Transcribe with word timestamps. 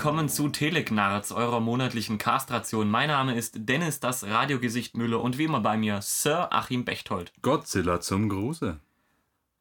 Willkommen 0.00 0.30
zu 0.30 0.48
Teleknarz, 0.48 1.30
eurer 1.30 1.60
monatlichen 1.60 2.16
Castration. 2.16 2.88
Mein 2.88 3.08
Name 3.08 3.36
ist 3.36 3.68
Dennis, 3.68 4.00
das 4.00 4.24
Radiogesicht 4.24 4.96
Müller 4.96 5.20
und 5.20 5.36
wie 5.36 5.44
immer 5.44 5.60
bei 5.60 5.76
mir 5.76 6.00
Sir 6.00 6.50
Achim 6.54 6.86
Bechtold. 6.86 7.34
Godzilla 7.42 8.00
zum 8.00 8.30
Gruße. 8.30 8.80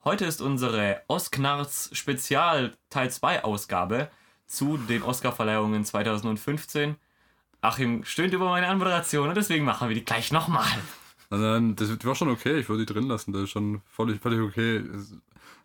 Heute 0.05 0.23
ist 0.23 0.41
unsere 0.41 1.01
Osknarz 1.09 1.89
Spezial 1.91 2.71
Teil 2.89 3.11
2 3.11 3.43
Ausgabe 3.43 4.09
zu 4.47 4.77
den 4.77 5.03
Oscarverleihungen 5.03 5.83
2015. 5.83 6.95
Achim 7.59 8.05
stöhnt 8.05 8.33
über 8.33 8.47
meine 8.47 8.69
Anmoderation 8.69 9.27
und 9.27 9.35
deswegen 9.35 9.65
machen 9.65 9.89
wir 9.89 9.95
die 9.95 10.05
gleich 10.05 10.31
nochmal. 10.31 10.71
Nein, 11.31 11.75
das 11.75 11.89
war 12.05 12.15
schon 12.15 12.29
okay, 12.29 12.59
ich 12.59 12.69
würde 12.69 12.85
die 12.85 12.93
drin 12.93 13.09
lassen, 13.09 13.33
das 13.33 13.43
ist 13.43 13.49
schon 13.49 13.81
völlig, 13.91 14.21
völlig 14.21 14.39
okay. 14.39 14.85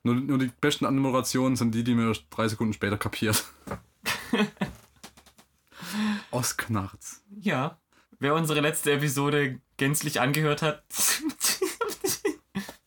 Nur, 0.02 0.16
nur 0.16 0.38
die 0.38 0.50
besten 0.60 0.84
Anmoderationen 0.84 1.54
sind 1.54 1.76
die, 1.76 1.84
die 1.84 1.94
mir 1.94 2.12
drei 2.30 2.48
Sekunden 2.48 2.72
später 2.72 2.98
kapiert. 2.98 3.44
Osknarz. 6.30 7.22
Ja. 7.40 7.78
Wer 8.18 8.34
unsere 8.34 8.60
letzte 8.60 8.92
Episode 8.92 9.60
gänzlich 9.76 10.20
angehört 10.20 10.62
hat. 10.62 10.82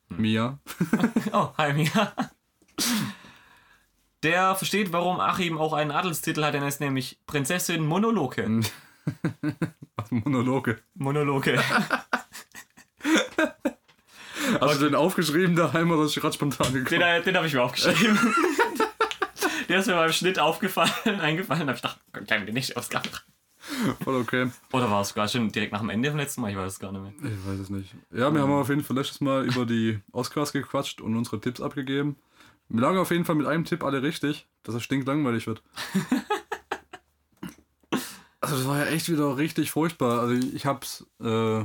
Mia. 0.10 0.60
oh, 1.32 1.50
hi 1.58 1.74
Mia. 1.74 2.14
Der 4.24 4.56
versteht, 4.56 4.92
warum 4.92 5.20
Achim 5.20 5.58
auch 5.58 5.74
einen 5.74 5.92
Adelstitel 5.92 6.44
hat, 6.44 6.54
denn 6.54 6.64
er 6.64 6.70
ist 6.70 6.80
nämlich 6.80 7.20
Prinzessin 7.28 7.86
Monologe. 7.86 8.62
Monologe. 10.10 10.82
Monologe. 10.96 11.62
Hast 14.60 14.82
du 14.82 14.86
den 14.86 14.96
aufgeschrieben 14.96 15.56
daheim 15.56 15.92
oder 15.92 16.06
ist 16.06 16.16
gerade 16.16 16.34
spontan 16.34 16.74
gekommen? 16.74 17.00
Den, 17.00 17.24
den 17.24 17.36
habe 17.36 17.48
ich 17.48 17.54
mir 17.54 17.62
aufgeschrieben. 17.62 18.18
Der 19.70 19.80
ist 19.80 19.88
mir 19.88 19.96
beim 19.96 20.12
Schnitt 20.12 20.40
aufgefallen, 20.40 20.92
eingefallen, 21.20 21.68
da 21.68 21.74
habe 21.74 21.78
ich 21.78 21.82
gedacht, 21.82 22.28
kann 22.28 22.40
ich 22.40 22.46
den 22.46 22.54
nicht 22.54 22.78
Ausgabe 22.78 23.10
Voll 24.02 24.16
okay. 24.16 24.50
Oder 24.72 24.90
war 24.90 25.02
es 25.02 25.10
sogar 25.10 25.28
schon 25.28 25.52
direkt 25.52 25.74
nach 25.74 25.82
dem 25.82 25.90
Ende 25.90 26.10
vom 26.10 26.20
letzten 26.20 26.42
Mal? 26.42 26.52
Ich 26.52 26.58
weiß 26.58 26.74
es 26.74 26.80
gar 26.80 26.92
nicht 26.92 27.02
mehr. 27.02 27.32
Ich 27.32 27.46
weiß 27.46 27.60
es 27.60 27.70
nicht. 27.70 27.94
Ja, 28.12 28.34
wir 28.34 28.42
haben 28.42 28.52
auf 28.52 28.70
jeden 28.70 28.84
Fall 28.84 28.96
letztes 28.96 29.20
Mal 29.20 29.46
über 29.46 29.66
die 29.66 30.00
Oscars 30.14 30.54
gequatscht 30.54 31.02
und 31.02 31.18
unsere 31.18 31.42
Tipps 31.42 31.60
abgegeben. 31.60 32.16
Wir 32.70 32.82
lagen 32.82 32.98
auf 32.98 33.12
jeden 33.12 33.26
Fall 33.26 33.36
mit 33.36 33.46
einem 33.46 33.66
Tipp 33.66 33.84
alle 33.84 34.02
richtig, 34.02 34.48
dass 34.64 34.76
es 34.76 34.84
stinklangweilig 34.84 35.48
wird. 35.48 35.62
also 38.40 38.56
das 38.56 38.68
war 38.68 38.80
ja 38.80 38.86
echt 38.86 39.10
wieder 39.10 39.38
richtig 39.38 39.72
furchtbar. 39.72 40.22
Also 40.22 40.34
ich 40.34 40.66
hab's 40.66 41.06
äh, 41.22 41.60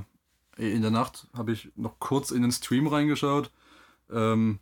in 0.57 0.83
der 0.83 0.91
Nacht 0.91 1.29
habe 1.37 1.53
ich 1.53 1.71
noch 1.77 1.99
kurz 1.99 2.31
in 2.31 2.43
den 2.43 2.53
Stream 2.53 2.87
reingeschaut. 2.87 3.51
Ähm, 4.11 4.59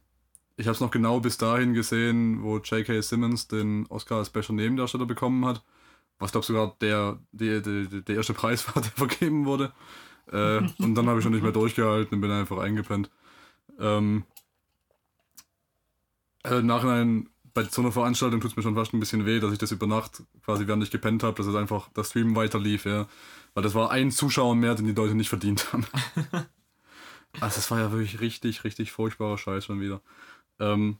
ich 0.61 0.66
habe 0.66 0.75
es 0.75 0.80
noch 0.80 0.91
genau 0.91 1.20
bis 1.20 1.39
dahin 1.39 1.72
gesehen, 1.72 2.42
wo 2.42 2.58
J.K. 2.58 3.00
Simmons 3.00 3.48
den 3.48 3.86
Oscar 3.89 4.19
als 4.19 4.28
bester 4.28 4.53
Nebendarsteller 4.53 5.06
bekommen 5.06 5.47
hat. 5.47 5.62
Was 6.19 6.33
glaube 6.33 6.47
sogar 6.47 6.77
der, 6.83 7.19
der, 7.33 7.62
der, 7.62 8.02
der 8.02 8.17
erste 8.17 8.34
Preis 8.34 8.69
war, 8.75 8.83
der 8.83 8.92
vergeben 8.92 9.47
wurde. 9.47 9.72
Äh, 10.30 10.61
und 10.78 10.94
dann 10.94 11.08
habe 11.08 11.19
ich 11.19 11.22
schon 11.22 11.33
nicht 11.33 11.42
mehr 11.42 11.52
durchgehalten 11.52 12.14
und 12.14 12.20
bin 12.20 12.30
einfach 12.30 12.58
eingepennt. 12.58 13.11
Ähm, 13.78 14.25
also 16.42 16.58
Im 16.58 16.67
Nachhinein, 16.67 17.30
bei 17.55 17.64
so 17.64 17.80
einer 17.80 17.91
Veranstaltung 17.91 18.41
tut 18.41 18.50
es 18.50 18.56
mir 18.56 18.62
schon 18.62 18.74
fast 18.74 18.92
ein 18.92 19.00
bisschen 19.00 19.24
weh, 19.24 19.41
dass 19.41 19.52
ich 19.52 19.58
das 19.58 19.72
über 19.72 19.86
Nacht 19.86 20.22
quasi 20.45 20.67
während 20.67 20.83
ich 20.83 20.91
gepennt 20.91 21.22
habe, 21.22 21.39
dass 21.39 21.47
es 21.47 21.55
einfach 21.55 21.89
das 21.95 22.11
Stream 22.11 22.36
weiter 22.36 22.58
lief, 22.58 22.84
ja. 22.84 23.08
Weil 23.55 23.62
das 23.62 23.74
war 23.74 23.91
ein 23.91 24.11
Zuschauer 24.11 24.55
mehr, 24.55 24.74
den 24.74 24.84
die 24.84 24.92
Leute 24.92 25.14
nicht 25.14 25.30
verdient 25.30 25.72
haben. 25.72 25.86
also 27.40 27.57
das 27.57 27.70
war 27.70 27.79
ja 27.79 27.92
wirklich 27.92 28.20
richtig, 28.20 28.63
richtig 28.64 28.92
furchtbarer 28.92 29.39
Scheiß 29.39 29.64
schon 29.64 29.80
wieder. 29.80 30.02
Ähm, 30.60 30.98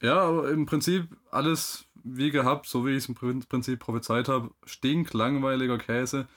ja, 0.00 0.20
aber 0.20 0.50
im 0.50 0.66
Prinzip 0.66 1.16
alles 1.30 1.86
wie 2.04 2.30
gehabt, 2.30 2.66
so 2.66 2.86
wie 2.86 2.90
ich 2.90 2.98
es 2.98 3.08
im 3.08 3.14
Prinzip 3.14 3.80
prophezeit 3.80 4.28
habe. 4.28 4.50
Stinklangweiliger 4.64 5.78
Käse. 5.78 6.28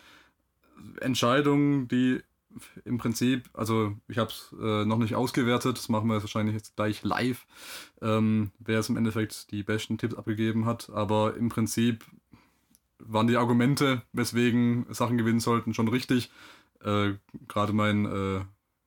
Entscheidungen, 0.99 1.87
die 1.87 2.21
im 2.83 2.97
Prinzip, 2.97 3.49
also 3.53 3.95
ich 4.07 4.17
habe 4.17 4.31
es 4.31 4.53
äh, 4.59 4.85
noch 4.85 4.97
nicht 4.97 5.15
ausgewertet, 5.15 5.77
das 5.77 5.89
machen 5.89 6.07
wir 6.07 6.15
jetzt 6.15 6.23
wahrscheinlich 6.23 6.55
jetzt 6.55 6.75
gleich 6.75 7.03
live, 7.03 7.45
ähm, 8.01 8.51
wer 8.59 8.79
es 8.79 8.89
im 8.89 8.97
Endeffekt 8.97 9.51
die 9.51 9.63
besten 9.63 9.97
Tipps 9.97 10.15
abgegeben 10.15 10.65
hat. 10.65 10.89
Aber 10.89 11.35
im 11.35 11.49
Prinzip 11.49 12.03
waren 12.99 13.27
die 13.27 13.37
Argumente, 13.37 14.01
weswegen 14.11 14.85
Sachen 14.89 15.17
gewinnen 15.17 15.39
sollten, 15.39 15.73
schon 15.73 15.87
richtig. 15.87 16.31
Äh, 16.83 17.13
Gerade 17.47 17.73
mein 17.73 18.05
äh, 18.05 18.41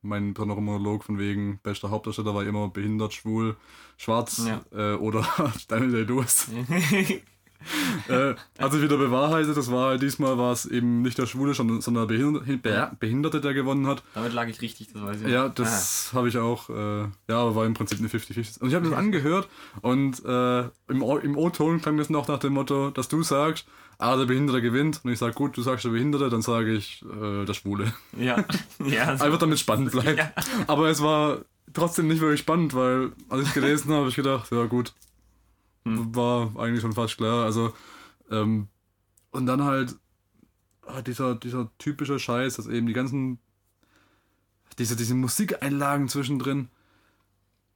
mein 0.05 0.35
besonderer 0.35 0.61
Monolog 0.61 1.05
von 1.05 1.19
wegen 1.19 1.59
bester 1.63 1.91
Hauptdarsteller 1.91 2.35
war 2.35 2.45
immer 2.45 2.69
behindert, 2.69 3.15
schwul, 3.15 3.57
schwarz 3.97 4.47
ja. 4.47 4.63
äh, 4.73 4.97
oder 4.97 5.27
Daniel 5.69 5.93
Day-Lewis. 5.93 6.49
äh, 8.09 8.35
also 8.59 8.83
wieder 8.83 8.97
bewahrheitet, 8.97 9.57
das 9.57 9.71
war 9.71 9.99
diesmal 9.99 10.39
war 10.39 10.53
es 10.53 10.67
eben 10.67 11.03
nicht 11.03 11.19
der 11.19 11.27
Schwule, 11.27 11.55
sondern 11.55 12.09
der 12.09 12.91
Behinderte, 12.99 13.41
der 13.41 13.55
gewonnen 13.55 13.87
hat. 13.87 14.03
Damit 14.15 14.33
lag 14.33 14.49
ich 14.49 14.61
richtig, 14.61 14.93
das 14.93 15.03
weiß 15.03 15.23
ich. 15.23 15.29
Ja, 15.29 15.49
das 15.49 16.11
ah. 16.13 16.17
habe 16.17 16.29
ich 16.29 16.39
auch, 16.39 16.69
äh, 16.71 17.03
ja, 17.29 17.39
aber 17.39 17.55
war 17.55 17.67
im 17.67 17.75
Prinzip 17.75 17.99
eine 17.99 18.09
50-50. 18.09 18.61
Und 18.61 18.69
ich 18.69 18.75
habe 18.75 18.89
das 18.89 18.97
angehört 18.97 19.49
und 19.81 20.25
äh, 20.25 20.61
im, 20.89 21.03
im 21.23 21.37
O-Ton 21.37 21.81
klang 21.81 21.97
das 21.97 22.11
noch 22.11 22.29
nach 22.29 22.39
dem 22.39 22.55
Motto, 22.55 22.91
dass 22.91 23.09
du 23.09 23.23
sagst, 23.23 23.67
ah, 23.99 24.17
der 24.17 24.27
Behinderte 24.27 24.63
gewinnt. 24.63 25.01
Und 25.05 25.13
ich 25.13 25.19
sage, 25.19 25.35
gut, 25.35 25.57
du 25.57 25.63
sagst 25.63 25.85
der 25.85 25.91
Behinderte, 25.91 26.29
dann 26.29 26.43
sage 26.43 26.75
ich 26.75 27.03
äh, 27.03 27.45
der 27.45 27.55
Schwule. 27.55 27.93
Ja. 28.17 28.45
ja 28.85 29.17
so. 29.17 29.25
Einfach 29.25 29.39
damit 29.39 29.59
spannend 29.59 29.93
bleibt. 29.93 30.19
Ja. 30.19 30.33
Aber 30.67 30.89
es 30.89 31.03
war 31.03 31.39
trotzdem 31.73 32.09
nicht 32.09 32.21
wirklich 32.21 32.41
spannend, 32.41 32.75
weil 32.75 33.13
als 33.29 33.49
ich 33.49 33.55
gelesen 33.55 33.85
habe, 33.91 34.01
habe 34.01 34.09
ich 34.09 34.17
gedacht, 34.17 34.51
ja 34.51 34.65
gut, 34.65 34.93
hm. 35.85 36.15
war 36.15 36.57
eigentlich 36.59 36.81
schon 36.81 36.93
fast 36.93 37.17
klar. 37.17 37.45
Also, 37.45 37.75
ähm, 38.31 38.69
und 39.31 39.47
dann 39.47 39.65
halt 39.65 39.97
ah, 40.87 41.03
dieser, 41.03 41.35
dieser 41.35 41.71
typische 41.79 42.19
Scheiß, 42.19 42.57
dass 42.57 42.67
eben 42.67 42.87
die 42.87 42.93
ganzen, 42.93 43.39
diese, 44.79 44.97
diese 44.97 45.15
Musikeinlagen 45.15 46.09
zwischendrin, 46.09 46.69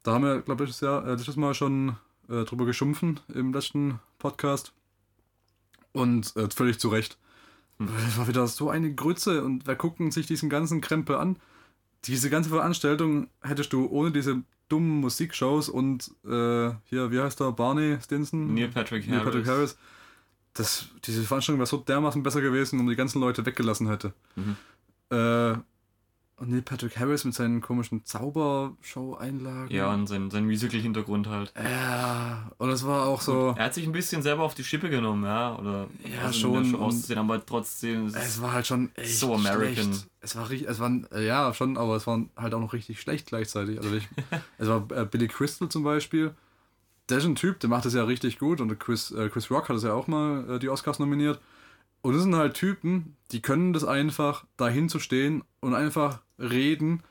da 0.03 0.15
haben 0.15 0.25
wir, 0.25 0.43
glaube 0.43 0.65
ich, 0.65 0.71
das, 0.71 0.83
äh, 0.83 1.11
letztes 1.11 1.37
Mal 1.37 1.55
schon 1.55 1.97
äh, 2.29 2.45
drüber 2.45 2.67
geschumpfen 2.67 3.21
im 3.35 3.53
letzten 3.53 4.01
Podcast. 4.19 4.73
Und 5.93 6.37
äh, 6.37 6.49
völlig 6.51 6.79
zu 6.79 6.89
Recht. 6.89 7.19
Hm. 7.79 7.89
Das 8.05 8.19
war 8.19 8.29
wieder 8.29 8.47
so 8.47 8.71
eine 8.71 8.95
Grütze 8.95 9.45
und 9.45 9.67
wer 9.67 9.77
gucken 9.77 10.11
sich 10.11 10.27
diesen 10.27 10.49
ganzen 10.49 10.81
Krempel 10.81 11.17
an? 11.17 11.37
Diese 12.05 12.31
ganze 12.31 12.51
Veranstaltung 12.51 13.29
hättest 13.43 13.73
du 13.73 13.87
ohne 13.89 14.13
diese 14.13 14.43
dummen 14.69 15.01
Musikshows 15.01 15.69
und 15.69 16.11
äh, 16.25 16.71
hier, 16.85 17.11
wie 17.11 17.21
heißt 17.21 17.41
der, 17.41 17.53
Barney 17.53 17.99
Stinson? 18.03 18.55
Neil 18.55 18.69
Patrick 18.69 19.05
Harris. 19.05 19.17
Neil 19.17 19.25
Patrick 19.25 19.47
Harris. 19.47 19.77
Das, 20.55 20.89
diese 21.05 21.23
Veranstaltung 21.23 21.59
wäre 21.59 21.67
so 21.67 21.79
dermaßen 21.79 22.23
besser 22.23 22.41
gewesen, 22.41 22.79
wenn 22.79 22.87
man 22.87 22.93
die 22.93 22.97
ganzen 22.97 23.21
Leute 23.21 23.47
weggelassen 23.47 23.89
hätte. 23.89 24.13
Mhm. 24.37 24.57
Äh, 25.11 25.57
und 26.39 26.51
Neil 26.51 26.63
Patrick 26.63 26.99
Harris 26.99 27.25
mit 27.25 27.35
seinen 27.35 27.61
komischen 27.61 28.05
Zaubershow-Einlagen. 28.05 29.75
Ja, 29.75 29.93
und 29.93 30.07
sein, 30.07 30.31
sein 30.31 30.45
Musical-Hintergrund 30.45 31.27
halt. 31.27 31.53
Ja, 31.57 32.51
und 32.59 32.71
es 32.71 32.87
war 32.87 33.07
auch 33.07 33.21
so. 33.21 33.55
er 33.57 33.65
hat 33.65 33.75
sich 33.75 33.85
ein 33.85 33.93
bisschen 33.93 34.23
selber 34.23 34.45
auf 34.45 34.55
die 34.55 34.63
Schippe 34.63 34.89
genommen, 34.89 35.25
ja. 35.25 35.59
Oder 35.59 35.89
ja, 36.05 36.27
also 36.27 36.39
schon. 36.39 36.75
auszusehen, 36.77 37.19
aber 37.19 37.45
trotzdem. 37.45 38.07
Es 38.07 38.41
war 38.41 38.53
halt 38.53 38.67
schon 38.67 38.91
echt 38.95 39.19
so 39.19 39.35
American. 39.35 39.93
Schlecht. 39.93 40.09
Es 40.21 40.37
war 40.37 40.49
richtig, 40.49 40.69
es 40.69 40.79
war, 40.79 41.21
ja, 41.21 41.53
schon, 41.55 41.77
aber 41.77 41.97
es 41.97 42.07
war 42.07 42.25
halt 42.37 42.55
auch 42.55 42.61
noch 42.61 42.73
richtig 42.73 43.01
schlecht 43.01 43.27
gleichzeitig. 43.27 43.79
Also 43.79 43.97
ich, 43.97 44.09
es 44.59 44.69
war 44.69 44.87
äh, 44.93 45.05
Billy 45.05 45.27
Crystal 45.29 45.69
zum 45.69 45.83
Beispiel. 45.83 46.35
Der 47.09 47.19
ist 47.19 47.25
ein 47.25 47.37
Typ, 47.37 47.59
der 47.61 47.71
macht 47.71 47.85
das 47.85 47.95
ja 47.95 48.05
richtig 48.05 48.39
gut 48.39 48.61
und 48.61 48.79
Chris, 48.79 49.11
äh, 49.11 49.29
Chris 49.29 49.51
Rock 49.51 49.71
hat 49.71 49.77
es 49.77 49.83
ja 49.83 49.93
auch 49.93 50.07
mal 50.07 50.49
äh, 50.51 50.59
die 50.59 50.69
Oscars 50.69 50.99
nominiert. 50.99 51.41
Und 52.01 52.15
das 52.15 52.23
sind 52.23 52.37
halt 52.37 52.55
Typen, 52.55 53.17
die 53.33 53.43
können 53.43 53.73
das 53.73 53.85
einfach, 53.85 54.45
dahin 54.57 54.89
zu 54.89 55.01
stehen 55.01 55.43
und 55.61 55.75
einfach 55.75 56.21
reden, 56.39 57.03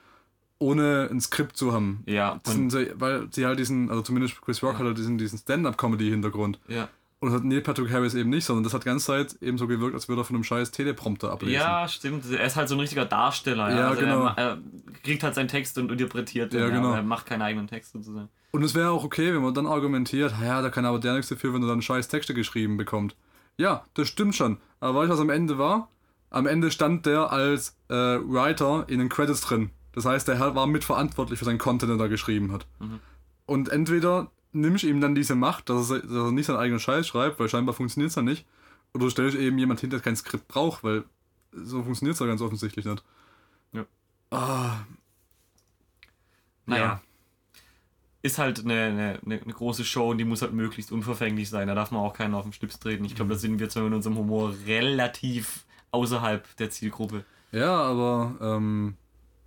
ohne 0.59 1.07
ein 1.11 1.21
Skript 1.21 1.57
zu 1.57 1.73
haben. 1.73 2.03
Ja. 2.05 2.39
Sind, 2.45 2.75
weil 2.99 3.27
sie 3.31 3.45
halt 3.45 3.59
diesen, 3.59 3.89
also 3.89 4.01
zumindest 4.01 4.41
Chris 4.41 4.63
Rock 4.63 4.73
ja. 4.73 4.79
hat 4.79 4.85
halt 4.85 4.97
diesen, 4.97 5.17
diesen 5.17 5.37
Stand-Up-Comedy-Hintergrund. 5.37 6.59
Ja. 6.67 6.89
Und 7.19 7.29
das 7.29 7.39
hat 7.39 7.45
Neil 7.45 7.61
Patrick 7.61 7.91
Harris 7.91 8.13
eben 8.13 8.29
nicht, 8.29 8.45
sondern 8.45 8.63
das 8.63 8.75
hat 8.75 8.83
die 8.83 8.89
ganze 8.89 9.07
Zeit 9.07 9.41
eben 9.41 9.57
so 9.57 9.65
gewirkt, 9.65 9.95
als 9.95 10.07
würde 10.07 10.21
er 10.21 10.25
von 10.25 10.35
einem 10.35 10.43
scheiß 10.43 10.71
Teleprompter 10.71 11.31
ablesen. 11.31 11.55
Ja, 11.55 11.87
stimmt. 11.87 12.29
Er 12.29 12.45
ist 12.45 12.55
halt 12.55 12.69
so 12.69 12.75
ein 12.75 12.79
richtiger 12.79 13.05
Darsteller. 13.05 13.71
Ja, 13.71 13.77
ja 13.77 13.87
also 13.89 14.01
genau. 14.01 14.25
Er, 14.27 14.37
er, 14.37 14.57
kriegt 15.03 15.23
halt 15.23 15.33
seinen 15.33 15.47
Text 15.47 15.79
und 15.79 15.91
interpretiert 15.91 16.53
den, 16.53 16.59
ja, 16.59 16.69
genau. 16.69 16.93
er 16.93 17.01
macht 17.01 17.25
keinen 17.25 17.41
eigenen 17.41 17.67
Text 17.67 17.93
sozusagen. 17.93 18.29
Und 18.51 18.63
es 18.63 18.75
wäre 18.75 18.91
auch 18.91 19.03
okay, 19.03 19.33
wenn 19.33 19.41
man 19.41 19.53
dann 19.53 19.65
argumentiert, 19.65 20.33
ja, 20.41 20.61
da 20.61 20.69
kann 20.69 20.85
aber 20.85 20.99
der 20.99 21.13
nichts 21.13 21.29
dafür, 21.29 21.53
wenn 21.53 21.63
er 21.63 21.67
dann 21.67 21.81
scheiß 21.81 22.07
Texte 22.07 22.35
geschrieben 22.35 22.77
bekommt. 22.77 23.15
Ja, 23.57 23.83
das 23.95 24.07
stimmt 24.07 24.35
schon. 24.35 24.57
Aber 24.79 24.99
weißt 24.99 25.09
du, 25.09 25.13
was 25.13 25.19
am 25.19 25.31
Ende 25.31 25.57
war? 25.57 25.89
Am 26.29 26.45
Ende 26.45 26.71
stand 26.71 27.05
der 27.05 27.31
als 27.31 27.77
äh, 27.89 27.93
Writer 27.93 28.85
in 28.89 28.99
den 28.99 29.09
Credits 29.09 29.41
drin. 29.41 29.69
Das 29.93 30.05
heißt, 30.05 30.27
der 30.27 30.39
war 30.55 30.67
mitverantwortlich 30.67 31.39
für 31.39 31.45
seinen 31.45 31.57
Content, 31.57 31.91
den 31.91 31.99
er 31.99 32.09
geschrieben 32.09 32.51
hat. 32.51 32.67
Mhm. 32.79 32.99
Und 33.45 33.69
entweder 33.69 34.31
nimmst 34.51 34.83
ihm 34.83 35.01
dann 35.01 35.15
diese 35.15 35.35
Macht, 35.35 35.69
dass 35.69 35.89
er, 35.89 35.99
dass 35.99 36.11
er 36.11 36.31
nicht 36.31 36.45
seinen 36.45 36.57
eigenen 36.57 36.79
Scheiß 36.79 37.07
schreibt, 37.07 37.39
weil 37.39 37.49
scheinbar 37.49 37.73
funktioniert 37.73 38.09
es 38.09 38.15
ja 38.15 38.21
nicht. 38.21 38.45
Oder 38.93 39.05
du 39.05 39.09
stellst 39.09 39.37
eben 39.37 39.57
jemand 39.57 39.79
hinter, 39.79 39.97
der 39.97 40.03
kein 40.03 40.15
Skript 40.15 40.47
braucht, 40.47 40.83
weil 40.83 41.05
so 41.51 41.83
funktioniert 41.83 42.15
es 42.15 42.19
ja 42.19 42.25
ganz 42.25 42.41
offensichtlich 42.41 42.85
nicht. 42.85 43.03
Ja. 43.73 43.85
Ah. 44.31 44.85
Naja. 46.65 46.83
Ja 46.83 47.01
ist 48.27 48.37
halt 48.37 48.63
eine, 48.63 48.83
eine, 48.83 49.19
eine, 49.23 49.53
große 49.53 49.85
Show 49.85 50.11
und 50.11 50.17
die 50.17 50.25
muss 50.25 50.41
halt 50.41 50.53
möglichst 50.53 50.91
unverfänglich 50.91 51.49
sein. 51.49 51.67
Da 51.67 51.75
darf 51.75 51.91
man 51.91 52.01
auch 52.01 52.13
keinen 52.13 52.35
auf 52.35 52.43
den 52.43 52.53
Schlips 52.53 52.79
treten. 52.79 53.05
Ich 53.05 53.15
glaube, 53.15 53.33
da 53.33 53.39
sind 53.39 53.59
wir 53.59 53.69
zwar 53.69 53.83
mit 53.83 53.93
unserem 53.93 54.17
Humor 54.17 54.53
relativ 54.65 55.65
außerhalb 55.91 56.55
der 56.57 56.69
Zielgruppe. 56.69 57.25
Ja, 57.51 57.75
aber 57.75 58.35
ähm, 58.41 58.95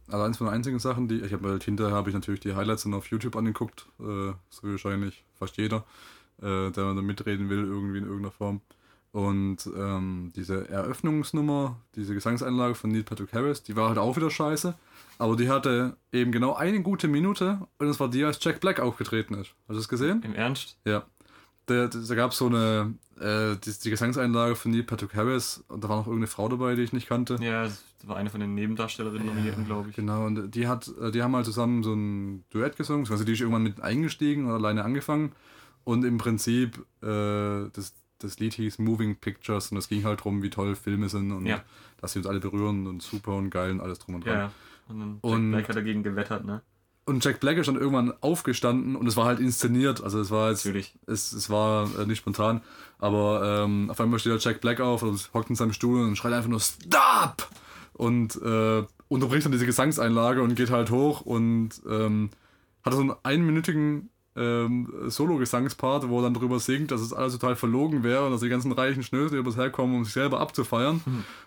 also 0.09 0.25
eins 0.25 0.39
von 0.39 0.47
den 0.47 0.55
einzigen 0.55 0.79
Sachen, 0.79 1.09
die 1.09 1.21
ich 1.21 1.33
habe 1.33 1.49
halt 1.49 1.65
hinterher 1.65 1.95
habe 1.95 2.11
ich 2.11 2.15
natürlich 2.15 2.41
die 2.41 2.55
Highlights 2.55 2.85
dann 2.85 2.95
auf 2.95 3.07
YouTube 3.07 3.37
angeguckt, 3.37 3.87
äh, 4.01 4.33
so 4.49 4.63
wahrscheinlich 4.63 5.25
fast 5.39 5.57
jeder, 5.57 5.85
äh, 6.39 6.71
der 6.71 6.71
da 6.71 6.95
mitreden 6.95 7.49
will 7.49 7.65
irgendwie 7.65 7.99
in 7.99 8.05
irgendeiner 8.05 8.33
Form. 8.33 8.61
Und 9.13 9.69
ähm, 9.77 10.33
diese 10.37 10.69
Eröffnungsnummer, 10.69 11.77
diese 11.97 12.15
Gesangseinlage 12.15 12.77
von 12.77 12.93
Neil 12.93 13.03
Patrick 13.03 13.33
Harris, 13.33 13.63
die 13.63 13.75
war 13.75 13.89
halt 13.89 13.99
auch 13.99 14.17
wieder 14.17 14.31
scheiße. 14.31 14.75
Aber 15.19 15.37
die 15.37 15.51
hatte 15.51 15.97
eben 16.13 16.31
genau 16.31 16.55
eine 16.55 16.81
gute 16.81 17.09
Minute 17.09 17.67
und 17.79 17.89
es 17.89 17.99
war 17.99 18.09
die, 18.09 18.25
als 18.25 18.39
Jack 18.43 18.61
Black 18.61 18.79
aufgetreten 18.79 19.35
ist. 19.35 19.53
Hast 19.69 19.77
du 19.77 19.79
es 19.79 19.89
gesehen? 19.89 20.23
Im 20.23 20.35
Ernst? 20.35 20.79
Ja. 20.85 21.05
Da, 21.71 21.87
da 21.87 22.15
gab 22.17 22.33
es 22.33 22.39
so 22.39 22.47
eine, 22.47 22.95
äh, 23.21 23.57
die, 23.65 23.73
die, 23.85 23.91
Gesangseinlage 23.91 24.57
von 24.57 24.73
Neil 24.73 24.83
Patrick 24.83 25.15
Harris 25.15 25.63
und 25.69 25.85
da 25.85 25.89
war 25.89 25.99
noch 25.99 26.07
irgendeine 26.07 26.27
Frau 26.27 26.49
dabei, 26.49 26.75
die 26.75 26.83
ich 26.83 26.93
nicht 26.93 27.09
kannte. 27.09 27.39
Ja, 27.41 27.63
das 27.63 27.81
war 28.03 28.17
eine 28.17 28.29
von 28.29 28.41
den 28.41 28.57
Nebendarstellerinnen 28.57 29.25
ja, 29.25 29.33
nominierten, 29.33 29.67
glaube 29.67 29.91
ich. 29.91 29.97
Genau, 29.97 30.27
und 30.27 30.51
die 30.51 30.67
hat, 30.67 30.91
äh, 31.01 31.13
die 31.13 31.23
haben 31.23 31.37
halt 31.37 31.45
zusammen 31.45 31.85
so 31.85 31.95
ein 31.95 32.45
Duett 32.51 32.77
gesungen, 32.77 33.07
also 33.09 33.23
die 33.23 33.33
ist 33.33 33.41
irgendwann 33.41 33.63
mit 33.63 33.81
eingestiegen 33.81 34.47
oder 34.47 34.55
alleine 34.55 34.85
angefangen 34.85 35.33
und 35.85 36.05
im 36.05 36.19
Prinzip 36.19 36.79
äh, 37.03 37.69
das, 37.73 37.95
das 38.19 38.41
Lied 38.41 38.55
hieß 38.55 38.81
Moving 38.81 39.17
Pictures 39.17 39.71
und 39.71 39.79
es 39.79 39.89
ging 39.89 40.03
halt 40.05 40.21
darum, 40.21 40.43
wie 40.43 40.51
toll 40.51 40.75
Filme 40.75 41.09
sind 41.09 41.31
und 41.31 41.47
ja. 41.47 41.63
dass 42.01 42.15
sie 42.15 42.19
uns 42.19 42.27
alle 42.27 42.41
berühren 42.41 42.89
und 42.89 43.01
super 43.01 43.37
und 43.37 43.51
geil 43.51 43.71
und 43.71 43.81
alles 43.81 44.01
drum 44.01 44.17
und 44.17 44.27
dran. 44.27 44.35
Ja, 44.35 44.53
und 44.89 44.99
dann 44.99 45.21
Jack 45.23 45.33
und, 45.33 45.51
Black 45.53 45.69
hat 45.69 45.77
dagegen 45.77 46.03
gewettert, 46.03 46.45
ne? 46.45 46.63
Und 47.11 47.25
Jack 47.25 47.41
Black 47.41 47.57
ist 47.57 47.67
dann 47.67 47.75
irgendwann 47.75 48.15
aufgestanden 48.21 48.95
und 48.95 49.05
es 49.09 49.17
war 49.17 49.25
halt 49.25 49.41
inszeniert, 49.41 50.01
also 50.01 50.21
es 50.21 50.31
war 50.31 50.51
jetzt, 50.51 50.65
Natürlich. 50.65 50.95
Es, 51.09 51.33
es 51.33 51.51
war 51.51 51.89
äh, 51.99 52.07
nicht 52.07 52.19
spontan, 52.19 52.61
aber 53.01 53.65
ähm, 53.65 53.91
auf 53.91 54.01
einmal 54.01 54.21
steht 54.21 54.31
halt 54.31 54.45
Jack 54.45 54.61
Black 54.61 54.81
auf 54.81 55.03
und 55.03 55.29
hockt 55.35 55.51
in 55.51 55.57
seinem 55.57 55.73
Stuhl 55.73 56.07
und 56.07 56.15
schreit 56.15 56.35
einfach 56.35 56.49
nur 56.49 56.61
Stop! 56.61 57.49
Und 57.95 58.41
äh, 58.41 58.85
unterbricht 59.09 59.45
dann 59.45 59.51
diese 59.51 59.67
Gesangseinlage 59.67 60.41
und 60.41 60.55
geht 60.55 60.71
halt 60.71 60.93
hoch 60.93 61.23
und 61.23 61.71
ähm, 61.91 62.31
hat 62.85 62.95
so 62.95 63.01
einen 63.01 63.15
einminütigen 63.25 64.11
ähm, 64.37 64.89
Solo-Gesangspart, 65.09 66.09
wo 66.09 66.21
er 66.21 66.23
dann 66.23 66.35
drüber 66.35 66.61
singt, 66.61 66.93
dass 66.93 67.01
es 67.01 67.13
alles 67.13 67.33
total 67.33 67.57
verlogen 67.57 68.05
wäre 68.05 68.25
und 68.25 68.31
dass 68.31 68.41
die 68.41 68.49
ganzen 68.49 68.71
reichen 68.71 69.03
Schnösel 69.03 69.41
übers 69.41 69.57
herkommen, 69.57 69.97
um 69.97 70.05
sich 70.05 70.13
selber 70.13 70.39
abzufeiern. 70.39 71.01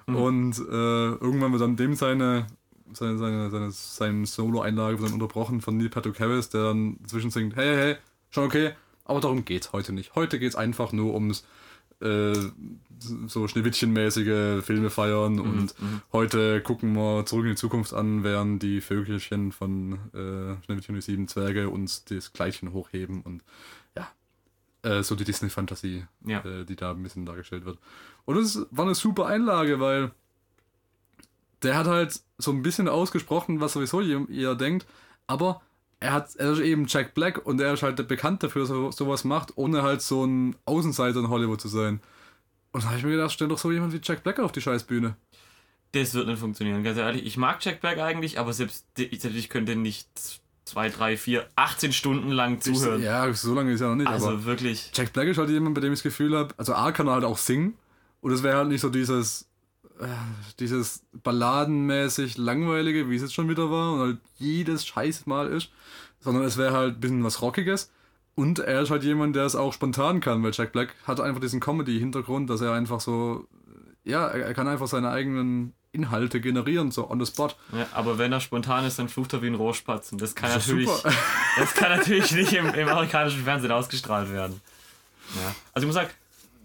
Mhm. 0.07 0.15
Und 0.15 0.59
äh, 0.59 1.13
irgendwann 1.23 1.53
wird 1.53 1.61
dann 1.61 1.77
dem 1.77 1.95
seine, 1.95 2.47
seine, 2.91 3.17
seine, 3.17 3.49
seine, 3.49 3.71
seine 3.71 4.25
Solo-Einlage 4.25 4.97
dann 4.97 5.13
unterbrochen 5.13 5.61
von 5.61 5.77
Neil 5.77 5.89
Patrick 5.89 6.19
Harris, 6.19 6.49
der 6.49 6.63
dann 6.63 6.97
zwischen 7.07 7.31
singt, 7.31 7.55
hey, 7.55 7.75
hey, 7.75 7.95
schon 8.29 8.45
okay, 8.45 8.73
aber 9.05 9.19
darum 9.19 9.45
geht's 9.45 9.73
heute 9.73 9.93
nicht. 9.93 10.15
Heute 10.15 10.39
geht's 10.39 10.55
einfach 10.55 10.91
nur 10.91 11.13
ums 11.13 11.45
äh, 12.01 12.33
so 13.27 13.47
Schneewittchenmäßige 13.47 14.63
Filme 14.63 14.89
feiern 14.89 15.33
mhm, 15.33 15.41
und 15.41 15.81
mhm. 15.81 16.01
heute 16.11 16.61
gucken 16.61 16.93
wir 16.93 17.25
zurück 17.25 17.45
in 17.45 17.51
die 17.51 17.57
Zukunft 17.57 17.93
an, 17.93 18.23
während 18.23 18.61
die 18.63 18.81
Vögelchen 18.81 19.51
von 19.51 19.93
äh, 20.13 20.63
Schneewittchen 20.65 20.95
und 20.95 21.01
die 21.01 21.11
sieben 21.11 21.27
Zwerge 21.27 21.69
uns 21.69 22.05
das 22.05 22.33
Kleidchen 22.33 22.73
hochheben 22.73 23.21
und 23.21 23.43
ja, 23.95 24.07
äh, 24.83 25.03
so 25.03 25.15
die 25.15 25.23
Disney-Fantasie, 25.23 26.05
ja. 26.25 26.43
äh, 26.45 26.65
die 26.65 26.75
da 26.75 26.91
ein 26.91 27.03
bisschen 27.03 27.25
dargestellt 27.25 27.65
wird. 27.65 27.77
Und 28.25 28.37
es 28.37 28.65
war 28.71 28.85
eine 28.85 28.95
super 28.95 29.27
Einlage, 29.27 29.79
weil 29.79 30.11
der 31.63 31.77
hat 31.77 31.87
halt 31.87 32.21
so 32.37 32.51
ein 32.51 32.61
bisschen 32.61 32.87
ausgesprochen, 32.87 33.59
was 33.59 33.73
sowieso 33.73 34.01
jeder 34.01 34.55
denkt, 34.55 34.85
aber 35.27 35.61
er 35.99 36.13
hat 36.13 36.35
er 36.35 36.51
ist 36.51 36.59
eben 36.59 36.85
Jack 36.87 37.13
Black 37.13 37.45
und 37.45 37.61
er 37.61 37.73
ist 37.73 37.83
halt 37.83 38.05
bekannt 38.07 38.43
dafür, 38.43 38.63
dass 38.63 38.71
er 38.71 38.91
sowas 38.91 39.23
macht, 39.23 39.53
ohne 39.55 39.83
halt 39.83 40.01
so 40.01 40.25
ein 40.25 40.55
Außenseiter 40.65 41.19
in 41.19 41.29
Hollywood 41.29 41.61
zu 41.61 41.69
sein. 41.69 42.01
Und 42.73 42.83
da 42.83 42.87
habe 42.87 42.97
ich 42.97 43.03
mir 43.03 43.11
gedacht, 43.11 43.31
stell 43.31 43.47
doch 43.47 43.57
so 43.57 43.71
jemand 43.71 43.93
wie 43.93 44.01
Jack 44.03 44.23
Black 44.23 44.39
auf 44.39 44.51
die 44.51 44.61
Scheißbühne. 44.61 45.15
Das 45.93 46.13
wird 46.15 46.27
nicht 46.27 46.39
funktionieren, 46.39 46.83
ganz 46.83 46.97
ehrlich. 46.97 47.25
Ich 47.25 47.37
mag 47.37 47.63
Jack 47.63 47.79
Black 47.79 47.99
eigentlich, 47.99 48.39
aber 48.39 48.51
selbst, 48.51 48.85
selbst 48.97 49.25
ich 49.25 49.49
könnte 49.49 49.75
nicht 49.75 50.09
zwei, 50.65 50.89
drei, 50.89 51.17
vier, 51.17 51.47
18 51.55 51.93
Stunden 51.93 52.31
lang 52.31 52.59
zuhören. 52.59 52.99
Ich, 52.99 53.05
ja, 53.05 53.31
so 53.31 53.53
lange 53.53 53.71
ist 53.71 53.79
ja 53.81 53.89
noch 53.89 53.95
nicht. 53.95 54.07
Also 54.07 54.43
wirklich. 54.43 54.91
Jack 54.93 55.13
Black 55.13 55.27
ist 55.27 55.37
halt 55.37 55.49
jemand, 55.49 55.75
bei 55.75 55.81
dem 55.81 55.93
ich 55.93 55.99
das 55.99 56.03
Gefühl 56.03 56.35
habe, 56.35 56.53
also 56.57 56.73
A 56.73 56.91
kann 56.91 57.07
er 57.07 57.13
halt 57.13 57.23
auch 57.23 57.37
singen. 57.37 57.77
Und 58.21 58.31
es 58.31 58.41
wäre 58.41 58.57
halt 58.57 58.69
nicht 58.69 58.81
so 58.81 58.89
dieses, 58.89 59.47
dieses 60.59 61.03
balladenmäßig 61.11 62.37
langweilige, 62.37 63.09
wie 63.09 63.15
es 63.15 63.21
jetzt 63.21 63.33
schon 63.33 63.49
wieder 63.49 63.69
war 63.69 63.93
und 63.93 63.99
halt 63.99 64.17
jedes 64.37 64.85
Scheiß 64.85 65.25
mal 65.25 65.47
ist, 65.47 65.69
sondern 66.19 66.43
es 66.43 66.57
wäre 66.57 66.73
halt 66.73 66.95
ein 66.95 66.99
bisschen 66.99 67.23
was 67.23 67.41
Rockiges. 67.41 67.91
Und 68.35 68.59
er 68.59 68.81
ist 68.81 68.89
halt 68.89 69.03
jemand, 69.03 69.35
der 69.35 69.45
es 69.45 69.55
auch 69.55 69.73
spontan 69.73 70.19
kann, 70.19 70.41
weil 70.43 70.51
Jack 70.53 70.71
Black 70.71 70.95
hat 71.05 71.19
einfach 71.19 71.39
diesen 71.39 71.59
Comedy-Hintergrund, 71.59 72.49
dass 72.49 72.61
er 72.61 72.73
einfach 72.73 72.99
so, 72.99 73.47
ja, 74.03 74.27
er, 74.27 74.53
kann 74.55 74.67
einfach 74.67 74.87
seine 74.87 75.11
eigenen 75.11 75.73
Inhalte 75.91 76.41
generieren, 76.41 76.89
so 76.89 77.09
on 77.09 77.23
the 77.23 77.31
spot. 77.31 77.49
Ja, 77.71 77.85
aber 77.93 78.17
wenn 78.17 78.33
er 78.33 78.39
spontan 78.39 78.85
ist, 78.85 78.97
dann 78.97 79.07
flucht 79.07 79.33
er 79.33 79.43
wie 79.43 79.47
ein 79.47 79.55
Rohspatz. 79.55 80.11
Und 80.11 80.19
das 80.19 80.33
kann 80.33 80.49
das 80.51 80.67
natürlich, 80.67 80.89
das 81.57 81.73
kann 81.75 81.95
natürlich 81.95 82.31
nicht 82.31 82.53
im, 82.53 82.73
im, 82.73 82.87
amerikanischen 82.89 83.43
Fernsehen 83.43 83.71
ausgestrahlt 83.71 84.31
werden. 84.33 84.59
Ja. 85.35 85.55
Also 85.73 85.85
ich 85.85 85.87
muss 85.87 85.95
sagen, 85.95 86.09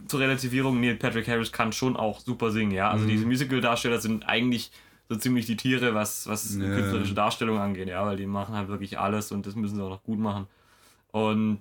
zur 0.06 0.20
Relativierung, 0.20 0.80
Neil 0.80 0.96
Patrick 0.96 1.28
Harris 1.28 1.52
kann 1.52 1.72
schon 1.72 1.96
auch 1.96 2.20
super 2.20 2.50
singen, 2.50 2.72
ja. 2.72 2.90
Also 2.90 3.04
mhm. 3.04 3.08
diese 3.08 3.26
Musical-Darsteller 3.26 4.00
sind 4.00 4.28
eigentlich 4.28 4.70
so 5.08 5.16
ziemlich 5.16 5.46
die 5.46 5.56
Tiere, 5.56 5.94
was, 5.94 6.26
was 6.26 6.54
ja. 6.54 6.64
künstlerische 6.64 7.14
Darstellung 7.14 7.58
angeht, 7.58 7.88
ja, 7.88 8.04
weil 8.04 8.16
die 8.16 8.26
machen 8.26 8.54
halt 8.54 8.68
wirklich 8.68 8.98
alles 8.98 9.32
und 9.32 9.46
das 9.46 9.54
müssen 9.54 9.76
sie 9.76 9.82
auch 9.82 9.88
noch 9.88 10.02
gut 10.02 10.18
machen. 10.18 10.46
Und 11.10 11.60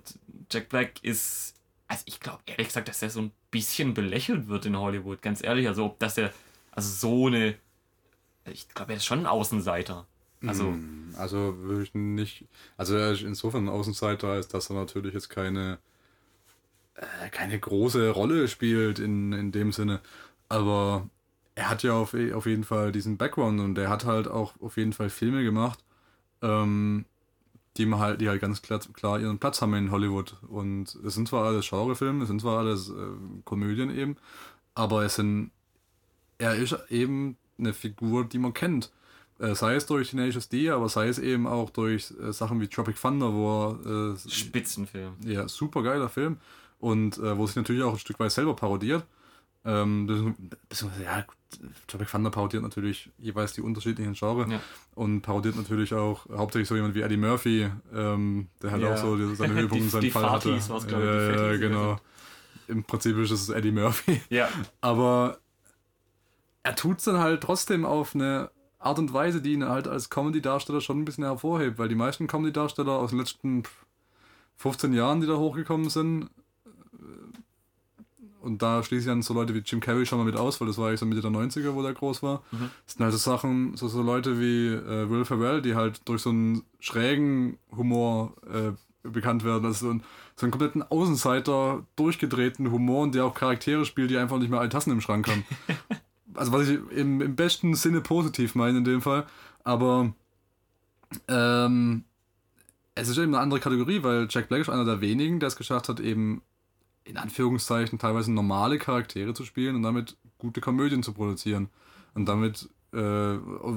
Jack 0.50 0.68
Black 0.68 1.02
ist, 1.02 1.54
also 1.88 2.02
ich 2.06 2.20
glaube 2.20 2.40
ehrlich 2.46 2.68
gesagt, 2.68 2.88
dass 2.88 3.02
er 3.02 3.10
so 3.10 3.22
ein 3.22 3.32
bisschen 3.50 3.94
belächelt 3.94 4.48
wird 4.48 4.66
in 4.66 4.78
Hollywood, 4.78 5.22
ganz 5.22 5.42
ehrlich. 5.42 5.66
Also 5.66 5.86
ob 5.86 5.98
das 5.98 6.18
er, 6.18 6.32
also 6.72 6.88
so 6.90 7.26
eine, 7.26 7.54
ich 8.52 8.68
glaube, 8.68 8.92
er 8.92 8.98
ist 8.98 9.06
schon 9.06 9.20
ein 9.20 9.26
Außenseiter. 9.26 10.06
Also, 10.46 10.66
hm, 10.66 11.14
also 11.16 11.56
würde 11.58 11.82
ich 11.82 11.94
nicht, 11.94 12.44
also 12.76 12.94
er 12.96 13.12
ist 13.12 13.22
insofern 13.22 13.64
ein 13.64 13.68
Außenseiter, 13.68 14.28
als 14.28 14.46
dass 14.48 14.70
er 14.70 14.76
natürlich 14.76 15.14
jetzt 15.14 15.30
keine, 15.30 15.78
äh, 16.98 17.30
keine 17.30 17.58
große 17.58 18.10
Rolle 18.10 18.48
spielt 18.48 18.98
in, 18.98 19.32
in 19.32 19.52
dem 19.52 19.72
Sinne. 19.72 20.00
Aber 20.48 21.08
er 21.54 21.68
hat 21.68 21.82
ja 21.82 21.92
auf, 21.94 22.14
auf 22.14 22.46
jeden 22.46 22.64
Fall 22.64 22.92
diesen 22.92 23.16
Background 23.16 23.60
und 23.60 23.78
er 23.78 23.88
hat 23.88 24.04
halt 24.04 24.28
auch 24.28 24.54
auf 24.60 24.76
jeden 24.76 24.92
Fall 24.92 25.10
Filme 25.10 25.42
gemacht, 25.42 25.84
ähm, 26.42 27.04
die 27.76 27.86
man 27.86 28.00
halt, 28.00 28.20
die 28.20 28.28
halt 28.28 28.40
ganz 28.40 28.62
klar, 28.62 28.80
klar 28.92 29.20
ihren 29.20 29.38
Platz 29.38 29.62
haben 29.62 29.74
in 29.74 29.90
Hollywood. 29.90 30.36
Und 30.48 30.94
es 31.04 31.14
sind 31.14 31.28
zwar 31.28 31.44
alles 31.44 31.68
Genrefilme, 31.68 32.22
es 32.22 32.28
sind 32.28 32.40
zwar 32.40 32.58
alles 32.58 32.90
äh, 32.90 32.94
Komödien 33.44 33.96
eben, 33.96 34.16
aber 34.74 35.04
es 35.04 35.16
sind, 35.16 35.50
er 36.38 36.54
ist 36.54 36.76
eben 36.90 37.36
eine 37.58 37.72
Figur, 37.74 38.24
die 38.24 38.38
man 38.38 38.54
kennt. 38.54 38.92
Äh, 39.38 39.54
sei 39.54 39.76
es 39.76 39.86
durch 39.86 40.10
Tenacious 40.10 40.48
D, 40.48 40.70
aber 40.70 40.88
sei 40.88 41.08
es 41.08 41.18
eben 41.18 41.46
auch 41.46 41.70
durch 41.70 42.12
äh, 42.20 42.32
Sachen 42.32 42.60
wie 42.60 42.66
Tropic 42.66 43.00
Thunder, 43.00 43.32
wo 43.32 43.76
er. 43.86 44.14
Äh, 44.14 44.30
Spitzenfilm. 44.30 45.14
Ja, 45.24 45.48
super 45.48 45.82
geiler 45.82 46.08
Film. 46.08 46.38
Und 46.78 47.18
äh, 47.18 47.36
wo 47.36 47.46
sich 47.46 47.56
natürlich 47.56 47.82
auch 47.82 47.92
ein 47.92 47.98
Stück 47.98 48.20
weit 48.20 48.30
selber 48.30 48.54
parodiert. 48.54 49.04
Ähm, 49.64 50.06
beziehungsweise, 50.68 51.04
ja, 51.04 51.24
Tropic 51.86 52.10
Thunder 52.10 52.30
parodiert 52.30 52.62
natürlich 52.62 53.10
jeweils 53.18 53.52
die 53.52 53.60
unterschiedlichen 53.60 54.14
Genres 54.14 54.50
ja. 54.50 54.60
und 54.94 55.22
parodiert 55.22 55.56
natürlich 55.56 55.94
auch 55.94 56.26
hauptsächlich 56.30 56.68
so 56.68 56.76
jemand 56.76 56.94
wie 56.94 57.00
Eddie 57.00 57.16
Murphy, 57.16 57.68
ähm, 57.92 58.48
der 58.62 58.70
halt 58.70 58.82
ja. 58.82 58.94
auch 58.94 58.96
so 58.96 59.34
seine 59.34 59.54
Höhepunkte 59.60 59.84
in 59.84 59.90
seinem 59.90 60.10
Fall 60.10 60.22
Fatis 60.24 60.70
hatte. 60.70 60.90
Ja, 60.92 61.52
äh, 61.52 61.58
genau. 61.58 61.98
Im 62.68 62.84
Prinzip 62.84 63.16
ist 63.18 63.30
es 63.30 63.48
Eddie 63.48 63.72
Murphy. 63.72 64.20
Ja. 64.30 64.48
Aber 64.80 65.38
er 66.62 66.76
tut 66.76 66.98
es 66.98 67.04
dann 67.04 67.18
halt 67.18 67.42
trotzdem 67.42 67.84
auf 67.84 68.14
eine 68.14 68.50
Art 68.78 68.98
und 68.98 69.12
Weise, 69.12 69.42
die 69.42 69.54
ihn 69.54 69.68
halt 69.68 69.88
als 69.88 70.10
Comedy-Darsteller 70.10 70.80
schon 70.80 71.00
ein 71.00 71.04
bisschen 71.04 71.24
hervorhebt, 71.24 71.78
weil 71.78 71.88
die 71.88 71.94
meisten 71.94 72.26
Comedy-Darsteller 72.26 72.92
aus 72.92 73.10
den 73.10 73.18
letzten 73.18 73.64
15 74.56 74.92
Jahren, 74.92 75.20
die 75.20 75.26
da 75.26 75.36
hochgekommen 75.36 75.90
sind, 75.90 76.30
und 78.40 78.62
da 78.62 78.82
schließe 78.82 79.00
ich 79.00 79.06
dann 79.06 79.22
so 79.22 79.34
Leute 79.34 79.54
wie 79.54 79.58
Jim 79.58 79.80
Carrey 79.80 80.06
schon 80.06 80.18
mal 80.18 80.24
mit 80.24 80.36
aus, 80.36 80.60
weil 80.60 80.68
das 80.68 80.78
war 80.78 80.88
eigentlich 80.88 81.00
so 81.00 81.06
Mitte 81.06 81.20
der 81.20 81.30
90er, 81.30 81.74
wo 81.74 81.82
der 81.82 81.92
groß 81.92 82.22
war. 82.22 82.42
Mhm. 82.52 82.70
Das 82.84 82.94
sind 82.94 83.02
halt 83.04 83.12
so 83.12 83.18
Sachen, 83.18 83.76
so, 83.76 83.88
so 83.88 84.02
Leute 84.02 84.38
wie 84.38 84.68
äh, 84.68 85.10
Will 85.10 85.24
Ferrell, 85.24 85.60
die 85.60 85.74
halt 85.74 86.00
durch 86.08 86.22
so 86.22 86.30
einen 86.30 86.62
schrägen 86.78 87.58
Humor 87.76 88.34
äh, 88.46 88.72
bekannt 89.08 89.44
werden. 89.44 89.64
Also 89.64 89.86
so, 89.86 89.92
ein, 89.92 90.02
so 90.36 90.46
einen 90.46 90.52
kompletten 90.52 90.82
Außenseiter, 90.82 91.84
durchgedrehten 91.96 92.70
Humor 92.70 93.02
und 93.02 93.14
der 93.14 93.24
auch 93.24 93.34
Charaktere 93.34 93.84
spielt, 93.84 94.10
die 94.10 94.18
einfach 94.18 94.38
nicht 94.38 94.50
mehr 94.50 94.60
alle 94.60 94.68
Tassen 94.68 94.92
im 94.92 95.00
Schrank 95.00 95.28
haben. 95.28 95.44
also 96.34 96.52
was 96.52 96.68
ich 96.68 96.78
im, 96.92 97.20
im 97.20 97.36
besten 97.36 97.74
Sinne 97.74 98.00
positiv 98.00 98.54
meine 98.54 98.78
in 98.78 98.84
dem 98.84 99.02
Fall. 99.02 99.26
Aber 99.64 100.12
ähm, 101.26 102.04
es 102.94 103.08
ist 103.08 103.18
eben 103.18 103.34
eine 103.34 103.42
andere 103.42 103.60
Kategorie, 103.60 104.02
weil 104.02 104.28
Jack 104.30 104.48
Black 104.48 104.60
ist 104.60 104.68
einer 104.68 104.84
der 104.84 105.00
wenigen, 105.00 105.40
der 105.40 105.48
es 105.48 105.56
geschafft 105.56 105.88
hat, 105.88 106.00
eben 106.00 106.42
in 107.08 107.16
Anführungszeichen 107.16 107.98
teilweise 107.98 108.30
normale 108.32 108.78
Charaktere 108.78 109.34
zu 109.34 109.44
spielen 109.44 109.74
und 109.76 109.82
damit 109.82 110.16
gute 110.38 110.60
Komödien 110.60 111.02
zu 111.02 111.12
produzieren. 111.12 111.68
Und 112.14 112.26
damit, 112.26 112.68
äh, 112.92 113.36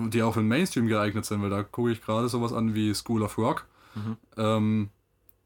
die 0.09 0.21
auch 0.23 0.33
für 0.33 0.41
den 0.41 0.47
Mainstream 0.49 0.87
geeignet 0.87 1.25
sind, 1.25 1.41
weil 1.41 1.49
da 1.49 1.63
gucke 1.63 1.91
ich 1.91 2.01
gerade 2.01 2.27
sowas 2.29 2.53
an 2.53 2.73
wie 2.75 2.93
School 2.93 3.23
of 3.23 3.37
Rock, 3.37 3.65
mhm. 3.95 4.17
ähm, 4.37 4.89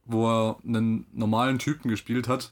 wo 0.05 0.27
er 0.27 0.57
einen 0.65 1.05
normalen 1.13 1.59
Typen 1.59 1.89
gespielt 1.89 2.27
hat. 2.27 2.51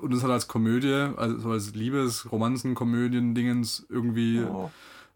Und 0.00 0.12
das 0.14 0.22
hat 0.22 0.30
als 0.30 0.46
Komödie, 0.48 0.92
also 1.16 1.50
als 1.50 1.74
Liebes-Romanzen-Komödien-Dingens 1.74 3.86
irgendwie 3.88 4.40
Oh. 4.40 4.70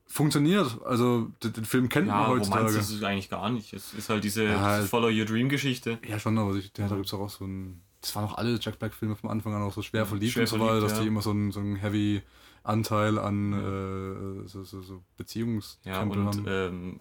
funktioniert. 0.07 0.79
Also 0.85 1.31
den, 1.43 1.65
Film 1.65 1.89
kennt 1.89 2.09
Ja, 2.09 2.19
man 2.19 2.27
heutzutage. 2.31 2.77
ist 2.79 2.91
es 2.91 3.03
eigentlich 3.03 3.31
gar 3.31 3.51
nicht. 3.51 3.73
Es 3.73 3.95
ist 3.95 4.09
halt 4.09 4.25
diese 4.25 4.45
Ja, 4.45 4.83
Follow 4.83 5.09
Your 5.09 5.25
Dream 5.25 5.49
Geschichte. 5.49 5.99
Ja, 6.07 6.19
schon, 6.19 6.37
aber 6.39 6.55
ich, 6.57 6.73
ja, 6.77 6.89
da 6.89 6.95
gibt 6.97 7.07
es 7.07 7.15
auch 7.15 7.31
so 7.31 7.45
ein. 7.47 7.81
Das 8.05 8.15
waren 8.17 8.25
auch 8.25 8.37
alle 8.37 8.59
Jack 8.61 8.79
Black-Filme 8.79 9.17
vom 9.17 9.31
Anfang 9.31 9.55
an 9.55 9.63
auch 9.63 9.73
so 9.73 9.81
schwer 9.81 10.05
verliebt 10.05 10.33
schwer 10.35 10.43
und 10.43 10.47
so 10.49 10.61
weiter, 10.61 10.81
dass 10.83 10.93
ja. 10.93 11.01
die 11.01 11.07
immer 11.09 11.23
so 11.23 11.31
einen, 11.31 11.53
so 11.53 11.61
einen 11.61 11.77
heavy 11.77 12.21
Anteil 12.63 13.19
an 13.19 13.53
äh, 14.45 14.47
so, 14.49 14.63
so, 14.63 14.83
so 14.83 15.03
Ja, 15.85 16.03
und 16.03 16.27
haben. 16.27 16.45
ähm, 16.47 17.01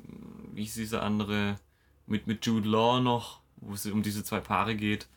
wie 0.53 0.63
ist 0.63 0.77
diese 0.77 1.01
andere 1.01 1.57
mit, 2.05 2.25
mit 2.27 2.45
Jude 2.45 2.69
Law 2.69 3.01
noch, 3.01 3.41
wo 3.57 3.73
es 3.73 3.85
um 3.85 4.01
diese 4.01 4.23
zwei 4.23 4.39
Paare 4.39 4.75
geht? 4.75 5.07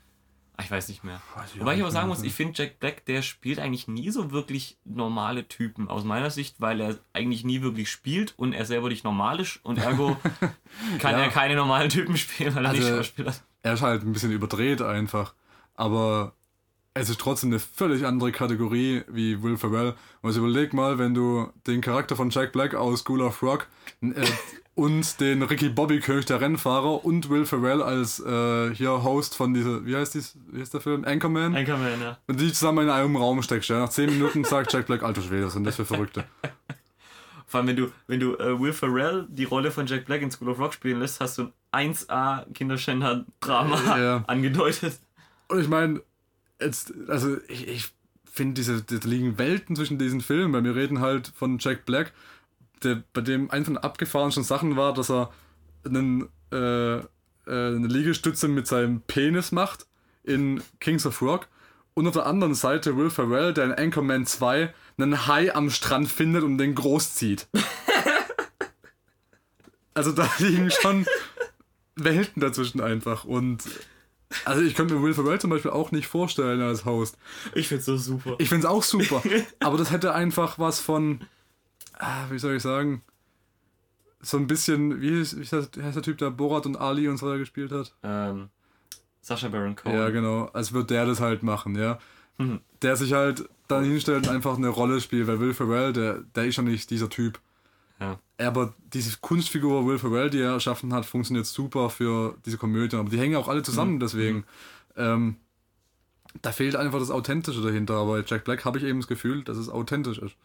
Ah, 0.56 0.62
Ich 0.64 0.70
weiß 0.70 0.88
nicht 0.88 1.04
mehr. 1.04 1.20
Weiß 1.36 1.54
ich 1.54 1.60
Wobei 1.60 1.74
ich 1.74 1.80
aber 1.80 1.88
nicht 1.88 1.92
sagen 1.94 2.08
muss, 2.08 2.22
ich 2.22 2.32
finde 2.32 2.54
Jack 2.56 2.80
Black, 2.80 3.04
der 3.04 3.22
spielt 3.22 3.58
eigentlich 3.60 3.86
nie 3.88 4.10
so 4.10 4.30
wirklich 4.32 4.78
normale 4.84 5.46
Typen. 5.46 5.88
Aus 5.88 6.02
meiner 6.02 6.30
Sicht, 6.30 6.60
weil 6.60 6.80
er 6.80 6.98
eigentlich 7.12 7.44
nie 7.44 7.60
wirklich 7.62 7.90
spielt 7.90 8.34
und 8.38 8.54
er 8.54 8.64
selber 8.64 8.88
nicht 8.88 9.04
normal 9.04 9.38
ist 9.38 9.60
und 9.64 9.78
ergo 9.78 10.16
kann 10.98 11.12
Ja. 11.12 11.20
er 11.20 11.28
keine 11.28 11.54
normalen 11.54 11.90
Typen 11.90 12.16
spielen, 12.16 12.54
weil 12.56 12.64
er 12.64 12.72
nicht 12.72 12.82
Also, 12.82 12.96
Schauspieler 12.96 13.30
ist. 13.30 13.44
er 13.62 13.74
ist 13.74 13.82
halt 13.82 14.02
ein 14.02 14.12
bisschen 14.12 14.32
überdreht 14.32 14.82
einfach. 14.82 15.34
Aber 15.76 16.32
es 16.94 17.10
ist 17.10 17.20
trotzdem 17.20 17.50
eine 17.50 17.58
völlig 17.58 18.06
andere 18.06 18.32
Kategorie 18.32 19.02
wie 19.08 19.42
Will 19.42 19.56
Ferrell. 19.56 19.94
Und 20.22 20.28
also 20.28 20.40
überleg 20.40 20.72
mal, 20.72 20.98
wenn 20.98 21.14
du 21.14 21.50
den 21.66 21.80
Charakter 21.80 22.16
von 22.16 22.30
Jack 22.30 22.52
Black 22.52 22.74
aus 22.74 23.00
School 23.00 23.20
of 23.20 23.42
Rock 23.42 23.66
äh, 24.00 24.24
und 24.74 25.20
den 25.20 25.42
Ricky 25.42 25.68
Bobby 25.68 26.00
König, 26.00 26.26
der 26.26 26.40
Rennfahrer, 26.40 27.04
und 27.04 27.28
Will 27.28 27.44
Ferrell 27.44 27.82
als 27.82 28.20
äh, 28.20 28.74
hier 28.74 29.02
Host 29.02 29.34
von 29.34 29.52
dieser, 29.54 29.84
wie 29.84 29.94
heißt, 29.96 30.14
dies, 30.14 30.36
wie 30.50 30.60
heißt 30.60 30.74
der 30.74 30.80
Film? 30.80 31.04
Anchorman? 31.04 31.54
Anchorman, 31.54 32.00
ja. 32.00 32.18
Du 32.26 32.34
die 32.34 32.52
zusammen 32.52 32.84
in 32.84 32.90
einem 32.90 33.16
Raum 33.16 33.42
steckst, 33.42 33.68
ja, 33.68 33.78
nach 33.78 33.88
10 33.90 34.10
Minuten 34.10 34.44
sagt 34.44 34.72
Jack 34.72 34.86
Black, 34.86 35.02
alter 35.02 35.22
Schwede, 35.22 35.50
sind 35.50 35.64
das 35.64 35.76
für 35.76 35.84
Verrückte? 35.84 36.24
Vor 37.46 37.60
allem, 37.60 37.68
wenn 37.68 37.76
du, 37.76 37.92
wenn 38.06 38.20
du 38.20 38.34
äh, 38.36 38.58
Will 38.58 38.72
Ferrell 38.72 39.26
die 39.30 39.44
Rolle 39.44 39.70
von 39.70 39.86
Jack 39.86 40.04
Black 40.06 40.20
in 40.20 40.30
School 40.30 40.48
of 40.48 40.58
Rock 40.58 40.74
spielen 40.74 40.98
lässt, 40.98 41.20
hast 41.20 41.38
du 41.38 41.52
ein 41.70 41.92
1A 41.94 42.44
Kinderschänder-Drama 42.52 43.98
Ja. 43.98 44.24
angedeutet. 44.26 44.98
Und 45.48 45.60
ich 45.60 45.68
meine, 45.68 46.00
jetzt, 46.60 46.92
also 47.08 47.36
ich, 47.48 47.68
ich 47.68 47.88
finde, 48.24 48.54
diese, 48.54 48.82
da 48.82 48.96
liegen 49.08 49.38
Welten 49.38 49.76
zwischen 49.76 49.98
diesen 49.98 50.20
Filmen, 50.20 50.52
weil 50.52 50.64
wir 50.64 50.74
reden 50.74 51.00
halt 51.00 51.32
von 51.34 51.58
Jack 51.58 51.86
Black, 51.86 52.12
der, 52.82 53.02
bei 53.12 53.20
dem 53.20 53.50
eine 53.50 53.64
von 53.64 53.74
den 53.74 53.82
abgefahrensten 53.82 54.44
Sachen 54.44 54.76
war, 54.76 54.92
dass 54.92 55.10
er 55.10 55.32
einen, 55.84 56.28
äh, 56.52 56.96
äh, 56.96 57.02
eine 57.46 57.86
Liegestütze 57.86 58.48
mit 58.48 58.66
seinem 58.66 59.00
Penis 59.02 59.52
macht 59.52 59.86
in 60.22 60.62
Kings 60.80 61.06
of 61.06 61.22
Rock. 61.22 61.48
Und 61.94 62.06
auf 62.06 62.12
der 62.12 62.26
anderen 62.26 62.54
Seite 62.54 62.96
Will 62.96 63.08
Ferrell, 63.08 63.54
der 63.54 63.64
in 63.64 63.72
Anchorman 63.72 64.26
2 64.26 64.74
einen 64.98 65.26
Hai 65.26 65.54
am 65.54 65.70
Strand 65.70 66.08
findet 66.08 66.42
und 66.42 66.58
den 66.58 66.74
großzieht. 66.74 67.48
also 69.94 70.12
da 70.12 70.28
liegen 70.38 70.70
schon 70.70 71.06
Welten 71.94 72.42
dazwischen 72.42 72.82
einfach. 72.82 73.24
Und 73.24 73.62
also 74.44 74.62
ich 74.62 74.74
könnte 74.74 74.94
mir 74.94 75.02
Will 75.02 75.14
Ferrell 75.14 75.40
zum 75.40 75.50
Beispiel 75.50 75.70
auch 75.70 75.92
nicht 75.92 76.06
vorstellen 76.06 76.60
als 76.60 76.84
Host. 76.84 77.16
Ich 77.54 77.68
find's 77.68 77.86
so 77.86 77.96
super. 77.96 78.36
Ich 78.38 78.48
finde 78.48 78.66
es 78.66 78.72
auch 78.72 78.82
super. 78.82 79.22
aber 79.60 79.78
das 79.78 79.90
hätte 79.90 80.14
einfach 80.14 80.58
was 80.58 80.80
von, 80.80 81.20
ah, 81.98 82.24
wie 82.30 82.38
soll 82.38 82.56
ich 82.56 82.62
sagen, 82.62 83.02
so 84.20 84.36
ein 84.36 84.46
bisschen, 84.46 85.00
wie, 85.00 85.20
das, 85.20 85.36
wie 85.36 85.82
heißt 85.82 85.96
der 85.96 86.02
Typ, 86.02 86.18
der 86.18 86.30
Borat 86.30 86.66
und 86.66 86.76
Ali 86.76 87.08
und 87.08 87.18
so 87.18 87.26
weiter 87.26 87.38
gespielt 87.38 87.70
hat? 87.72 87.94
ähm, 88.02 88.48
Sascha 89.20 89.48
Baron 89.48 89.74
Cohen. 89.74 89.92
Ja, 89.92 90.10
genau. 90.10 90.44
Als 90.52 90.72
würde 90.72 90.94
der 90.94 91.06
das 91.06 91.20
halt 91.20 91.42
machen, 91.42 91.74
ja. 91.74 91.98
Mhm. 92.38 92.60
Der 92.82 92.94
sich 92.94 93.12
halt 93.12 93.48
dann 93.66 93.84
hinstellt 93.84 94.28
und 94.28 94.32
einfach 94.32 94.56
eine 94.56 94.68
Rolle 94.68 95.00
spielt, 95.00 95.26
weil 95.26 95.40
Will 95.40 95.52
Ferrell, 95.52 95.92
der, 95.92 96.20
der 96.34 96.44
ist 96.44 96.56
ja 96.56 96.62
nicht 96.62 96.90
dieser 96.90 97.08
Typ. 97.08 97.40
Aber 98.48 98.74
diese 98.92 99.16
Kunstfigur 99.20 99.86
Will 99.86 99.98
Ferrell, 99.98 100.30
die 100.30 100.40
er 100.40 100.52
erschaffen 100.52 100.92
hat, 100.92 101.04
funktioniert 101.06 101.46
super 101.46 101.90
für 101.90 102.36
diese 102.44 102.58
Komödie. 102.58 102.96
Aber 102.96 103.08
die 103.10 103.18
hängen 103.18 103.36
auch 103.36 103.48
alle 103.48 103.62
zusammen, 103.62 103.94
Mhm. 103.94 104.00
deswegen. 104.00 104.44
Ähm, 104.96 105.36
da 106.42 106.52
fehlt 106.52 106.76
einfach 106.76 106.98
das 106.98 107.10
Authentische 107.10 107.62
dahinter. 107.62 107.94
Aber 107.94 108.12
bei 108.20 108.24
Jack 108.26 108.44
Black 108.44 108.64
habe 108.64 108.78
ich 108.78 108.84
eben 108.84 109.00
das 109.00 109.08
Gefühl, 109.08 109.42
dass 109.44 109.56
es 109.56 109.68
authentisch 109.68 110.18
ist. 110.18 110.36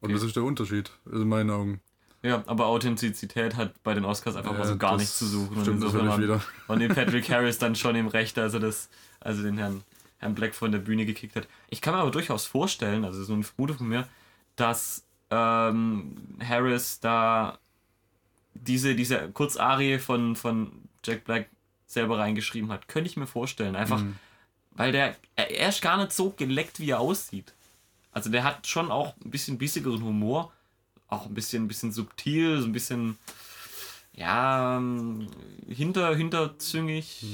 Und 0.00 0.06
Okay. 0.10 0.14
das 0.14 0.22
ist 0.22 0.36
der 0.36 0.44
Unterschied, 0.44 0.90
in 1.10 1.28
meinen 1.28 1.50
Augen. 1.50 1.80
Ja, 2.22 2.42
aber 2.46 2.66
Authentizität 2.66 3.56
hat 3.56 3.82
bei 3.82 3.94
den 3.94 4.04
Oscars 4.04 4.36
einfach 4.36 4.52
mal 4.52 4.58
Ja, 4.60 4.66
so 4.66 4.76
gar 4.76 4.96
nichts 4.96 5.18
zu 5.18 5.26
suchen. 5.26 5.56
Und 5.56 5.62
stimmt 5.62 5.76
insofern 5.82 6.06
natürlich 6.06 6.28
waren- 6.30 6.40
wieder. 6.40 6.44
waren 6.66 6.80
den 6.80 6.94
Patrick 7.24 7.30
Harris 7.30 7.58
dann 7.58 7.74
schon 7.76 7.96
im 7.96 8.08
Recht, 8.08 8.38
also 8.38 8.58
das, 8.58 8.90
also 9.20 9.42
den 9.42 9.56
Herrn, 9.56 9.82
Herrn 10.18 10.34
Black 10.34 10.54
von 10.54 10.70
der 10.72 10.80
Bühne 10.80 11.06
gekickt 11.06 11.36
hat. 11.36 11.48
Ich 11.70 11.80
kann 11.80 11.94
mir 11.94 12.00
aber 12.00 12.10
durchaus 12.10 12.44
vorstellen, 12.46 13.04
also 13.06 13.22
so 13.24 13.32
eine 13.32 13.42
Vermutung 13.42 13.78
von 13.78 13.88
mir, 13.88 14.06
dass 14.56 15.04
ähm, 15.30 16.16
Harris 16.46 17.00
da 17.00 17.58
diese, 18.54 18.94
diese 18.94 19.30
Kurzarie 19.30 19.98
von, 19.98 20.36
von 20.36 20.72
Jack 21.04 21.24
Black 21.24 21.48
selber 21.86 22.18
reingeschrieben 22.18 22.70
hat. 22.70 22.88
Könnte 22.88 23.08
ich 23.10 23.16
mir 23.16 23.26
vorstellen. 23.26 23.76
Einfach, 23.76 24.00
Mhm. 24.00 24.16
weil 24.72 24.92
der, 24.92 25.16
er, 25.36 25.50
er 25.50 25.68
ist 25.70 25.82
gar 25.82 25.96
nicht 25.96 26.12
so 26.12 26.30
geleckt, 26.30 26.78
wie 26.80 26.90
er 26.90 27.00
aussieht. 27.00 27.54
Also 28.12 28.30
der 28.30 28.44
hat 28.44 28.66
schon 28.66 28.90
auch 28.90 29.14
ein 29.24 29.30
bisschen 29.30 29.56
bissigeren 29.58 30.02
Humor, 30.02 30.52
auch 31.08 31.26
ein 31.26 31.34
bisschen, 31.34 31.64
ein 31.64 31.68
bisschen 31.68 31.92
subtil, 31.92 32.60
so 32.60 32.66
ein 32.66 32.72
bisschen, 32.72 33.16
ja, 34.12 34.76
ähm, 34.76 35.28
hinter, 35.68 36.14
hinterzüngig, 36.14 37.24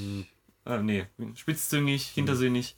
äh, 0.65 0.77
nee, 0.81 1.05
spitzzüngig, 1.35 2.07
hintersinnig. 2.07 2.75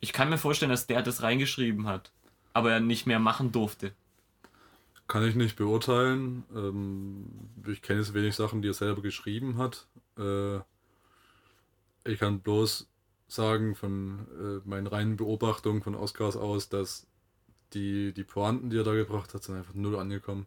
Ich 0.00 0.12
kann 0.12 0.30
mir 0.30 0.38
vorstellen, 0.38 0.70
dass 0.70 0.86
der 0.86 1.02
das 1.02 1.22
reingeschrieben 1.22 1.86
hat, 1.86 2.10
aber 2.54 2.72
er 2.72 2.80
nicht 2.80 3.06
mehr 3.06 3.18
machen 3.18 3.52
durfte. 3.52 3.92
Kann 5.08 5.26
ich 5.26 5.34
nicht 5.34 5.56
beurteilen. 5.56 6.44
Ähm, 6.54 7.26
ich 7.66 7.82
kenne 7.82 8.00
jetzt 8.00 8.14
wenig 8.14 8.36
Sachen, 8.36 8.62
die 8.62 8.68
er 8.68 8.74
selber 8.74 9.02
geschrieben 9.02 9.56
hat. 9.58 9.86
Äh, 10.18 10.58
ich 12.04 12.18
kann 12.20 12.40
bloß 12.40 12.88
sagen 13.26 13.74
von 13.74 14.26
äh, 14.38 14.68
meinen 14.68 14.86
reinen 14.86 15.16
Beobachtungen 15.16 15.82
von 15.82 15.94
Oscars 15.94 16.36
aus, 16.36 16.68
dass 16.68 17.06
die, 17.74 18.12
die 18.12 18.24
Pointen, 18.24 18.70
die 18.70 18.78
er 18.78 18.84
da 18.84 18.94
gebracht 18.94 19.34
hat, 19.34 19.42
sind 19.42 19.56
einfach 19.56 19.74
null 19.74 19.96
angekommen. 19.96 20.46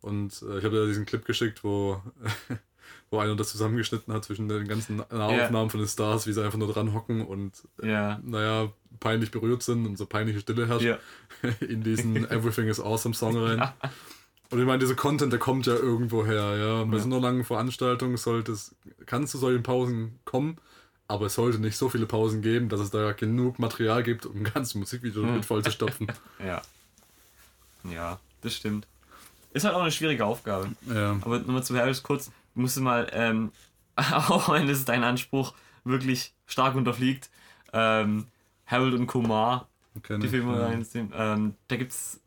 Und 0.00 0.42
äh, 0.42 0.58
ich 0.58 0.64
habe 0.64 0.76
da 0.76 0.86
diesen 0.86 1.06
Clip 1.06 1.24
geschickt, 1.24 1.64
wo, 1.64 2.00
wo 3.10 3.18
einer 3.18 3.36
das 3.36 3.50
zusammengeschnitten 3.50 4.12
hat 4.12 4.24
zwischen 4.24 4.48
den 4.48 4.66
ganzen 4.68 4.96
Nahaufnahmen 5.10 5.70
von 5.70 5.80
den 5.80 5.88
Stars, 5.88 6.26
wie 6.26 6.32
sie 6.32 6.44
einfach 6.44 6.58
nur 6.58 6.72
dran 6.72 6.92
hocken 6.92 7.24
und 7.24 7.52
Ja. 7.82 8.20
naja, 8.24 8.68
peinlich 9.00 9.30
berührt 9.30 9.62
sind 9.62 9.86
und 9.86 9.96
so 9.98 10.06
peinliche 10.06 10.40
Stille 10.40 10.66
herrscht 10.66 10.84
Ja. 10.84 10.98
in 11.60 11.82
diesen 11.82 12.16
Everything 12.30 12.68
is 12.68 12.80
Awesome 12.80 13.14
Song 13.14 13.36
rein. 13.36 13.62
Und 14.50 14.60
ich 14.60 14.66
meine, 14.66 14.78
dieser 14.78 14.94
Content, 14.94 15.32
der 15.32 15.40
kommt 15.40 15.66
ja 15.66 15.74
irgendwo 15.74 16.24
her, 16.24 16.56
ja. 16.56 16.84
Bei 16.84 16.96
Ja. 16.96 17.02
so 17.02 17.06
einer 17.06 17.20
langen 17.20 17.44
Veranstaltung 17.44 18.16
sollte 18.16 18.52
es, 18.52 18.74
kann 19.06 19.24
es 19.24 19.30
zu 19.32 19.38
solchen 19.38 19.62
Pausen 19.62 20.18
kommen, 20.24 20.58
aber 21.08 21.26
es 21.26 21.34
sollte 21.34 21.58
nicht 21.58 21.76
so 21.76 21.88
viele 21.88 22.06
Pausen 22.06 22.42
geben, 22.42 22.68
dass 22.68 22.80
es 22.80 22.90
da 22.90 23.12
genug 23.12 23.58
Material 23.58 24.02
gibt, 24.02 24.24
um 24.26 24.36
ein 24.36 24.44
ganzes 24.44 24.74
Musikvideo 24.76 25.22
Hm. 25.22 25.34
mit 25.34 25.44
voll 25.44 25.62
zu 25.64 25.70
stopfen. 25.70 26.06
Ja. 26.44 26.62
Ja, 27.90 28.18
das 28.42 28.54
stimmt. 28.54 28.86
Ist 29.52 29.64
halt 29.64 29.74
auch 29.74 29.82
eine 29.82 29.92
schwierige 29.92 30.24
Aufgabe. 30.24 30.70
ja. 30.92 31.12
Aber 31.22 31.38
nochmal 31.38 31.62
zu 31.62 31.76
Harris 31.76 32.02
kurz, 32.02 32.30
du 32.56 32.60
musst 32.62 32.80
mal, 32.80 33.08
ähm, 33.12 33.52
auch 33.96 34.48
wenn 34.52 34.68
es 34.68 34.84
dein 34.84 35.04
Anspruch 35.04 35.54
wirklich 35.84 36.34
stark 36.46 36.74
unterfliegt, 36.74 37.30
ähm, 37.72 38.26
Harold 38.66 38.94
und 38.94 39.06
Kumar, 39.06 39.68
Kenn 40.02 40.20
die 40.20 40.26
ich, 40.26 40.32
Filme 40.32 40.82
ja. 40.92 41.34
Ähm, 41.34 41.54
da 41.68 41.76
gibt 41.76 41.92
es 41.92 42.20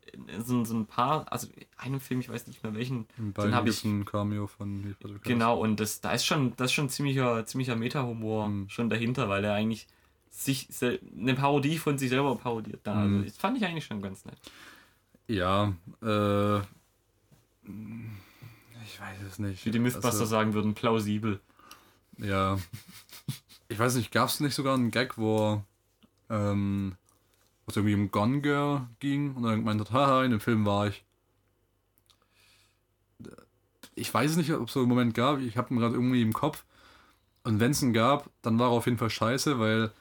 so, 0.44 0.64
so 0.64 0.76
ein 0.76 0.86
paar, 0.86 1.32
also 1.32 1.48
einen 1.78 2.00
Film, 2.00 2.22
ich 2.22 2.30
weiß 2.30 2.48
nicht 2.48 2.64
mehr 2.64 2.74
welchen, 2.74 3.08
den 3.38 3.54
habe 3.54 3.70
ich. 3.70 3.84
ein 3.84 4.06
Cameo 4.06 4.48
von. 4.48 4.96
Genau, 5.24 5.60
und 5.60 5.80
das, 5.80 6.02
da 6.02 6.14
ist 6.14 6.26
schon, 6.26 6.56
das 6.56 6.68
ist 6.68 6.74
schon 6.74 6.90
ziemlicher, 6.90 7.46
ziemlicher 7.46 7.76
Meta-Humor 7.76 8.48
Mhm. 8.48 8.70
schon 8.70 8.90
dahinter, 8.90 9.28
weil 9.30 9.44
er 9.44 9.54
eigentlich 9.54 9.88
sich 10.32 10.70
eine 10.82 11.34
Parodie 11.36 11.78
von 11.78 11.98
sich 11.98 12.10
selber 12.10 12.36
parodiert. 12.38 12.82
Da. 12.84 13.02
Also, 13.02 13.16
Mhm. 13.18 13.26
das 13.26 13.38
fand 13.38 13.58
ich 13.58 13.66
eigentlich 13.66 13.86
schon 13.86 14.02
ganz 14.02 14.26
nett. 14.26 14.38
Ja, 15.28 15.74
äh. 16.02 16.62
Ich 18.92 19.00
weiß 19.00 19.22
es 19.28 19.38
nicht. 19.40 19.66
Wie 19.66 19.72
die 19.72 19.80
Mythbuster 19.80 20.08
Also- 20.10 20.26
sagen 20.26 20.54
würden, 20.54 20.74
plausibel. 20.74 21.40
Ja. 22.18 22.58
Ich 23.68 23.78
weiß 23.78 23.96
nicht, 23.96 24.12
gab 24.12 24.30
es 24.30 24.40
nicht 24.40 24.56
sogar 24.56 24.74
einen 24.74 24.90
Gag, 24.92 25.18
wo 25.18 25.64
ähm, 26.30 26.96
es 27.68 27.76
irgendwie 27.76 27.94
um 27.96 28.10
Gone 28.10 28.42
Girl 28.42 28.88
ging 29.00 29.36
und 29.36 29.44
dann 29.44 29.60
gemeint 29.60 29.80
hat, 29.80 29.92
haha, 29.92 30.24
in 30.26 30.32
dem 30.32 30.40
Film 30.40 30.66
war 30.66 30.88
ich. 30.88 31.04
Ich 33.96 34.14
weiß 34.14 34.38
nicht, 34.38 34.52
ob 34.54 34.68
es 34.68 34.74
so 34.74 34.80
einen 34.80 34.90
Moment 34.90 35.14
gab, 35.14 35.40
ich 35.40 35.56
habe 35.58 35.74
ihn 35.74 35.80
gerade 35.80 35.96
irgendwie 35.96 36.22
im 36.22 36.34
Kopf. 36.34 36.64
Und 37.44 37.60
wenn 37.60 37.72
es 37.72 37.82
ihn 37.82 37.94
gab, 37.94 38.30
dann 38.42 38.58
war 38.58 38.68
er 38.70 38.72
auf 38.72 38.86
jeden 38.86 38.98
Fall 38.98 39.10
scheiße, 39.10 39.60
weil 39.60 39.92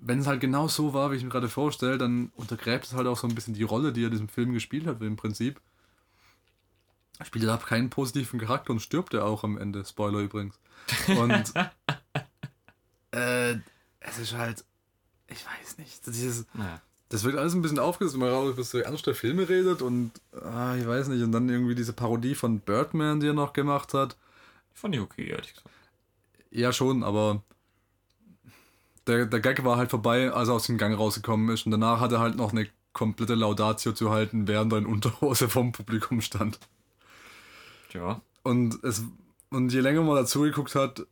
wenn 0.00 0.20
es 0.20 0.26
halt 0.26 0.40
genau 0.40 0.68
so 0.68 0.94
war, 0.94 1.10
wie 1.10 1.16
ich 1.16 1.24
mir 1.24 1.30
gerade 1.30 1.48
vorstelle, 1.48 1.98
dann 1.98 2.30
untergräbt 2.36 2.84
es 2.86 2.94
halt 2.94 3.06
auch 3.06 3.16
so 3.18 3.26
ein 3.26 3.34
bisschen 3.34 3.54
die 3.54 3.62
Rolle, 3.64 3.92
die 3.92 4.02
er 4.02 4.06
in 4.06 4.12
diesem 4.12 4.28
Film 4.28 4.52
gespielt 4.52 4.86
hat, 4.86 5.00
im 5.02 5.16
Prinzip. 5.16 5.60
Spielt 7.24 7.44
er 7.44 7.56
keinen 7.58 7.90
positiven 7.90 8.38
Charakter 8.40 8.72
und 8.72 8.80
stirbt 8.80 9.14
er 9.14 9.24
auch 9.24 9.44
am 9.44 9.56
Ende. 9.56 9.84
Spoiler 9.84 10.18
übrigens. 10.20 10.58
Und 11.08 11.52
äh, 13.12 13.56
es 14.00 14.18
ist 14.18 14.34
halt, 14.34 14.64
ich 15.28 15.44
weiß 15.44 15.78
nicht, 15.78 16.06
dieses, 16.06 16.46
Naja. 16.54 16.80
das 17.08 17.24
wird 17.24 17.36
alles 17.36 17.54
ein 17.54 17.62
bisschen 17.62 17.78
aufgesetzt, 17.78 18.14
wenn 18.14 18.20
man 18.20 18.30
raus 18.30 18.50
über 18.50 18.62
so 18.62 18.78
ernste 18.78 19.14
Filme 19.14 19.48
redet 19.48 19.82
und, 19.82 20.12
ah, 20.42 20.76
ich 20.76 20.86
weiß 20.86 21.08
nicht, 21.08 21.22
und 21.22 21.32
dann 21.32 21.48
irgendwie 21.48 21.74
diese 21.74 21.92
Parodie 21.92 22.34
von 22.34 22.60
Birdman, 22.60 23.20
die 23.20 23.28
er 23.28 23.32
noch 23.34 23.52
gemacht 23.52 23.94
hat. 23.94 24.16
Fand 24.74 24.94
ich 24.94 25.00
okay, 25.00 25.28
ehrlich 25.28 25.54
gesagt. 25.54 25.70
Ja, 26.50 26.72
schon, 26.72 27.02
aber 27.02 27.42
der, 29.06 29.26
der 29.26 29.40
Gag 29.40 29.64
war 29.64 29.76
halt 29.76 29.90
vorbei, 29.90 30.32
als 30.32 30.48
er 30.48 30.54
aus 30.54 30.66
dem 30.66 30.78
Gang 30.78 30.96
rausgekommen 30.96 31.48
ist 31.54 31.64
und 31.66 31.72
danach 31.72 32.00
hat 32.00 32.12
er 32.12 32.20
halt 32.20 32.36
noch 32.36 32.52
eine 32.52 32.68
komplette 32.92 33.34
Laudatio 33.34 33.92
zu 33.92 34.10
halten, 34.10 34.48
während 34.48 34.72
er 34.72 34.78
in 34.78 34.86
Unterhose 34.86 35.48
vom 35.48 35.72
Publikum 35.72 36.20
stand. 36.20 36.58
Tja. 37.96 38.20
Und 38.42 38.82
es 38.84 39.04
und 39.50 39.72
je 39.72 39.80
länger 39.80 40.02
man 40.02 40.16
dazu 40.16 40.42
geguckt 40.42 40.74
hat, 40.74 41.06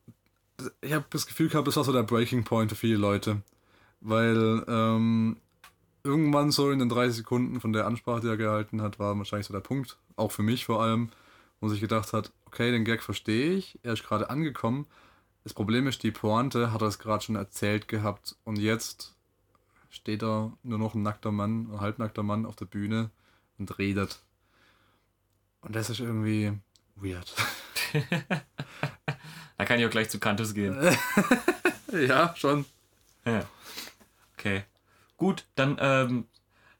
ich 0.81 0.93
habe 0.93 1.07
das 1.11 1.27
Gefühl 1.27 1.49
gehabt, 1.49 1.67
das 1.67 1.77
war 1.77 1.85
so 1.85 1.93
der 1.93 2.03
Breaking 2.03 2.45
Point 2.45 2.71
für 2.71 2.77
viele 2.77 2.97
Leute. 2.97 3.43
Weil 4.01 4.65
ähm, 4.69 5.37
irgendwann 6.03 6.51
so 6.51 6.71
in 6.71 6.79
den 6.79 6.89
30 6.89 7.17
Sekunden 7.17 7.61
von 7.61 7.73
der 7.73 7.87
Ansprache, 7.87 8.21
die 8.21 8.29
er 8.29 8.37
gehalten 8.37 8.83
hat, 8.83 8.99
war 8.99 9.17
wahrscheinlich 9.17 9.47
so 9.47 9.55
der 9.55 9.61
Punkt, 9.61 9.99
auch 10.17 10.31
für 10.31 10.43
mich 10.43 10.67
vor 10.67 10.83
allem, 10.83 11.11
wo 11.61 11.69
sich 11.69 11.81
gedacht 11.81 12.13
hat, 12.13 12.33
okay, 12.47 12.71
den 12.71 12.85
Gag 12.85 13.03
verstehe 13.03 13.55
ich, 13.55 13.79
er 13.83 13.95
ist 13.95 14.05
gerade 14.05 14.29
angekommen. 14.29 14.87
Das 15.43 15.55
Problem 15.55 15.87
ist, 15.87 16.03
die 16.03 16.11
Pointe 16.11 16.73
hat 16.73 16.83
er 16.83 16.89
es 16.89 16.99
gerade 16.99 17.25
schon 17.25 17.37
erzählt 17.37 17.89
gehabt 17.89 18.37
und 18.45 18.59
jetzt 18.59 19.15
steht 19.89 20.23
da 20.23 20.53
nur 20.63 20.79
noch 20.79 20.95
ein 20.95 21.03
nackter 21.03 21.33
Mann, 21.33 21.71
ein 21.73 21.81
halbnackter 21.81 22.23
Mann 22.23 22.47
auf 22.47 22.57
der 22.57 22.67
Bühne 22.67 23.11
und 23.59 23.79
redet. 23.79 24.21
Und 25.63 25.75
das 25.75 25.89
ist 25.89 26.01
irgendwie 26.01 26.53
weird. 26.97 27.33
Da 29.57 29.65
kann 29.65 29.79
ich 29.79 29.87
auch 29.87 29.91
gleich 29.91 30.11
zu 30.11 30.19
Kantus 30.19 30.53
gehen. 30.53 30.77
ja, 31.93 32.35
schon. 32.37 32.65
Ja. 33.25 33.47
Okay. 34.37 34.65
Gut, 35.17 35.47
dann, 35.55 35.77
ähm. 35.81 36.27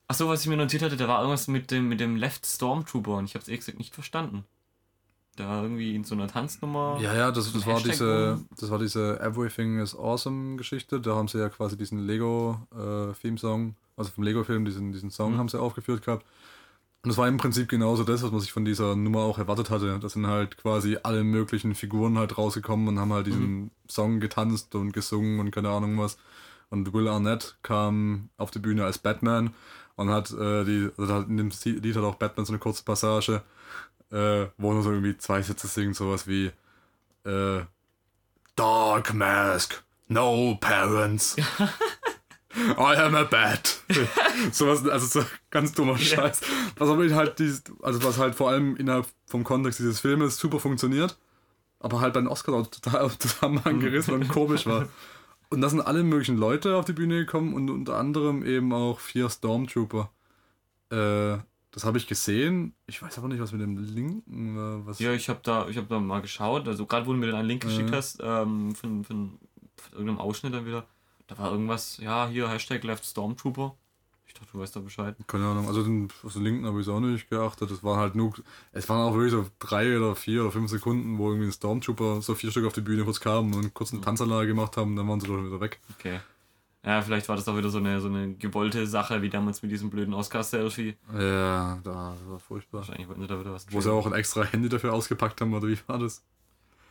Achso, 0.07 0.29
was 0.29 0.43
ich 0.43 0.49
mir 0.49 0.57
notiert 0.57 0.83
hatte, 0.83 0.97
da 0.97 1.09
war 1.09 1.21
irgendwas 1.21 1.49
mit 1.49 1.71
dem, 1.71 1.89
mit 1.89 1.99
dem 1.99 2.17
Left 2.17 2.45
Stormtrooper 2.45 3.13
und 3.13 3.25
ich 3.25 3.35
hab's 3.37 3.49
ehrlich 3.49 3.61
gesagt 3.61 3.79
nicht 3.79 3.95
verstanden. 3.95 4.45
Da 5.37 5.49
war 5.49 5.63
irgendwie 5.63 5.95
in 5.95 6.05
so 6.05 6.15
einer 6.15 6.29
Tanznummer. 6.29 6.99
Ja, 7.01 7.15
ja, 7.15 7.31
das, 7.33 7.53
das 7.53 7.65
war 7.67 7.77
Hashtag 7.77 7.93
diese, 7.93 8.45
das 8.59 8.71
war 8.71 8.79
diese 8.79 9.19
Everything 9.21 9.81
is 9.81 9.97
Awesome 9.97 10.57
Geschichte. 10.57 11.01
Da 11.01 11.15
haben 11.15 11.29
sie 11.29 11.39
ja 11.39 11.49
quasi 11.49 11.77
diesen 11.79 12.07
Lego 12.07 12.61
äh, 12.73 13.15
also 13.97 14.11
vom 14.11 14.25
Lego 14.25 14.45
Film, 14.45 14.65
diesen, 14.65 14.93
diesen 14.93 15.11
Song 15.11 15.35
Mhm. 15.35 15.39
haben 15.39 15.49
sie 15.49 15.59
aufgeführt 15.59 16.05
gehabt. 16.05 16.27
Und 17.05 17.11
das 17.11 17.19
war 17.19 17.29
im 17.29 17.37
Prinzip 17.37 17.69
genauso 17.69 18.03
das, 18.03 18.23
was 18.23 18.31
man 18.31 18.41
sich 18.41 18.53
von 18.53 18.65
dieser 18.65 18.97
Nummer 18.97 19.21
auch 19.21 19.37
erwartet 19.37 19.69
hatte. 19.69 19.99
Da 20.01 20.09
sind 20.09 20.27
halt 20.27 20.57
quasi 20.57 20.97
alle 21.03 21.23
möglichen 21.23 21.75
Figuren 21.75 22.17
halt 22.17 22.39
rausgekommen 22.39 22.89
und 22.89 22.99
haben 22.99 23.13
halt 23.13 23.27
diesen 23.27 23.65
Mhm. 23.65 23.71
Song 23.91 24.21
getanzt 24.21 24.75
und 24.75 24.93
gesungen 24.93 25.39
und 25.39 25.51
keine 25.51 25.69
Ahnung 25.69 25.99
was. 25.99 26.17
Und 26.71 26.95
Will 26.95 27.07
Arnett 27.07 27.57
kam 27.63 28.31
auf 28.39 28.51
die 28.51 28.59
Bühne 28.59 28.87
als 28.87 28.97
Batman 28.97 29.53
und 29.97 30.09
hat 30.09 30.33
äh, 30.33 30.65
die, 30.65 30.89
also 30.97 31.19
in 31.19 31.37
dem 31.37 31.51
Lied 31.65 31.95
hat 31.95 32.05
auch 32.05 32.15
Batman 32.15 32.47
so 32.47 32.53
eine 32.53 32.59
kurze 32.59 32.85
Passage, 32.85 33.43
äh, 34.11 34.47
wo 34.57 34.73
er 34.73 34.83
so 34.83 34.91
irgendwie 34.91 35.19
zwei 35.19 35.43
Sätze 35.43 35.67
singt, 35.67 35.97
sowas 35.97 36.27
wie 36.27 36.51
äh, 37.25 37.61
Dark 38.57 39.13
Mask, 39.13 39.83
no 40.09 40.57
parents. 40.59 41.37
I 42.57 42.97
am 42.97 43.15
a 43.15 43.25
bat. 43.25 43.83
sowas, 44.53 44.87
also 44.89 45.21
so 45.21 45.27
ganz 45.51 45.73
dummer 45.73 45.99
Scheiß. 45.99 46.41
Was 46.79 46.89
aber 46.89 47.09
halt 47.15 47.39
dieses, 47.39 47.63
also 47.83 48.03
was 48.05 48.19
halt 48.19 48.35
vor 48.35 48.51
allem 48.51 48.77
innerhalb 48.77 49.07
vom 49.27 49.45
Kontext 49.45 49.79
dieses 49.81 50.01
Filmes 50.01 50.39
super 50.39 50.61
funktioniert, 50.61 51.19
aber 51.81 52.01
halt 52.01 52.15
bei 52.15 52.21
den 52.21 52.29
Oscars 52.29 52.55
auch 52.55 52.67
total 52.71 53.01
aus 53.03 53.19
dem 53.19 53.29
Zusammenhang 53.29 53.81
gerissen 53.81 54.15
und 54.15 54.29
komisch 54.29 54.67
war. 54.67 54.89
Und 55.51 55.61
da 55.61 55.69
sind 55.69 55.83
alle 55.83 56.03
möglichen 56.03 56.37
Leute 56.37 56.75
auf 56.77 56.85
die 56.85 56.95
Bühne 56.95 57.19
gekommen 57.21 57.55
und 57.55 57.71
unter 57.71 57.97
anderem 57.97 58.45
eben 58.45 58.73
auch 58.73 58.99
vier 58.99 59.29
Stormtrooper. 59.31 60.11
Äh, 60.91 61.37
das 61.71 61.85
habe 61.85 61.99
ich 61.99 62.09
gesehen. 62.09 62.75
Ich 62.87 63.01
weiß 63.03 63.19
aber 63.19 63.29
nicht, 63.29 63.41
was 63.41 63.53
mit 63.53 63.61
dem 63.61 63.77
linken 63.79 64.57
war. 64.57 64.87
Was 64.87 64.99
Ja, 64.99 65.13
ich 65.13 65.29
habe 65.29 65.41
da, 65.45 65.69
ich 65.69 65.77
hab 65.77 65.89
da 65.89 66.01
mal 66.01 66.23
geschaut. 66.23 66.67
Also 66.67 66.87
gerade 66.87 67.07
wo 67.07 67.13
du 67.13 67.19
mir 67.19 67.27
den 67.27 67.35
einen 67.37 67.47
Link 67.47 67.63
geschickt 67.63 67.91
Mhm. 67.91 67.95
hast, 67.95 68.21
ähm, 68.23 68.75
von, 68.75 69.05
von, 69.05 69.39
von 69.77 69.93
irgendeinem 69.93 70.19
Ausschnitt 70.19 70.55
dann 70.55 70.67
wieder, 70.67 70.87
da 71.27 71.39
war 71.39 71.51
irgendwas, 71.51 71.99
ja, 71.99 72.29
hier, 72.29 72.49
Hashtag 72.49 72.85
Left 72.85 73.05
Stormtrooper. 73.05 73.75
Ich 74.27 74.35
dachte, 74.35 74.53
du 74.53 74.59
weißt 74.59 74.75
da 74.75 74.81
Bescheid. 74.81 75.17
Keine 75.27 75.47
Ahnung, 75.47 75.69
also 75.69 75.83
den, 75.83 76.09
auf 76.23 76.33
den 76.33 76.43
linken 76.43 76.67
habe 76.67 76.81
ich 76.81 76.89
auch 76.89 77.01
nicht 77.01 77.29
geachtet. 77.29 77.71
Das 77.71 77.85
waren 77.85 77.99
halt 77.99 78.15
nur, 78.15 78.35
es 78.73 78.89
waren 78.89 79.01
auch 79.01 79.15
wirklich 79.15 79.33
so 79.33 79.47
drei 79.59 79.97
oder 79.97 80.17
vier 80.17 80.43
oder 80.43 80.51
fünf 80.51 80.71
Sekunden, 80.71 81.19
wo 81.19 81.29
irgendwie 81.29 81.49
ein 81.49 81.53
Stormtrooper 81.53 82.21
so 82.21 82.35
vier 82.35 82.51
Stück 82.51 82.67
auf 82.67 82.73
die 82.73 82.81
Bühne 82.81 83.05
kurz 83.05 83.21
kamen 83.21 83.55
und 83.55 83.75
kurz 83.75 83.93
eine 83.93 84.01
Tanzanlage 84.01 84.49
gemacht 84.49 84.77
haben 84.77 84.97
dann 84.97 85.09
waren 85.09 85.21
sie 85.21 85.29
doch 85.29 85.37
wieder 85.37 85.61
weg. 85.61 85.79
Okay. 85.99 86.21
Ja, 86.85 87.01
vielleicht 87.01 87.29
war 87.29 87.37
das 87.37 87.49
auch 87.49 87.57
wieder 87.57 87.71
so 87.71 87.79
eine, 87.79 88.01
so 88.01 88.09
eine 88.09 88.35
gewollte 88.35 88.87
Sache, 88.87 89.23
wie 89.23 89.31
damals 89.31 89.63
mit 89.63 89.71
diesem 89.71 89.89
blöden 89.89 90.13
Oscar-Selfie. 90.13 90.97
Ja, 91.15 91.79
da 91.83 92.15
das 92.19 92.29
war 92.29 92.39
furchtbar. 92.39 92.81
Wahrscheinlich 92.81 93.09
wollten 93.09 93.23
sie 93.23 93.27
da 93.27 93.41
wieder 93.41 93.53
was 93.53 93.67
Wo 93.73 93.81
sie 93.81 93.91
auch 93.91 94.07
ein 94.07 94.13
extra 94.13 94.45
Handy 94.45 94.69
dafür 94.69 94.93
ausgepackt 94.93 95.41
haben, 95.41 95.55
oder 95.55 95.69
wie 95.69 95.79
war 95.87 95.99
das? 95.99 96.23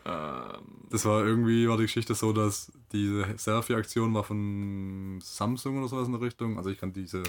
Ähm, 0.05 0.61
Das 0.89 1.05
war 1.05 1.25
irgendwie, 1.25 1.67
war 1.67 1.77
die 1.77 1.83
Geschichte 1.83 2.15
so, 2.15 2.33
dass 2.33 2.71
diese 2.91 3.37
Selfie-Aktion 3.37 4.13
war 4.13 4.23
von 4.23 5.19
Samsung 5.21 5.77
oder 5.79 5.87
sowas 5.87 6.07
in 6.07 6.13
der 6.13 6.21
Richtung. 6.21 6.57
Also 6.57 6.69
ich 6.69 6.77
kann 6.77 6.93
diese 6.93 7.23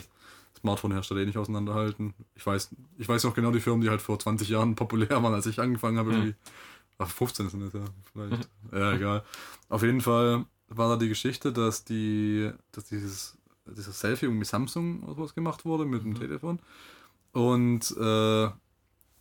Smartphone-Hersteller 0.58 1.20
eh 1.20 1.26
nicht 1.26 1.38
auseinanderhalten. 1.38 2.14
Ich 2.34 2.44
weiß, 2.46 2.70
ich 2.98 3.08
weiß 3.08 3.24
noch 3.24 3.34
genau 3.34 3.50
die 3.52 3.60
Firmen, 3.60 3.80
die 3.82 3.90
halt 3.90 4.02
vor 4.02 4.18
20 4.18 4.48
Jahren 4.48 4.74
populär 4.76 5.22
waren, 5.22 5.34
als 5.34 5.46
ich 5.46 5.60
angefangen 5.60 5.98
habe 5.98 6.12
irgendwie. 6.12 6.34
Ach, 6.98 7.10
15 7.10 7.48
sind 7.50 7.60
das 7.62 7.72
ja, 7.72 7.84
vielleicht. 8.12 8.48
ja, 8.72 8.92
egal. 8.92 9.24
Auf 9.68 9.82
jeden 9.82 10.00
Fall 10.00 10.44
war 10.68 10.90
da 10.90 10.96
die 10.96 11.08
Geschichte, 11.08 11.52
dass 11.52 11.84
die, 11.84 12.50
dass 12.72 12.84
dieses, 12.84 13.36
dieses 13.66 13.98
Selfie 13.98 14.26
irgendwie 14.26 14.44
Samsung 14.44 15.02
oder 15.02 15.14
sowas 15.16 15.34
gemacht 15.34 15.64
wurde 15.64 15.84
mit 15.86 16.04
dem 16.04 16.14
Telefon. 16.14 16.60
Und 17.32 17.90
äh, 17.98 18.48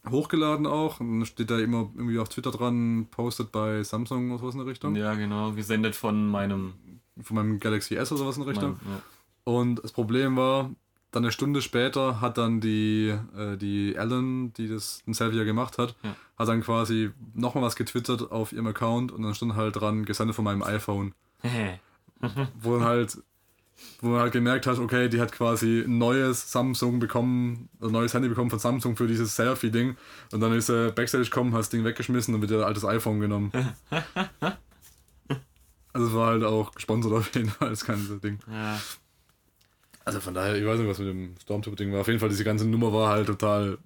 hochgeladen 0.09 0.65
auch. 0.67 0.99
Und 0.99 1.19
dann 1.19 1.25
steht 1.25 1.49
da 1.49 1.59
immer 1.59 1.89
irgendwie 1.95 2.19
auf 2.19 2.29
Twitter 2.29 2.51
dran, 2.51 3.07
posted 3.11 3.51
bei 3.51 3.83
Samsung 3.83 4.31
oder 4.31 4.39
sowas 4.39 4.53
in 4.55 4.59
der 4.59 4.67
Richtung. 4.67 4.95
ja, 4.95 5.13
genau, 5.13 5.51
gesendet 5.53 5.95
von 5.95 6.27
meinem. 6.29 6.73
Von 7.21 7.35
meinem 7.35 7.59
Galaxy 7.59 7.95
S 7.95 8.11
oder 8.11 8.19
sowas 8.19 8.37
in 8.37 8.43
der 8.43 8.51
Richtung. 8.53 8.71
meinem 8.83 8.93
ja. 8.95 9.01
Und 9.45 9.83
das 9.83 9.91
Problem 9.91 10.35
war, 10.35 10.71
dann 11.11 11.23
eine 11.23 11.31
Stunde 11.31 11.61
später 11.61 12.21
hat 12.21 12.39
dann 12.39 12.59
die, 12.59 13.13
äh, 13.37 13.55
die 13.55 13.93
Ellen, 13.95 14.51
die 14.53 14.67
das 14.67 15.03
ein 15.05 15.13
Selfie 15.13 15.37
ja 15.37 15.43
gemacht 15.43 15.77
hat, 15.77 15.95
Ja. 16.01 16.15
hat 16.39 16.47
dann 16.47 16.61
quasi 16.61 17.11
nochmal 17.35 17.63
was 17.65 17.75
getwittert 17.75 18.31
auf 18.31 18.51
ihrem 18.51 18.65
Account 18.67 19.11
und 19.11 19.21
dann 19.21 19.35
stand 19.35 19.55
halt 19.55 19.75
dran, 19.75 20.05
gesendet 20.05 20.35
von 20.35 20.43
meinem 20.45 20.63
iPhone. 20.63 21.13
Wo 22.59 22.77
dann 22.77 22.83
halt, 22.85 23.21
wo 24.01 24.09
man 24.09 24.19
halt 24.21 24.33
gemerkt 24.33 24.67
hat, 24.67 24.79
okay, 24.79 25.09
die 25.09 25.19
hat 25.21 25.31
quasi 25.31 25.81
ein 25.86 25.97
neues 25.97 26.51
Samsung 26.51 26.99
bekommen, 26.99 27.69
ein 27.81 27.91
neues 27.91 28.13
Handy 28.13 28.29
bekommen 28.29 28.49
von 28.49 28.59
Samsung 28.59 28.95
für 28.95 29.07
dieses 29.07 29.36
Selfie-Ding. 29.36 29.95
Und 30.31 30.39
dann 30.41 30.53
ist 30.53 30.69
er 30.69 30.91
Backstage 30.91 31.25
gekommen, 31.25 31.53
hat 31.53 31.59
das 31.62 31.69
Ding 31.69 31.83
weggeschmissen 31.83 32.33
und 32.36 32.41
wird 32.41 32.51
ihr 32.51 32.65
altes 32.65 32.86
iPhone 32.86 33.19
genommen. 33.19 33.51
also 35.93 36.07
es 36.07 36.13
war 36.13 36.27
halt 36.27 36.43
auch 36.43 36.73
gesponsert 36.73 37.13
auf 37.13 37.33
jeden 37.36 37.49
Fall, 37.49 37.69
das 37.69 37.86
ganze 37.86 38.19
Ding. 38.19 38.39
ja. 38.49 38.79
Also 40.05 40.19
von 40.19 40.33
daher, 40.33 40.57
ich 40.57 40.65
weiß 40.65 40.79
nicht, 40.79 40.89
was 40.89 40.99
mit 40.99 41.07
dem 41.07 41.36
Stormtrooper-Ding 41.41 41.93
war. 41.93 42.01
Auf 42.01 42.07
jeden 42.07 42.19
Fall, 42.19 42.27
diese 42.27 42.43
ganze 42.43 42.67
Nummer 42.67 42.91
war 42.91 43.07
halt 43.07 43.27
total 43.27 43.77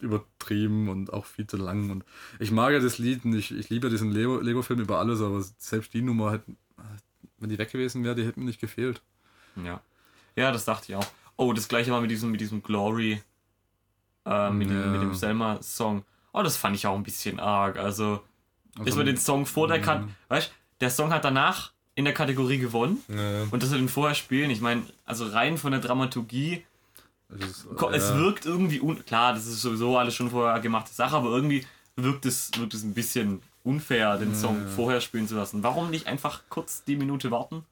übertrieben 0.00 0.88
und 0.88 1.12
auch 1.12 1.26
viel 1.26 1.46
zu 1.46 1.58
lang. 1.58 1.90
Und 1.90 2.04
ich 2.38 2.50
mag 2.50 2.72
ja 2.72 2.80
das 2.80 2.96
Lied 2.98 3.24
und 3.26 3.34
ich, 3.34 3.52
ich 3.52 3.68
liebe 3.68 3.88
ja 3.88 3.90
diesen 3.90 4.10
Lego- 4.10 4.40
Lego-Film 4.40 4.80
über 4.80 4.98
alles, 4.98 5.20
aber 5.20 5.44
selbst 5.58 5.92
die 5.92 6.00
Nummer 6.00 6.32
hätte, 6.32 6.56
wenn 7.42 7.50
die 7.50 7.58
weg 7.58 7.70
gewesen 7.72 8.04
wäre, 8.04 8.14
die 8.14 8.24
hätte 8.24 8.38
mir 8.38 8.46
nicht 8.46 8.60
gefehlt. 8.60 9.02
Ja. 9.56 9.80
Ja, 10.36 10.50
das 10.52 10.64
dachte 10.64 10.90
ich 10.92 10.96
auch. 10.96 11.06
Oh, 11.36 11.52
das 11.52 11.68
gleiche 11.68 11.90
war 11.90 12.00
mit 12.00 12.10
diesem, 12.10 12.30
mit 12.30 12.40
diesem 12.40 12.62
Glory, 12.62 13.20
äh, 14.24 14.50
mit, 14.50 14.68
Ja. 14.70 14.74
dem, 14.82 14.92
mit 14.92 15.02
dem 15.02 15.14
Selma-Song. 15.14 16.04
Oh, 16.32 16.42
das 16.42 16.56
fand 16.56 16.76
ich 16.76 16.86
auch 16.86 16.94
ein 16.94 17.02
bisschen 17.02 17.38
arg. 17.40 17.76
Also, 17.76 18.22
Also, 18.74 18.84
dass 18.84 18.96
man 18.96 19.06
den 19.06 19.16
Song 19.18 19.44
vor 19.44 19.68
der 19.68 19.80
Kat 19.80 20.04
weißt 20.28 20.50
der 20.80 20.90
Song 20.90 21.12
hat 21.12 21.24
danach 21.24 21.72
in 21.94 22.04
der 22.06 22.14
Kategorie 22.14 22.58
gewonnen 22.58 23.02
Ja, 23.08 23.42
und 23.50 23.62
dass 23.62 23.70
wir 23.70 23.78
den 23.78 23.88
vorher 23.88 24.14
spielen, 24.14 24.50
ich 24.50 24.60
meine, 24.60 24.82
also 25.04 25.26
rein 25.28 25.58
von 25.58 25.72
der 25.72 25.80
Dramaturgie, 25.80 26.64
es, 27.28 27.44
ist, 27.44 27.66
es 27.92 28.08
ja, 28.10 28.18
wirkt 28.18 28.46
irgendwie, 28.46 28.80
un 28.80 29.04
klar, 29.04 29.34
das 29.34 29.46
ist 29.46 29.60
sowieso 29.62 29.96
alles 29.98 30.14
schon 30.14 30.30
vorher 30.30 30.58
gemachte 30.60 30.92
Sache, 30.92 31.14
aber 31.16 31.28
irgendwie 31.30 31.66
wirkt 31.96 32.24
es, 32.26 32.50
wirkt 32.56 32.74
es 32.74 32.82
ein 32.82 32.94
bisschen 32.94 33.42
unfair, 33.64 34.18
den 34.18 34.34
Song 34.34 34.66
vorher 34.68 35.00
spielen 35.00 35.28
zu 35.28 35.34
lassen. 35.34 35.62
Warum 35.62 35.90
nicht 35.90 36.06
einfach 36.06 36.42
kurz 36.48 36.84
die 36.84 36.96
Minute 36.96 37.30
warten 37.30 37.64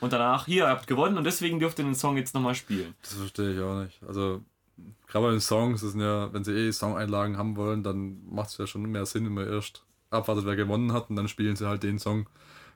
und 0.00 0.12
danach, 0.12 0.46
hier, 0.46 0.64
ihr 0.64 0.68
habt 0.68 0.86
gewonnen 0.86 1.16
und 1.16 1.24
deswegen 1.24 1.58
dürft 1.60 1.78
ihr 1.78 1.84
den 1.84 1.94
Song 1.94 2.16
jetzt 2.16 2.34
nochmal 2.34 2.54
spielen. 2.54 2.94
Das 3.02 3.14
verstehe 3.14 3.54
ich 3.54 3.60
auch 3.60 3.82
nicht. 3.82 4.02
Also, 4.06 4.42
gerade 5.06 5.26
bei 5.26 5.30
den 5.30 5.40
Songs, 5.40 5.80
das 5.80 5.92
sind 5.92 6.00
ja, 6.00 6.32
wenn 6.32 6.44
sie 6.44 6.52
eh 6.52 6.72
Song-Einlagen 6.72 7.38
haben 7.38 7.56
wollen, 7.56 7.82
dann 7.82 8.20
macht 8.28 8.50
es 8.50 8.58
ja 8.58 8.66
schon 8.66 8.82
mehr 8.82 9.06
Sinn, 9.06 9.26
wenn 9.26 9.34
man 9.34 9.48
erst 9.48 9.84
abwartet, 10.10 10.44
wer 10.44 10.56
gewonnen 10.56 10.92
hat 10.92 11.08
und 11.08 11.16
dann 11.16 11.28
spielen 11.28 11.56
sie 11.56 11.68
halt 11.68 11.82
den 11.82 11.98
Song. 11.98 12.26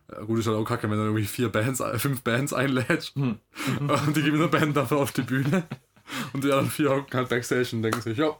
Äh, 0.08 0.24
Gut, 0.24 0.38
ist 0.38 0.46
halt 0.46 0.56
auch 0.56 0.64
kacke, 0.64 0.88
wenn 0.88 0.98
du 0.98 1.04
irgendwie 1.04 1.24
vier 1.24 1.50
Bands, 1.50 1.80
äh, 1.80 1.98
fünf 1.98 2.22
Bands 2.22 2.52
einlädst 2.52 3.14
Hm. 3.16 3.40
und 3.80 4.16
die 4.16 4.22
Gewinnerband 4.22 4.76
dafür 4.76 4.98
auf 4.98 5.12
die 5.12 5.22
Bühne 5.22 5.64
und 6.32 6.44
die 6.44 6.50
anderen 6.50 6.70
vier 6.70 6.90
hocken 6.90 7.12
halt 7.12 7.28
Backstage 7.28 7.70
und 7.74 7.82
denken 7.82 8.00
sich, 8.00 8.16
ja, 8.18 8.36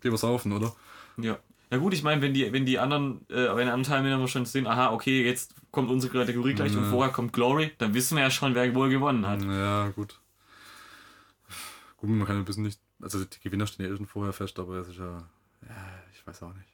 gehen 0.00 0.12
wir 0.12 0.18
saufen, 0.18 0.52
oder? 0.52 0.74
Ja. 1.16 1.38
Ja 1.72 1.78
gut, 1.78 1.94
ich 1.94 2.02
meine, 2.02 2.20
wenn 2.20 2.34
die, 2.34 2.52
wenn 2.52 2.66
die 2.66 2.78
anderen, 2.78 3.26
äh, 3.30 3.48
wenn 3.56 3.64
die 3.64 3.72
anderen 3.72 3.82
Teilnehmer 3.84 4.28
schon 4.28 4.44
sehen, 4.44 4.66
aha, 4.66 4.92
okay, 4.92 5.24
jetzt 5.24 5.54
kommt 5.70 5.90
unsere 5.90 6.12
Kategorie 6.12 6.52
gleich 6.52 6.76
und 6.76 6.84
vorher 6.84 7.10
kommt 7.10 7.32
Glory, 7.32 7.72
dann 7.78 7.94
wissen 7.94 8.14
wir 8.16 8.24
ja 8.24 8.30
schon, 8.30 8.54
wer 8.54 8.74
wohl 8.74 8.90
gewonnen 8.90 9.26
hat. 9.26 9.42
Ja, 9.42 9.88
gut. 9.88 10.20
Gut, 11.96 12.10
man 12.10 12.26
kann 12.26 12.36
ein 12.36 12.44
bisschen 12.44 12.64
nicht. 12.64 12.78
Also 13.00 13.24
die 13.24 13.40
Gewinner 13.40 13.66
stehen 13.66 13.86
ja 13.86 13.92
eh 13.92 13.96
schon 13.96 14.06
vorher 14.06 14.34
fest, 14.34 14.58
aber 14.58 14.74
es 14.74 14.88
ist 14.88 14.98
ja. 14.98 15.26
Ja, 15.66 16.02
ich 16.12 16.26
weiß 16.26 16.42
auch 16.42 16.52
nicht. 16.52 16.68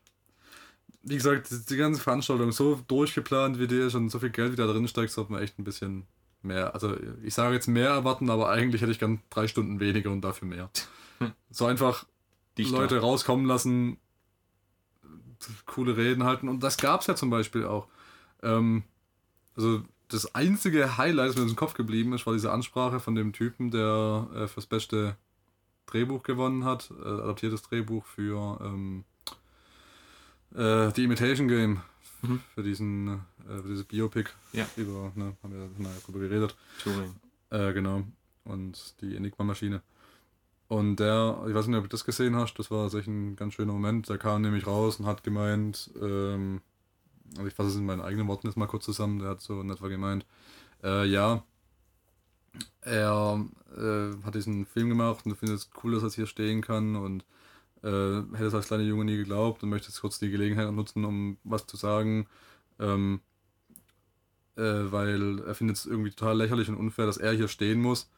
Wie 1.05 1.15
gesagt, 1.15 1.49
die, 1.49 1.65
die 1.65 1.77
ganze 1.77 2.01
Veranstaltung 2.01 2.51
so 2.51 2.83
durchgeplant, 2.89 3.61
wie 3.61 3.69
die 3.69 3.79
ist 3.79 3.95
und 3.95 4.09
so 4.09 4.19
viel 4.19 4.31
Geld, 4.31 4.51
wie 4.51 4.57
da 4.57 4.67
drin 4.67 4.89
steckt, 4.89 5.13
sollte 5.13 5.31
man 5.31 5.41
echt 5.41 5.61
ein 5.61 5.65
bisschen 5.65 6.09
mehr. 6.43 6.75
Also 6.75 6.97
ich 7.23 7.35
sage 7.35 7.55
jetzt 7.55 7.69
mehr 7.69 7.91
erwarten, 7.91 8.31
aber 8.31 8.51
eigentlich 8.51 8.83
hätte 8.83 8.91
ich 8.91 8.99
gern 8.99 9.21
drei 9.31 9.47
Stunden 9.47 9.79
weniger 9.79 10.11
und 10.11 10.23
dafür 10.23 10.49
mehr. 10.49 10.71
So 11.51 11.67
einfach 11.67 12.05
Dichter. 12.59 12.79
Leute 12.79 12.99
rauskommen 12.99 13.47
lassen, 13.47 13.99
coole 15.67 15.97
Reden 15.97 16.25
halten. 16.25 16.49
Und 16.49 16.63
das 16.63 16.77
gab 16.77 17.01
es 17.03 17.07
ja 17.07 17.15
zum 17.17 17.31
Beispiel 17.31 17.65
auch. 17.65 17.87
Ähm, 18.43 18.83
also 19.57 19.83
das 20.09 20.35
einzige 20.35 20.97
Highlight, 20.97 21.29
das 21.31 21.37
mir 21.37 21.43
in 21.43 21.49
den 21.49 21.57
Kopf 21.57 21.75
geblieben 21.75 22.13
ist, 22.13 22.25
war 22.27 22.33
diese 22.33 22.51
Ansprache 22.53 23.01
von 23.01 23.15
dem 23.15 23.33
Typen, 23.33 23.71
der 23.71 24.29
äh, 24.35 24.47
fürs 24.49 24.67
beste 24.67 25.17
Drehbuch 25.87 26.23
gewonnen 26.23 26.65
hat, 26.65 26.91
äh, 27.03 27.09
adaptiertes 27.09 27.63
Drehbuch 27.63 28.05
für 28.05 28.59
ähm, 28.63 29.05
äh, 30.55 30.93
die 30.93 31.05
Imitation 31.05 31.49
Game, 31.49 31.81
Mhm. 32.23 32.41
für 32.55 32.63
diesen, 32.65 33.09
äh, 33.49 33.63
für 33.63 33.69
dieses 33.69 33.85
Biopic 33.85 34.31
Ja. 34.53 34.67
über, 34.77 35.13
ne, 35.15 35.37
haben 35.43 35.53
wir 35.53 35.71
mal 35.85 35.95
drüber 36.05 36.19
geredet. 36.19 36.57
Turing. 36.83 37.15
Äh, 37.51 37.73
genau. 37.73 38.03
Und 38.45 39.01
die 39.01 39.15
Enigma-Maschine. 39.15 39.83
Und 40.69 40.97
der, 40.97 41.43
ich 41.49 41.55
weiß 41.55 41.67
nicht, 41.67 41.79
ob 41.79 41.85
du 41.85 41.89
das 41.89 42.05
gesehen 42.05 42.37
hast, 42.37 42.55
das 42.59 42.71
war 42.71 42.91
sich 42.91 43.07
ein 43.07 43.37
ganz 43.37 43.55
schöner 43.55 43.73
Moment. 43.73 44.09
Der 44.09 44.19
kam 44.19 44.43
nämlich 44.43 44.67
raus 44.67 45.01
und 45.01 45.07
hat 45.07 45.25
gemeint, 45.25 45.91
ähm, 46.01 46.61
also 47.37 47.47
ich 47.47 47.55
fasse 47.55 47.71
es 47.71 47.77
in 47.77 47.87
meinen 47.87 48.03
eigenen 48.03 48.29
Worten 48.29 48.47
jetzt 48.47 48.57
mal 48.57 48.67
kurz 48.67 48.85
zusammen, 48.85 49.19
der 49.19 49.31
hat 49.31 49.41
so 49.41 49.61
in 49.61 49.71
etwa 49.71 49.89
gemeint, 49.89 50.27
äh, 50.85 51.07
ja, 51.07 51.43
er 52.83 53.45
äh, 53.77 54.25
hat 54.25 54.35
diesen 54.35 54.67
Film 54.67 54.89
gemacht 54.91 55.25
und 55.27 55.37
findet 55.37 55.59
es 55.59 55.71
cool, 55.83 55.93
dass 55.95 56.03
er 56.03 56.11
hier 56.11 56.27
stehen 56.27 56.61
kann 56.61 56.97
und 56.97 57.25
äh, 57.83 58.23
hätte 58.35 58.47
es 58.47 58.55
als 58.55 58.67
kleiner 58.69 58.83
Junge 58.85 59.05
nie 59.05 59.17
geglaubt 59.17 59.63
und 59.63 59.71
möchte 59.71 59.89
jetzt 59.89 60.01
kurz 60.01 60.19
die 60.19 60.31
Gelegenheit 60.31 60.71
nutzen, 60.73 61.05
um 61.05 61.39
was 61.45 61.67
zu 61.67 61.77
sagen. 61.77 62.27
Ähm, 62.79 63.21
äh, 64.57 64.93
weil 64.93 65.41
er 65.41 65.55
findet 65.55 65.77
es 65.77 65.87
irgendwie 65.87 66.11
total 66.11 66.37
lächerlich 66.39 66.69
und 66.69 66.77
unfair, 66.77 67.07
dass 67.07 67.17
er 67.17 67.33
hier 67.33 67.49
stehen 67.49 67.81
muss, 67.81 68.11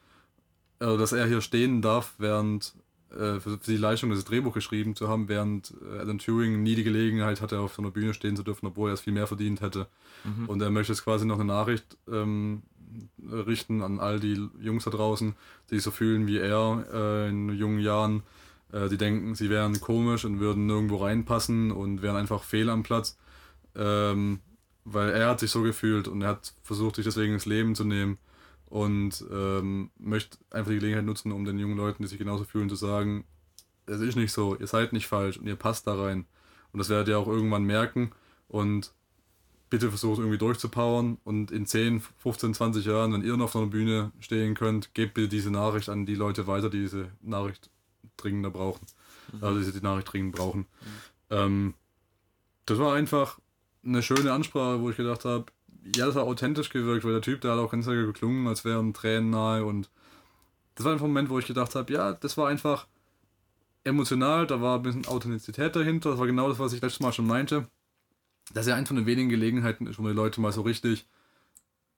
äh, 0.80 0.96
dass 0.96 1.12
er 1.12 1.26
hier 1.26 1.40
stehen 1.40 1.82
darf, 1.82 2.14
während 2.18 2.74
äh, 3.10 3.40
für, 3.40 3.58
für 3.58 3.70
die 3.70 3.76
Leistung 3.76 4.10
dieses 4.10 4.24
Drehbuch 4.24 4.54
geschrieben 4.54 4.96
zu 4.96 5.08
haben, 5.08 5.28
während 5.28 5.74
äh, 5.82 5.98
Alan 5.98 6.18
Turing 6.18 6.62
nie 6.62 6.74
die 6.74 6.84
Gelegenheit 6.84 7.40
hatte, 7.40 7.60
auf 7.60 7.74
so 7.74 7.82
einer 7.82 7.90
Bühne 7.90 8.14
stehen 8.14 8.36
zu 8.36 8.42
dürfen, 8.42 8.66
obwohl 8.66 8.90
er 8.90 8.94
es 8.94 9.00
viel 9.00 9.12
mehr 9.12 9.26
verdient 9.26 9.60
hätte. 9.60 9.86
Mhm. 10.24 10.48
Und 10.48 10.62
er 10.62 10.70
möchte 10.70 10.92
jetzt 10.92 11.04
quasi 11.04 11.26
noch 11.26 11.36
eine 11.36 11.44
Nachricht 11.44 11.96
ähm, 12.10 12.62
richten 13.30 13.82
an 13.82 14.00
all 14.00 14.20
die 14.20 14.48
Jungs 14.60 14.84
da 14.84 14.90
draußen, 14.90 15.34
die 15.70 15.76
sich 15.76 15.84
so 15.84 15.90
fühlen 15.90 16.26
wie 16.26 16.38
er 16.38 16.84
äh, 16.92 17.28
in 17.28 17.50
jungen 17.50 17.80
Jahren. 17.80 18.22
Äh, 18.72 18.88
die 18.88 18.96
denken, 18.96 19.34
sie 19.34 19.50
wären 19.50 19.80
komisch 19.80 20.24
und 20.24 20.40
würden 20.40 20.66
nirgendwo 20.66 20.96
reinpassen 20.96 21.72
und 21.72 22.02
wären 22.02 22.16
einfach 22.16 22.42
fehl 22.42 22.70
am 22.70 22.82
Platz. 22.82 23.18
Ähm, 23.74 24.40
weil 24.84 25.10
er 25.10 25.28
hat 25.28 25.40
sich 25.40 25.50
so 25.50 25.62
gefühlt 25.62 26.08
und 26.08 26.22
er 26.22 26.28
hat 26.28 26.54
versucht, 26.62 26.96
sich 26.96 27.04
deswegen 27.04 27.34
ins 27.34 27.46
Leben 27.46 27.74
zu 27.74 27.84
nehmen 27.84 28.18
und 28.70 29.24
ähm, 29.30 29.90
möchte 29.98 30.38
einfach 30.50 30.70
die 30.70 30.78
Gelegenheit 30.78 31.04
nutzen, 31.04 31.32
um 31.32 31.44
den 31.44 31.58
jungen 31.58 31.76
Leuten, 31.76 32.02
die 32.02 32.08
sich 32.08 32.18
genauso 32.18 32.44
fühlen, 32.44 32.70
zu 32.70 32.76
sagen, 32.76 33.24
es 33.86 34.00
ist 34.00 34.16
nicht 34.16 34.32
so, 34.32 34.56
ihr 34.56 34.68
seid 34.68 34.92
nicht 34.92 35.08
falsch 35.08 35.36
und 35.36 35.46
ihr 35.46 35.56
passt 35.56 35.86
da 35.86 36.00
rein. 36.00 36.24
Und 36.72 36.78
das 36.78 36.88
werdet 36.88 37.08
ihr 37.08 37.18
auch 37.18 37.26
irgendwann 37.26 37.64
merken 37.64 38.12
und 38.46 38.92
bitte 39.70 39.88
versucht 39.88 40.18
irgendwie 40.18 40.38
durchzupowern 40.38 41.18
und 41.24 41.50
in 41.50 41.66
10, 41.66 42.00
15, 42.18 42.54
20 42.54 42.84
Jahren, 42.86 43.12
wenn 43.12 43.22
ihr 43.22 43.36
noch 43.36 43.46
auf 43.46 43.56
einer 43.56 43.66
Bühne 43.66 44.12
stehen 44.20 44.54
könnt, 44.54 44.94
gebt 44.94 45.14
bitte 45.14 45.28
diese 45.28 45.50
Nachricht 45.50 45.88
an 45.88 46.06
die 46.06 46.14
Leute 46.14 46.46
weiter, 46.46 46.70
die 46.70 46.80
diese 46.80 47.10
Nachricht 47.22 47.70
dringender 48.16 48.50
brauchen. 48.50 48.86
Also 49.40 49.60
die 49.60 49.78
die 49.78 49.84
Nachricht 49.84 50.12
dringend 50.12 50.34
brauchen. 50.34 50.66
Ähm, 51.30 51.74
das 52.66 52.78
war 52.78 52.94
einfach 52.94 53.38
eine 53.84 54.02
schöne 54.02 54.32
Ansprache, 54.32 54.80
wo 54.80 54.90
ich 54.90 54.96
gedacht 54.96 55.24
habe, 55.24 55.46
ja, 55.96 56.06
das 56.06 56.16
hat 56.16 56.24
authentisch 56.24 56.70
gewirkt, 56.70 57.04
weil 57.04 57.12
der 57.12 57.22
Typ, 57.22 57.40
der 57.40 57.52
hat 57.52 57.58
auch 57.58 57.70
ganz 57.70 57.86
geklungen, 57.86 58.46
als 58.46 58.64
wären 58.64 58.92
Tränen 58.94 59.30
nahe 59.30 59.64
und 59.64 59.90
das 60.74 60.84
war 60.84 60.92
einfach 60.92 61.04
ein 61.04 61.10
Moment, 61.10 61.30
wo 61.30 61.38
ich 61.38 61.46
gedacht 61.46 61.74
habe, 61.74 61.92
ja, 61.92 62.12
das 62.12 62.36
war 62.36 62.48
einfach 62.48 62.86
emotional, 63.84 64.46
da 64.46 64.60
war 64.60 64.76
ein 64.76 64.82
bisschen 64.82 65.06
Authentizität 65.06 65.74
dahinter, 65.74 66.10
das 66.10 66.18
war 66.18 66.26
genau 66.26 66.48
das, 66.48 66.58
was 66.58 66.72
ich 66.72 66.80
letztes 66.80 67.00
Mal 67.00 67.12
schon 67.12 67.26
meinte, 67.26 67.66
dass 68.52 68.66
er 68.66 68.76
eine 68.76 68.86
von 68.86 68.96
den 68.96 69.06
wenigen 69.06 69.28
Gelegenheiten 69.28 69.86
ist, 69.86 69.98
wo 69.98 70.02
man 70.02 70.12
die 70.12 70.16
Leute 70.16 70.40
mal 70.40 70.52
so 70.52 70.62
richtig 70.62 71.06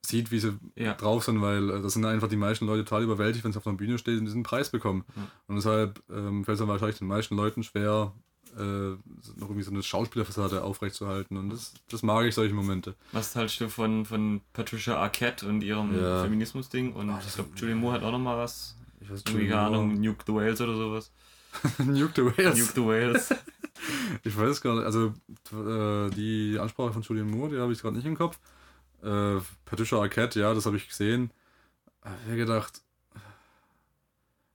sieht, 0.05 0.31
wie 0.31 0.39
sie 0.41 0.59
Ja. 0.75 0.95
drauf 0.95 1.25
sind, 1.25 1.41
weil 1.41 1.71
äh, 1.71 1.83
das 1.83 1.93
sind 1.95 2.05
einfach 2.05 2.29
die 2.29 2.37
meisten 2.37 2.67
Leute 2.67 2.85
total 2.85 3.05
überwältigt, 3.05 3.45
wenn 3.45 3.53
sie 3.53 3.59
auf 3.59 3.67
einer 3.67 3.77
Bühne 3.77 3.99
stehen 3.99 4.19
und 4.19 4.25
diesen 4.25 4.43
Preis 4.43 4.71
bekommen. 4.71 5.05
Ja. 5.15 5.29
Und 5.47 5.57
deshalb 5.57 6.03
ähm, 6.11 6.45
fällt 6.45 6.57
es 6.57 6.59
dann 6.59 6.69
wahrscheinlich 6.69 6.99
den 6.99 7.09
meisten 7.09 7.37
Leuten 7.37 7.63
schwer, 7.63 8.13
äh, 8.57 8.61
noch 8.61 9.49
irgendwie 9.49 9.63
so 9.63 9.71
eine 9.71 9.83
Schauspielerfassade 9.83 10.63
aufrechtzuerhalten. 10.63 11.37
Und 11.37 11.51
das, 11.51 11.75
das 11.91 12.03
mag 12.03 12.27
ich, 12.27 12.35
solche 12.35 12.55
Momente. 12.55 12.95
Was 13.13 13.35
haltst 13.37 13.61
du 13.61 13.69
von, 13.69 14.05
von 14.05 14.41
Patricia 14.53 14.97
Arquette 14.97 15.47
und 15.49 15.63
ihrem 15.63 15.99
Ja. 15.99 16.23
Feminismus-Ding? 16.23 16.93
Und 16.93 17.11
Ah, 17.11 17.21
ich 17.27 17.35
glaube, 17.35 17.51
Julian 17.57 17.79
Moore 17.79 17.95
hat 17.95 18.03
auch 18.03 18.13
noch 18.13 18.19
mal 18.19 18.37
was. 18.37 18.77
Ich 19.01 19.11
weiß 19.11 19.25
Irgendwie, 19.27 19.49
keine 19.49 19.61
Ahnung, 19.63 20.01
Nuke 20.01 20.25
the 20.27 20.33
Whales 20.35 20.61
oder 20.61 20.77
sowas. 20.77 21.11
Nuke 21.79 22.13
the 22.15 22.23
Whales. 22.25 22.59
Nuke 22.59 22.73
the 22.75 22.85
Whales. 22.85 23.35
Ich 24.23 24.37
weiß 24.37 24.61
gar 24.61 24.77
nicht, 24.77 24.85
also 24.85 25.13
äh, 25.53 26.11
die 26.11 26.57
Ansprache 26.61 26.93
von 26.93 27.03
Julian 27.03 27.29
Moore, 27.31 27.51
die 27.51 27.59
habe 27.59 27.73
ich 27.73 27.81
gerade 27.81 27.97
nicht 27.97 28.07
im 28.07 28.17
Kopf. 28.17 28.39
Äh, 29.03 29.39
Patricia 29.65 29.99
Arquette, 29.99 30.39
ja, 30.39 30.55
das 30.55 30.67
habe 30.67 30.77
ich 30.77 30.87
gesehen. 30.87 31.33
Aber 32.03 32.15
Ich 32.23 32.27
habe 32.27 32.37
gedacht, 32.37 32.81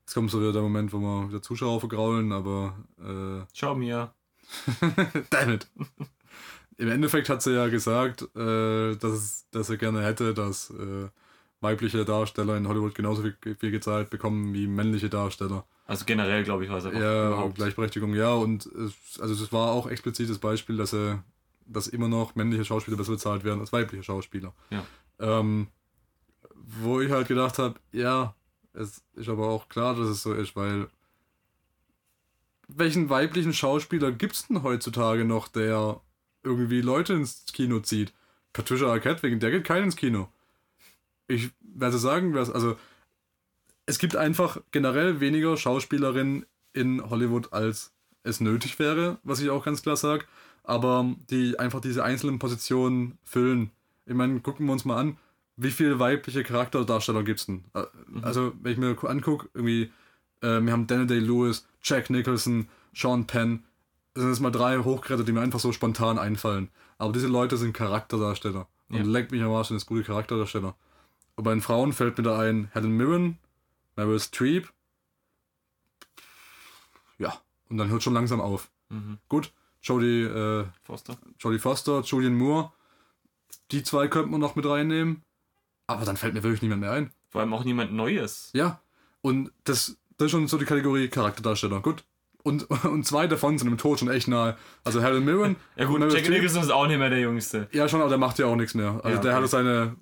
jetzt 0.08 0.14
kommt 0.14 0.32
so 0.32 0.40
wieder 0.40 0.54
der 0.54 0.62
Moment, 0.62 0.94
wo 0.94 1.00
wir 1.00 1.28
wieder 1.28 1.42
Zuschauer 1.42 1.82
vergraulen, 1.82 2.32
aber 2.32 2.78
äh, 2.98 3.46
Schau 3.54 3.76
mir. 3.76 4.14
Damn 5.30 5.50
it. 5.52 5.70
Im 6.78 6.90
Endeffekt 6.90 7.28
hat 7.28 7.42
sie 7.42 7.54
ja 7.54 7.68
gesagt, 7.68 8.22
äh, 8.34 8.96
dass, 8.96 9.48
dass 9.52 9.68
sie 9.68 9.78
gerne 9.78 10.02
hätte, 10.06 10.34
dass 10.34 10.70
äh, 10.70 11.10
weibliche 11.60 12.06
Darsteller 12.06 12.56
in 12.56 12.70
Hollywood 12.70 12.96
genauso 12.96 13.22
viel, 13.22 13.36
viel 13.60 13.72
gezahlt 13.72 14.10
bekommen 14.10 14.54
wie 14.54 14.66
männliche 14.68 15.10
Darsteller. 15.10 15.66
Also 15.86 16.06
generell, 16.06 16.46
glaube 16.46 16.64
ich, 16.64 16.70
war 16.70 16.78
es 16.78 16.86
einfach 16.86 17.02
Ja, 17.02 17.28
überhaupt. 17.28 17.56
Gleichberechtigung, 17.56 18.16
ja. 18.16 18.32
Und 18.34 18.66
es, 18.66 19.20
also 19.20 19.34
es 19.34 19.52
war 19.52 19.72
auch 19.72 19.88
explizites 19.88 20.40
Beispiel, 20.40 20.78
dass 20.78 20.94
er, 20.94 21.22
dass 21.66 21.88
immer 21.88 22.08
noch 22.08 22.36
männliche 22.36 22.64
Schauspieler 22.64 22.96
besser 22.96 23.12
bezahlt 23.12 23.44
werden 23.44 23.60
als 23.60 23.74
weibliche 23.74 24.04
Schauspieler. 24.04 24.54
Ja. 24.70 24.86
Ähm, 25.20 25.68
wo 26.56 27.02
ich 27.02 27.12
halt 27.12 27.28
gedacht 27.28 27.60
habe, 27.60 27.76
ja, 27.92 28.37
es 28.78 29.02
ist 29.16 29.30
aber 29.30 29.48
auch 29.50 29.70
klar, 29.70 29.96
dass 29.96 30.08
es 30.08 30.24
so 30.24 30.34
ist, 30.34 30.56
weil 30.56 30.88
welchen 32.68 33.10
weiblichen 33.10 33.54
Schauspieler 33.54 34.12
gibt's 34.12 34.48
denn 34.48 34.64
heutzutage 34.64 35.26
noch, 35.26 35.48
der 35.48 36.02
irgendwie 36.44 36.82
Leute 36.82 37.14
ins 37.14 37.46
Kino 37.52 37.80
zieht? 37.80 38.14
Patricia 38.54 38.88
Arquette, 38.88 39.24
wegen 39.24 39.40
der 39.40 39.52
geht 39.52 39.64
keiner 39.64 39.86
ins 39.86 39.96
Kino. 39.96 40.30
Ich 41.28 41.52
werde 41.62 41.98
sagen, 41.98 42.34
wer's- 42.34 42.50
also 42.52 42.78
es 43.86 44.00
gibt 44.00 44.16
einfach 44.16 44.60
generell 44.72 45.20
weniger 45.20 45.56
Schauspielerinnen 45.58 46.46
in 46.74 47.10
Hollywood, 47.10 47.54
als 47.54 47.92
es 48.24 48.42
nötig 48.42 48.78
wäre, 48.80 49.18
was 49.24 49.40
ich 49.40 49.50
auch 49.50 49.64
ganz 49.64 49.82
klar 49.82 49.96
sage, 49.96 50.26
aber 50.64 51.16
die 51.30 51.58
einfach 51.58 51.80
diese 51.80 52.04
einzelnen 52.04 52.40
Positionen 52.40 53.18
füllen. 53.24 53.72
Ich 54.06 54.14
meine, 54.14 54.40
gucken 54.42 54.66
wir 54.66 54.74
uns 54.74 54.86
mal 54.86 54.98
an, 54.98 55.18
wie 55.58 55.72
viele 55.72 56.00
weibliche 56.00 56.44
Charakterdarsteller 56.44 57.24
gibt 57.24 57.40
es 57.40 57.46
denn? 57.48 57.66
Äh, 57.74 57.84
Also, 58.22 58.54
wenn 58.62 58.72
ich 58.72 58.78
mir 58.78 58.96
angucke, 59.10 59.50
irgendwie, 59.54 59.92
äh, 60.42 60.62
wir 60.62 60.72
haben 60.72 60.88
Daniel 60.88 61.08
Day-Lewis, 61.08 61.68
Jack 61.84 62.10
Nicholson, 62.10 62.70
Sean 62.94 63.26
Penn, 63.28 63.64
das 64.14 64.22
sind 64.24 64.32
jetzt 64.32 64.40
mal 64.40 64.52
drei 64.52 64.80
Hochkaräter, 64.80 65.24
die 65.24 65.32
mir 65.32 65.42
einfach 65.42 65.60
so 65.60 65.72
spontan 65.72 66.18
einfallen. 66.18 66.70
Aber 66.98 67.12
diese 67.12 67.28
Leute 67.28 67.58
sind 67.58 67.74
Charakterdarsteller. 67.74 68.68
Und 68.90 68.98
Ja. 68.98 69.04
leckt 69.04 69.32
mich 69.32 69.42
am 69.44 69.52
Arsch, 69.52 69.68
sind 69.68 69.86
gute 69.86 70.04
Charakterdarsteller. 70.04 70.76
Und 71.36 71.44
bei 71.44 71.52
den 71.52 71.62
Frauen 71.62 71.94
fällt 71.94 72.18
mir 72.18 72.24
da 72.24 72.40
ein 72.40 72.70
Helen 72.74 72.92
Mirren, 72.96 73.38
Meryl 73.96 74.20
Streep. 74.20 74.72
Ja, 77.20 77.40
und 77.70 77.78
dann 77.78 77.90
hört 77.90 78.02
schon 78.04 78.14
langsam 78.14 78.42
auf. 78.42 78.70
Mhm. 78.90 79.18
Gut, 79.28 79.52
Jodie, 79.84 80.24
äh, 80.24 80.66
Foster. 80.84 81.18
Jodie 81.40 81.60
Foster, 81.60 82.02
Julian 82.02 82.36
Moore, 82.36 82.72
die 83.72 83.84
zwei 83.84 84.08
könnten 84.08 84.32
wir 84.32 84.38
noch 84.38 84.56
mit 84.56 84.66
reinnehmen. 84.66 85.24
Aber 85.88 86.06
dann 86.06 86.18
fällt 86.18 86.34
mir 86.34 86.44
wirklich 86.44 86.62
niemand 86.62 86.82
mehr 86.82 86.92
ein. 86.92 87.12
Vor 87.30 87.42
allem 87.42 87.54
auch 87.54 87.64
niemand 87.64 87.94
Neues. 87.94 88.50
Ja, 88.54 88.82
und 89.22 89.52
das, 89.64 89.98
das 90.18 90.26
ist 90.26 90.32
schon 90.32 90.48
so 90.48 90.58
die 90.58 90.66
Kategorie 90.66 91.08
Charakterdarsteller. 91.08 91.82
Gut. 91.82 92.04
Und, 92.44 92.70
und 92.86 93.06
zwei 93.06 93.28
davon 93.28 93.58
sind 93.58 93.68
im 93.68 93.78
Tod 93.78 94.00
schon 94.00 94.10
echt 94.10 94.28
nahe. 94.28 94.58
Also 94.84 95.02
Helen 95.02 95.26
Mirren. 95.26 95.56
Ja 95.76 95.86
gut, 95.86 96.02
Jack 96.14 96.30
Nicholson 96.30 96.62
ist 96.64 96.72
auch 96.72 96.88
nicht 96.88 96.98
mehr 97.00 97.10
der 97.10 97.20
Jüngste. 97.20 97.68
Ja, 97.72 97.88
schon, 97.90 98.00
aber 98.02 98.10
der 98.10 98.18
macht 98.18 98.40
ja 98.40 98.46
auch 98.46 98.56
nichts 98.56 98.74
mehr. 98.74 99.02
Also 99.04 99.10
Ja, 99.10 99.18
der 99.18 99.32
okay. 99.32 99.34
hatte 99.34 99.48
seine, 99.48 99.96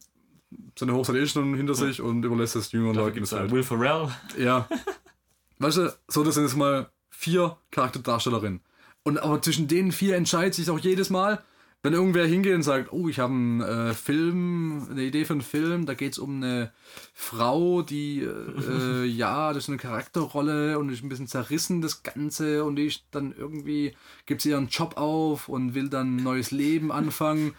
seine 0.77 0.93
Hochzeit 0.93 1.15
eh 1.15 1.25
schon 1.27 1.55
hinter 1.55 1.73
sich 1.73 2.01
und 2.01 2.23
überlässt 2.23 2.55
es 2.55 2.71
jüngeren 2.71 2.95
Leuten. 2.95 3.19
das 3.19 3.31
halt. 3.31 3.51
Will 3.51 3.63
Ferrell. 3.63 4.09
Ja. 4.37 4.67
Weißt 5.59 5.77
du, 5.77 5.93
so, 6.07 6.23
das 6.23 6.35
sind 6.35 6.43
jetzt 6.43 6.55
mal 6.55 6.89
vier 7.09 7.57
Charakterdarstellerinnen. 7.71 8.61
Und 9.03 9.17
aber 9.19 9.41
zwischen 9.41 9.67
den 9.67 9.91
vier 9.91 10.15
entscheidet 10.15 10.53
sich 10.55 10.69
auch 10.69 10.79
jedes 10.79 11.09
Mal, 11.09 11.43
wenn 11.85 11.93
irgendwer 11.93 12.25
hingeht 12.25 12.55
und 12.55 12.63
sagt, 12.63 12.91
oh, 12.91 13.07
ich 13.09 13.19
habe 13.19 13.31
einen 13.31 13.61
äh, 13.61 13.93
Film, 13.93 14.87
eine 14.89 15.03
Idee 15.03 15.23
für 15.23 15.33
einen 15.33 15.43
Film, 15.43 15.85
da 15.85 15.93
geht 15.93 16.13
es 16.13 16.17
um 16.17 16.37
eine 16.37 16.71
Frau, 17.13 17.83
die, 17.83 18.23
äh, 18.23 19.05
ja, 19.05 19.53
das 19.53 19.65
ist 19.65 19.69
eine 19.69 19.77
Charakterrolle 19.77 20.79
und 20.79 20.89
ist 20.89 21.03
ein 21.03 21.09
bisschen 21.09 21.27
zerrissen, 21.27 21.81
das 21.81 22.01
Ganze, 22.01 22.65
und 22.65 22.77
die 22.77 22.87
ist 22.87 23.03
dann 23.11 23.35
irgendwie, 23.37 23.95
gibt 24.25 24.41
sie 24.41 24.49
ihren 24.49 24.69
Job 24.69 24.97
auf 24.97 25.47
und 25.47 25.75
will 25.75 25.87
dann 25.87 26.15
ein 26.15 26.23
neues 26.23 26.49
Leben 26.49 26.91
anfangen. 26.91 27.53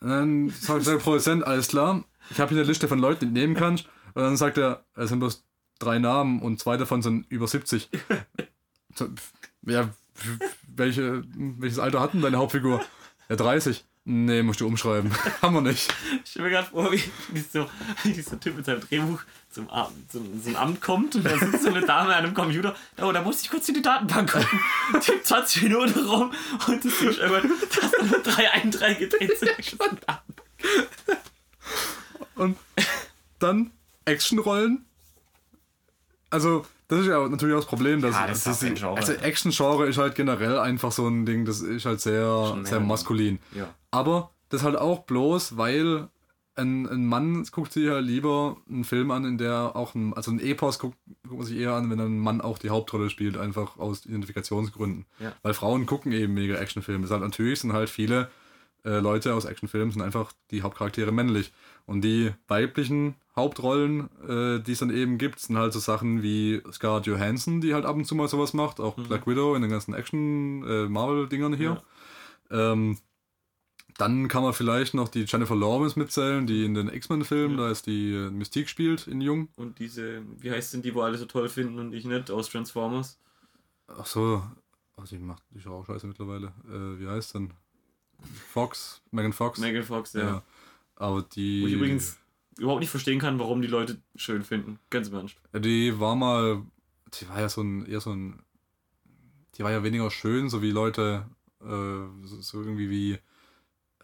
Und 0.00 0.08
dann 0.08 0.50
sagt 0.50 0.86
der 0.86 0.98
Produzent, 0.98 1.44
alles 1.44 1.66
klar, 1.66 2.04
ich 2.30 2.38
habe 2.38 2.50
hier 2.50 2.58
eine 2.58 2.68
Liste 2.68 2.86
von 2.86 3.00
Leuten, 3.00 3.18
die 3.20 3.26
du 3.26 3.32
nehmen 3.32 3.56
kannst. 3.56 3.86
Und 4.14 4.22
dann 4.22 4.36
sagt 4.36 4.58
er, 4.58 4.84
es 4.94 5.08
sind 5.08 5.18
bloß 5.18 5.44
drei 5.80 5.98
Namen 5.98 6.40
und 6.40 6.60
zwei 6.60 6.76
davon 6.76 7.02
sind 7.02 7.26
über 7.28 7.48
70. 7.48 7.90
So, 8.96 9.06
ja, 9.66 9.88
welche, 10.66 11.22
welches 11.36 11.78
Alter 11.78 12.00
hat 12.00 12.12
denn 12.12 12.22
deine 12.22 12.38
Hauptfigur? 12.38 12.80
Ja, 13.30 13.36
30. 13.36 13.84
Nee, 14.06 14.42
musst 14.42 14.60
du 14.60 14.66
umschreiben. 14.66 15.12
Haben 15.42 15.54
wir 15.54 15.60
nicht. 15.60 15.94
Ich 16.24 16.32
stelle 16.32 16.46
mir 16.46 16.50
gerade 16.50 16.66
vor, 16.66 16.90
wie, 16.90 17.00
wie, 17.28 17.40
so, 17.40 17.64
wie 18.02 18.12
dieser 18.12 18.40
Typ 18.40 18.56
mit 18.56 18.66
seinem 18.66 18.80
Drehbuch 18.80 19.20
zum, 19.50 19.68
zum, 20.08 20.42
zum 20.42 20.56
Amt 20.56 20.80
kommt 20.80 21.14
und 21.14 21.24
da 21.24 21.38
sitzt 21.38 21.62
so 21.62 21.68
eine 21.68 21.86
Dame 21.86 22.16
an 22.16 22.24
einem 22.24 22.34
Computer. 22.34 22.74
Oh, 23.00 23.12
da 23.12 23.22
muss 23.22 23.42
ich 23.42 23.48
kurz 23.48 23.68
in 23.68 23.74
die 23.74 23.82
Datenbank 23.82 24.32
gucken. 24.32 24.60
Tippt 25.00 25.26
20 25.28 25.62
Minuten 25.62 26.06
rum 26.06 26.32
und 26.66 26.82
du 26.82 26.90
siehst 26.90 27.20
irgendwann, 27.20 27.52
dass 27.80 27.90
da 27.92 28.04
nur 28.04 28.20
drei 28.20 28.50
Einträge 28.50 29.06
gedreht 29.06 29.38
sind. 29.38 29.52
Und 32.34 32.56
dann 33.38 33.70
Actionrollen. 34.06 34.86
Also, 36.30 36.66
das 36.90 37.00
ist 37.00 37.06
ja 37.06 37.28
natürlich 37.28 37.54
auch 37.54 37.60
das 37.60 37.66
Problem, 37.66 38.02
dass 38.02 38.14
Ja, 38.14 38.26
das 38.26 38.46
ist 38.46 38.60
Genre. 38.60 38.96
also 38.96 39.12
Action-Genre 39.12 39.86
ist 39.86 39.96
halt 39.96 40.16
generell 40.16 40.58
einfach 40.58 40.90
so 40.90 41.06
ein 41.06 41.24
Ding, 41.24 41.44
das 41.44 41.60
ist 41.60 41.86
halt 41.86 42.00
sehr, 42.00 42.58
sehr 42.64 42.80
maskulin. 42.80 43.38
Ja. 43.54 43.72
Aber 43.92 44.30
das 44.48 44.64
halt 44.64 44.76
auch 44.76 45.04
bloß, 45.04 45.56
weil 45.56 46.08
ein, 46.56 46.88
ein 46.88 47.06
Mann 47.06 47.46
guckt 47.52 47.72
sich 47.72 47.84
ja 47.84 48.00
lieber 48.00 48.56
einen 48.68 48.82
Film 48.82 49.12
an, 49.12 49.24
in 49.24 49.38
der 49.38 49.76
auch 49.76 49.94
ein, 49.94 50.12
also 50.14 50.32
ein 50.32 50.40
Epos 50.40 50.80
guckt, 50.80 50.98
guckt 51.22 51.38
man 51.38 51.46
sich 51.46 51.58
eher 51.58 51.74
an, 51.74 51.88
wenn 51.90 52.00
ein 52.00 52.18
Mann 52.18 52.40
auch 52.40 52.58
die 52.58 52.70
Hauptrolle 52.70 53.08
spielt, 53.08 53.38
einfach 53.38 53.78
aus 53.78 54.04
Identifikationsgründen. 54.04 55.06
Ja. 55.20 55.32
Weil 55.42 55.54
Frauen 55.54 55.86
gucken 55.86 56.10
eben 56.10 56.34
mega 56.34 56.56
Actionfilme. 56.56 57.02
Das 57.02 57.10
ist 57.10 57.12
halt 57.12 57.22
natürlich 57.22 57.60
sind 57.60 57.72
halt 57.72 57.88
viele 57.88 58.30
äh, 58.84 58.98
Leute 58.98 59.34
aus 59.34 59.44
Actionfilmen 59.44 59.92
sind 59.92 60.02
einfach 60.02 60.32
die 60.50 60.62
Hauptcharaktere 60.62 61.12
männlich. 61.12 61.52
Und 61.86 62.02
die 62.02 62.32
weiblichen 62.48 63.14
Hauptrollen, 63.36 64.08
äh, 64.28 64.60
die 64.60 64.72
es 64.72 64.78
dann 64.80 64.90
eben 64.90 65.18
gibt, 65.18 65.40
sind 65.40 65.56
halt 65.56 65.72
so 65.72 65.78
Sachen 65.78 66.22
wie 66.22 66.62
Scarlett 66.72 67.06
Johansson, 67.06 67.60
die 67.60 67.74
halt 67.74 67.84
ab 67.84 67.96
und 67.96 68.04
zu 68.04 68.14
mal 68.14 68.28
sowas 68.28 68.52
macht, 68.52 68.80
auch 68.80 68.94
Black 68.94 69.26
Widow 69.26 69.54
in 69.54 69.62
den 69.62 69.70
ganzen 69.70 69.94
Action-Marvel-Dingern 69.94 71.54
hier. 71.54 71.82
Ähm, 72.50 72.98
dann 73.98 74.28
kann 74.28 74.42
man 74.42 74.54
vielleicht 74.54 74.94
noch 74.94 75.08
die 75.08 75.24
Jennifer 75.24 75.54
Lawrence 75.54 75.98
mitzählen, 75.98 76.46
die 76.46 76.64
in 76.64 76.74
den 76.74 76.88
X-Men-Filmen, 76.88 77.56
da 77.56 77.70
ist 77.70 77.86
die 77.86 78.12
äh, 78.12 78.30
Mystique 78.30 78.68
spielt 78.68 79.06
in 79.06 79.20
Jung. 79.20 79.48
Und 79.56 79.78
diese, 79.78 80.22
wie 80.38 80.50
heißt 80.50 80.74
denn 80.74 80.82
die, 80.82 80.94
wo 80.94 81.02
alle 81.02 81.18
so 81.18 81.26
toll 81.26 81.48
finden 81.48 81.78
und 81.78 81.92
ich 81.92 82.04
nicht, 82.04 82.30
aus 82.30 82.48
Transformers? 82.48 83.18
Ach 83.88 84.06
so, 84.06 84.42
ach, 84.96 85.06
die 85.08 85.18
macht 85.18 85.42
die 85.50 85.58
ist 85.58 85.66
auch 85.66 85.84
scheiße 85.84 86.06
mittlerweile. 86.06 86.46
Äh, 86.68 87.00
wie 87.00 87.08
heißt 87.08 87.34
denn? 87.34 87.52
Fox, 88.52 89.02
Megan 89.10 89.32
Fox. 89.32 89.58
Megan 89.58 89.82
Fox, 89.82 90.12
ja. 90.14 90.20
ja. 90.20 90.42
Aber 91.00 91.22
die. 91.22 91.62
Wo 91.62 91.66
ich 91.66 91.72
übrigens 91.72 92.18
überhaupt 92.58 92.80
nicht 92.80 92.90
verstehen 92.90 93.18
kann, 93.18 93.38
warum 93.38 93.62
die 93.62 93.68
Leute 93.68 93.96
schön 94.16 94.42
finden. 94.42 94.78
Ganz 94.90 95.08
im 95.08 95.14
Ernst. 95.14 95.36
Ja, 95.52 95.60
Die 95.60 95.98
war 95.98 96.14
mal, 96.14 96.62
die 97.14 97.28
war 97.28 97.40
ja 97.40 97.48
so 97.48 97.62
ein, 97.62 97.86
eher 97.86 98.00
so 98.00 98.12
ein, 98.12 98.42
die 99.56 99.62
war 99.64 99.70
ja 99.70 99.82
weniger 99.82 100.10
schön, 100.10 100.50
so 100.50 100.60
wie 100.60 100.70
Leute, 100.70 101.26
äh, 101.62 101.64
so, 101.64 102.40
so 102.40 102.60
irgendwie 102.60 102.90
wie 102.90 103.18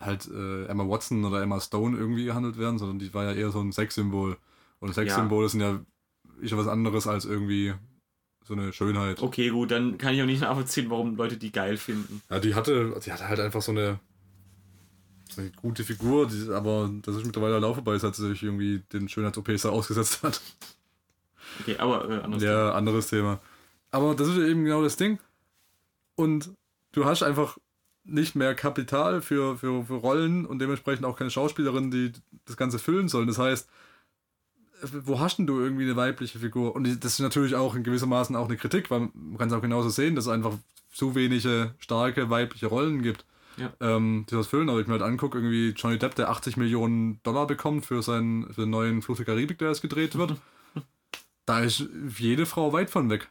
halt 0.01 0.27
äh, 0.29 0.65
Emma 0.67 0.89
Watson 0.89 1.25
oder 1.25 1.43
Emma 1.43 1.61
Stone 1.61 1.99
irgendwie 1.99 2.25
gehandelt 2.25 2.59
werden, 2.59 2.79
sondern 2.79 2.99
die 2.99 3.13
war 3.13 3.25
ja 3.25 3.33
eher 3.33 3.51
so 3.51 3.61
ein 3.61 3.73
Sexsymbol. 3.73 4.39
Und 4.79 4.95
Sexsymbole 4.95 5.49
sind 5.49 5.61
ja 5.61 5.81
ist 6.41 6.51
ja 6.51 6.59
was 6.59 6.69
anderes 6.69 7.07
als 7.07 7.25
irgendwie 7.25 7.75
so 8.45 8.55
eine 8.55 8.73
Schönheit. 8.73 9.23
Okay, 9.23 9.51
gut, 9.51 9.71
dann 9.71 9.99
kann 9.99 10.15
ich 10.15 10.23
auch 10.23 10.27
nicht 10.27 10.43
nachvollziehen, 10.43 10.89
warum 10.91 11.17
Leute 11.17 11.37
die 11.37 11.53
geil 11.53 11.77
finden. 11.77 12.23
Ja, 12.31 12.39
die 12.39 12.55
hatte, 12.55 12.99
die 13.05 13.13
hatte 13.13 13.29
halt 13.29 13.41
einfach 13.41 13.63
so 13.63 13.73
eine, 13.73 13.99
eine 15.39 15.51
gute 15.51 15.85
Figur, 15.85 16.27
die, 16.27 16.51
aber 16.51 16.91
das 17.03 17.17
ist 17.17 17.27
mittlerweile 17.27 17.65
auch 17.67 17.75
vorbei, 17.75 17.99
seit 17.99 18.15
sie 18.15 18.29
sich 18.29 18.43
irgendwie 18.43 18.83
den 18.93 19.09
Schönheits-OPs 19.09 19.67
ausgesetzt 19.67 20.23
hat. 20.23 20.41
Okay, 21.61 21.77
aber 21.79 22.09
äh, 22.11 22.23
anders. 22.23 22.43
Ja, 22.43 22.73
anderes 22.73 23.09
Thema. 23.09 23.41
Aber 23.91 24.15
das 24.15 24.29
ist 24.29 24.39
eben 24.39 24.65
genau 24.65 24.83
das 24.83 24.97
Ding. 24.97 25.19
Und 26.17 26.51
du 26.93 27.05
hast 27.05 27.23
einfach 27.23 27.59
nicht 28.05 28.37
mehr 28.37 28.55
Kapital 28.55 29.21
für, 29.21 29.57
für, 29.57 29.85
für 29.85 29.95
Rollen 29.95 30.47
und 30.47 30.59
dementsprechend 30.61 31.05
auch 31.05 31.17
keine 31.17 31.31
Schauspielerin, 31.31 31.91
die 31.91 32.13
das 32.45 32.57
Ganze 32.57 32.79
füllen 32.79 33.09
sollen. 33.09 33.27
Das 33.27 33.39
heißt, 33.39 33.69
wo 34.83 35.19
hast 35.19 35.39
denn 35.39 35.47
du 35.47 35.59
irgendwie 35.59 35.85
eine 35.85 35.97
weibliche 35.97 36.39
Figur? 36.39 36.75
Und 36.75 36.87
das 37.03 37.13
ist 37.15 37.21
natürlich 37.21 37.55
auch 37.55 37.75
in 37.75 37.83
gewissermaßen 37.83 38.37
auch 38.37 38.47
eine 38.47 38.57
Kritik, 38.57 38.91
weil 38.91 39.09
man 39.15 39.39
kann 39.39 39.49
es 39.49 39.55
auch 39.55 39.63
genauso 39.63 39.89
sehen, 39.89 40.15
dass 40.15 40.27
es 40.27 40.33
einfach 40.33 40.55
zu 40.93 41.15
wenige 41.15 41.75
starke 41.79 42.31
weibliche 42.31 42.67
Rollen 42.67 43.03
gibt, 43.03 43.25
Ja. 43.57 43.73
ähm, 43.81 44.27
die 44.29 44.35
das 44.35 44.47
füllen. 44.47 44.69
Aber 44.69 44.81
ich 44.81 44.87
mir 44.87 44.95
halt 44.95 45.03
angucke, 45.03 45.39
irgendwie 45.39 45.71
Johnny 45.71 45.99
Depp, 45.99 46.15
der 46.15 46.31
80 46.31 46.57
Millionen 46.57 47.21
Dollar 47.23 47.47
bekommt 47.47 47.87
für 47.87 48.03
seinen 48.03 48.53
für 48.53 48.63
den 48.63 48.71
neuen 48.71 49.03
Fluch 49.03 49.17
der 49.17 49.27
Karibik, 49.27 49.59
der 49.59 49.69
jetzt 49.69 49.83
gedreht 49.83 50.17
wird. 50.17 50.37
Da 51.49 51.61
ist 51.61 51.89
jede 52.19 52.45
Frau 52.45 52.73
weit 52.73 52.91
von 52.91 53.09
weg. 53.09 53.31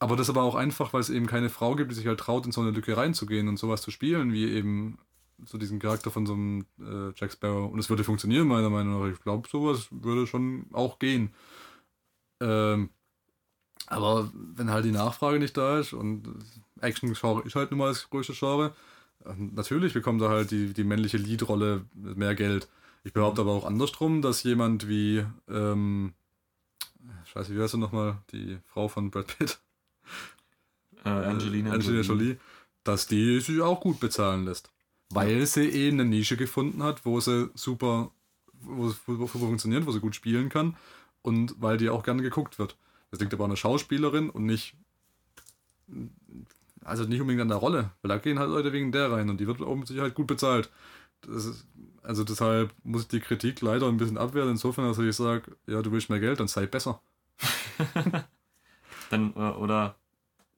Aber 0.00 0.16
das 0.16 0.28
aber 0.28 0.42
auch 0.42 0.56
einfach, 0.56 0.92
weil 0.92 1.00
es 1.00 1.10
eben 1.10 1.28
keine 1.28 1.48
Frau 1.48 1.76
gibt, 1.76 1.92
die 1.92 1.94
sich 1.94 2.08
halt 2.08 2.18
traut, 2.18 2.44
in 2.44 2.50
so 2.50 2.60
eine 2.60 2.72
Lücke 2.72 2.96
reinzugehen 2.96 3.46
und 3.46 3.56
sowas 3.56 3.82
zu 3.82 3.92
spielen, 3.92 4.32
wie 4.32 4.50
eben 4.50 4.98
so 5.44 5.56
diesen 5.56 5.78
Charakter 5.78 6.10
von 6.10 6.26
so 6.26 6.32
einem 6.32 6.66
äh, 6.80 7.12
Jack 7.14 7.32
Sparrow. 7.32 7.70
Und 7.70 7.78
es 7.78 7.88
würde 7.88 8.04
funktionieren, 8.04 8.48
meiner 8.48 8.68
Meinung 8.68 9.00
nach. 9.00 9.12
Ich 9.12 9.22
glaube, 9.22 9.48
sowas 9.48 9.88
würde 9.90 10.26
schon 10.26 10.66
auch 10.72 10.98
gehen. 10.98 11.32
Ähm, 12.40 12.90
aber 13.86 14.30
wenn 14.34 14.70
halt 14.70 14.84
die 14.84 14.92
Nachfrage 14.92 15.38
nicht 15.38 15.56
da 15.56 15.78
ist 15.78 15.92
und 15.92 16.28
Action-Genre 16.80 17.42
ist 17.42 17.54
halt 17.54 17.70
nun 17.70 17.78
mal 17.78 17.88
das 17.88 18.10
größte 18.10 18.32
Genre, 18.32 18.74
natürlich 19.36 19.94
bekommt 19.94 20.20
da 20.22 20.28
halt 20.28 20.50
die, 20.50 20.72
die 20.72 20.84
männliche 20.84 21.16
Lead-Rolle 21.16 21.84
mehr 21.94 22.34
Geld. 22.34 22.68
Ich 23.04 23.12
behaupte 23.12 23.40
aber 23.42 23.52
auch 23.52 23.64
andersrum, 23.64 24.22
dass 24.22 24.42
jemand 24.42 24.88
wie, 24.88 25.24
ähm, 25.48 26.14
scheiße, 27.26 27.56
wie 27.56 27.60
heißt 27.60 27.72
sie 27.72 27.78
nochmal, 27.78 28.18
die 28.32 28.58
Frau 28.66 28.88
von 28.88 29.10
Brad 29.10 29.38
Pitt, 29.38 29.58
Äh, 31.04 31.08
Angelina, 31.08 31.72
Angelina 31.72 32.00
Jolie, 32.00 32.36
dass 32.82 33.06
die 33.06 33.40
sich 33.40 33.60
auch 33.60 33.80
gut 33.80 34.00
bezahlen 34.00 34.44
lässt. 34.44 34.70
Weil 35.10 35.46
sie 35.46 35.68
eh 35.68 35.88
eine 35.88 36.04
Nische 36.04 36.36
gefunden 36.36 36.82
hat, 36.82 37.04
wo 37.04 37.20
sie 37.20 37.50
super, 37.54 38.10
wo, 38.52 38.92
wo 39.06 39.26
funktioniert, 39.26 39.86
wo 39.86 39.92
sie 39.92 40.00
gut 40.00 40.16
spielen 40.16 40.48
kann 40.48 40.76
und 41.22 41.54
weil 41.60 41.76
die 41.76 41.90
auch 41.90 42.02
gerne 42.02 42.22
geguckt 42.22 42.58
wird. 42.58 42.76
Das 43.10 43.20
liegt 43.20 43.32
aber 43.32 43.44
an 43.44 43.50
der 43.50 43.56
Schauspielerin 43.56 44.30
und 44.30 44.46
nicht, 44.46 44.74
also 46.86 47.04
nicht 47.04 47.20
unbedingt 47.20 47.42
an 47.42 47.48
der 47.48 47.58
Rolle, 47.58 47.90
weil 48.02 48.08
da 48.08 48.18
gehen 48.18 48.38
halt 48.38 48.50
Leute 48.50 48.72
wegen 48.72 48.92
der 48.92 49.10
rein 49.10 49.28
und 49.28 49.38
die 49.38 49.46
wird 49.46 49.60
auch 49.60 49.76
mit 49.76 49.88
Sicherheit 49.88 50.14
gut 50.14 50.26
bezahlt. 50.26 50.70
Ist, 51.28 51.66
also 52.02 52.24
deshalb 52.24 52.72
muss 52.84 53.02
ich 53.02 53.08
die 53.08 53.20
Kritik 53.20 53.60
leider 53.60 53.88
ein 53.88 53.96
bisschen 53.96 54.18
abwehren, 54.18 54.50
insofern, 54.50 54.86
dass 54.86 54.98
ich 54.98 55.16
sage, 55.16 55.56
ja, 55.66 55.82
du 55.82 55.90
willst 55.90 56.10
mehr 56.10 56.20
Geld, 56.20 56.40
dann 56.40 56.48
sei 56.48 56.66
besser. 56.66 57.00
Dann, 59.10 59.34
äh, 59.36 59.38
oder 59.38 59.94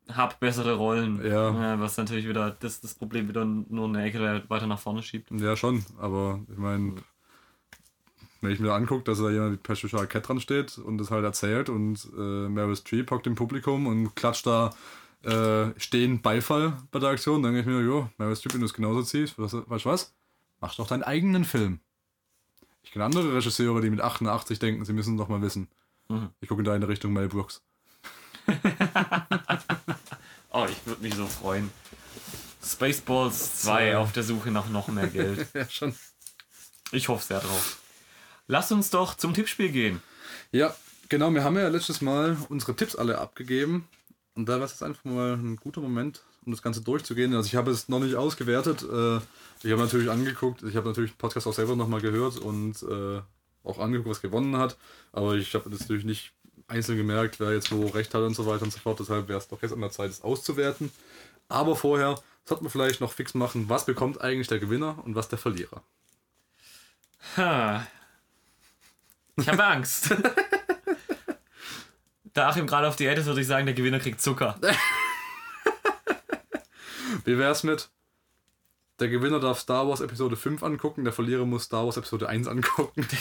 hab 0.08 0.40
bessere 0.40 0.74
Rollen. 0.74 1.24
Ja. 1.24 1.74
Äh, 1.74 1.80
was 1.80 1.96
natürlich 1.96 2.26
wieder 2.26 2.50
das, 2.50 2.80
das 2.80 2.94
Problem 2.94 3.28
wieder 3.28 3.44
nur 3.44 3.88
eine 3.88 4.04
Ecke 4.04 4.44
weiter 4.48 4.66
nach 4.66 4.78
vorne 4.78 5.02
schiebt. 5.02 5.30
Ja, 5.32 5.54
schon, 5.54 5.84
aber 5.98 6.40
ich 6.50 6.56
meine, 6.56 6.94
wenn 8.40 8.50
ich 8.52 8.60
mir 8.60 8.72
angucke, 8.72 9.04
dass 9.04 9.18
da 9.18 9.30
jemand 9.30 9.50
mit 9.52 9.62
Patricia 9.62 9.98
Arquette 9.98 10.26
dran 10.26 10.40
steht 10.40 10.78
und 10.78 10.98
das 10.98 11.10
halt 11.10 11.24
erzählt 11.24 11.68
und 11.68 12.08
äh, 12.16 12.48
Meryl 12.48 12.76
Streep 12.76 13.10
hockt 13.10 13.26
im 13.26 13.34
Publikum 13.34 13.86
und 13.86 14.14
klatscht 14.14 14.46
da 14.46 14.70
äh, 15.24 15.78
stehen 15.78 16.22
Beifall 16.22 16.76
bei 16.90 16.98
der 16.98 17.10
Aktion, 17.10 17.42
dann 17.42 17.54
denke 17.54 17.70
ich 17.70 17.76
mir, 17.76 17.82
jo, 17.82 18.08
Meryl 18.18 18.36
Streep, 18.36 18.54
wenn 18.54 18.60
du 18.60 18.66
es 18.66 18.74
genauso 18.74 19.02
ziehst, 19.02 19.38
was, 19.38 19.52
weißt 19.52 19.84
du 19.84 19.88
was? 19.88 20.14
Mach 20.60 20.74
doch 20.74 20.86
deinen 20.86 21.02
eigenen 21.02 21.44
Film. 21.44 21.80
Ich 22.82 22.92
kenne 22.92 23.04
andere 23.04 23.34
Regisseure, 23.34 23.80
die 23.80 23.90
mit 23.90 24.00
88 24.00 24.58
denken, 24.58 24.84
sie 24.84 24.92
müssen 24.92 25.16
doch 25.16 25.28
mal 25.28 25.42
wissen. 25.42 25.68
Mhm. 26.08 26.30
Ich 26.40 26.48
gucke 26.48 26.60
in 26.60 26.64
deine 26.64 26.88
Richtung, 26.88 27.12
Mel 27.12 27.28
Brooks. 27.28 27.62
Oh, 30.50 30.66
ich 30.68 30.86
würde 30.86 31.02
mich 31.02 31.14
so 31.14 31.26
freuen. 31.26 31.70
Spaceballs 32.64 33.62
2 33.62 33.98
auf 33.98 34.12
der 34.12 34.22
Suche 34.22 34.50
nach 34.50 34.68
noch 34.68 34.88
mehr 34.88 35.06
Geld. 35.06 35.46
Ja, 35.54 35.68
schon. 35.68 35.94
Ich 36.90 37.08
hoffe 37.08 37.24
sehr 37.24 37.40
drauf. 37.40 37.78
Lass 38.46 38.72
uns 38.72 38.90
doch 38.90 39.14
zum 39.14 39.34
Tippspiel 39.34 39.70
gehen. 39.70 40.02
Ja, 40.50 40.74
genau, 41.10 41.30
wir 41.34 41.44
haben 41.44 41.56
ja 41.56 41.68
letztes 41.68 42.00
Mal 42.00 42.36
unsere 42.48 42.74
Tipps 42.74 42.96
alle 42.96 43.18
abgegeben. 43.18 43.86
Und 44.38 44.48
da 44.48 44.58
war 44.58 44.66
es 44.66 44.70
jetzt 44.70 44.84
einfach 44.84 45.04
mal 45.04 45.32
ein 45.34 45.56
guter 45.56 45.80
Moment, 45.80 46.22
um 46.46 46.52
das 46.52 46.62
Ganze 46.62 46.80
durchzugehen. 46.80 47.34
Also 47.34 47.48
ich 47.48 47.56
habe 47.56 47.72
es 47.72 47.88
noch 47.88 47.98
nicht 47.98 48.14
ausgewertet. 48.14 48.82
Äh, 48.84 49.18
Ich 49.64 49.72
habe 49.72 49.82
natürlich 49.82 50.08
angeguckt, 50.08 50.62
ich 50.62 50.76
habe 50.76 50.86
natürlich 50.86 51.10
den 51.10 51.18
Podcast 51.18 51.48
auch 51.48 51.52
selber 51.52 51.74
nochmal 51.74 52.00
gehört 52.00 52.36
und 52.36 52.80
äh, 52.84 53.20
auch 53.64 53.80
angeguckt, 53.80 54.08
was 54.08 54.22
gewonnen 54.22 54.56
hat. 54.56 54.76
Aber 55.10 55.34
ich 55.34 55.52
habe 55.54 55.68
das 55.68 55.80
natürlich 55.80 56.04
nicht 56.04 56.30
einzeln 56.68 56.96
gemerkt, 56.98 57.40
wer 57.40 57.52
jetzt 57.52 57.72
wo 57.72 57.86
recht 57.86 58.14
hat 58.14 58.22
und 58.22 58.34
so 58.36 58.46
weiter 58.46 58.62
und 58.62 58.72
so 58.72 58.78
fort. 58.78 59.00
Deshalb 59.00 59.26
wäre 59.26 59.40
es 59.40 59.48
doch 59.48 59.60
jetzt 59.60 59.72
an 59.72 59.80
der 59.80 59.90
Zeit, 59.90 60.10
es 60.10 60.22
auszuwerten. 60.22 60.92
Aber 61.48 61.74
vorher 61.74 62.14
sollte 62.44 62.62
man 62.62 62.70
vielleicht 62.70 63.00
noch 63.00 63.10
fix 63.10 63.34
machen, 63.34 63.68
was 63.68 63.86
bekommt 63.86 64.20
eigentlich 64.20 64.46
der 64.46 64.60
Gewinner 64.60 65.02
und 65.04 65.16
was 65.16 65.28
der 65.28 65.38
Verlierer. 65.38 65.82
Ha. 67.36 67.84
Ich 69.34 69.48
habe 69.48 69.64
Angst. 69.64 70.14
da 72.38 72.48
Achim 72.48 72.66
gerade 72.66 72.88
auf 72.88 72.96
Diät 72.96 73.18
ist, 73.18 73.26
würde 73.26 73.40
ich 73.40 73.46
sagen, 73.46 73.66
der 73.66 73.74
Gewinner 73.74 73.98
kriegt 73.98 74.20
Zucker. 74.20 74.58
Wie 77.24 77.36
wär's 77.36 77.64
mit? 77.64 77.90
Der 79.00 79.08
Gewinner 79.08 79.40
darf 79.40 79.58
Star 79.58 79.88
Wars 79.88 80.00
Episode 80.00 80.36
5 80.36 80.62
angucken, 80.62 81.04
der 81.04 81.12
Verlierer 81.12 81.44
muss 81.44 81.64
Star 81.64 81.84
Wars 81.84 81.96
Episode 81.96 82.28
1 82.28 82.48
angucken. 82.48 83.06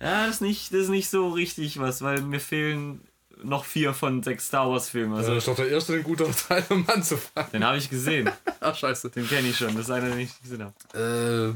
Ja, 0.00 0.26
das 0.26 0.36
ist 0.36 0.40
nicht, 0.42 0.72
das 0.74 0.80
ist 0.80 0.88
nicht 0.90 1.08
so 1.08 1.30
richtig 1.30 1.78
was, 1.78 2.02
weil 2.02 2.20
mir 2.20 2.40
fehlen 2.40 3.08
noch 3.42 3.64
vier 3.64 3.94
von 3.94 4.22
sechs 4.22 4.48
Star 4.48 4.68
Wars 4.68 4.90
Filmen. 4.90 5.14
Also, 5.14 5.34
das 5.34 5.44
ist 5.44 5.48
doch 5.48 5.56
der 5.56 5.70
erste, 5.70 5.94
ein 5.94 6.02
guter 6.02 6.30
Teil, 6.30 6.62
um 6.68 6.86
anzufangen. 6.90 7.50
den 7.52 7.64
habe 7.64 7.78
ich 7.78 7.88
gesehen. 7.88 8.30
Ach, 8.60 8.76
scheiße. 8.76 9.08
Den 9.08 9.26
kenne 9.26 9.48
ich 9.48 9.56
schon. 9.56 9.74
Das 9.74 9.86
ist 9.86 9.90
einer, 9.90 10.10
den 10.10 10.18
ich 10.18 10.42
gesehen 10.42 10.62
habe. 10.62 10.74
Äh, 10.92 11.50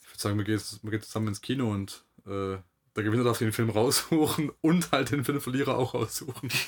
ich 0.00 0.10
würde 0.10 0.18
sagen, 0.18 0.38
wir 0.38 0.44
gehen, 0.44 0.62
wir 0.82 0.90
gehen 0.92 1.02
zusammen 1.02 1.26
ins 1.26 1.40
Kino 1.40 1.72
und 1.72 2.04
äh, 2.24 2.58
der 2.96 3.04
Gewinner 3.04 3.24
darf 3.24 3.38
den 3.38 3.52
Film 3.52 3.70
raussuchen 3.70 4.52
und 4.60 4.92
halt 4.92 5.10
den 5.10 5.24
Film 5.24 5.40
Verlierer 5.40 5.76
auch 5.76 5.94
raussuchen. 5.94 6.50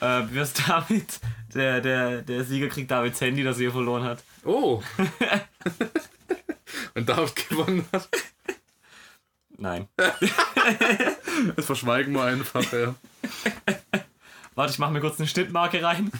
Äh, 0.00 0.28
wie 0.28 0.34
wär's 0.34 0.52
damit? 0.52 1.20
Der, 1.54 1.80
der, 1.80 2.20
der 2.22 2.44
Sieger 2.44 2.68
kriegt 2.68 2.90
Davids 2.90 3.20
Handy, 3.20 3.44
das 3.44 3.60
er 3.60 3.70
verloren 3.70 4.02
hat. 4.02 4.24
Oh! 4.44 4.82
Wenn 6.94 7.06
David 7.06 7.48
gewonnen 7.48 7.86
hat, 7.92 8.08
Nein. 9.56 9.88
das 11.56 11.64
verschweigen 11.64 12.12
wir 12.12 12.24
einfach, 12.24 12.70
ja. 12.72 12.96
Warte, 14.56 14.72
ich 14.72 14.78
mache 14.80 14.92
mir 14.92 15.00
kurz 15.00 15.18
eine 15.20 15.28
Schnittmarke 15.28 15.82
rein. 15.82 16.10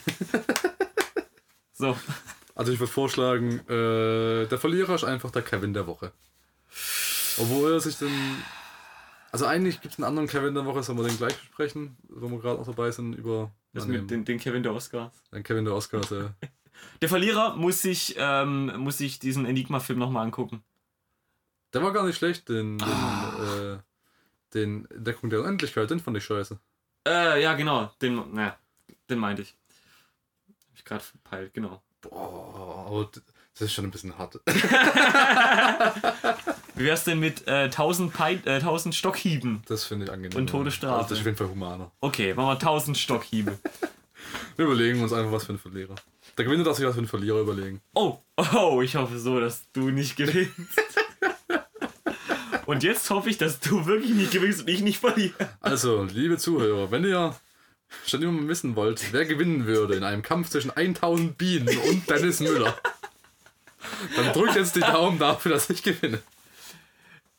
so. 1.72 1.98
Also 2.54 2.72
ich 2.72 2.78
würde 2.78 2.92
vorschlagen, 2.92 3.58
äh, 3.68 4.46
der 4.46 4.58
Verlierer 4.58 4.94
ist 4.94 5.04
einfach 5.04 5.32
der 5.32 5.42
Kevin 5.42 5.74
der 5.74 5.88
Woche. 5.88 6.12
Obwohl 7.38 7.72
er 7.72 7.80
sich 7.80 7.98
dann... 7.98 8.44
Also 9.34 9.46
eigentlich 9.46 9.80
gibt 9.80 9.94
es 9.94 9.98
einen 9.98 10.04
anderen 10.04 10.28
Kevin 10.28 10.54
der 10.54 10.64
Woche, 10.64 10.84
sollen 10.84 10.96
wir 10.96 11.08
den 11.08 11.16
gleich 11.16 11.36
besprechen, 11.36 11.96
wo 12.08 12.28
wir 12.28 12.38
gerade 12.38 12.56
noch 12.56 12.66
dabei 12.66 12.92
sind, 12.92 13.14
über 13.14 13.50
Das 13.72 13.84
ja, 13.84 13.90
mit 13.90 14.08
den, 14.08 14.24
den 14.24 14.38
Kevin 14.38 14.62
der 14.62 14.72
Oscars. 14.72 15.12
den 15.32 15.42
Kevin 15.42 15.64
der 15.64 15.74
Oscars. 15.74 16.12
Äh. 16.12 16.28
Der 17.02 17.08
Verlierer 17.08 17.56
muss 17.56 17.82
sich, 17.82 18.14
ähm, 18.16 18.72
muss 18.78 18.98
sich 18.98 19.18
diesen 19.18 19.44
Enigma-Film 19.44 19.98
nochmal 19.98 20.24
angucken. 20.24 20.62
Der 21.72 21.82
war 21.82 21.92
gar 21.92 22.06
nicht 22.06 22.16
schlecht, 22.16 22.48
den, 22.48 22.78
den, 22.78 22.88
äh, 22.88 23.78
den 24.54 24.88
Entdeckung 24.90 25.30
der 25.30 25.40
Unendlichkeit, 25.40 25.90
den 25.90 25.98
fand 25.98 26.16
ich 26.16 26.24
scheiße. 26.24 26.56
Äh, 27.04 27.42
ja, 27.42 27.54
genau. 27.54 27.90
Den, 28.00 28.22
na, 28.32 28.56
den 29.10 29.18
meinte 29.18 29.42
ich. 29.42 29.56
Hab 30.46 30.76
ich 30.76 30.84
gerade 30.84 31.02
verpeilt, 31.02 31.54
genau. 31.54 31.82
Boah, 32.02 32.86
aber 32.86 33.10
das 33.12 33.62
ist 33.62 33.72
schon 33.72 33.84
ein 33.84 33.90
bisschen 33.90 34.16
hart. 34.16 34.40
Wie 36.76 36.84
wär's 36.84 37.04
denn 37.04 37.20
mit 37.20 37.46
äh, 37.46 37.64
1000, 37.64 38.12
Pei 38.12 38.40
äh, 38.44 38.54
1000 38.54 38.94
Stockhieben? 38.94 39.62
Das 39.66 39.84
finde 39.84 40.06
ich 40.06 40.12
angenehm. 40.12 40.36
Und 40.36 40.48
Todesstrafe. 40.48 40.94
Also 40.94 41.08
das 41.10 41.18
ist 41.18 41.20
auf 41.20 41.26
jeden 41.26 41.36
Fall 41.36 41.48
humaner. 41.48 41.92
Okay, 42.00 42.34
machen 42.34 42.48
wir 42.48 42.52
1000 42.52 42.98
Stockhiebe. 42.98 43.58
Wir 44.56 44.66
überlegen 44.66 45.02
uns 45.02 45.12
einfach 45.12 45.32
was 45.32 45.44
für 45.44 45.50
einen 45.50 45.58
Verlierer. 45.58 45.94
Der 46.38 46.44
Gewinner 46.44 46.64
darf 46.64 46.76
sich 46.76 46.86
was 46.86 46.94
für 46.94 47.00
einen 47.00 47.08
Verlierer 47.08 47.40
überlegen. 47.40 47.80
Oh, 47.94 48.18
oh, 48.54 48.80
ich 48.82 48.96
hoffe 48.96 49.18
so, 49.18 49.38
dass 49.38 49.70
du 49.72 49.90
nicht 49.90 50.16
gewinnst. 50.16 50.54
Und 52.66 52.82
jetzt 52.82 53.08
hoffe 53.10 53.30
ich, 53.30 53.38
dass 53.38 53.60
du 53.60 53.86
wirklich 53.86 54.12
nicht 54.12 54.32
gewinnst 54.32 54.62
und 54.62 54.68
ich 54.68 54.80
nicht 54.80 54.98
verliere. 54.98 55.34
Also, 55.60 56.04
liebe 56.04 56.38
Zuhörer, 56.38 56.90
wenn 56.90 57.04
ihr 57.04 57.36
schon 58.06 58.22
immer 58.22 58.32
mal 58.32 58.48
wissen 58.48 58.74
wollt, 58.74 59.12
wer 59.12 59.26
gewinnen 59.26 59.66
würde 59.66 59.96
in 59.96 60.02
einem 60.02 60.22
Kampf 60.22 60.48
zwischen 60.48 60.70
1000 60.70 61.36
Bienen 61.36 61.68
und 61.68 62.08
Dennis 62.08 62.40
Müller, 62.40 62.74
dann 64.16 64.32
drückt 64.32 64.56
jetzt 64.56 64.76
die 64.76 64.80
Daumen 64.80 65.18
dafür, 65.18 65.52
dass 65.52 65.68
ich 65.68 65.82
gewinne. 65.82 66.22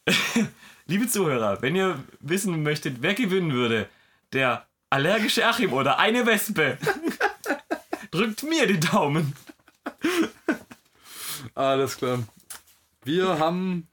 Liebe 0.85 1.07
Zuhörer, 1.07 1.61
wenn 1.61 1.75
ihr 1.75 2.03
wissen 2.19 2.63
möchtet, 2.63 2.97
wer 3.01 3.13
gewinnen 3.13 3.53
würde, 3.53 3.89
der 4.33 4.65
allergische 4.89 5.45
Achim 5.45 5.73
oder 5.73 5.99
eine 5.99 6.25
Wespe, 6.25 6.77
drückt 8.11 8.43
mir 8.43 8.67
die 8.67 8.79
Daumen. 8.79 9.35
Alles 11.53 11.97
klar. 11.97 12.19
Wir 13.03 13.39
haben 13.39 13.87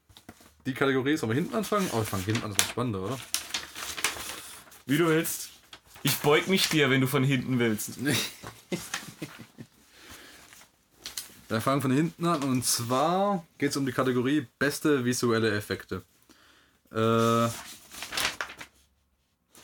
die 0.65 0.73
Kategorie, 0.73 1.17
sollen 1.17 1.31
wir 1.31 1.35
hinten 1.35 1.55
anfangen? 1.55 1.89
Oh, 1.91 1.97
wir 1.97 2.05
fangen 2.05 2.25
hinten 2.25 2.43
an, 2.43 2.53
das 2.53 2.63
ist 2.63 2.71
spannender, 2.71 3.01
oder? 3.01 3.19
Wie 4.85 4.97
du 4.97 5.07
willst. 5.07 5.49
Ich 6.03 6.17
beug 6.17 6.47
mich 6.47 6.67
dir, 6.69 6.89
wenn 6.89 7.01
du 7.01 7.07
von 7.07 7.23
hinten 7.23 7.59
willst. 7.59 7.99
Wir 11.53 11.61
fangen 11.61 11.83
von 11.83 11.91
hinten 11.91 12.25
an 12.25 12.41
und 12.41 12.65
zwar 12.65 13.45
geht 13.59 13.69
es 13.69 13.77
um 13.77 13.85
die 13.85 13.91
Kategorie 13.91 14.47
beste 14.57 15.05
visuelle 15.05 15.55
Effekte. 15.55 16.01
Äh, 16.91 17.45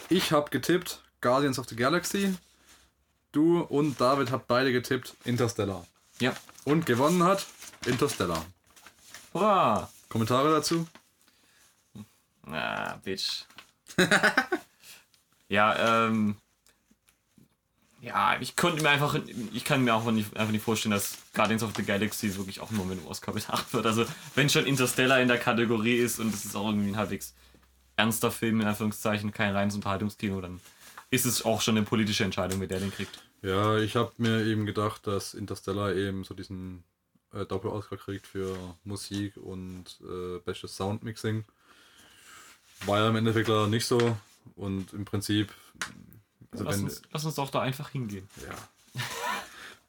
ich 0.09 0.31
habe 0.31 0.51
getippt 0.51 1.01
Guardians 1.19 1.57
of 1.57 1.67
the 1.67 1.75
Galaxy. 1.75 2.35
Du 3.31 3.61
und 3.61 3.99
David 3.99 4.29
habt 4.29 4.45
beide 4.45 4.71
getippt 4.71 5.15
Interstellar. 5.25 5.83
Ja. 6.19 6.35
Und 6.63 6.85
gewonnen 6.85 7.23
hat 7.23 7.47
Interstellar. 7.87 8.45
Hurra! 9.33 9.89
Kommentare 10.09 10.51
dazu? 10.51 10.85
Ah, 12.45 12.97
Bitch. 13.03 13.45
ja, 15.47 16.05
ähm. 16.05 16.35
Ja, 18.01 18.37
ich 18.39 18.55
konnte 18.55 18.81
mir 18.81 18.89
einfach, 18.89 19.19
ich 19.53 19.65
kann 19.65 19.83
mir 19.83 19.93
auch 19.93 20.09
nicht, 20.11 20.35
einfach 20.37 20.51
nicht 20.51 20.63
vorstellen, 20.63 20.91
dass 20.91 21.17
Guardians 21.33 21.63
of 21.63 21.73
the 21.75 21.83
Galaxy 21.83 22.35
wirklich 22.37 22.61
auch 22.61 22.71
nur 22.71 22.85
mit 22.85 22.99
dem 22.99 23.07
Oscar 23.07 23.33
bedacht 23.33 23.73
wird. 23.73 23.85
Also, 23.85 24.05
wenn 24.35 24.49
schon 24.49 24.65
Interstellar 24.65 25.19
in 25.19 25.27
der 25.27 25.37
Kategorie 25.37 25.97
ist 25.97 26.19
und 26.19 26.33
es 26.33 26.45
ist 26.45 26.55
auch 26.55 26.67
irgendwie 26.69 26.89
ein 26.89 26.97
halbwegs 26.97 27.33
ernster 27.97 28.31
Film, 28.31 28.61
in 28.61 28.67
Anführungszeichen, 28.67 29.31
kein 29.31 29.53
reines 29.53 29.75
Unterhaltungskino, 29.75 30.39
dann 30.39 30.61
ist 31.11 31.25
es 31.25 31.43
auch 31.43 31.61
schon 31.61 31.75
eine 31.75 31.85
politische 31.85 32.23
Entscheidung, 32.23 32.59
mit 32.59 32.71
der 32.71 32.79
den 32.79 32.91
kriegt. 32.91 33.21
Ja, 33.41 33.77
ich 33.77 33.95
habe 33.95 34.11
mir 34.17 34.45
eben 34.45 34.65
gedacht, 34.65 35.05
dass 35.05 35.33
Interstellar 35.33 35.93
eben 35.95 36.23
so 36.23 36.33
diesen 36.33 36.83
äh, 37.33 37.45
Doppel-Oscar 37.45 37.97
kriegt 37.97 38.27
für 38.27 38.55
Musik 38.83 39.35
und 39.37 39.99
äh, 40.01 40.39
bestes 40.39 40.75
Soundmixing. 40.75 41.43
War 42.85 42.99
ja 42.99 43.09
im 43.09 43.15
Endeffekt 43.17 43.49
leider 43.49 43.67
nicht 43.67 43.85
so. 43.85 44.17
Und 44.55 44.93
im 44.93 45.05
Prinzip. 45.05 45.53
Also 46.51 46.63
Lass 46.63 46.77
wenn, 46.77 46.83
uns, 46.85 47.01
lass 47.11 47.25
uns 47.25 47.35
doch 47.35 47.49
da 47.49 47.61
einfach 47.61 47.89
hingehen. 47.89 48.27
ja. 48.43 49.01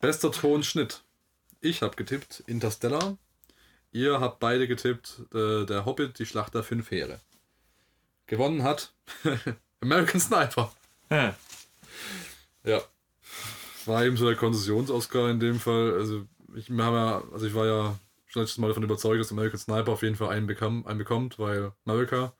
Bester 0.01 0.33
Tonschnitt. 0.33 1.03
Ich 1.61 1.83
habe 1.83 1.96
getippt 1.96 2.42
Interstellar. 2.46 3.16
Ihr 3.92 4.20
habt 4.20 4.40
beide 4.40 4.68
getippt 4.68 5.23
äh, 5.35 5.64
Der 5.66 5.85
Hobbit, 5.85 6.18
die 6.18 6.27
Schlacht 6.27 6.55
der 6.55 6.62
fünf 6.62 6.90
Heere. 6.90 7.20
Gewonnen 8.27 8.62
hat 8.62 8.92
American 9.81 10.20
Sniper. 10.20 10.73
Ja. 11.11 12.81
War 13.87 14.05
eben 14.05 14.16
so 14.16 14.27
der 14.27 14.37
Konzessions-Oscar 14.37 15.31
in 15.31 15.40
dem 15.40 15.59
Fall. 15.59 15.94
Also 15.94 16.27
ich, 16.55 16.68
ja, 16.68 17.23
also 17.33 17.46
ich 17.46 17.55
war 17.55 17.66
ja 17.66 17.99
schon 18.27 18.42
letztes 18.42 18.59
Mal 18.59 18.68
davon 18.68 18.85
überzeugt, 18.85 19.20
dass 19.20 19.33
American 19.33 19.59
Sniper 19.59 19.92
auf 19.92 20.03
jeden 20.03 20.16
Fall 20.16 20.29
einen, 20.29 20.46
bekam, 20.46 20.87
einen 20.87 20.99
bekommt, 20.99 21.38
weil 21.38 21.73
America. 21.85 22.33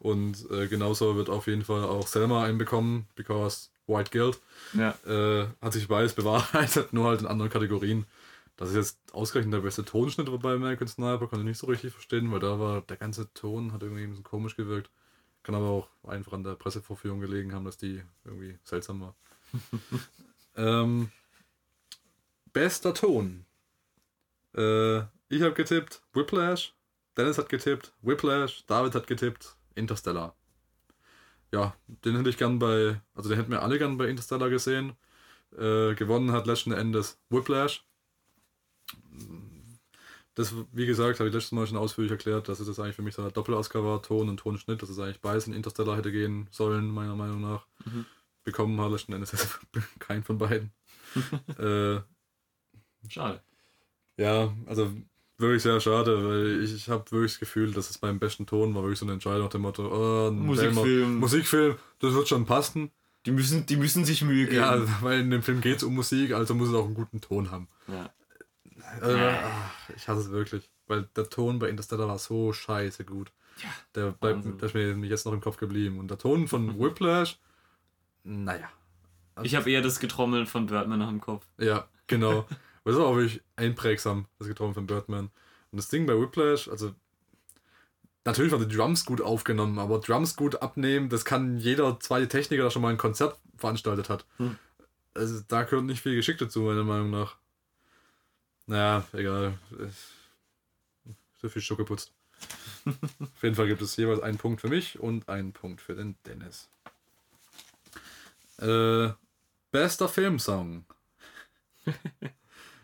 Und 0.00 0.50
äh, 0.50 0.66
genauso 0.66 1.14
wird 1.14 1.28
auf 1.28 1.46
jeden 1.46 1.62
Fall 1.62 1.84
auch 1.84 2.06
Selma 2.06 2.42
einen 2.42 2.56
bekommen, 2.58 3.06
because 3.14 3.68
White 3.86 4.10
Guild. 4.10 4.40
Ja. 4.72 4.94
Äh, 5.06 5.48
hat 5.60 5.74
sich 5.74 5.88
beides 5.88 6.14
bewahrheitet, 6.14 6.92
nur 6.92 7.06
halt 7.06 7.20
in 7.20 7.26
anderen 7.26 7.50
Kategorien. 7.50 8.06
Das 8.56 8.70
ist 8.70 8.76
jetzt 8.76 8.98
ausgerechnet 9.12 9.54
der 9.54 9.60
beste 9.60 9.84
Tonschnitt 9.84 10.28
bei 10.40 10.54
American 10.54 10.88
Sniper, 10.88 11.26
konnte 11.26 11.38
ich 11.38 11.44
nicht 11.44 11.58
so 11.58 11.66
richtig 11.66 11.92
verstehen, 11.92 12.32
weil 12.32 12.40
da 12.40 12.58
war 12.58 12.80
der 12.82 12.96
ganze 12.96 13.32
Ton 13.34 13.72
hat 13.72 13.82
irgendwie 13.82 14.04
ein 14.04 14.10
bisschen 14.10 14.24
komisch 14.24 14.56
gewirkt. 14.56 14.90
Kann 15.42 15.54
aber 15.54 15.68
auch 15.68 15.88
einfach 16.06 16.32
an 16.32 16.44
der 16.44 16.54
Pressevorführung 16.54 17.20
gelegen 17.20 17.54
haben, 17.54 17.64
dass 17.64 17.78
die 17.78 18.02
irgendwie 18.24 18.58
seltsam 18.64 19.00
war. 19.00 19.14
ähm, 20.56 21.10
bester 22.52 22.94
Ton. 22.94 23.44
Äh, 24.54 24.98
ich 25.28 25.42
habe 25.42 25.52
getippt 25.52 26.02
Whiplash, 26.12 26.74
Dennis 27.16 27.38
hat 27.38 27.48
getippt 27.48 27.92
Whiplash, 28.02 28.64
David 28.66 28.94
hat 28.94 29.06
getippt 29.06 29.56
Interstellar. 29.74 30.34
Ja, 31.52 31.74
den 31.86 32.16
hätte 32.16 32.30
ich 32.30 32.38
gern 32.38 32.58
bei, 32.58 33.00
also 33.14 33.28
den 33.28 33.38
hätten 33.38 33.50
wir 33.50 33.62
alle 33.62 33.78
gern 33.78 33.98
bei 33.98 34.06
Interstellar 34.06 34.50
gesehen. 34.50 34.96
Äh, 35.52 35.94
gewonnen 35.94 36.32
hat 36.32 36.46
letzten 36.46 36.72
Endes 36.72 37.18
Whiplash. 37.28 37.84
Das, 40.34 40.54
wie 40.72 40.86
gesagt, 40.86 41.18
habe 41.18 41.28
ich 41.28 41.34
letztes 41.34 41.52
Mal 41.52 41.66
schon 41.66 41.76
ausführlich 41.76 42.12
erklärt, 42.12 42.48
dass 42.48 42.60
es 42.60 42.66
das 42.68 42.78
eigentlich 42.78 42.94
für 42.94 43.02
mich 43.02 43.14
so 43.14 43.22
ein 43.22 43.32
Doppel-Oscar 43.32 43.84
war, 43.84 44.00
Ton 44.00 44.28
und 44.28 44.36
Tonschnitt, 44.36 44.80
dass 44.80 44.88
es 44.88 44.98
eigentlich 44.98 45.20
beides 45.20 45.48
in 45.48 45.52
Interstellar 45.52 45.96
hätte 45.96 46.12
gehen 46.12 46.46
sollen, 46.52 46.88
meiner 46.88 47.16
Meinung 47.16 47.40
nach. 47.40 47.66
Mhm. 47.84 48.06
Bekommen 48.44 48.80
hat 48.80 48.92
letzten 48.92 49.12
Endes 49.12 49.58
kein 49.98 50.22
von 50.22 50.38
beiden. 50.38 50.72
äh, 51.58 52.00
Schade. 53.08 53.42
ja, 54.16 54.54
also 54.66 54.92
wirklich 55.40 55.62
sehr 55.62 55.80
schade, 55.80 56.24
weil 56.26 56.62
ich, 56.62 56.74
ich 56.74 56.88
habe 56.88 57.10
wirklich 57.10 57.32
das 57.32 57.40
Gefühl, 57.40 57.72
dass 57.72 57.90
es 57.90 57.98
beim 57.98 58.18
besten 58.18 58.46
Ton 58.46 58.74
war 58.74 58.82
wirklich 58.82 58.98
so 58.98 59.06
eine 59.06 59.14
Entscheidung 59.14 59.44
nach 59.44 59.50
dem 59.50 59.62
Motto, 59.62 59.86
oh, 60.28 60.30
Musikfilm. 60.30 61.16
Musikfilm, 61.16 61.76
das 61.98 62.14
wird 62.14 62.28
schon 62.28 62.46
passen. 62.46 62.90
Die 63.26 63.32
müssen, 63.32 63.66
die 63.66 63.76
müssen 63.76 64.04
sich 64.04 64.22
Mühe 64.22 64.46
geben. 64.46 64.56
Ja, 64.56 65.02
weil 65.02 65.20
in 65.20 65.30
dem 65.30 65.42
Film 65.42 65.60
geht 65.60 65.76
es 65.78 65.82
um 65.82 65.94
Musik, 65.94 66.32
also 66.32 66.54
muss 66.54 66.68
es 66.68 66.74
auch 66.74 66.86
einen 66.86 66.94
guten 66.94 67.20
Ton 67.20 67.50
haben. 67.50 67.68
Ja. 67.86 68.10
Also, 69.00 69.18
ach, 69.18 69.70
ich 69.94 70.08
hasse 70.08 70.20
es 70.20 70.30
wirklich, 70.30 70.70
weil 70.86 71.08
der 71.14 71.28
Ton 71.28 71.58
bei 71.58 71.68
Interstellar 71.68 72.08
war 72.08 72.18
so 72.18 72.52
scheiße 72.52 73.04
gut. 73.04 73.30
Ja, 73.62 73.68
Der, 73.94 74.10
bleibt, 74.12 74.44
der 74.44 74.66
ist 74.66 74.74
mir 74.74 75.06
jetzt 75.06 75.26
noch 75.26 75.34
im 75.34 75.42
Kopf 75.42 75.58
geblieben. 75.58 75.98
Und 75.98 76.10
der 76.10 76.16
Ton 76.18 76.48
von 76.48 76.78
Whiplash, 76.78 77.38
naja. 78.24 78.68
Ich 79.42 79.54
habe 79.54 79.70
eher 79.70 79.82
das 79.82 80.00
Getrommel 80.00 80.46
von 80.46 80.66
Birdman 80.66 80.98
noch 80.98 81.08
im 81.08 81.20
Kopf. 81.20 81.46
Ja, 81.58 81.86
genau. 82.06 82.46
Aber 82.82 82.92
das 82.92 83.00
war 83.00 83.08
auch 83.08 83.16
wirklich 83.16 83.42
einprägsam, 83.56 84.26
das 84.38 84.48
Getrommel 84.48 84.74
von 84.74 84.86
Birdman. 84.86 85.30
Und 85.70 85.76
das 85.76 85.88
Ding 85.88 86.06
bei 86.06 86.18
Whiplash, 86.18 86.68
also 86.68 86.94
natürlich 88.24 88.52
waren 88.52 88.68
die 88.68 88.74
Drums 88.74 89.04
gut 89.04 89.20
aufgenommen, 89.20 89.78
aber 89.78 90.00
Drums 90.00 90.36
gut 90.36 90.62
abnehmen, 90.62 91.08
das 91.08 91.24
kann 91.24 91.58
jeder 91.58 92.00
zweite 92.00 92.28
Techniker, 92.28 92.64
der 92.64 92.70
schon 92.70 92.82
mal 92.82 92.88
ein 92.88 92.98
Konzert 92.98 93.38
veranstaltet 93.56 94.08
hat. 94.08 94.24
Hm. 94.38 94.56
Also 95.14 95.40
da 95.48 95.64
gehört 95.64 95.84
nicht 95.84 96.02
viel 96.02 96.14
Geschick 96.14 96.38
dazu, 96.38 96.60
meiner 96.60 96.84
Meinung 96.84 97.10
nach. 97.10 97.36
Naja, 98.66 99.04
egal. 99.12 99.58
So 101.40 101.48
viel 101.48 101.62
Schuck 101.62 101.78
geputzt. 101.78 102.12
Auf 102.86 103.42
jeden 103.42 103.56
Fall 103.56 103.66
gibt 103.66 103.82
es 103.82 103.96
jeweils 103.96 104.20
einen 104.20 104.38
Punkt 104.38 104.60
für 104.60 104.68
mich 104.68 104.98
und 104.98 105.28
einen 105.28 105.52
Punkt 105.52 105.80
für 105.80 105.94
den 105.94 106.16
Dennis. 106.26 106.68
Äh, 108.58 109.10
bester 109.70 110.08
Filmsong. 110.08 110.84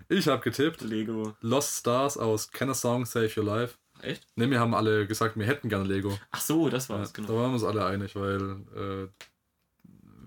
ich 0.09 0.29
habe 0.29 0.43
getippt 0.43 0.81
Lego. 0.83 1.35
Lost 1.41 1.79
Stars 1.79 2.17
aus 2.17 2.51
Can 2.51 2.71
a 2.71 2.75
Song 2.75 3.05
Save 3.07 3.31
Your 3.37 3.45
Life. 3.45 3.77
Echt? 4.03 4.27
Ne, 4.37 4.51
wir 4.51 4.61
haben 4.61 4.75
alle 4.75 5.07
gesagt, 5.07 5.37
wir 5.37 5.47
hätten 5.47 5.69
gerne 5.69 5.85
Lego. 5.85 6.19
Ach 6.31 6.41
so, 6.41 6.69
das 6.69 6.89
war 6.91 6.99
Ja, 6.99 7.03
es, 7.05 7.13
Da 7.13 7.23
genau. 7.23 7.37
waren 7.39 7.51
wir 7.51 7.55
uns 7.55 7.65
alle 7.65 7.85
einig, 7.87 8.15
weil, 8.15 8.41
äh, 8.75 9.09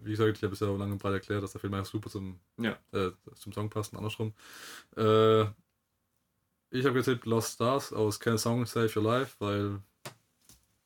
wie 0.04 0.12
gesagt, 0.12 0.38
ich 0.38 0.44
habe 0.44 0.54
es 0.54 0.60
ja 0.60 0.68
lange 0.68 0.94
und 0.94 0.98
breit 1.02 1.14
erklärt, 1.14 1.44
dass 1.44 1.52
der 1.52 1.62
Film 1.62 1.74
einfach 1.76 1.92
super 1.92 2.10
zum, 2.10 2.40
Ja. 2.58 2.78
äh, 2.94 3.12
zum 3.36 3.54
Song 3.54 3.70
passt 3.70 3.94
und 3.94 4.00
andersrum. 4.00 4.34
Äh, 4.98 5.42
ich 6.72 6.86
habe 6.86 6.94
getippt 6.94 7.26
Lost 7.26 7.54
Stars 7.54 7.94
aus 7.94 8.20
Can 8.20 8.34
a 8.34 8.38
Song 8.38 8.66
Save 8.66 8.92
Your 8.96 9.04
Life, 9.04 9.36
weil 9.40 9.80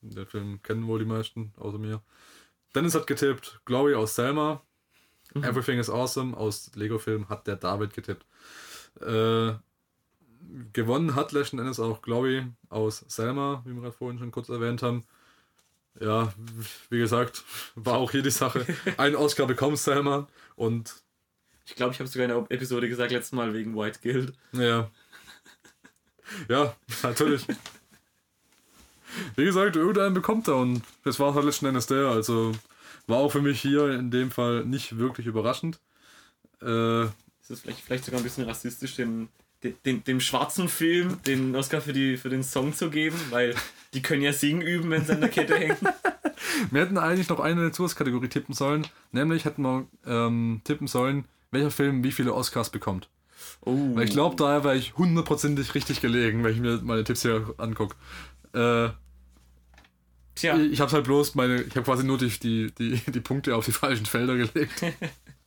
den 0.01 0.25
Film 0.27 0.61
kennen 0.61 0.85
wohl 0.87 0.99
die 0.99 1.05
meisten, 1.05 1.53
außer 1.57 1.77
mir. 1.77 2.01
Dennis 2.75 2.95
hat 2.95 3.07
getippt 3.07 3.61
Glory 3.65 3.95
aus 3.95 4.15
Selma. 4.15 4.61
Mhm. 5.33 5.43
Everything 5.45 5.79
is 5.79 5.89
Awesome 5.89 6.35
aus 6.35 6.71
Lego-Film 6.75 7.29
hat 7.29 7.47
der 7.47 7.55
David 7.55 7.93
getippt. 7.93 8.25
Äh, 9.01 9.53
gewonnen 10.71 11.15
hat 11.15 11.31
letzten 11.31 11.59
Endes 11.59 11.79
auch 11.79 12.01
Glory 12.01 12.45
aus 12.69 13.03
Selma, 13.07 13.63
wie 13.65 13.73
wir 13.73 13.81
gerade 13.81 13.95
vorhin 13.95 14.19
schon 14.19 14.31
kurz 14.31 14.49
erwähnt 14.49 14.83
haben. 14.83 15.03
Ja, 15.99 16.33
wie 16.89 16.99
gesagt, 16.99 17.43
war 17.75 17.97
auch 17.97 18.11
hier 18.11 18.23
die 18.23 18.31
Sache. 18.31 18.65
Ein 18.97 19.15
Oscar 19.15 19.45
bekommt 19.45 19.77
Selma 19.79 20.27
und 20.55 20.95
Ich 21.65 21.75
glaube, 21.75 21.93
ich 21.93 21.99
habe 21.99 22.09
sogar 22.09 22.25
in 22.25 22.29
der 22.29 22.57
Episode 22.57 22.89
gesagt, 22.89 23.11
letztes 23.11 23.33
Mal 23.33 23.53
wegen 23.53 23.75
White 23.75 23.99
Guild. 24.01 24.33
ja. 24.53 24.89
Ja, 26.49 26.75
natürlich. 27.03 27.45
Wie 29.35 29.45
gesagt, 29.45 29.75
irgendeinen 29.75 30.15
bekommt 30.15 30.47
er 30.47 30.55
und 30.55 30.81
das 31.03 31.19
war 31.19 31.35
halt 31.35 31.45
letzten 31.45 31.67
Endes 31.67 31.85
der. 31.85 32.07
Also 32.07 32.53
war 33.07 33.17
auch 33.17 33.31
für 33.31 33.41
mich 33.41 33.61
hier 33.61 33.91
in 33.91 34.09
dem 34.09 34.31
Fall 34.31 34.65
nicht 34.65 34.97
wirklich 34.97 35.27
überraschend. 35.27 35.79
Äh, 36.61 37.05
Ist 37.43 37.49
das 37.49 37.59
vielleicht, 37.59 37.81
vielleicht 37.81 38.05
sogar 38.05 38.21
ein 38.21 38.23
bisschen 38.23 38.45
rassistisch, 38.45 38.95
den, 38.95 39.27
den, 39.63 39.75
den, 39.85 40.03
dem 40.05 40.21
schwarzen 40.21 40.69
Film 40.69 41.21
den 41.27 41.53
Oscar 41.57 41.81
für, 41.81 41.91
die, 41.91 42.15
für 42.15 42.29
den 42.29 42.41
Song 42.41 42.73
zu 42.73 42.89
geben, 42.89 43.19
weil 43.31 43.53
die 43.93 44.01
können 44.01 44.21
ja 44.21 44.31
singen 44.31 44.61
üben, 44.61 44.89
wenn 44.89 45.03
sie 45.03 45.11
an 45.11 45.19
der 45.19 45.29
Kette 45.29 45.57
hängen. 45.57 45.77
Wir 46.71 46.81
hätten 46.81 46.97
eigentlich 46.97 47.27
noch 47.27 47.41
eine 47.41 47.73
Zusatzkategorie 47.73 48.29
tippen 48.29 48.55
sollen, 48.55 48.87
nämlich 49.11 49.43
hätten 49.43 49.63
wir 49.63 49.87
ähm, 50.05 50.61
tippen 50.63 50.87
sollen, 50.87 51.25
welcher 51.51 51.71
Film 51.71 52.03
wie 52.03 52.11
viele 52.11 52.33
Oscars 52.33 52.69
bekommt. 52.69 53.09
Oh. 53.61 53.95
Weil 53.95 54.05
ich 54.05 54.11
glaube, 54.11 54.35
da 54.35 54.63
wäre 54.63 54.77
ich 54.77 54.95
hundertprozentig 54.97 55.75
richtig 55.75 55.99
gelegen, 55.99 56.43
wenn 56.43 56.53
ich 56.53 56.59
mir 56.59 56.79
meine 56.83 57.03
Tipps 57.03 57.23
hier 57.23 57.53
angucke. 57.57 57.95
Äh, 58.53 58.89
Tja, 60.35 60.57
ich 60.57 60.79
habe 60.79 60.91
halt 60.91 61.03
bloß 61.03 61.35
meine, 61.35 61.61
ich 61.61 61.75
habe 61.75 61.83
quasi 61.83 62.03
nur 62.03 62.17
die, 62.17 62.29
die, 62.29 62.71
die, 62.71 62.95
die 63.11 63.19
Punkte 63.19 63.55
auf 63.55 63.65
die 63.65 63.71
falschen 63.71 64.05
Felder 64.05 64.37
gelegt. 64.37 64.83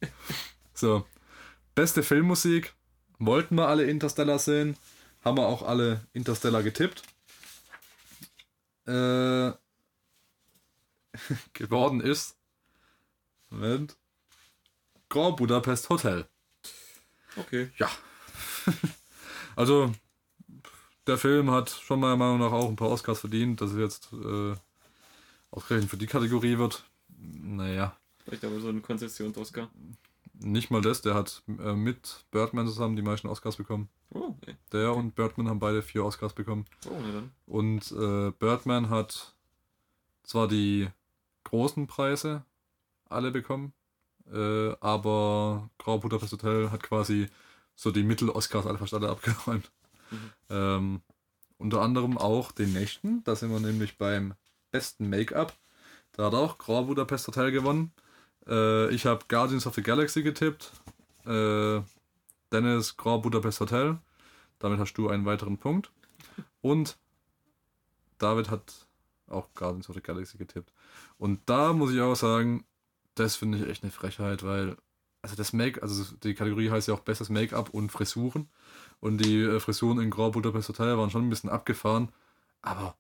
so, 0.75 1.07
beste 1.77 2.03
Filmmusik. 2.03 2.75
Wollten 3.21 3.55
wir 3.55 3.69
alle 3.69 3.85
Interstellar 3.85 4.41
sehen, 4.41 4.77
haben 5.25 5.39
wir 5.39 5.47
auch 5.47 5.63
alle 5.63 6.05
Interstellar 6.13 6.65
getippt. 6.65 7.03
Äh, 8.87 9.53
geworden 11.53 12.01
ist, 12.01 12.37
Moment, 13.51 13.97
Grand 15.09 15.37
Budapest 15.37 15.89
Hotel. 15.89 16.27
okay. 17.37 17.71
Ja. 17.79 17.89
also, 19.57 19.93
der 21.07 21.17
Film 21.19 21.53
hat 21.53 21.71
schon 21.71 22.01
meiner 22.01 22.17
Meinung 22.17 22.41
nach 22.41 22.53
auch 22.53 22.69
ein 22.69 22.77
paar 22.77 22.91
Oscars 22.91 23.21
verdient, 23.21 23.61
dass 23.61 23.71
es 23.71 23.79
jetzt 23.79 24.13
äh, 24.13 24.55
ausgerechnet 25.51 25.91
für 25.91 25.97
die 25.97 26.07
Kategorie 26.07 26.59
wird. 26.59 26.85
Naja, 27.09 27.97
Vielleicht 28.27 28.45
aber 28.45 28.59
so 28.59 28.69
ein 28.69 28.83
Konzessions-Oscar. 28.83 29.71
Nicht 30.39 30.71
mal 30.71 30.83
das, 30.83 31.03
der 31.03 31.15
hat 31.15 31.43
äh, 31.49 31.75
mit 31.75 32.27
Birdman 32.31 32.67
zusammen 32.67 32.97
die 32.97 33.03
meisten 33.03 33.29
Oscars 33.29 33.57
bekommen. 33.57 33.89
Oh, 34.11 34.35
ey. 34.47 34.57
Der 34.73 34.95
und 34.95 35.15
Birdman 35.15 35.49
haben 35.49 35.59
beide 35.59 35.83
vier 35.83 36.05
Oscars 36.05 36.33
bekommen. 36.33 36.67
oh, 36.87 37.01
dann. 37.13 37.31
Und 37.47 37.93
äh, 37.93 38.31
Birdman 38.33 38.91
hat 38.91 39.35
zwar 40.23 40.49
die 40.49 40.89
großen 41.45 41.87
Preise 41.87 42.45
alle 43.09 43.31
bekommen, 43.31 43.73
äh, 44.33 44.73
aber 44.81 45.71
Grand 45.79 46.03
Budapest 46.03 46.33
Hotel 46.33 46.71
hat 46.71 46.83
quasi 46.83 47.29
so 47.75 47.91
die 47.91 48.03
Mittel-Oscars 48.03 48.67
alle 48.67 48.79
fast 48.79 48.95
alle 48.95 49.09
abgeräumt. 49.11 49.71
Mhm. 50.11 50.33
Ähm, 50.51 51.03
unter 51.59 51.81
anderem 51.81 52.19
auch 52.19 52.53
den 52.53 52.73
nächsten, 52.73 53.25
da 53.25 53.35
sind 53.35 53.51
wir 53.51 53.61
nämlich 53.61 53.97
beim 53.99 54.35
besten 54.71 55.09
Make-up. 55.09 55.57
Da 56.13 56.27
hat 56.27 56.35
auch 56.35 56.59
Grand 56.59 56.89
Budapest 56.89 57.27
Hotel 57.29 57.51
gewonnen. 57.51 57.93
Äh, 58.49 58.89
ich 58.95 59.07
habe 59.07 59.25
Guardians 59.29 59.67
of 59.67 59.75
the 59.75 59.83
Galaxy 59.83 60.23
getippt. 60.23 60.73
Äh, 61.27 61.81
Dennis 62.53 62.97
Grand 62.97 63.23
Budapest 63.23 63.61
Hotel. 63.61 63.99
Damit 64.59 64.79
hast 64.79 64.95
du 64.95 65.09
einen 65.09 65.25
weiteren 65.25 65.59
Punkt. 65.59 65.91
Und 66.61 66.97
David 68.19 68.51
hat 68.51 68.87
auch 69.29 69.49
Guardians 69.55 69.89
of 69.89 69.97
the 69.97 70.03
Galaxy 70.03 70.39
getippt. 70.39 70.73
Und 71.19 71.41
da 71.47 71.73
muss 71.73 71.93
ich 71.93 72.01
auch 72.01 72.15
sagen, 72.15 72.65
das 73.15 73.37
finde 73.37 73.59
ich 73.59 73.69
echt 73.69 73.83
eine 73.83 73.93
Frechheit, 73.93 74.45
weil, 74.45 74.77
also 75.23 75.37
das 75.37 75.53
Make, 75.53 75.83
also 75.83 76.05
die 76.23 76.35
Kategorie 76.35 76.71
heißt 76.71 76.89
ja 76.89 76.95
auch 76.95 77.01
bestes 77.01 77.29
Make-up 77.29 77.71
und 77.71 77.91
Frisuren. 77.91 78.49
Und 79.01 79.19
die 79.19 79.43
äh, 79.43 79.61
Frisuren 79.61 80.01
in 80.01 80.11
Grand 80.11 80.33
Budapest 80.33 80.69
Hotel 80.69 80.97
waren 80.97 81.11
schon 81.11 81.27
ein 81.27 81.31
bisschen 81.31 81.51
abgefahren. 81.51 82.11
Aber 82.63 82.97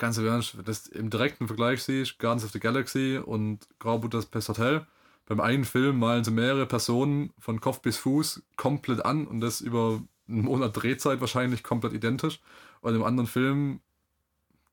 ganz 0.00 0.18
im 0.18 0.26
Ernst, 0.26 0.54
wenn 0.54 0.64
du 0.64 0.70
das 0.70 0.88
im 0.88 1.10
direkten 1.10 1.46
Vergleich 1.46 1.84
siehst, 1.84 2.18
Guardians 2.18 2.44
of 2.44 2.50
the 2.50 2.58
Galaxy 2.58 3.20
und 3.24 3.68
Grand 3.78 4.02
Budapest 4.02 4.48
Hotel, 4.48 4.84
beim 5.26 5.38
einen 5.40 5.64
Film 5.64 6.00
malen 6.00 6.24
sie 6.24 6.32
mehrere 6.32 6.66
Personen 6.66 7.32
von 7.38 7.60
Kopf 7.60 7.80
bis 7.80 7.96
Fuß 7.98 8.42
komplett 8.56 9.04
an 9.04 9.28
und 9.28 9.40
das 9.40 9.60
über 9.60 10.02
einen 10.26 10.42
Monat 10.42 10.76
Drehzeit 10.76 11.20
wahrscheinlich 11.20 11.62
komplett 11.62 11.92
identisch. 11.92 12.40
Und 12.80 12.96
im 12.96 13.04
anderen 13.04 13.28
Film, 13.28 13.80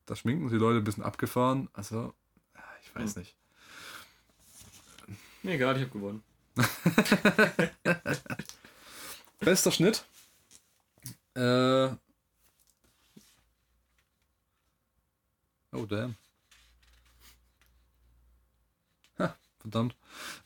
da 0.06 0.16
schminken 0.16 0.48
sie 0.48 0.56
Leute 0.56 0.78
ein 0.78 0.84
bisschen 0.84 1.04
abgefahren. 1.04 1.68
Also, 1.74 2.12
ich 2.82 2.92
weiß 2.94 3.14
Hm. 3.14 3.22
nicht. 3.22 3.36
Mir 5.44 5.52
egal, 5.54 5.76
ich 5.76 5.82
habe 5.82 5.92
gewonnen. 5.92 6.22
Bester 9.40 9.70
Schnitt. 9.70 10.04
Äh. 11.34 11.90
Oh, 15.72 15.84
damn. 15.84 16.16
Ha, 19.18 19.34
verdammt. 19.60 19.94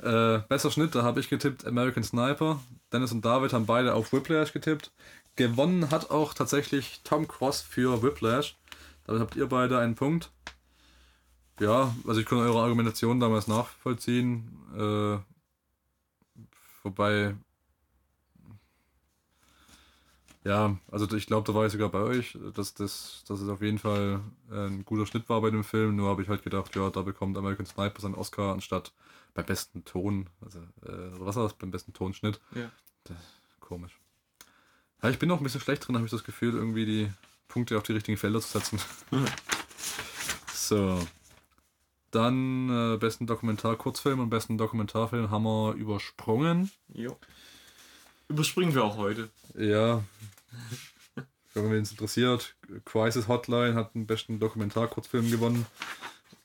Äh, 0.02 0.38
bester 0.48 0.70
Schnitt, 0.70 0.94
da 0.94 1.02
habe 1.02 1.20
ich 1.20 1.28
getippt 1.28 1.66
American 1.66 2.02
Sniper. 2.02 2.60
Dennis 2.92 3.12
und 3.12 3.24
David 3.24 3.52
haben 3.52 3.66
beide 3.66 3.94
auf 3.94 4.12
Whiplash 4.12 4.52
getippt. 4.52 4.90
Gewonnen 5.36 5.90
hat 5.90 6.10
auch 6.10 6.34
tatsächlich 6.34 7.00
Tom 7.04 7.26
Cross 7.28 7.62
für 7.62 8.02
Whiplash. 8.02 8.56
Damit 9.06 9.22
habt 9.22 9.36
ihr 9.36 9.48
beide 9.48 9.78
einen 9.78 9.94
Punkt. 9.94 10.30
Ja, 11.60 11.94
also 12.06 12.20
ich 12.20 12.26
kann 12.26 12.38
eure 12.38 12.60
Argumentation 12.62 13.20
damals 13.20 13.46
nachvollziehen. 13.46 14.58
Äh, 14.76 15.18
wobei 16.82 17.36
ja, 20.44 20.76
also 20.90 21.14
ich 21.16 21.26
glaube, 21.26 21.46
da 21.46 21.54
war 21.54 21.66
ich 21.66 21.72
sogar 21.72 21.88
bei 21.88 22.00
euch, 22.00 22.36
dass, 22.54 22.74
das, 22.74 23.24
dass 23.28 23.40
es 23.40 23.48
auf 23.48 23.62
jeden 23.62 23.78
Fall 23.78 24.20
äh, 24.50 24.66
ein 24.66 24.84
guter 24.84 25.06
Schnitt 25.06 25.28
war 25.28 25.40
bei 25.40 25.50
dem 25.50 25.62
Film. 25.62 25.96
Nur 25.96 26.10
habe 26.10 26.22
ich 26.22 26.28
halt 26.28 26.42
gedacht, 26.42 26.74
ja, 26.74 26.90
da 26.90 27.02
bekommt 27.02 27.36
American 27.38 27.66
Sniper 27.66 28.00
seinen 28.00 28.16
Oscar 28.16 28.52
anstatt 28.52 28.92
beim 29.34 29.46
besten 29.46 29.84
Ton. 29.84 30.28
Also, 30.40 30.58
äh, 30.58 31.20
was 31.20 31.36
war 31.36 31.44
das? 31.44 31.54
Beim 31.54 31.70
besten 31.70 31.92
Tonschnitt. 31.92 32.40
Ja. 32.54 32.70
Das, 33.04 33.16
komisch. 33.60 34.00
Ja, 35.00 35.10
ich 35.10 35.18
bin 35.18 35.30
auch 35.30 35.38
ein 35.38 35.44
bisschen 35.44 35.60
schlecht 35.60 35.86
drin, 35.86 35.96
habe 35.96 36.06
ich 36.06 36.12
das 36.12 36.24
Gefühl, 36.24 36.54
irgendwie 36.54 36.86
die 36.86 37.12
Punkte 37.48 37.76
auf 37.76 37.84
die 37.84 37.92
richtigen 37.92 38.18
Felder 38.18 38.40
zu 38.40 38.58
setzen. 38.58 38.80
so. 40.52 40.98
Dann 42.10 42.68
äh, 42.68 42.96
besten 42.98 43.26
Dokumentar-Kurzfilm 43.26 44.20
und 44.20 44.28
besten 44.28 44.58
Dokumentarfilm 44.58 45.30
haben 45.30 45.44
wir 45.44 45.74
übersprungen. 45.74 46.70
Jo. 46.88 47.16
Überspringen 48.32 48.74
wir 48.74 48.82
auch 48.82 48.96
heute. 48.96 49.28
Ja. 49.58 50.02
Wenn 51.52 51.70
wen 51.70 51.82
es 51.82 51.90
interessiert, 51.90 52.56
Crisis 52.86 53.28
Hotline 53.28 53.74
hat 53.74 53.94
den 53.94 54.06
besten 54.06 54.40
Dokumentar-Kurzfilm 54.40 55.30
gewonnen. 55.30 55.66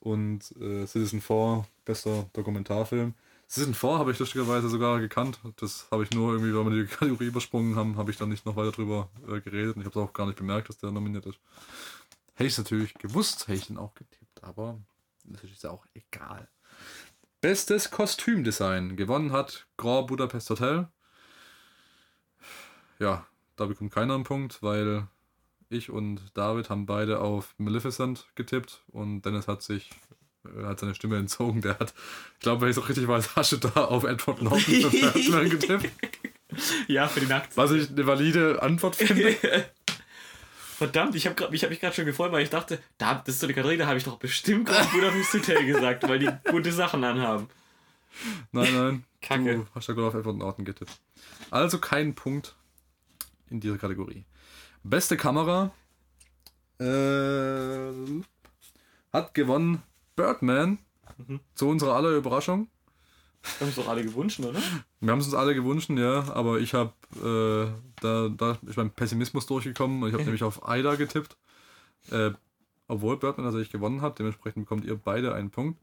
Und 0.02 0.54
äh, 0.60 0.86
Citizen 0.86 1.22
4, 1.22 1.66
bester 1.86 2.30
Dokumentarfilm. 2.34 3.14
Citizen 3.50 3.74
4 3.74 4.00
habe 4.00 4.12
ich 4.12 4.20
lustigerweise 4.20 4.68
sogar 4.68 5.00
gekannt. 5.00 5.40
Das 5.62 5.88
habe 5.90 6.04
ich 6.04 6.12
nur 6.12 6.34
irgendwie, 6.34 6.54
weil 6.54 6.66
wir 6.66 6.84
die 6.84 6.90
Kategorie 6.94 7.28
übersprungen 7.28 7.78
haben, 7.78 7.96
habe 7.96 8.12
ich 8.12 8.18
dann 8.18 8.28
nicht 8.28 8.46
noch 8.46 8.58
weiter 8.58 8.74
drüber 8.74 9.10
äh, 9.26 9.40
geredet. 9.40 9.78
Und 9.78 9.82
ich 9.82 9.86
habe 9.88 9.98
es 9.98 10.06
auch 10.06 10.12
gar 10.12 10.26
nicht 10.26 10.38
bemerkt, 10.38 10.68
dass 10.68 10.78
der 10.78 10.92
nominiert 10.92 11.26
ist. 11.26 11.40
Hätte 12.34 12.48
ich 12.48 12.54
es 12.54 12.58
natürlich 12.58 12.94
gewusst, 12.96 13.48
hätte 13.48 13.60
ich 13.60 13.70
ihn 13.70 13.78
auch 13.78 13.96
getippt. 13.96 14.44
Aber 14.44 14.78
das 15.24 15.42
ist 15.46 15.64
ja 15.64 15.70
auch 15.70 15.86
egal. 15.94 16.50
Bestes 17.40 17.92
Kostümdesign. 17.92 18.98
Gewonnen 18.98 19.32
hat 19.32 19.68
Grand 19.78 20.08
Budapest 20.08 20.50
Hotel. 20.50 20.90
Ja, 23.00 23.26
da 23.56 23.66
bekommt 23.66 23.92
keiner 23.92 24.16
einen 24.16 24.24
Punkt, 24.24 24.62
weil 24.62 25.08
ich 25.70 25.90
und 25.90 26.22
David 26.34 26.70
haben 26.70 26.86
beide 26.86 27.20
auf 27.20 27.54
Maleficent 27.58 28.28
getippt 28.36 28.84
und 28.88 29.22
Dennis 29.24 29.48
hat 29.48 29.62
sich 29.62 29.90
äh, 30.46 30.66
hat 30.66 30.80
seine 30.80 30.96
Stimme 30.96 31.18
entzogen. 31.18 31.62
Der 31.62 31.78
hat, 31.80 31.94
ich 32.36 32.40
glaube, 32.40 32.62
wenn 32.62 32.70
ich 32.70 32.78
es 32.78 32.84
auch 32.84 32.88
richtig 32.88 33.08
weiß, 33.08 33.36
Hasche 33.36 33.58
da 33.58 33.86
auf 33.86 34.04
Edward 34.04 34.42
Norton 34.42 34.64
getippt. 35.50 35.92
Ja, 36.88 37.08
für 37.08 37.20
die 37.20 37.26
Nacht. 37.26 37.50
Was 37.56 37.72
ich 37.72 37.90
eine 37.90 38.08
valide 38.08 38.62
Antwort 38.62 38.96
finde. 38.96 39.36
Verdammt, 40.78 41.16
ich 41.16 41.26
habe 41.26 41.44
hab 41.44 41.52
mich 41.52 41.80
gerade 41.80 41.96
schon 41.96 42.06
gefreut, 42.06 42.32
weil 42.32 42.44
ich 42.44 42.52
dachte, 42.52 42.80
da, 43.00 43.16
das 43.16 43.36
ist 43.36 43.42
so 43.42 43.48
eine 43.48 43.56
Kategorie, 43.56 43.78
da 43.78 43.88
habe 43.88 43.98
ich 43.98 44.04
doch 44.04 44.20
bestimmt 44.20 44.70
auch 44.70 44.86
Budapest 44.92 45.34
Hotel 45.34 45.66
gesagt, 45.66 46.08
weil 46.08 46.20
die 46.20 46.30
gute 46.52 46.72
Sachen 46.72 47.04
anhaben. 47.04 47.50
Nein, 48.52 48.74
nein. 48.74 49.04
Kacke. 49.20 49.56
Du 49.56 49.68
hast 49.74 49.88
ja 49.88 49.96
gerade 49.96 50.08
auf 50.08 50.14
Edward 50.14 50.38
Norton 50.38 50.66
getippt. 50.66 50.92
Also 51.50 51.80
kein 51.80 52.14
Punkt 52.14 52.56
in 53.50 53.60
dieser 53.60 53.78
Kategorie. 53.78 54.26
Beste 54.84 55.18
Kamera 55.18 55.72
äh, 56.80 57.92
hat 59.14 59.34
gewonnen 59.34 59.82
Birdman. 60.16 60.80
Mhm. 61.18 61.40
Zu 61.56 61.70
unserer 61.70 61.96
aller 61.96 62.12
Überraschung. 62.12 62.70
Haben 63.60 63.70
es 63.70 63.76
doch 63.76 63.88
alle 63.88 64.04
gewünscht, 64.04 64.40
oder? 64.40 64.60
Wir 65.00 65.12
haben 65.12 65.20
es 65.20 65.26
uns 65.28 65.36
alle 65.36 65.56
gewünscht, 65.56 65.90
ja, 65.90 66.32
aber 66.34 66.60
ich 66.60 66.74
habe 66.74 66.94
äh, 67.16 67.72
da, 68.02 68.30
da 68.30 68.58
ist 68.68 68.78
mein 68.78 68.92
Pessimismus 68.92 69.46
durchgekommen 69.46 70.02
und 70.02 70.10
ich 70.10 70.14
habe 70.14 70.24
nämlich 70.24 70.44
auf 70.44 70.68
Aida 70.68 70.96
getippt. 70.96 71.38
Äh, 72.12 72.32
obwohl 72.88 73.18
Birdman 73.18 73.46
tatsächlich 73.46 73.72
gewonnen 73.72 74.02
hat, 74.02 74.20
dementsprechend 74.20 74.66
bekommt 74.66 74.86
ihr 74.86 74.96
beide 74.96 75.34
einen 75.34 75.50
Punkt. 75.50 75.80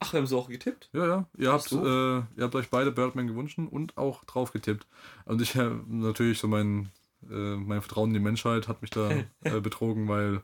Ach, 0.00 0.12
wir 0.12 0.18
haben 0.20 0.26
so 0.26 0.38
auch 0.38 0.48
getippt? 0.48 0.88
Ja, 0.92 1.06
ja. 1.06 1.28
Ihr 1.36 1.52
habt, 1.52 1.68
so. 1.68 1.84
äh, 1.84 2.18
ihr 2.36 2.44
habt 2.44 2.54
euch 2.54 2.70
beide 2.70 2.92
Birdman 2.92 3.26
gewünscht 3.26 3.58
und 3.58 3.96
auch 3.96 4.24
drauf 4.24 4.52
getippt. 4.52 4.86
Und 5.24 5.42
ich 5.42 5.54
äh, 5.56 5.70
natürlich 5.88 6.38
so 6.38 6.46
mein, 6.48 6.88
äh, 7.28 7.56
mein 7.56 7.80
Vertrauen 7.80 8.10
in 8.10 8.14
die 8.14 8.20
Menschheit 8.20 8.68
hat 8.68 8.80
mich 8.82 8.90
da 8.90 9.10
äh, 9.44 9.60
betrogen, 9.60 10.08
weil 10.08 10.42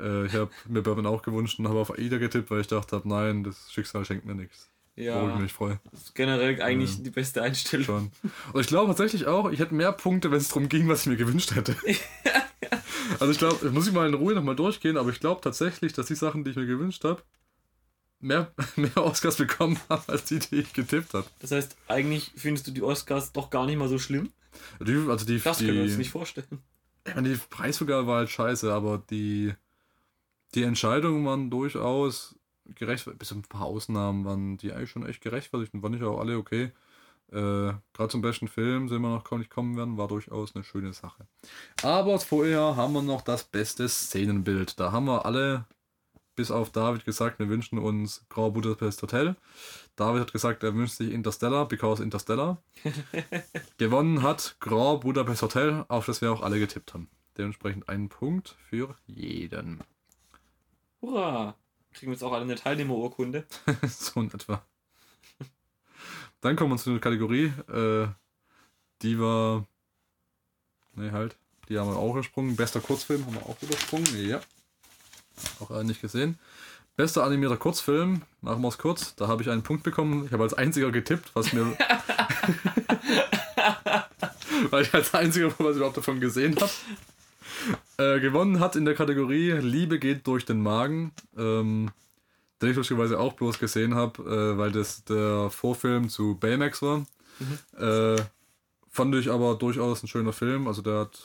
äh, 0.00 0.26
ich 0.26 0.32
habe 0.34 0.50
mir 0.68 0.82
Birdman 0.82 1.06
auch 1.06 1.22
gewünscht 1.22 1.58
und 1.58 1.68
habe 1.68 1.78
auf 1.80 1.96
Aida 1.98 2.18
getippt, 2.18 2.50
weil 2.50 2.60
ich 2.62 2.66
dachte 2.66 2.96
habe, 2.96 3.08
nein, 3.08 3.44
das 3.44 3.70
Schicksal 3.72 4.04
schenkt 4.04 4.24
mir 4.24 4.34
nichts. 4.34 4.70
Worüber 4.96 5.26
ich 5.28 5.34
Ja. 5.34 5.38
mich 5.38 5.52
freue. 5.52 5.78
Das 5.92 6.02
ist 6.04 6.14
generell 6.16 6.60
eigentlich 6.60 6.96
Ja. 6.96 7.04
die 7.04 7.10
beste 7.10 7.40
Einstellung. 7.42 7.84
Schon. 7.84 8.12
Und 8.52 8.60
ich 8.60 8.66
glaube 8.66 8.88
tatsächlich 8.88 9.26
auch, 9.26 9.48
ich 9.50 9.60
hätte 9.60 9.74
mehr 9.74 9.92
Punkte, 9.92 10.30
wenn 10.32 10.38
es 10.38 10.48
darum 10.48 10.68
ging, 10.68 10.88
was 10.88 11.02
ich 11.02 11.06
mir 11.06 11.16
gewünscht 11.16 11.54
hätte. 11.54 11.76
also 13.20 13.30
ich 13.30 13.38
glaube, 13.38 13.70
muss 13.70 13.86
ich 13.86 13.92
mal 13.92 14.08
in 14.08 14.14
Ruhe 14.14 14.34
nochmal 14.34 14.56
durchgehen, 14.56 14.96
aber 14.96 15.10
ich 15.10 15.20
glaube 15.20 15.40
tatsächlich, 15.40 15.92
dass 15.92 16.06
die 16.06 16.14
Sachen, 16.14 16.42
die 16.44 16.50
ich 16.50 16.56
mir 16.56 16.66
gewünscht 16.66 17.04
habe, 17.04 17.22
mehr, 18.20 18.52
mehr 18.76 18.96
Oscars 18.96 19.36
bekommen 19.36 19.78
haben, 19.88 20.02
als 20.06 20.24
die, 20.24 20.38
die 20.38 20.56
ich 20.56 20.72
getippt 20.72 21.14
habe. 21.14 21.26
Das 21.40 21.50
heißt, 21.52 21.76
eigentlich 21.88 22.32
findest 22.36 22.66
du 22.66 22.70
die 22.70 22.82
Oscars 22.82 23.32
doch 23.32 23.50
gar 23.50 23.66
nicht 23.66 23.78
mal 23.78 23.88
so 23.88 23.98
schlimm. 23.98 24.32
Die, 24.80 24.94
also 25.08 25.24
die, 25.24 25.40
Das 25.40 25.58
können 25.58 25.74
wir 25.74 25.82
uns 25.82 25.96
nicht 25.96 26.10
vorstellen. 26.10 26.62
ich 27.06 27.14
meine, 27.14 27.28
die 27.28 27.40
Preisvergabe 27.50 28.06
war 28.06 28.18
halt 28.18 28.30
scheiße, 28.30 28.72
aber 28.72 29.02
die, 29.10 29.54
die 30.54 30.62
Entscheidungen 30.62 31.24
waren 31.24 31.50
durchaus 31.50 32.34
gerecht, 32.74 33.08
bis 33.18 33.32
auf 33.32 33.38
ein 33.38 33.42
paar 33.42 33.64
Ausnahmen 33.66 34.24
waren 34.24 34.56
die 34.58 34.72
eigentlich 34.72 34.90
schon 34.90 35.06
echt 35.06 35.20
gerechtfertigt 35.22 35.72
und 35.74 35.80
fand 35.80 35.96
ich 35.96 36.02
auch 36.02 36.18
alle 36.18 36.36
okay. 36.36 36.72
Äh, 37.30 37.72
Gerade 37.92 38.08
zum 38.08 38.22
besten 38.22 38.48
Film, 38.48 38.88
den 38.88 39.02
wir 39.02 39.10
noch 39.10 39.24
gar 39.24 39.38
nicht 39.38 39.50
kommen 39.50 39.76
werden, 39.76 39.98
war 39.98 40.08
durchaus 40.08 40.54
eine 40.54 40.64
schöne 40.64 40.92
Sache. 40.94 41.26
Aber 41.82 42.18
vorher 42.18 42.76
haben 42.76 42.94
wir 42.94 43.02
noch 43.02 43.20
das 43.22 43.44
beste 43.44 43.88
Szenenbild. 43.88 44.80
Da 44.80 44.92
haben 44.92 45.06
wir 45.06 45.26
alle, 45.26 45.66
bis 46.38 46.52
auf 46.52 46.70
David, 46.70 47.04
gesagt, 47.04 47.40
wir 47.40 47.48
wünschen 47.48 47.80
uns 47.80 48.24
Grand 48.28 48.54
Budapest 48.54 49.02
Hotel. 49.02 49.34
David 49.96 50.20
hat 50.20 50.32
gesagt, 50.32 50.62
er 50.62 50.72
wünscht 50.72 50.94
sich 50.94 51.10
Interstellar, 51.12 51.66
because 51.66 52.00
Interstellar. 52.00 52.62
Gewonnen 53.76 54.22
hat 54.22 54.54
Grand 54.60 55.00
Budapest 55.00 55.42
Hotel, 55.42 55.84
auf 55.88 56.06
das 56.06 56.20
wir 56.20 56.30
auch 56.30 56.42
alle 56.42 56.60
getippt 56.60 56.94
haben. 56.94 57.10
Dementsprechend 57.36 57.88
einen 57.88 58.08
Punkt 58.08 58.54
für 58.70 58.94
jeden. 59.08 59.80
Hurra! 61.02 61.56
Kriegen 61.92 62.12
wir 62.12 62.14
jetzt 62.14 62.22
auch 62.22 62.32
alle 62.32 62.44
eine 62.44 62.54
Teilnehmerurkunde. 62.54 63.44
so 63.88 64.20
in 64.20 64.32
etwa. 64.32 64.62
Dann 66.40 66.54
kommen 66.54 66.70
wir 66.70 66.76
zu 66.76 66.90
einer 66.90 67.00
Kategorie, 67.00 67.46
äh, 67.68 68.06
die 69.02 69.18
war. 69.18 69.66
Ne, 70.94 71.10
halt. 71.10 71.36
Die 71.68 71.76
haben 71.76 71.90
wir 71.90 71.96
auch 71.96 72.12
übersprungen. 72.12 72.54
Bester 72.54 72.78
Kurzfilm 72.80 73.26
haben 73.26 73.34
wir 73.34 73.46
auch 73.46 73.60
übersprungen. 73.60 74.06
Ja. 74.24 74.40
Auch 75.60 75.70
äh, 75.70 75.84
nicht 75.84 76.00
gesehen. 76.00 76.38
Bester 76.96 77.22
animierter 77.24 77.56
Kurzfilm, 77.56 78.22
machen 78.40 78.60
wir 78.60 78.68
es 78.68 78.78
kurz. 78.78 79.14
Da 79.14 79.28
habe 79.28 79.42
ich 79.42 79.50
einen 79.50 79.62
Punkt 79.62 79.84
bekommen. 79.84 80.26
Ich 80.26 80.32
habe 80.32 80.42
als 80.42 80.54
einziger 80.54 80.90
getippt, 80.90 81.30
was 81.34 81.52
mir. 81.52 81.64
Weil 84.70 84.82
ich 84.82 84.92
als 84.92 85.14
einziger 85.14 85.46
was 85.58 85.70
ich 85.70 85.76
überhaupt 85.76 85.96
davon 85.96 86.18
gesehen 86.18 86.56
habe. 86.56 86.72
Äh, 87.98 88.20
gewonnen 88.20 88.58
hat 88.58 88.74
in 88.76 88.84
der 88.84 88.94
Kategorie 88.94 89.52
Liebe 89.52 89.98
geht 89.98 90.26
durch 90.26 90.44
den 90.44 90.60
Magen. 90.60 91.12
Ähm, 91.36 91.90
den 92.60 92.70
ich 92.70 92.76
lustigerweise 92.76 93.18
auch 93.20 93.34
bloß 93.34 93.58
gesehen 93.58 93.94
habe, 93.94 94.22
äh, 94.22 94.58
weil 94.58 94.72
das 94.72 95.04
der 95.04 95.50
Vorfilm 95.50 96.08
zu 96.08 96.36
Baymax 96.36 96.82
war. 96.82 97.06
Äh, 97.76 98.20
fand 98.90 99.14
ich 99.14 99.30
aber 99.30 99.54
durchaus 99.54 100.02
ein 100.02 100.08
schöner 100.08 100.32
Film. 100.32 100.66
Also 100.66 100.82
der 100.82 101.00
hat, 101.00 101.20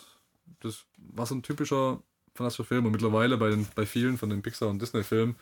das 0.62 0.86
war 0.98 1.26
so 1.26 1.34
ein 1.34 1.42
typischer 1.42 2.00
fantastischer 2.34 2.68
Film 2.68 2.86
und 2.86 2.92
mittlerweile 2.92 3.38
bei, 3.38 3.50
den, 3.50 3.68
bei 3.76 3.86
vielen 3.86 4.18
von 4.18 4.30
den 4.30 4.42
Pixar- 4.42 4.70
und 4.70 4.82
Disney-Filmen, 4.82 5.36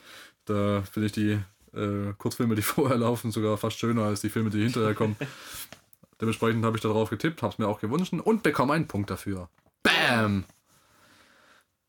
da 0.44 0.82
finde 0.82 1.06
ich 1.06 1.12
die 1.12 1.38
äh, 1.74 2.12
Kurzfilme, 2.18 2.54
die 2.54 2.62
vorher 2.62 2.98
laufen, 2.98 3.30
sogar 3.30 3.56
fast 3.56 3.78
schöner 3.78 4.04
als 4.04 4.20
die 4.20 4.30
Filme, 4.30 4.50
die 4.50 4.62
hinterher 4.62 4.94
kommen. 4.94 5.16
Dementsprechend 6.20 6.64
habe 6.64 6.76
ich 6.76 6.82
darauf 6.82 7.10
getippt, 7.10 7.42
habe 7.42 7.52
es 7.52 7.58
mir 7.58 7.66
auch 7.66 7.80
gewünscht 7.80 8.12
und 8.12 8.42
bekomme 8.42 8.74
einen 8.74 8.86
Punkt 8.86 9.10
dafür. 9.10 9.48
Bam! 9.82 10.44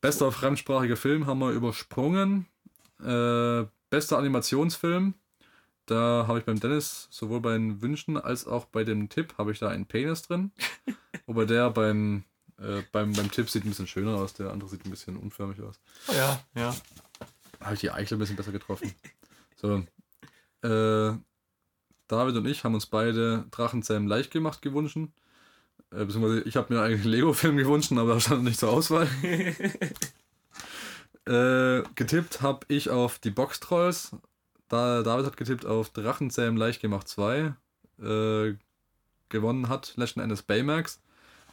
Bester 0.00 0.32
fremdsprachiger 0.32 0.96
Film 0.96 1.26
haben 1.26 1.38
wir 1.38 1.52
übersprungen. 1.52 2.46
Äh, 3.00 3.64
bester 3.90 4.18
Animationsfilm. 4.18 5.14
Da 5.86 6.24
habe 6.26 6.38
ich 6.38 6.44
beim 6.44 6.60
Dennis 6.60 7.08
sowohl 7.10 7.40
bei 7.40 7.52
den 7.52 7.80
Wünschen 7.82 8.16
als 8.16 8.46
auch 8.46 8.64
bei 8.64 8.84
dem 8.84 9.08
Tipp 9.08 9.34
habe 9.38 9.52
ich 9.52 9.58
da 9.58 9.68
einen 9.68 9.86
Penis 9.86 10.22
drin. 10.22 10.50
Wobei 11.26 11.44
der 11.44 11.70
beim, 11.70 12.24
äh, 12.58 12.82
beim, 12.92 13.12
beim 13.12 13.30
Tipp 13.30 13.50
sieht 13.50 13.64
ein 13.64 13.70
bisschen 13.70 13.86
schöner 13.86 14.16
aus, 14.16 14.34
der 14.34 14.50
andere 14.50 14.68
sieht 14.68 14.84
ein 14.84 14.90
bisschen 14.90 15.16
unförmig 15.16 15.60
aus. 15.60 15.80
Ja, 16.12 16.40
ja. 16.54 16.74
Da 17.58 17.66
habe 17.66 17.74
ich 17.74 17.80
die 17.80 17.90
Eichel 17.90 18.16
ein 18.16 18.20
bisschen 18.20 18.36
besser 18.36 18.52
getroffen. 18.52 18.94
So. 19.56 19.76
Äh, 20.62 21.16
David 22.06 22.36
und 22.36 22.46
ich 22.46 22.64
haben 22.64 22.74
uns 22.74 22.84
beide 22.84 23.46
Drachenzähmen 23.50 24.06
leicht 24.06 24.30
gemacht 24.30 24.60
gewünscht. 24.60 24.96
Äh, 24.96 26.04
beziehungsweise 26.04 26.42
ich 26.42 26.56
habe 26.56 26.74
mir 26.74 26.82
eigentlich 26.82 27.02
einen 27.02 27.12
Lego-Film 27.12 27.56
gewünscht, 27.56 27.90
aber 27.92 28.14
da 28.14 28.20
stand 28.20 28.44
nicht 28.44 28.60
zur 28.60 28.70
Auswahl. 28.70 29.08
äh, 31.26 31.82
getippt 31.94 32.42
habe 32.42 32.66
ich 32.68 32.90
auf 32.90 33.18
die 33.20 33.30
Box-Trolls. 33.30 34.16
Da, 34.68 35.02
David 35.02 35.24
hat 35.24 35.36
getippt 35.38 35.64
auf 35.64 35.88
Drachenzähmen 35.90 36.58
leicht 36.58 36.82
gemacht 36.82 37.08
2. 37.08 37.54
Äh, 38.02 38.54
gewonnen 39.30 39.68
hat 39.68 39.94
letzten 39.96 40.20
Endes 40.20 40.42
Baymax. 40.42 41.00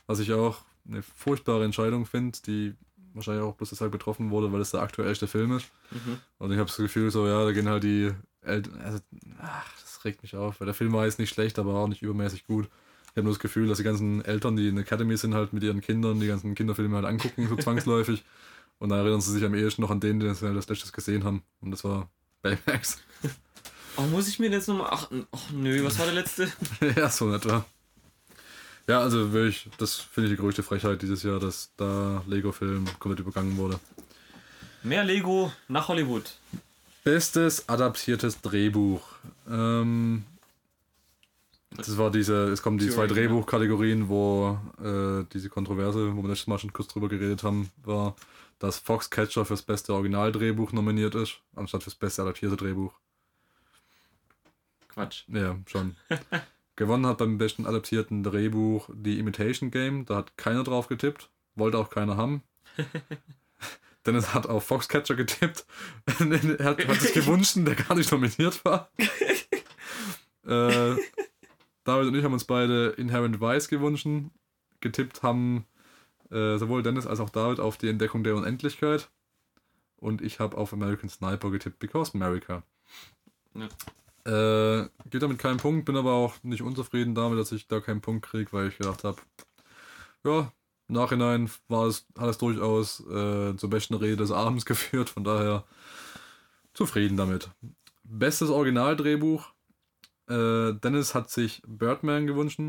Was 0.07 0.19
ich 0.19 0.33
auch 0.33 0.65
eine 0.87 1.01
furchtbare 1.01 1.63
Entscheidung 1.63 2.05
finde, 2.05 2.39
die 2.45 2.73
wahrscheinlich 3.13 3.43
auch 3.43 3.55
bloß 3.55 3.69
deshalb 3.69 3.91
getroffen 3.91 4.31
wurde, 4.31 4.51
weil 4.51 4.61
es 4.61 4.71
der 4.71 4.81
aktuellste 4.81 5.27
Film 5.27 5.57
ist. 5.57 5.67
Mhm. 5.91 6.19
Und 6.37 6.51
ich 6.51 6.57
habe 6.57 6.67
das 6.67 6.77
Gefühl, 6.77 7.11
so, 7.11 7.27
ja, 7.27 7.43
da 7.43 7.51
gehen 7.51 7.67
halt 7.67 7.83
die 7.83 8.11
Eltern. 8.41 8.79
Also, 8.81 8.99
ach, 9.41 9.73
das 9.81 10.05
regt 10.05 10.21
mich 10.21 10.35
auf, 10.35 10.59
weil 10.59 10.65
der 10.65 10.73
Film 10.73 10.93
war 10.93 11.05
jetzt 11.05 11.19
nicht 11.19 11.33
schlecht, 11.33 11.59
aber 11.59 11.75
auch 11.75 11.87
nicht 11.87 12.01
übermäßig 12.01 12.45
gut. 12.45 12.69
Ich 13.05 13.17
habe 13.17 13.23
nur 13.23 13.33
das 13.33 13.39
Gefühl, 13.39 13.67
dass 13.67 13.77
die 13.77 13.83
ganzen 13.83 14.23
Eltern, 14.23 14.55
die 14.55 14.69
in 14.69 14.75
der 14.75 14.85
Academy 14.85 15.17
sind, 15.17 15.33
halt 15.33 15.51
mit 15.51 15.63
ihren 15.63 15.81
Kindern 15.81 16.19
die 16.19 16.27
ganzen 16.27 16.55
Kinderfilme 16.55 16.95
halt 16.95 17.05
angucken, 17.05 17.47
so 17.49 17.55
zwangsläufig. 17.57 18.23
Und 18.79 18.89
da 18.89 18.97
erinnern 18.97 19.21
sie 19.21 19.33
sich 19.33 19.43
am 19.43 19.53
ehesten 19.53 19.81
noch 19.81 19.91
an 19.91 19.99
den, 19.99 20.19
den 20.19 20.33
sie 20.33 20.45
halt 20.45 20.55
als 20.55 20.69
letztes 20.69 20.93
gesehen 20.93 21.23
haben. 21.23 21.43
Und 21.59 21.71
das 21.71 21.83
war 21.83 22.09
Baymax. 22.41 23.01
Oh, 23.97 24.03
muss 24.03 24.29
ich 24.29 24.39
mir 24.39 24.49
jetzt 24.49 24.69
nochmal. 24.69 24.87
Ach, 24.89 25.11
ach 25.33 25.51
nö, 25.51 25.83
was 25.83 25.99
war 25.99 26.05
der 26.05 26.15
letzte? 26.15 26.49
ja, 26.95 27.09
so 27.09 27.33
etwa. 27.33 27.65
Ja, 28.87 28.99
also 28.99 29.31
wirklich, 29.31 29.69
das 29.77 29.95
finde 29.95 30.29
ich 30.29 30.35
die 30.35 30.41
größte 30.41 30.63
Frechheit 30.63 31.01
dieses 31.01 31.23
Jahr, 31.23 31.39
dass 31.39 31.71
da 31.77 32.23
Lego-Film 32.27 32.85
komplett 32.99 33.19
übergangen 33.19 33.57
wurde. 33.57 33.79
Mehr 34.83 35.03
Lego 35.03 35.51
nach 35.67 35.87
Hollywood. 35.87 36.23
Bestes 37.03 37.69
adaptiertes 37.69 38.41
Drehbuch. 38.41 39.01
Ähm, 39.49 40.23
das 41.71 41.97
war 41.97 42.11
diese, 42.11 42.49
es 42.49 42.61
kommen 42.61 42.77
die 42.77 42.89
zwei 42.89 43.07
Turing, 43.07 43.23
ja. 43.23 43.29
Drehbuchkategorien, 43.29 44.09
wo 44.09 44.59
äh, 44.83 45.25
diese 45.31 45.49
Kontroverse, 45.49 46.15
wo 46.15 46.21
wir 46.21 46.29
letztes 46.29 46.47
Mal 46.47 46.59
schon 46.59 46.73
kurz 46.73 46.89
drüber 46.89 47.07
geredet 47.07 47.43
haben, 47.43 47.71
war, 47.83 48.15
dass 48.59 48.77
Foxcatcher 48.77 49.45
fürs 49.45 49.61
beste 49.61 49.93
Originaldrehbuch 49.93 50.73
nominiert 50.73 51.15
ist, 51.15 51.39
anstatt 51.55 51.83
fürs 51.83 51.95
beste 51.95 52.23
adaptierte 52.23 52.57
Drehbuch. 52.57 52.93
Quatsch. 54.89 55.23
Ja, 55.29 55.57
schon. 55.65 55.95
Gewonnen 56.81 57.05
hat 57.05 57.19
beim 57.19 57.37
besten 57.37 57.67
adaptierten 57.67 58.23
Drehbuch 58.23 58.89
die 58.91 59.19
Imitation 59.19 59.69
Game. 59.69 60.03
Da 60.05 60.15
hat 60.15 60.35
keiner 60.35 60.63
drauf 60.63 60.87
getippt. 60.87 61.29
Wollte 61.53 61.77
auch 61.77 61.91
keiner 61.91 62.17
haben. 62.17 62.41
Dennis 64.07 64.33
hat 64.33 64.47
auf 64.47 64.63
Foxcatcher 64.63 65.13
getippt. 65.13 65.67
er 66.07 66.65
hat, 66.65 66.87
hat 66.87 66.99
sich 66.99 67.13
gewünscht, 67.13 67.53
der 67.57 67.75
gar 67.75 67.95
nicht 67.95 68.11
nominiert 68.11 68.65
war. 68.65 68.89
äh, 68.97 70.95
David 71.83 72.07
und 72.07 72.15
ich 72.15 72.23
haben 72.23 72.33
uns 72.33 72.45
beide 72.45 72.95
Inherent 72.97 73.39
Vice 73.39 73.67
gewünscht. 73.67 74.07
Getippt 74.79 75.21
haben 75.21 75.67
äh, 76.31 76.57
sowohl 76.57 76.81
Dennis 76.81 77.05
als 77.05 77.19
auch 77.19 77.29
David 77.29 77.59
auf 77.59 77.77
die 77.77 77.89
Entdeckung 77.89 78.23
der 78.23 78.33
Unendlichkeit. 78.33 79.11
Und 79.97 80.23
ich 80.23 80.39
habe 80.39 80.57
auf 80.57 80.73
American 80.73 81.09
Sniper 81.09 81.51
getippt, 81.51 81.77
because 81.77 82.15
America. 82.15 82.63
Ja. 83.53 83.69
Äh, 84.25 84.87
geht 85.09 85.23
damit 85.23 85.39
keinen 85.39 85.57
Punkt, 85.57 85.85
bin 85.85 85.97
aber 85.97 86.13
auch 86.13 86.35
nicht 86.43 86.61
unzufrieden 86.61 87.15
damit, 87.15 87.39
dass 87.39 87.51
ich 87.51 87.67
da 87.67 87.79
keinen 87.79 88.01
Punkt 88.01 88.25
kriege, 88.25 88.51
weil 88.53 88.67
ich 88.67 88.77
gedacht 88.77 89.03
habe, 89.03 89.19
ja, 90.23 90.51
im 90.87 90.95
Nachhinein 90.95 91.49
war 91.67 91.87
es, 91.87 92.05
hat 92.17 92.29
es 92.29 92.37
durchaus 92.37 92.99
äh, 93.07 93.55
zur 93.55 93.69
besten 93.69 93.95
Rede 93.95 94.17
des 94.17 94.31
Abends 94.31 94.65
geführt, 94.67 95.09
von 95.09 95.23
daher 95.23 95.63
zufrieden 96.73 97.17
damit. 97.17 97.49
Bestes 98.03 98.49
Originaldrehbuch. 98.49 99.53
Äh, 100.27 100.73
Dennis 100.73 101.15
hat 101.15 101.29
sich 101.29 101.63
Birdman 101.65 102.27
gewünscht, 102.27 102.59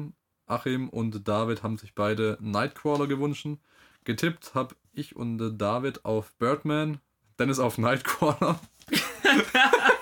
Achim 0.46 0.88
und 0.88 1.26
David 1.28 1.62
haben 1.62 1.78
sich 1.78 1.94
beide 1.94 2.38
Nightcrawler 2.40 3.06
gewünscht. 3.06 3.46
Getippt 4.04 4.54
habe 4.54 4.74
ich 4.92 5.16
und 5.16 5.58
David 5.58 6.04
auf 6.04 6.32
Birdman, 6.38 7.00
Dennis 7.38 7.58
auf 7.58 7.78
Nightcrawler. 7.78 8.58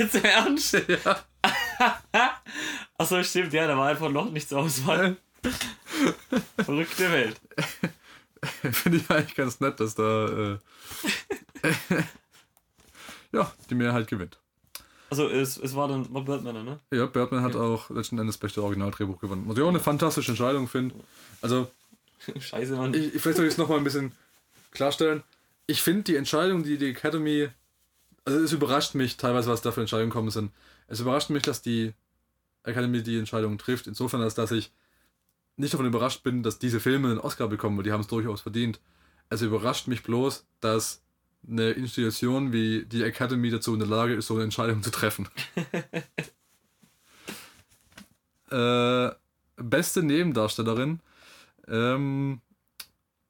Jetzt 0.00 0.14
im 0.14 0.24
Ernst? 0.24 0.72
ja. 0.88 1.24
Achso, 2.96 3.22
stimmt, 3.22 3.52
ja, 3.52 3.66
da 3.66 3.76
war 3.76 3.88
einfach 3.88 4.08
noch 4.08 4.30
nichts 4.30 4.50
Auswahl. 4.50 5.18
Verrückte 6.56 7.12
Welt. 7.12 7.38
Finde 8.72 8.96
ich 8.96 9.10
eigentlich 9.10 9.34
ganz 9.34 9.60
nett, 9.60 9.78
dass 9.78 9.94
da 9.94 10.54
äh, 10.54 10.58
ja, 13.32 13.52
die 13.68 13.74
Mehrheit 13.74 14.06
gewinnt. 14.06 14.38
Also 15.10 15.28
es, 15.28 15.58
es 15.58 15.74
war 15.74 15.88
dann 15.88 16.12
war 16.14 16.22
Birdman, 16.22 16.64
ne? 16.64 16.80
Ja, 16.90 17.04
Birdman 17.04 17.42
hat 17.42 17.56
auch 17.56 17.90
letzten 17.90 18.18
Endes 18.18 18.36
das 18.36 18.40
beste 18.40 18.62
Originaldrehbuch 18.62 19.20
gewonnen. 19.20 19.44
Was 19.46 19.58
ich 19.58 19.62
auch 19.62 19.68
eine 19.68 19.80
fantastische 19.80 20.30
Entscheidung 20.30 20.66
finde. 20.66 20.94
Also, 21.42 21.70
Scheiße, 22.38 22.74
Mann. 22.74 22.94
ich, 22.94 23.20
vielleicht 23.20 23.36
soll 23.36 23.44
ich 23.44 23.52
es 23.52 23.58
nochmal 23.58 23.76
ein 23.76 23.84
bisschen 23.84 24.12
klarstellen. 24.70 25.22
Ich 25.66 25.82
finde 25.82 26.04
die 26.04 26.16
Entscheidung, 26.16 26.62
die 26.62 26.78
die 26.78 26.88
Academy. 26.90 27.50
Also, 28.24 28.40
es 28.40 28.52
überrascht 28.52 28.94
mich 28.94 29.16
teilweise, 29.16 29.50
was 29.50 29.62
da 29.62 29.72
für 29.72 29.80
Entscheidungen 29.80 30.10
kommen 30.10 30.30
sind. 30.30 30.52
Es 30.86 31.00
überrascht 31.00 31.30
mich, 31.30 31.42
dass 31.42 31.62
die 31.62 31.94
Academy 32.62 33.02
die 33.02 33.18
Entscheidung 33.18 33.58
trifft. 33.58 33.86
Insofern, 33.86 34.20
als 34.20 34.34
dass 34.34 34.50
ich 34.52 34.72
nicht 35.56 35.74
davon 35.74 35.86
überrascht 35.86 36.22
bin, 36.22 36.42
dass 36.42 36.58
diese 36.58 36.80
Filme 36.80 37.10
einen 37.10 37.18
Oscar 37.18 37.48
bekommen, 37.48 37.76
weil 37.76 37.84
die 37.84 37.92
haben 37.92 38.00
es 38.00 38.06
durchaus 38.06 38.40
verdient. 38.40 38.80
Es 39.28 39.42
überrascht 39.42 39.86
mich 39.86 40.02
bloß, 40.02 40.46
dass 40.60 41.02
eine 41.48 41.70
Institution 41.70 42.52
wie 42.52 42.84
die 42.84 43.02
Academy 43.02 43.50
dazu 43.50 43.72
in 43.72 43.80
der 43.80 43.88
Lage 43.88 44.14
ist, 44.14 44.26
so 44.26 44.34
eine 44.34 44.44
Entscheidung 44.44 44.82
zu 44.82 44.90
treffen. 44.90 45.28
äh, 48.50 49.10
beste 49.56 50.02
Nebendarstellerin. 50.02 51.00
Ähm, 51.68 52.40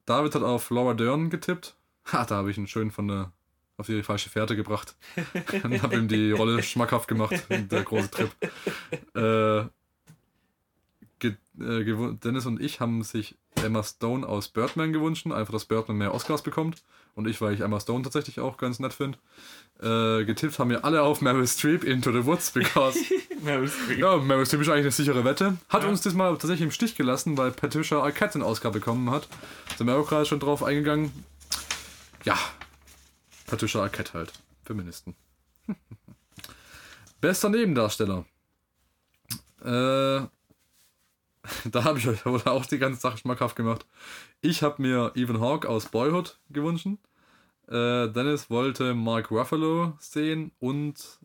David 0.06 0.34
hat 0.34 0.42
auf 0.42 0.70
Laura 0.70 0.94
Dern 0.94 1.30
getippt. 1.30 1.76
Ha, 2.12 2.24
da 2.24 2.36
habe 2.36 2.50
ich 2.50 2.58
ihn 2.58 2.66
schön 2.66 2.90
von 2.90 3.08
der 3.08 3.32
auf 3.80 3.86
die 3.86 4.02
falsche 4.02 4.30
Fährte 4.30 4.54
gebracht. 4.56 4.94
und 5.64 5.82
habe 5.82 5.96
ihm 5.96 6.06
die 6.08 6.32
Rolle 6.32 6.62
schmackhaft 6.62 7.08
gemacht, 7.08 7.34
der 7.48 7.82
große 7.82 8.10
Trip. 8.10 8.30
Äh, 9.16 9.64
äh, 11.60 12.16
Dennis 12.24 12.46
und 12.46 12.60
ich 12.60 12.80
haben 12.80 13.02
sich 13.02 13.36
Emma 13.62 13.82
Stone 13.82 14.26
aus 14.26 14.48
Birdman 14.48 14.92
gewünscht, 14.92 15.26
einfach, 15.26 15.52
dass 15.52 15.64
Birdman 15.66 15.98
mehr 15.98 16.14
Oscars 16.14 16.42
bekommt. 16.42 16.82
Und 17.14 17.26
ich, 17.26 17.40
weil 17.40 17.52
ich 17.54 17.60
Emma 17.60 17.80
Stone 17.80 18.04
tatsächlich 18.04 18.40
auch 18.40 18.56
ganz 18.56 18.78
nett 18.78 18.94
finde. 18.94 19.18
Äh, 19.82 20.24
getippt 20.24 20.58
haben 20.58 20.70
wir 20.70 20.84
alle 20.84 21.02
auf 21.02 21.20
Meryl 21.20 21.46
Streep 21.46 21.84
Into 21.84 22.12
the 22.12 22.24
Woods, 22.24 22.50
because 22.52 22.98
Meryl 23.42 23.68
Streep. 23.68 23.98
ja, 23.98 24.16
Meryl 24.16 24.46
Streep 24.46 24.62
ist 24.62 24.68
eigentlich 24.68 24.82
eine 24.84 24.90
sichere 24.92 25.24
Wette. 25.24 25.56
Hat 25.68 25.82
Ja. 25.82 25.88
uns 25.88 26.00
diesmal 26.02 26.30
tatsächlich 26.32 26.62
im 26.62 26.70
Stich 26.70 26.94
gelassen, 26.96 27.36
weil 27.36 27.50
Patricia 27.50 28.00
Arquette 28.00 28.38
den 28.38 28.42
Oscar 28.42 28.70
bekommen 28.70 29.10
hat. 29.10 29.28
Sind 29.76 29.86
wir 29.88 29.96
auch 29.96 30.08
gerade 30.08 30.24
schon 30.24 30.40
drauf 30.40 30.62
eingegangen. 30.62 31.12
Ja, 32.24 32.38
Patricia 33.50 33.82
Arquette 33.82 34.14
halt. 34.14 34.32
Feministen. 34.64 35.16
Bester 37.20 37.48
Nebendarsteller. 37.48 38.24
Äh, 39.60 39.66
da 41.70 41.84
habe 41.84 41.98
ich 41.98 42.08
euch 42.08 42.24
wohl 42.24 42.40
auch 42.44 42.64
die 42.66 42.78
ganze 42.78 43.00
Sache 43.00 43.18
schmackhaft 43.18 43.56
gemacht. 43.56 43.86
Ich 44.40 44.62
habe 44.62 44.80
mir 44.80 45.12
Ethan 45.14 45.40
Hawke 45.40 45.68
aus 45.68 45.86
Boyhood 45.86 46.38
gewünscht. 46.50 46.86
Äh, 47.66 48.08
Dennis 48.08 48.50
wollte 48.50 48.94
Mark 48.94 49.30
Ruffalo 49.30 49.96
sehen 49.98 50.52
und 50.60 51.18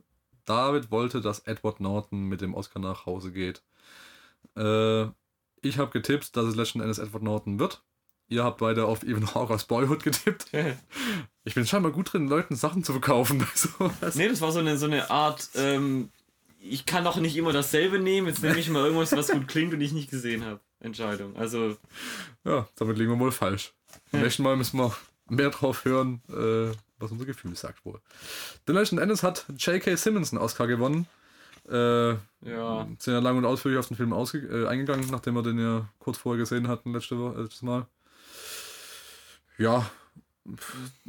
David 0.45 0.91
wollte, 0.91 1.21
dass 1.21 1.39
Edward 1.39 1.79
Norton 1.79 2.23
mit 2.23 2.41
dem 2.41 2.53
Oscar 2.53 2.79
nach 2.79 3.05
Hause 3.05 3.31
geht. 3.31 3.61
Äh, 4.55 5.05
ich 5.61 5.77
habe 5.77 5.91
getippt, 5.91 6.35
dass 6.35 6.45
es 6.45 6.55
letzten 6.55 6.81
Endes 6.81 6.99
Edward 6.99 7.23
Norton 7.23 7.59
wird. 7.59 7.83
Ihr 8.27 8.43
habt 8.43 8.57
beide 8.57 8.85
auf 8.85 9.01
Hawke 9.35 9.53
aus 9.53 9.65
Boyhood 9.65 10.03
getippt. 10.03 10.47
Ich 11.47 11.53
bin 11.53 11.67
scheinbar 11.67 11.91
gut 11.91 12.11
drin, 12.11 12.27
Leuten 12.27 12.55
Sachen 12.55 12.83
zu 12.83 12.91
verkaufen 12.91 13.45
sowas. 13.53 14.15
Nee, 14.15 14.27
das 14.27 14.41
war 14.41 14.51
so 14.51 14.57
eine, 14.57 14.79
so 14.79 14.87
eine 14.87 15.11
Art, 15.11 15.47
ähm, 15.53 16.09
ich 16.59 16.87
kann 16.87 17.03
doch 17.03 17.17
nicht 17.17 17.37
immer 17.37 17.53
dasselbe 17.53 17.99
nehmen, 17.99 18.25
jetzt 18.27 18.41
nehme 18.41 18.57
ich 18.57 18.67
mal 18.67 18.83
irgendwas, 18.83 19.11
was 19.11 19.27
gut 19.27 19.47
klingt 19.47 19.71
und 19.71 19.79
ich 19.81 19.91
nicht 19.93 20.09
gesehen 20.09 20.43
habe. 20.43 20.59
Entscheidung. 20.79 21.35
Also, 21.35 21.77
Ja, 22.43 22.67
damit 22.77 22.97
liegen 22.97 23.11
wir 23.11 23.19
wohl 23.19 23.31
falsch. 23.31 23.73
Beim 24.11 24.21
nächsten 24.23 24.41
Mal 24.41 24.55
müssen 24.57 24.79
wir 24.79 24.91
mehr 25.29 25.51
drauf 25.51 25.85
hören, 25.85 26.23
äh, 26.29 26.75
was 26.97 27.11
unser 27.11 27.25
Gefühl 27.25 27.55
sagt 27.55 27.85
wohl. 27.85 27.99
Den 28.67 28.73
letzten 28.73 28.97
Endes 28.97 29.21
hat 29.21 29.45
J.K. 29.55 29.95
Simmons 29.97 30.31
einen 30.33 30.41
Oscar 30.41 30.65
gewonnen. 30.65 31.05
Äh, 31.69 32.09
ja. 32.41 32.87
sind 32.97 33.13
ja 33.13 33.19
lang 33.19 33.37
und 33.37 33.45
ausführlich 33.45 33.77
auf 33.79 33.87
den 33.87 33.97
Film 33.97 34.13
ausge 34.13 34.39
äh, 34.39 34.67
eingegangen, 34.67 35.07
nachdem 35.11 35.35
wir 35.35 35.43
den 35.43 35.59
ja 35.59 35.87
kurz 35.99 36.17
vorher 36.17 36.39
gesehen 36.39 36.67
hatten, 36.67 36.91
letzte 36.93 37.19
Wo- 37.19 37.33
äh, 37.33 37.41
letztes 37.41 37.61
Mal. 37.61 37.85
Ja, 39.57 39.89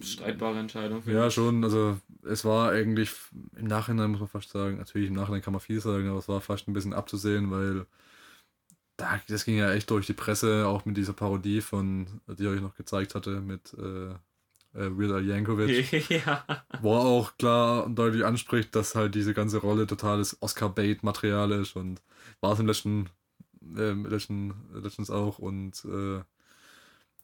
Streitbare 0.00 0.58
Entscheidung. 0.58 1.02
ja, 1.06 1.26
ich. 1.26 1.34
schon. 1.34 1.62
Also, 1.62 1.98
es 2.22 2.44
war 2.44 2.70
eigentlich 2.70 3.10
im 3.56 3.66
Nachhinein, 3.66 4.10
muss 4.10 4.20
man 4.20 4.28
fast 4.28 4.50
sagen, 4.50 4.78
natürlich 4.78 5.08
im 5.08 5.14
Nachhinein 5.14 5.42
kann 5.42 5.52
man 5.52 5.60
viel 5.60 5.80
sagen, 5.80 6.08
aber 6.08 6.18
es 6.18 6.28
war 6.28 6.40
fast 6.40 6.66
ein 6.68 6.72
bisschen 6.72 6.94
abzusehen, 6.94 7.50
weil 7.50 7.86
da, 8.96 9.20
das 9.28 9.44
ging 9.44 9.58
ja 9.58 9.72
echt 9.72 9.90
durch 9.90 10.06
die 10.06 10.14
Presse, 10.14 10.66
auch 10.66 10.86
mit 10.86 10.96
dieser 10.96 11.12
Parodie 11.12 11.60
von, 11.60 12.06
die 12.26 12.44
ich 12.44 12.48
euch 12.48 12.62
noch 12.62 12.76
gezeigt 12.76 13.14
hatte, 13.14 13.42
mit 13.42 13.74
äh, 13.74 14.10
äh, 14.10 14.90
Weird 14.96 15.12
Al 15.12 15.26
Yankovic, 15.26 16.10
ja. 16.10 16.44
wo 16.80 16.94
er 16.94 17.04
auch 17.04 17.36
klar 17.36 17.84
und 17.84 17.96
deutlich 17.96 18.24
anspricht, 18.24 18.74
dass 18.74 18.94
halt 18.94 19.14
diese 19.14 19.34
ganze 19.34 19.58
Rolle 19.58 19.86
totales 19.86 20.40
Oscar-Bait-Material 20.40 21.52
ist 21.52 21.76
und 21.76 22.00
war 22.40 22.54
es 22.54 22.60
im 22.60 22.66
letzten, 22.66 23.10
äh, 23.76 23.92
letzten, 23.92 24.54
letztens 24.72 25.10
auch 25.10 25.38
und 25.38 25.84
äh, 25.84 26.22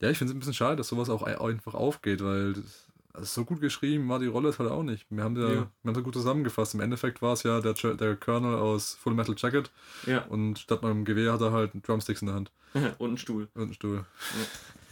ja, 0.03 0.11
ich 0.11 0.18
finde 0.18 0.32
es 0.32 0.36
ein 0.36 0.40
bisschen 0.40 0.55
schade, 0.55 0.76
dass 0.76 0.88
sowas 0.88 1.09
auch 1.09 1.22
ein- 1.22 1.38
einfach 1.38 1.74
aufgeht, 1.74 2.22
weil 2.22 2.53
das, 2.53 2.88
also 3.14 3.26
so 3.26 3.44
gut 3.44 3.61
geschrieben 3.61 4.09
war 4.09 4.18
die 4.18 4.26
Rolle 4.26 4.48
es 4.50 4.59
halt 4.59 4.70
auch 4.70 4.82
nicht. 4.82 5.07
Wir 5.11 5.22
haben 5.24 5.36
ja, 5.36 5.42
Ja. 5.48 5.68
wir 5.82 5.88
haben 5.92 5.98
es 5.98 6.05
gut 6.05 6.14
zusammengefasst. 6.14 6.74
Im 6.74 6.80
Endeffekt 6.80 7.22
war 7.22 7.32
es 7.34 7.42
ja 7.42 7.61
der, 7.61 7.74
der 7.94 8.16
Colonel 8.16 8.57
aus 8.57 8.94
Full 8.94 9.14
Metal 9.14 9.34
Jacket 9.38 9.70
ja. 10.07 10.24
und 10.26 10.59
statt 10.59 10.82
einem 10.84 11.05
Gewehr 11.05 11.32
hat 11.32 11.40
er 11.40 11.53
halt 11.53 11.72
Drumsticks 11.86 12.20
in 12.22 12.26
der 12.26 12.34
Hand 12.36 12.50
Und 12.98 13.12
ein 13.14 13.18
Stuhl. 13.18 13.48
und 13.55 13.62
einen 13.62 13.74
Stuhl. 13.74 14.05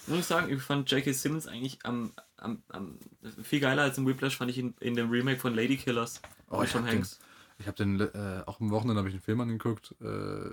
Muss 0.06 0.18
ich 0.20 0.24
sagen, 0.26 0.52
ich 0.52 0.62
fand 0.62 0.90
J.K. 0.90 1.12
Simmons 1.12 1.46
eigentlich 1.46 1.78
am, 1.84 2.12
am, 2.36 2.62
am 2.68 2.98
viel 3.42 3.60
geiler 3.60 3.82
als 3.82 3.96
im 3.98 4.06
Whiplash, 4.06 4.36
fand 4.36 4.50
ich 4.50 4.58
ihn 4.58 4.74
in 4.80 4.94
dem 4.96 5.10
Remake 5.10 5.38
von 5.40 5.54
Lady 5.54 5.76
Killers. 5.76 6.20
Oh, 6.50 6.62
ich 6.62 6.72
Tom 6.72 6.82
hab 6.82 6.88
den- 6.90 6.96
Hanks. 6.98 7.20
Ich 7.58 7.66
habe 7.66 7.76
den, 7.76 8.00
äh, 8.00 8.42
auch 8.46 8.58
am 8.60 8.70
Wochenende 8.70 8.98
habe 8.98 9.08
ich 9.08 9.14
einen 9.14 9.22
Film 9.22 9.40
angeguckt. 9.40 9.94
Äh, 10.00 10.50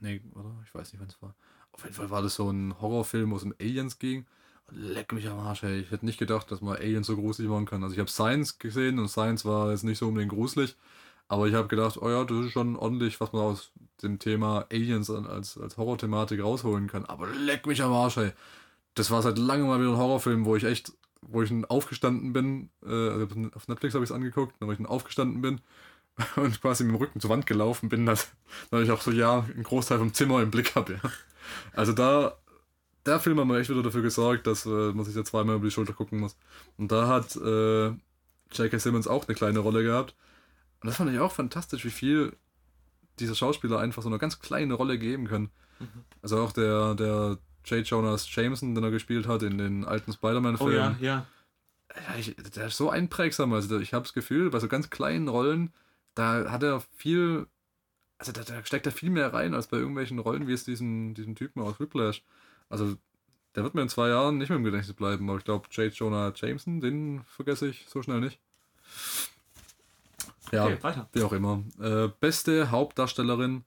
nee, 0.00 0.20
oder? 0.34 0.54
Ich 0.66 0.74
weiß 0.74 0.92
nicht, 0.92 1.00
wann 1.00 1.08
es 1.08 1.20
war. 1.22 1.34
Auf 1.76 1.84
jeden 1.84 1.94
Fall 1.94 2.10
war 2.10 2.22
das 2.22 2.36
so 2.36 2.50
ein 2.50 2.80
Horrorfilm, 2.80 3.30
wo 3.30 3.36
es 3.36 3.44
um 3.44 3.54
Aliens 3.60 3.98
ging. 3.98 4.24
Leck 4.70 5.12
mich 5.12 5.28
am 5.28 5.38
Arsch, 5.38 5.62
ey. 5.62 5.80
Ich 5.80 5.90
hätte 5.90 6.06
nicht 6.06 6.18
gedacht, 6.18 6.50
dass 6.50 6.62
man 6.62 6.76
Aliens 6.76 7.06
so 7.06 7.16
gruselig 7.16 7.50
machen 7.50 7.66
kann. 7.66 7.82
Also 7.82 7.92
ich 7.92 8.00
habe 8.00 8.10
Science 8.10 8.58
gesehen 8.58 8.98
und 8.98 9.08
Science 9.08 9.44
war 9.44 9.70
jetzt 9.70 9.84
nicht 9.84 9.98
so 9.98 10.08
unbedingt 10.08 10.32
gruselig. 10.32 10.74
Aber 11.28 11.46
ich 11.48 11.54
habe 11.54 11.68
gedacht, 11.68 11.98
oh 12.00 12.08
ja, 12.08 12.24
das 12.24 12.46
ist 12.46 12.52
schon 12.52 12.76
ordentlich, 12.76 13.20
was 13.20 13.32
man 13.32 13.42
aus 13.42 13.72
dem 14.02 14.18
Thema 14.18 14.66
Aliens 14.72 15.10
als, 15.10 15.58
als 15.58 15.76
Horror-Thematik 15.76 16.42
rausholen 16.42 16.88
kann. 16.88 17.04
Aber 17.04 17.28
leck 17.28 17.66
mich 17.66 17.82
am 17.82 17.92
Arsch, 17.92 18.16
ey. 18.16 18.32
Das 18.94 19.10
war 19.10 19.20
seit 19.20 19.36
langem 19.36 19.66
mal 19.66 19.78
wieder 19.78 19.90
ein 19.90 19.98
Horrorfilm, 19.98 20.46
wo 20.46 20.56
ich 20.56 20.64
echt, 20.64 20.92
wo 21.20 21.42
ich 21.42 21.52
aufgestanden 21.68 22.32
bin, 22.32 22.70
äh, 22.84 22.88
also 22.88 23.28
auf 23.54 23.68
Netflix 23.68 23.94
habe 23.94 24.04
ich 24.04 24.10
es 24.10 24.16
angeguckt, 24.16 24.54
wo 24.60 24.72
ich 24.72 24.84
aufgestanden 24.86 25.42
bin 25.42 25.60
und 26.36 26.60
quasi 26.60 26.84
mit 26.84 26.94
dem 26.94 26.96
Rücken 26.96 27.20
zur 27.20 27.30
Wand 27.30 27.46
gelaufen 27.46 27.88
bin, 27.88 28.06
dass, 28.06 28.28
dass 28.70 28.82
ich 28.82 28.90
auch 28.90 29.02
so, 29.02 29.10
ja, 29.10 29.40
einen 29.40 29.62
Großteil 29.62 29.98
vom 29.98 30.14
Zimmer 30.14 30.42
im 30.42 30.50
Blick 30.50 30.74
habe, 30.74 30.94
ja. 30.94 31.10
Also 31.74 31.92
da, 31.92 32.36
der 33.04 33.20
Film 33.20 33.38
hat 33.38 33.46
mir 33.46 33.58
echt 33.58 33.70
wieder 33.70 33.82
dafür 33.82 34.02
gesorgt, 34.02 34.46
dass 34.46 34.66
äh, 34.66 34.92
man 34.92 35.04
sich 35.04 35.14
da 35.14 35.24
zweimal 35.24 35.56
über 35.56 35.66
die 35.66 35.70
Schulter 35.70 35.92
gucken 35.92 36.20
muss. 36.20 36.36
Und 36.76 36.90
da 36.90 37.06
hat 37.06 37.36
äh, 37.36 37.88
J.K. 38.52 38.78
Simmons 38.78 39.06
auch 39.06 39.26
eine 39.26 39.34
kleine 39.34 39.60
Rolle 39.60 39.82
gehabt. 39.82 40.14
Und 40.80 40.88
das 40.88 40.96
fand 40.96 41.12
ich 41.12 41.18
auch 41.18 41.32
fantastisch, 41.32 41.84
wie 41.84 41.90
viel 41.90 42.36
dieser 43.18 43.34
Schauspieler 43.34 43.78
einfach 43.78 44.02
so 44.02 44.08
eine 44.08 44.18
ganz 44.18 44.40
kleine 44.40 44.74
Rolle 44.74 44.98
geben 44.98 45.26
können. 45.26 45.50
Mhm. 45.78 46.04
Also 46.22 46.38
auch 46.40 46.52
der, 46.52 46.94
der 46.94 47.38
J. 47.64 47.86
Jonas 47.86 48.32
Jameson, 48.34 48.74
den 48.74 48.84
er 48.84 48.90
gespielt 48.90 49.26
hat 49.26 49.42
in 49.42 49.58
den 49.58 49.84
alten 49.84 50.12
Spider-Man-Filmen. 50.12 50.74
Oh 50.74 50.76
ja, 50.76 50.96
ja. 51.00 51.26
ja 51.94 52.18
ich, 52.18 52.36
der 52.36 52.66
ist 52.66 52.76
so 52.76 52.90
einprägsam. 52.90 53.52
Also 53.52 53.78
ich 53.78 53.94
habe 53.94 54.04
das 54.04 54.12
Gefühl, 54.12 54.50
bei 54.50 54.60
so 54.60 54.68
ganz 54.68 54.90
kleinen 54.90 55.28
Rollen, 55.28 55.72
da 56.16 56.50
hat 56.50 56.64
er 56.64 56.80
viel, 56.96 57.46
also 58.18 58.32
da, 58.32 58.42
da, 58.42 58.64
steckt 58.64 58.86
er 58.86 58.92
viel 58.92 59.10
mehr 59.10 59.32
rein 59.32 59.54
als 59.54 59.68
bei 59.68 59.76
irgendwelchen 59.76 60.18
Rollen 60.18 60.48
wie 60.48 60.52
es 60.52 60.64
diesen, 60.64 61.14
diesen 61.14 61.36
Typen 61.36 61.62
aus 61.62 61.78
Whiplash. 61.78 62.24
Also 62.68 62.96
der 63.54 63.62
wird 63.62 63.74
mir 63.74 63.82
in 63.82 63.88
zwei 63.88 64.08
Jahren 64.08 64.38
nicht 64.38 64.48
mehr 64.48 64.58
im 64.58 64.64
Gedächtnis 64.64 64.96
bleiben, 64.96 65.28
aber 65.28 65.38
ich 65.38 65.44
glaube, 65.44 65.68
J. 65.70 65.92
Jonah 65.92 66.32
Jameson, 66.34 66.80
den 66.80 67.22
vergesse 67.24 67.68
ich 67.68 67.86
so 67.88 68.02
schnell 68.02 68.20
nicht. 68.20 68.40
Ja, 70.52 70.64
okay, 70.64 70.78
weiter. 70.82 71.08
wie 71.12 71.22
auch 71.22 71.32
immer. 71.32 71.62
Äh, 71.80 72.08
beste 72.20 72.70
Hauptdarstellerin. 72.70 73.64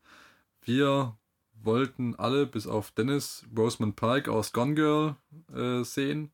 Wir 0.64 1.18
wollten 1.62 2.16
alle, 2.16 2.46
bis 2.46 2.68
auf 2.68 2.92
Dennis, 2.92 3.46
Rosamund 3.56 3.96
Pike 3.96 4.32
aus 4.32 4.54
Gone 4.54 4.76
Girl 4.76 5.16
äh, 5.54 5.84
sehen, 5.84 6.32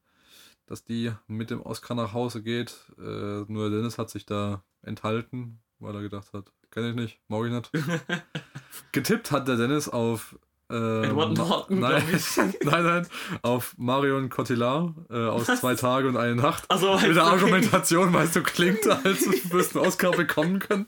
dass 0.68 0.84
die 0.84 1.12
mit 1.28 1.50
dem 1.50 1.62
Oscar 1.62 1.96
nach 1.96 2.14
Hause 2.14 2.44
geht. 2.44 2.76
Äh, 2.98 3.46
nur 3.48 3.70
Dennis 3.70 3.98
hat 3.98 4.10
sich 4.10 4.26
da 4.26 4.64
enthalten, 4.82 5.60
weil 5.80 5.96
er 5.96 6.02
gedacht 6.02 6.34
hat, 6.34 6.52
kenne 6.72 6.90
ich 6.90 6.96
nicht, 6.96 7.20
mag 7.28 7.46
ich 7.46 7.52
nicht. 7.52 7.72
Getippt 8.92 9.32
hat 9.32 9.48
der 9.48 9.58
Dennis 9.58 9.90
auf 9.90 10.38
ähm, 10.72 11.04
Edward 11.04 11.38
Norton, 11.38 11.80
nein, 11.80 12.04
nein, 12.64 12.84
nein, 12.84 13.08
auf 13.44 13.76
Marion 13.78 14.30
Cotillard 14.30 14.96
äh, 15.12 15.28
aus 15.28 15.48
Was? 15.48 15.60
Zwei 15.60 15.76
Tage 15.76 16.08
und 16.08 16.18
eine 16.18 16.36
Nacht. 16.36 16.66
Also, 16.70 16.98
mit 16.98 17.16
der 17.16 17.24
Argumentation, 17.24 18.12
weil 18.14 18.26
es 18.26 18.34
so 18.34 18.42
klingt, 18.42 18.88
als 18.88 19.26
wirst 19.52 19.76
du 19.76 19.80
einen 19.80 19.88
Oscar 19.88 20.12
bekommen 20.12 20.60
können. 20.60 20.88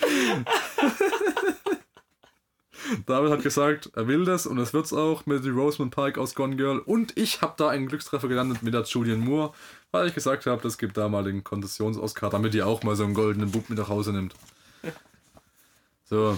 David 3.06 3.30
hat 3.30 3.42
gesagt, 3.42 3.90
er 3.94 4.06
will 4.06 4.24
das 4.24 4.46
und 4.46 4.58
es 4.58 4.72
wird's 4.72 4.92
auch 4.92 5.26
mit 5.26 5.44
Rosamund 5.46 5.94
Pike 5.94 6.20
aus 6.20 6.34
Gone 6.34 6.56
Girl. 6.56 6.78
Und 6.78 7.16
ich 7.16 7.42
habe 7.42 7.54
da 7.56 7.68
einen 7.68 7.86
Glückstreffer 7.86 8.28
gelandet 8.28 8.62
mit 8.62 8.74
der 8.74 8.82
Julian 8.82 9.20
Moore, 9.20 9.52
weil 9.90 10.08
ich 10.08 10.14
gesagt 10.14 10.46
habe, 10.46 10.62
das 10.62 10.78
gibt 10.78 10.96
da 10.96 11.08
mal 11.08 11.24
den 11.24 11.44
Konzessions-Oscar, 11.44 12.30
damit 12.30 12.54
die 12.54 12.62
auch 12.62 12.82
mal 12.82 12.96
so 12.96 13.04
einen 13.04 13.14
goldenen 13.14 13.50
Bub 13.50 13.68
mit 13.68 13.78
nach 13.78 13.88
Hause 13.88 14.12
nimmt. 14.12 14.34
So, 16.04 16.36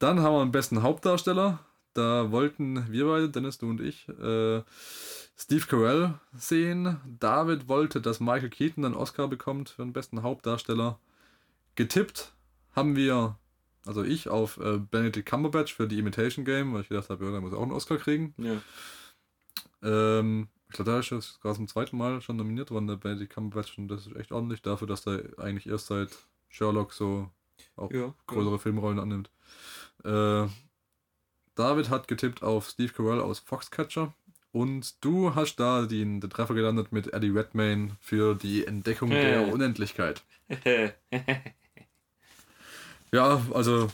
dann 0.00 0.18
haben 0.18 0.34
wir 0.34 0.42
einen 0.42 0.50
besten 0.50 0.82
Hauptdarsteller. 0.82 1.60
Da 1.94 2.32
wollten 2.32 2.90
wir 2.90 3.06
beide, 3.06 3.30
Dennis, 3.30 3.58
du 3.58 3.70
und 3.70 3.80
ich, 3.80 4.08
äh, 4.08 4.62
Steve 5.36 5.66
Carell 5.68 6.14
sehen. 6.36 6.96
David 7.20 7.68
wollte, 7.68 8.00
dass 8.00 8.18
Michael 8.18 8.50
Keaton 8.50 8.84
einen 8.84 8.96
Oscar 8.96 9.28
bekommt 9.28 9.70
für 9.70 9.82
den 9.82 9.92
besten 9.92 10.22
Hauptdarsteller. 10.22 10.98
Getippt 11.76 12.32
haben 12.74 12.96
wir, 12.96 13.36
also 13.88 14.04
ich, 14.04 14.28
auf 14.28 14.58
äh, 14.58 14.76
Benedict 14.76 15.26
Cumberbatch 15.26 15.74
für 15.74 15.88
die 15.88 15.98
Imitation 15.98 16.44
Game, 16.44 16.74
weil 16.74 16.82
ich 16.82 16.90
gedacht 16.90 17.08
habe, 17.08 17.24
ja, 17.24 17.30
der 17.30 17.40
muss 17.40 17.54
auch 17.54 17.62
einen 17.62 17.72
Oscar 17.72 17.96
kriegen. 17.96 18.34
Ja. 18.36 18.60
Ähm, 19.82 20.48
ich 20.68 20.74
glaube, 20.74 20.90
da 20.90 20.98
ist 20.98 21.08
jetzt 21.08 21.40
gerade 21.40 21.56
zum 21.56 21.68
zweiten 21.68 21.96
Mal 21.96 22.20
schon 22.20 22.36
nominiert 22.36 22.70
worden, 22.70 22.86
der 22.86 22.96
Benedict 22.96 23.32
Cumberbatch, 23.32 23.78
und 23.78 23.88
das 23.88 24.06
ist 24.06 24.14
echt 24.14 24.30
ordentlich 24.30 24.60
dafür, 24.60 24.86
dass 24.86 25.04
der 25.04 25.24
eigentlich 25.38 25.66
erst 25.66 25.86
seit 25.86 26.10
Sherlock 26.50 26.92
so 26.92 27.30
auch 27.76 27.90
ja, 27.90 28.12
größere 28.26 28.56
ja. 28.56 28.58
Filmrollen 28.58 28.98
annimmt. 28.98 29.30
Äh, 30.04 30.46
David 31.54 31.88
hat 31.88 32.06
getippt 32.06 32.42
auf 32.42 32.68
Steve 32.68 32.92
Carell 32.92 33.20
aus 33.20 33.38
Foxcatcher. 33.38 34.12
Und 34.52 35.02
du 35.02 35.34
hast 35.34 35.56
da 35.56 35.86
den, 35.86 36.20
den 36.20 36.30
Treffer 36.30 36.54
gelandet 36.54 36.92
mit 36.92 37.12
Eddie 37.14 37.30
Redmayne 37.30 37.96
für 38.00 38.34
die 38.34 38.66
Entdeckung 38.66 39.10
der 39.10 39.48
Unendlichkeit. 39.48 40.24
ja, 43.12 43.40
also 43.52 43.88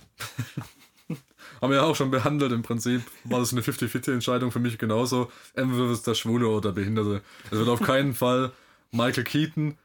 haben 1.60 1.70
wir 1.70 1.78
ja 1.78 1.82
auch 1.84 1.96
schon 1.96 2.10
behandelt. 2.10 2.52
Im 2.52 2.62
Prinzip 2.62 3.02
war 3.24 3.40
das 3.40 3.52
eine 3.52 3.62
50-50-Entscheidung 3.62 4.50
für 4.50 4.60
mich 4.60 4.78
genauso. 4.78 5.30
Entweder 5.54 5.90
ist 5.90 6.06
der 6.06 6.14
Schwule 6.14 6.48
oder 6.48 6.68
der 6.68 6.80
Behinderte. 6.80 7.22
Es 7.50 7.58
wird 7.58 7.68
auf 7.68 7.80
keinen 7.80 8.14
Fall 8.14 8.52
Michael 8.90 9.24
Keaton, 9.24 9.76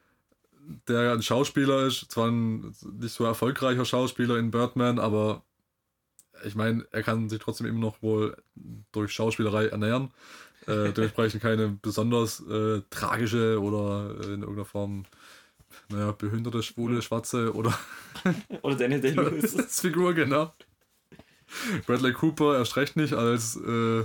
der 0.87 1.13
ein 1.13 1.21
Schauspieler 1.21 1.87
ist, 1.87 2.11
zwar 2.11 2.27
ein 2.29 2.75
nicht 2.99 3.13
so 3.13 3.25
erfolgreicher 3.25 3.85
Schauspieler 3.85 4.37
in 4.37 4.51
Birdman, 4.51 4.99
aber 4.99 5.43
ich 6.43 6.55
meine, 6.55 6.85
er 6.91 7.03
kann 7.03 7.29
sich 7.29 7.39
trotzdem 7.39 7.67
immer 7.67 7.79
noch 7.79 8.01
wohl 8.01 8.37
durch 8.91 9.11
Schauspielerei 9.11 9.67
ernähren. 9.67 10.11
Äh, 10.67 10.91
dementsprechend 10.93 11.41
keine 11.41 11.79
besonders 11.81 12.41
äh, 12.41 12.81
tragische 12.89 13.59
oder 13.61 14.15
äh, 14.19 14.33
in 14.33 14.41
irgendeiner 14.41 14.65
Form 14.65 15.05
naja, 15.89 16.11
behinderte, 16.11 16.63
schwule, 16.63 17.01
schwarze 17.01 17.53
oder. 17.53 17.77
oder 18.61 18.75
Daniel 18.75 19.01
Day-Lewis. 19.01 19.55
Figur, 19.81 20.13
genau. 20.13 20.53
Bradley 21.85 22.13
Cooper 22.13 22.57
erst 22.57 22.75
recht 22.75 22.95
nicht 22.95 23.13
als 23.13 23.55
äh, 23.55 24.03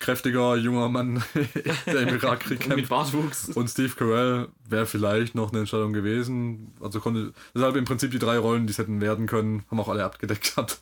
kräftiger 0.00 0.56
junger 0.56 0.88
Mann, 0.88 1.22
der 1.86 2.00
im 2.02 2.08
Irakkrieg 2.08 2.60
kämpft. 2.60 2.76
Mit 2.76 2.88
Bartwuchs. 2.88 3.50
Und 3.50 3.68
Steve 3.68 3.92
Carell 3.94 4.48
wäre 4.68 4.86
vielleicht 4.86 5.34
noch 5.34 5.50
eine 5.50 5.60
Entscheidung 5.60 5.92
gewesen. 5.92 6.72
Also 6.80 7.00
konnte, 7.00 7.32
deshalb 7.54 7.76
im 7.76 7.84
Prinzip 7.84 8.10
die 8.10 8.18
drei 8.18 8.38
Rollen, 8.38 8.66
die 8.66 8.72
es 8.72 8.78
hätten 8.78 9.00
werden 9.00 9.26
können, 9.26 9.64
haben 9.70 9.80
auch 9.80 9.88
alle 9.88 10.04
abgedeckt 10.04 10.54
gehabt. 10.54 10.80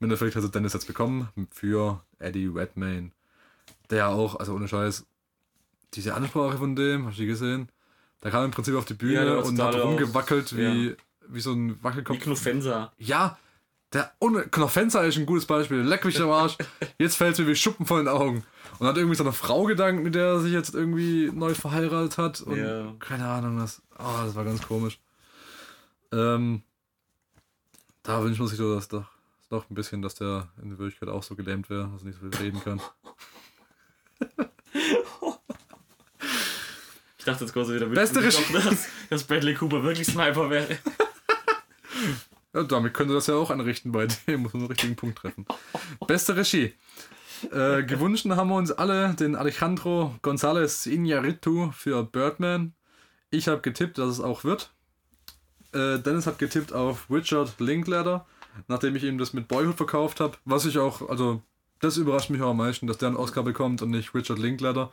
Im 0.00 0.04
Endeffekt 0.04 0.36
hat 0.36 0.54
Dennis 0.54 0.72
jetzt 0.72 0.86
bekommen 0.86 1.28
für 1.50 2.02
Eddie 2.18 2.46
Redmayne. 2.46 3.10
Der 3.90 4.08
auch, 4.08 4.36
also 4.36 4.54
ohne 4.54 4.68
Scheiß, 4.68 5.04
diese 5.94 6.14
Ansprache 6.14 6.58
von 6.58 6.74
dem, 6.74 7.06
hast 7.06 7.18
du 7.18 7.22
die 7.22 7.28
gesehen? 7.28 7.68
Der 8.24 8.30
kam 8.30 8.46
im 8.46 8.50
Prinzip 8.50 8.74
auf 8.74 8.86
die 8.86 8.94
Bühne 8.94 9.26
ja, 9.26 9.36
und 9.36 9.60
hat 9.60 9.74
rumgewackelt 9.74 10.56
wie, 10.56 10.88
ja. 10.88 10.92
wie 11.28 11.40
so 11.40 11.52
ein 11.52 11.78
Wackelkopf. 11.82 12.16
Wie 12.16 12.22
Knufensa. 12.22 12.92
Ja, 12.98 13.38
der 13.92 14.12
ohne 14.18 14.42
Knofenza 14.48 15.02
ist 15.02 15.18
ein 15.18 15.26
gutes 15.26 15.46
Beispiel. 15.46 15.78
Leck 15.78 16.04
mich 16.04 16.20
am 16.20 16.30
Arsch. 16.30 16.56
Jetzt 16.98 17.16
fällt 17.16 17.34
es 17.34 17.38
mir 17.38 17.46
wie 17.46 17.54
Schuppen 17.54 17.86
von 17.86 17.98
den 17.98 18.08
Augen. 18.08 18.42
Und 18.78 18.88
hat 18.88 18.96
irgendwie 18.96 19.14
so 19.14 19.22
eine 19.22 19.32
Frau 19.32 19.64
gedankt, 19.64 20.02
mit 20.02 20.16
der 20.16 20.24
er 20.24 20.40
sich 20.40 20.52
jetzt 20.52 20.74
irgendwie 20.74 21.30
neu 21.32 21.54
verheiratet 21.54 22.18
hat. 22.18 22.40
Und 22.40 22.56
yeah. 22.56 22.92
keine 22.98 23.26
Ahnung, 23.26 23.58
das, 23.58 23.82
oh, 23.98 24.24
das 24.24 24.34
war 24.34 24.44
ganz 24.44 24.62
komisch. 24.62 24.98
Ähm, 26.10 26.62
da 28.02 28.22
wünscht 28.24 28.40
man 28.40 28.48
sich 28.48 28.58
so, 28.58 28.74
dass 28.74 28.88
doch 28.88 29.06
noch 29.50 29.70
ein 29.70 29.74
bisschen, 29.74 30.02
dass 30.02 30.16
der 30.16 30.48
in 30.60 30.70
der 30.70 30.78
Wirklichkeit 30.78 31.08
auch 31.08 31.22
so 31.22 31.36
gelähmt 31.36 31.70
wäre, 31.70 31.88
dass 31.92 32.02
er 32.02 32.06
nicht 32.06 32.18
so 32.20 32.28
viel 32.28 32.46
reden 32.46 32.60
kann. 32.64 32.80
Ich 37.24 37.32
dachte 37.32 37.44
jetzt 37.44 37.54
kurz 37.54 37.70
wieder, 37.70 37.86
Beste 37.86 38.20
dass, 38.20 38.86
dass 39.08 39.24
Bradley 39.24 39.54
Cooper 39.54 39.82
wirklich 39.82 40.06
Sniper 40.06 40.50
wäre. 40.50 40.76
Ja, 42.52 42.64
damit 42.64 42.92
könnte 42.92 43.14
das 43.14 43.28
ja 43.28 43.34
auch 43.34 43.48
anrichten 43.48 43.92
bei 43.92 44.06
dem, 44.06 44.42
muss 44.42 44.52
man 44.52 44.60
den 44.60 44.68
richtigen 44.68 44.94
Punkt 44.94 45.20
treffen. 45.20 45.46
Beste 46.06 46.36
Regie. 46.36 46.74
Äh, 47.50 47.82
gewünscht 47.84 48.26
haben 48.28 48.50
wir 48.50 48.56
uns 48.56 48.72
alle 48.72 49.14
den 49.14 49.36
Alejandro 49.36 50.14
González 50.22 50.86
Iñárritu 50.86 51.72
für 51.72 52.02
Birdman. 52.04 52.74
Ich 53.30 53.48
habe 53.48 53.62
getippt, 53.62 53.96
dass 53.96 54.10
es 54.10 54.20
auch 54.20 54.44
wird. 54.44 54.74
Äh, 55.72 56.00
Dennis 56.00 56.26
hat 56.26 56.38
getippt 56.38 56.74
auf 56.74 57.10
Richard 57.10 57.58
Linklater, 57.58 58.26
nachdem 58.68 58.96
ich 58.96 59.04
ihm 59.04 59.16
das 59.16 59.32
mit 59.32 59.48
Boyhood 59.48 59.78
verkauft 59.78 60.20
habe. 60.20 60.36
Was 60.44 60.66
ich 60.66 60.76
auch, 60.76 61.08
also 61.08 61.42
das 61.80 61.96
überrascht 61.96 62.28
mich 62.28 62.42
auch 62.42 62.50
am 62.50 62.58
meisten, 62.58 62.86
dass 62.86 62.98
der 62.98 63.08
einen 63.08 63.16
Oscar 63.16 63.44
bekommt 63.44 63.80
und 63.80 63.92
nicht 63.92 64.14
Richard 64.14 64.38
Linklater. 64.38 64.92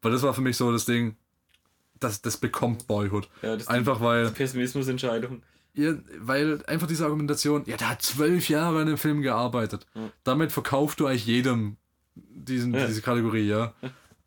Weil 0.00 0.12
das 0.12 0.22
war 0.22 0.32
für 0.32 0.42
mich 0.42 0.56
so 0.56 0.70
das 0.70 0.84
Ding, 0.84 1.16
das, 2.02 2.22
das 2.22 2.36
bekommt 2.36 2.86
Boyhood. 2.86 3.28
Ja, 3.42 3.56
das 3.56 3.68
Einfach 3.68 4.00
weil. 4.00 4.30
Pessimismusentscheidung. 4.30 5.42
Ja, 5.74 5.94
weil 6.18 6.62
einfach 6.66 6.86
diese 6.86 7.04
Argumentation, 7.04 7.62
ja, 7.66 7.76
der 7.78 7.90
hat 7.90 8.02
zwölf 8.02 8.48
Jahre 8.50 8.80
an 8.82 8.88
dem 8.88 8.98
Film 8.98 9.22
gearbeitet. 9.22 9.86
Ja. 9.94 10.10
Damit 10.22 10.52
verkaufst 10.52 11.00
du 11.00 11.06
eigentlich 11.06 11.26
jedem 11.26 11.76
diesen, 12.14 12.74
ja. 12.74 12.86
diese 12.86 13.02
Kategorie, 13.02 13.48
ja. 13.48 13.72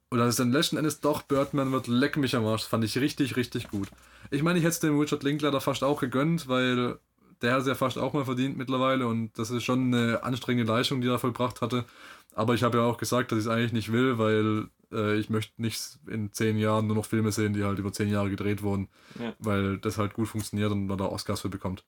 Und 0.09 0.19
dass 0.19 0.29
es 0.29 0.35
dann 0.37 0.51
letzten 0.51 0.77
Endes 0.77 1.01
doch 1.01 1.23
Birdman 1.23 1.71
wird, 1.71 1.87
leck 1.87 2.17
mich 2.17 2.35
am 2.35 2.45
Arsch. 2.45 2.61
Das 2.61 2.69
fand 2.69 2.83
ich 2.83 2.97
richtig, 2.97 3.35
richtig 3.35 3.69
gut. 3.69 3.89
Ich 4.31 4.43
meine, 4.43 4.57
ich 4.57 4.65
hätte 4.65 4.73
es 4.73 4.79
dem 4.79 4.99
Richard 4.99 5.23
Linklater 5.23 5.61
fast 5.61 5.83
auch 5.83 5.99
gegönnt, 5.99 6.47
weil 6.47 6.97
der 7.41 7.53
hat 7.53 7.61
es 7.61 7.67
ja 7.67 7.75
fast 7.75 7.97
auch 7.97 8.13
mal 8.13 8.25
verdient 8.25 8.57
mittlerweile 8.57 9.07
und 9.07 9.37
das 9.37 9.51
ist 9.51 9.63
schon 9.63 9.93
eine 9.93 10.23
anstrengende 10.23 10.71
Leistung, 10.71 11.01
die 11.01 11.07
er 11.07 11.19
vollbracht 11.19 11.61
hatte. 11.61 11.85
Aber 12.33 12.53
ich 12.53 12.63
habe 12.63 12.77
ja 12.77 12.83
auch 12.83 12.97
gesagt, 12.97 13.31
dass 13.31 13.39
ich 13.39 13.45
es 13.45 13.51
eigentlich 13.51 13.73
nicht 13.73 13.91
will, 13.91 14.17
weil 14.17 14.67
äh, 14.91 15.15
ich 15.17 15.29
möchte 15.29 15.61
nicht 15.61 15.99
in 16.07 16.31
zehn 16.33 16.57
Jahren 16.57 16.87
nur 16.87 16.95
noch 16.95 17.05
Filme 17.05 17.31
sehen, 17.31 17.53
die 17.53 17.63
halt 17.63 17.79
über 17.79 17.91
zehn 17.93 18.09
Jahre 18.09 18.29
gedreht 18.29 18.63
wurden, 18.63 18.89
Ja. 19.19 19.33
weil 19.39 19.77
das 19.77 19.97
halt 19.97 20.13
gut 20.13 20.27
funktioniert 20.27 20.71
und 20.71 20.87
man 20.87 20.97
da 20.97 21.05
Oscars 21.05 21.41
für 21.41 21.49
bekommt. 21.49 21.83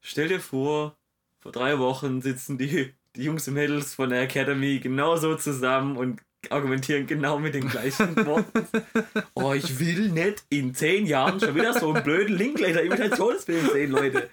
Stell 0.00 0.28
dir 0.28 0.40
vor, 0.40 0.96
vor 1.40 1.52
drei 1.52 1.78
Wochen 1.78 2.20
sitzen 2.22 2.58
die, 2.58 2.92
die 3.16 3.24
Jungs 3.24 3.46
und 3.48 3.54
Mädels 3.54 3.94
von 3.94 4.10
der 4.10 4.22
Academy 4.22 4.78
genauso 4.80 5.36
zusammen 5.36 5.96
und 5.96 6.20
argumentieren 6.50 7.06
genau 7.06 7.38
mit 7.38 7.54
den 7.54 7.68
gleichen 7.68 8.16
Worten. 8.26 8.66
Oh, 9.34 9.54
ich 9.54 9.78
will 9.80 10.10
nicht 10.10 10.44
in 10.50 10.74
zehn 10.74 11.06
Jahren 11.06 11.40
schon 11.40 11.54
wieder 11.54 11.72
so 11.78 11.92
einen 11.92 12.04
blöden 12.04 12.36
Linklater-Imitationsfilm 12.36 13.70
sehen, 13.72 13.90
Leute. 13.90 14.28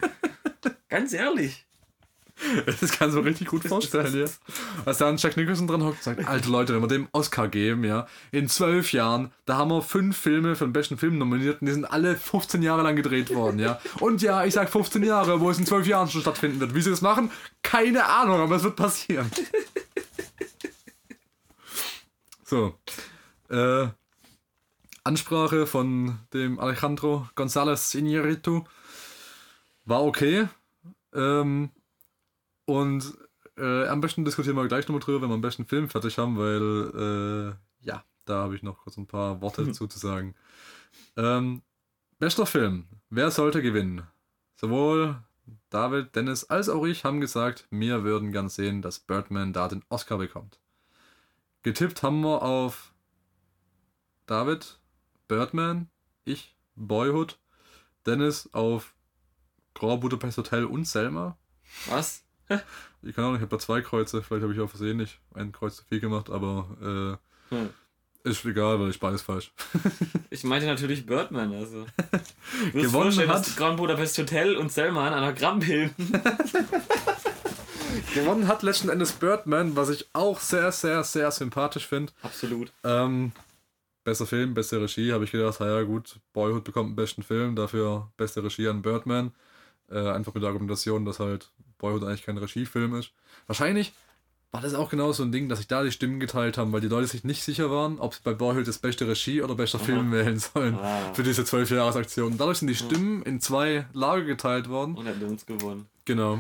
Ganz 0.90 1.14
ehrlich. 1.14 1.66
Das 2.66 2.92
kann 2.92 3.12
so 3.12 3.20
richtig 3.20 3.48
gut 3.48 3.64
vorstellen, 3.64 4.18
ja. 4.18 4.26
Als 4.86 4.98
da 4.98 5.10
ein 5.10 5.18
Jack 5.18 5.38
Nicholson 5.38 5.68
dran 5.68 5.84
hockt 5.84 5.98
und 5.98 6.04
sagt, 6.04 6.28
alte 6.28 6.50
Leute, 6.50 6.74
wenn 6.74 6.82
wir 6.82 6.88
dem 6.88 7.08
Oscar 7.12 7.48
geben, 7.48 7.84
ja, 7.84 8.08
in 8.32 8.48
zwölf 8.48 8.94
Jahren, 8.94 9.32
da 9.46 9.58
haben 9.58 9.70
wir 9.70 9.82
fünf 9.82 10.18
Filme 10.18 10.56
für 10.56 10.66
den 10.66 10.74
besten 10.74 10.98
Film 10.98 11.18
nominiert 11.18 11.62
und 11.62 11.68
die 11.68 11.74
sind 11.74 11.86
alle 11.86 12.16
15 12.16 12.62
Jahre 12.62 12.84
lang 12.84 12.96
gedreht 12.96 13.34
worden, 13.34 13.60
ja. 13.60 13.80
Und 14.00 14.22
ja, 14.22 14.46
ich 14.46 14.54
sag 14.54 14.70
15 14.70 15.04
Jahre, 15.04 15.40
wo 15.40 15.50
es 15.50 15.60
in 15.60 15.66
zwölf 15.66 15.86
Jahren 15.86 16.08
schon 16.08 16.22
stattfinden 16.22 16.60
wird. 16.60 16.74
Wie 16.74 16.82
sie 16.82 16.92
das 16.92 17.02
machen, 17.02 17.32
keine 17.62 18.06
Ahnung, 18.06 18.40
aber 18.40 18.56
es 18.56 18.64
wird 18.64 18.76
passieren. 18.76 19.30
So. 22.50 22.74
Äh, 23.50 23.90
Ansprache 25.04 25.68
von 25.68 26.20
dem 26.34 26.60
Alejandro 26.60 27.28
González 27.36 27.96
Iñárritu 27.96 28.66
war 29.86 30.04
okay. 30.04 30.48
Ähm, 31.14 31.70
und 32.70 33.18
äh, 33.58 33.88
am 33.88 34.00
besten 34.00 34.24
diskutieren 34.24 34.56
wir 34.56 34.68
gleich 34.68 34.88
nochmal 34.88 35.02
drüber, 35.02 35.24
wenn 35.24 35.30
wir 35.30 35.34
am 35.34 35.42
besten 35.42 35.66
Film 35.66 35.90
fertig 35.90 36.20
haben, 36.20 36.38
weil 36.38 37.56
äh, 37.82 37.88
ja, 37.88 38.04
da 38.26 38.44
habe 38.44 38.56
ich 38.56 38.62
noch 38.62 38.78
kurz 38.78 38.96
ein 38.98 39.08
paar 39.08 39.42
Worte 39.42 39.66
dazu 39.66 39.88
zu 39.88 39.98
sagen. 39.98 40.36
Ähm, 41.18 41.64
bester 42.20 42.46
Film. 42.46 42.86
Wer 43.10 43.32
sollte 43.32 43.64
gewinnen? 43.64 44.04
Sowohl 44.56 45.18
David, 45.72 46.16
Dennis 46.16 46.44
als 46.44 46.70
auch 46.70 46.86
ich 46.86 47.06
haben 47.06 47.20
gesagt, 47.22 47.68
wir 47.72 48.04
würden 48.04 48.32
gern 48.32 48.50
sehen, 48.50 48.84
dass 48.84 49.00
Birdman 49.00 49.52
da 49.52 49.68
den 49.68 49.84
Oscar 49.90 50.20
bekommt. 50.20 50.60
Getippt 51.64 52.04
haben 52.04 52.22
wir 52.22 52.44
auf 52.44 52.94
David, 54.28 54.80
Birdman, 55.28 55.90
ich, 56.24 56.56
Boyhood, 56.76 57.40
Dennis 58.06 58.48
auf 58.54 58.94
Grand 59.74 60.02
Budapest 60.02 60.38
Hotel 60.38 60.66
und 60.66 60.86
Selma. 60.86 61.36
Was? 61.88 62.29
Ich 63.02 63.16
kann 63.16 63.24
auch 63.24 63.30
nicht, 63.30 63.38
ich 63.38 63.44
habe 63.44 63.56
da 63.56 63.60
zwei 63.60 63.80
Kreuze, 63.82 64.22
vielleicht 64.22 64.44
habe 64.44 64.54
ich 64.54 64.60
auch 64.60 64.70
versehentlich 64.70 65.20
ein 65.34 65.54
Kreuz 65.54 65.78
zu 65.78 65.84
viel 65.86 66.00
gemacht, 66.02 66.30
aber 66.30 67.18
äh, 67.52 67.56
Hm. 67.56 67.70
ist 68.26 68.44
egal, 68.46 68.80
weil 68.80 68.90
ich 68.90 69.00
beides 69.00 69.22
falsch. 69.22 69.52
Ich 70.32 70.44
meinte 70.44 70.68
natürlich 70.68 71.06
Birdman, 71.06 71.54
also. 71.54 71.86
Du 72.74 72.82
Gewonnen 72.82 73.28
hat- 73.30 73.56
Grand 73.58 73.78
Budapest 73.78 74.18
Hotel 74.18 74.56
und 74.58 74.72
Selma 74.72 75.08
an 75.08 75.14
einer 75.14 75.32
bilden. 75.60 75.94
Gewonnen 78.14 78.48
hat 78.48 78.64
letzten 78.64 78.90
Endes 78.90 79.14
Birdman, 79.14 79.76
was 79.76 79.90
ich 79.90 80.08
auch 80.14 80.40
sehr, 80.40 80.72
sehr, 80.72 81.04
sehr 81.04 81.32
sympathisch 81.32 81.88
finde. 81.88 82.12
Absolut. 82.22 82.72
Ähm, 82.84 83.32
besser 84.04 84.26
Film, 84.26 84.54
beste 84.54 84.80
Regie, 84.82 85.12
habe 85.14 85.24
ich 85.24 85.32
gedacht, 85.32 85.60
ja 85.60 85.82
gut, 85.84 86.20
Boyhood 86.34 86.64
bekommt 86.64 86.90
den 86.92 86.96
besten 86.96 87.24
Film, 87.24 87.56
dafür 87.56 88.12
beste 88.18 88.44
Regie 88.44 88.68
an 88.68 88.82
Birdman. 88.82 89.32
Äh, 89.92 90.10
einfach 90.12 90.34
mit 90.34 90.44
der 90.44 90.50
Argumentation, 90.50 91.06
dass 91.06 91.20
halt 91.20 91.50
Boyhood 91.80 92.04
eigentlich 92.04 92.26
kein 92.26 92.38
Regiefilm 92.38 92.94
ist. 92.96 93.12
Wahrscheinlich 93.48 93.94
war 94.52 94.62
das 94.62 94.74
auch 94.74 94.90
genau 94.90 95.12
so 95.12 95.24
ein 95.24 95.32
Ding, 95.32 95.48
dass 95.50 95.60
sich 95.60 95.68
da 95.68 95.84
die 95.84 95.92
Stimmen 95.92 96.20
geteilt 96.20 96.58
haben, 96.58 96.72
weil 96.72 96.82
die 96.82 96.88
Leute 96.88 97.08
sich 97.08 97.24
nicht 97.24 97.44
sicher 97.44 97.70
waren, 97.70 98.00
ob 98.00 98.14
sie 98.16 98.22
bei 98.24 98.34
Boyhood 98.34 98.68
das 98.68 98.80
beste 98.80 99.08
Regie 99.08 99.42
oder 99.44 99.54
bester 99.56 99.78
Film 99.80 100.12
wählen 100.12 100.40
sollen 100.40 100.76
Ah. 100.76 101.14
für 101.14 101.24
diese 101.24 101.44
12-Jahres-Aktion. 101.44 102.38
Dadurch 102.38 102.58
sind 102.60 102.68
die 102.68 102.76
Stimmen 102.76 103.22
in 103.24 103.40
zwei 103.42 103.86
Lager 103.94 104.24
geteilt 104.26 104.68
worden. 104.70 104.96
Und 104.96 105.08
hat 105.08 105.22
uns 105.22 105.46
gewonnen. 105.46 105.86
Genau. 106.06 106.38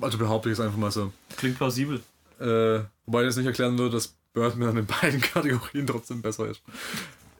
Also 0.00 0.18
behaupte 0.18 0.48
ich 0.50 0.54
es 0.54 0.60
einfach 0.60 0.76
mal 0.78 0.90
so. 0.90 1.12
Klingt 1.36 1.56
plausibel. 1.56 2.02
Äh, 2.40 2.80
wobei 3.06 3.22
das 3.24 3.36
nicht 3.36 3.46
erklären 3.46 3.78
würde, 3.78 3.92
dass 3.96 4.08
Birdman 4.32 4.76
in 4.76 4.86
beiden 4.86 5.20
Kategorien 5.20 5.86
trotzdem 5.86 6.22
besser 6.22 6.46
ist. 6.48 6.60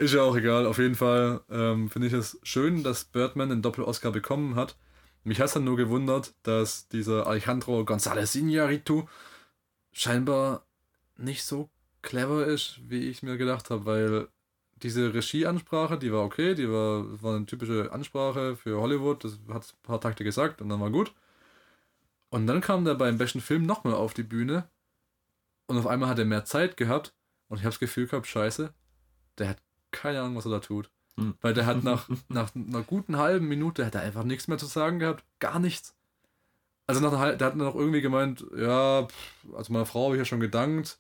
Ist 0.02 0.14
ja 0.14 0.22
auch 0.22 0.34
egal. 0.34 0.66
Auf 0.66 0.78
jeden 0.78 0.96
Fall 0.96 1.42
ähm, 1.48 1.88
finde 1.88 2.08
ich 2.08 2.12
es 2.12 2.36
schön, 2.42 2.82
dass 2.82 3.04
Birdman 3.04 3.50
den 3.50 3.62
Doppel-Oscar 3.62 4.10
bekommen 4.10 4.56
hat. 4.56 4.76
Mich 5.22 5.38
hat 5.38 5.46
es 5.46 5.52
dann 5.52 5.62
nur 5.62 5.76
gewundert, 5.76 6.34
dass 6.42 6.88
dieser 6.88 7.28
Alejandro 7.28 7.82
González 7.82 8.36
Iñárritu 8.36 9.06
scheinbar 9.92 10.66
nicht 11.16 11.44
so 11.44 11.70
clever 12.02 12.44
ist, 12.44 12.80
wie 12.88 13.08
ich 13.08 13.22
mir 13.22 13.36
gedacht 13.36 13.70
habe, 13.70 13.86
weil 13.86 14.28
diese 14.82 15.14
Regieansprache, 15.14 15.98
die 15.98 16.12
war 16.12 16.24
okay, 16.24 16.56
die 16.56 16.68
war, 16.68 17.22
war 17.22 17.36
eine 17.36 17.46
typische 17.46 17.92
Ansprache 17.92 18.56
für 18.56 18.80
Hollywood, 18.80 19.22
das 19.22 19.38
hat 19.50 19.72
ein 19.72 19.82
paar 19.84 20.00
Takte 20.00 20.24
gesagt 20.24 20.60
und 20.60 20.68
dann 20.68 20.80
war 20.80 20.90
gut. 20.90 21.14
Und 22.28 22.48
dann 22.48 22.60
kam 22.60 22.84
der 22.84 22.96
beim 22.96 23.18
besten 23.18 23.40
Film 23.40 23.66
nochmal 23.66 23.94
auf 23.94 24.14
die 24.14 24.24
Bühne 24.24 24.68
und 25.68 25.78
auf 25.78 25.86
einmal 25.86 26.08
hat 26.08 26.18
er 26.18 26.24
mehr 26.24 26.44
Zeit 26.44 26.76
gehabt 26.76 27.14
und 27.46 27.58
ich 27.58 27.62
habe 27.62 27.70
das 27.70 27.78
Gefühl 27.78 28.08
gehabt, 28.08 28.26
scheiße, 28.26 28.74
der 29.38 29.50
hat 29.50 29.58
keine 29.92 30.20
Ahnung, 30.20 30.36
was 30.36 30.46
er 30.46 30.50
da 30.52 30.58
tut. 30.58 30.90
Hm. 31.16 31.34
Weil 31.40 31.54
der 31.54 31.66
hat 31.66 31.84
nach, 31.84 32.08
nach 32.28 32.54
einer 32.54 32.82
guten 32.82 33.16
halben 33.16 33.48
Minute 33.48 33.86
hat 33.86 33.94
er 33.94 34.02
einfach 34.02 34.24
nichts 34.24 34.48
mehr 34.48 34.58
zu 34.58 34.66
sagen 34.66 34.98
gehabt. 34.98 35.24
Gar 35.38 35.58
nichts. 35.58 35.94
Also 36.86 37.00
nach 37.00 37.12
einer, 37.12 37.36
der 37.36 37.46
hat 37.46 37.56
noch 37.56 37.74
irgendwie 37.74 38.00
gemeint, 38.00 38.44
ja, 38.56 39.06
also 39.54 39.72
meiner 39.72 39.86
Frau 39.86 40.06
habe 40.06 40.16
ich 40.16 40.18
ja 40.18 40.24
schon 40.24 40.40
gedankt, 40.40 40.98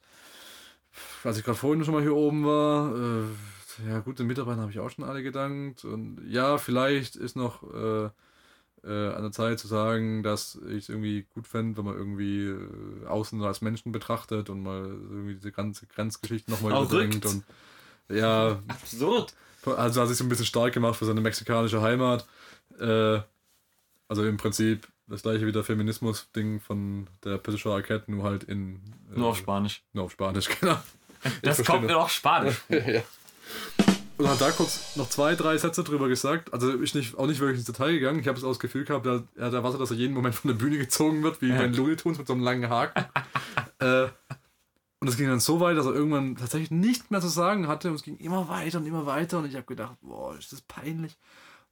als 1.24 1.38
ich 1.38 1.44
gerade 1.44 1.58
vorhin 1.58 1.84
schon 1.84 1.94
mal 1.94 2.02
hier 2.02 2.14
oben 2.14 2.46
war, 2.46 2.94
äh, 2.94 3.88
ja 3.88 3.98
gut, 4.00 4.18
den 4.18 4.26
Mitarbeitern 4.26 4.60
habe 4.60 4.70
ich 4.70 4.78
auch 4.78 4.90
schon 4.90 5.04
alle 5.04 5.22
gedankt 5.22 5.84
und 5.84 6.20
ja, 6.28 6.58
vielleicht 6.58 7.16
ist 7.16 7.36
noch 7.36 7.62
äh, 7.74 8.10
äh, 8.84 9.14
an 9.14 9.22
der 9.22 9.32
Zeit 9.32 9.58
zu 9.58 9.68
sagen, 9.68 10.22
dass 10.22 10.58
ich 10.68 10.84
es 10.84 10.88
irgendwie 10.88 11.26
gut 11.34 11.46
fände, 11.46 11.76
wenn 11.76 11.84
man 11.84 11.96
irgendwie 11.96 12.46
äh, 12.46 13.06
außen 13.06 13.42
als 13.42 13.60
Menschen 13.60 13.92
betrachtet 13.92 14.50
und 14.50 14.62
mal 14.62 14.84
irgendwie 14.84 15.34
diese 15.34 15.52
ganze 15.52 15.86
Grenzgeschichte 15.86 16.50
nochmal 16.50 16.72
überdenkt 16.72 17.26
und 17.26 17.44
ja, 18.12 18.58
Absurd. 18.68 19.34
also 19.64 20.00
hat 20.00 20.08
sich 20.08 20.16
so 20.18 20.24
ein 20.24 20.28
bisschen 20.28 20.46
stark 20.46 20.72
gemacht 20.74 20.96
für 20.96 21.04
seine 21.04 21.20
mexikanische 21.20 21.80
Heimat. 21.82 22.26
Äh, 22.78 23.20
also 24.08 24.24
im 24.24 24.36
Prinzip 24.36 24.86
das 25.08 25.22
gleiche 25.22 25.46
wie 25.46 25.52
der 25.52 25.64
Feminismus-Ding 25.64 26.60
von 26.60 27.06
der 27.24 27.38
Patricia 27.38 27.72
Arquette, 27.72 28.10
nur 28.10 28.24
halt 28.24 28.44
in. 28.44 28.76
Äh, 29.14 29.18
Nur 29.18 29.28
auf 29.28 29.36
Spanisch. 29.36 29.82
Nur 29.92 30.04
auf 30.04 30.12
Spanisch, 30.12 30.48
genau. 30.60 30.78
Das 31.42 31.62
kommt 31.64 31.82
mir 31.82 31.88
doch 31.92 32.08
Spanisch. 32.08 32.56
Und 34.18 34.28
hat 34.28 34.40
da 34.40 34.50
kurz 34.52 34.94
noch 34.96 35.08
zwei, 35.08 35.34
drei 35.34 35.56
Sätze 35.56 35.82
drüber 35.82 36.08
gesagt. 36.08 36.52
Also 36.52 36.70
ist 36.70 36.94
nicht, 36.94 37.16
auch 37.18 37.26
nicht 37.26 37.40
wirklich 37.40 37.58
ins 37.58 37.66
Detail 37.66 37.92
gegangen. 37.92 38.20
Ich 38.20 38.28
habe 38.28 38.38
es 38.38 38.44
auch 38.44 38.48
das 38.50 38.58
Gefühl 38.60 38.84
gehabt, 38.84 39.04
er, 39.06 39.24
er 39.36 39.46
hat 39.46 39.52
erwartet, 39.54 39.80
dass 39.80 39.90
er 39.90 39.96
jeden 39.96 40.14
Moment 40.14 40.34
von 40.34 40.48
der 40.48 40.56
Bühne 40.56 40.78
gezogen 40.78 41.22
wird, 41.22 41.40
wie 41.42 41.48
Ja. 41.48 41.56
bei 41.56 41.62
den 41.64 41.74
Looney 41.74 41.96
Tunes 41.96 42.18
mit 42.18 42.26
so 42.26 42.34
einem 42.34 42.42
langen 42.42 42.68
Haken. 42.68 43.04
äh, 43.80 44.08
und 45.02 45.08
es 45.08 45.16
ging 45.16 45.26
dann 45.26 45.40
so 45.40 45.58
weit, 45.58 45.76
dass 45.76 45.86
er 45.86 45.94
irgendwann 45.94 46.36
tatsächlich 46.36 46.70
nichts 46.70 47.10
mehr 47.10 47.20
zu 47.20 47.26
sagen 47.26 47.66
hatte. 47.66 47.88
Und 47.88 47.96
es 47.96 48.04
ging 48.04 48.18
immer 48.18 48.48
weiter 48.48 48.78
und 48.78 48.86
immer 48.86 49.04
weiter. 49.04 49.40
Und 49.40 49.46
ich 49.46 49.56
habe 49.56 49.64
gedacht, 49.64 49.96
boah, 50.00 50.38
ist 50.38 50.52
das 50.52 50.60
peinlich. 50.60 51.18